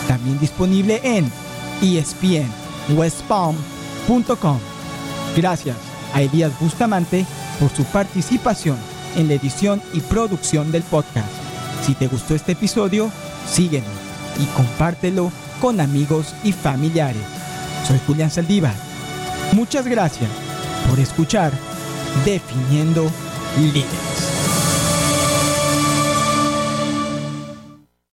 También 0.06 0.38
disponible 0.38 1.00
en 1.02 1.32
espnwestpalm.com. 1.82 4.60
Gracias 5.34 5.78
a 6.14 6.22
Elías 6.22 6.52
Bustamante 6.60 7.26
por 7.58 7.70
su 7.70 7.86
participación 7.86 8.76
en 9.16 9.30
la 9.30 9.36
edición 9.36 9.82
y 9.94 10.02
producción 10.02 10.74
del 10.74 10.84
podcast. 10.84 11.49
Si 11.82 11.96
te 11.96 12.08
gustó 12.08 12.36
este 12.36 12.54
episodio, 12.54 13.12
síguenos 13.48 13.90
y 14.40 14.46
compártelo 14.56 15.32
con 15.62 15.82
amigos 15.82 16.34
y 16.44 16.52
familiares. 16.52 17.22
Soy 17.88 18.00
Julián 18.06 18.32
Saldívar. 18.32 18.76
Muchas 19.54 19.88
gracias 19.88 20.30
por 20.90 21.00
escuchar 21.00 21.52
Definiendo 22.26 23.10
Líderes. 23.58 24.49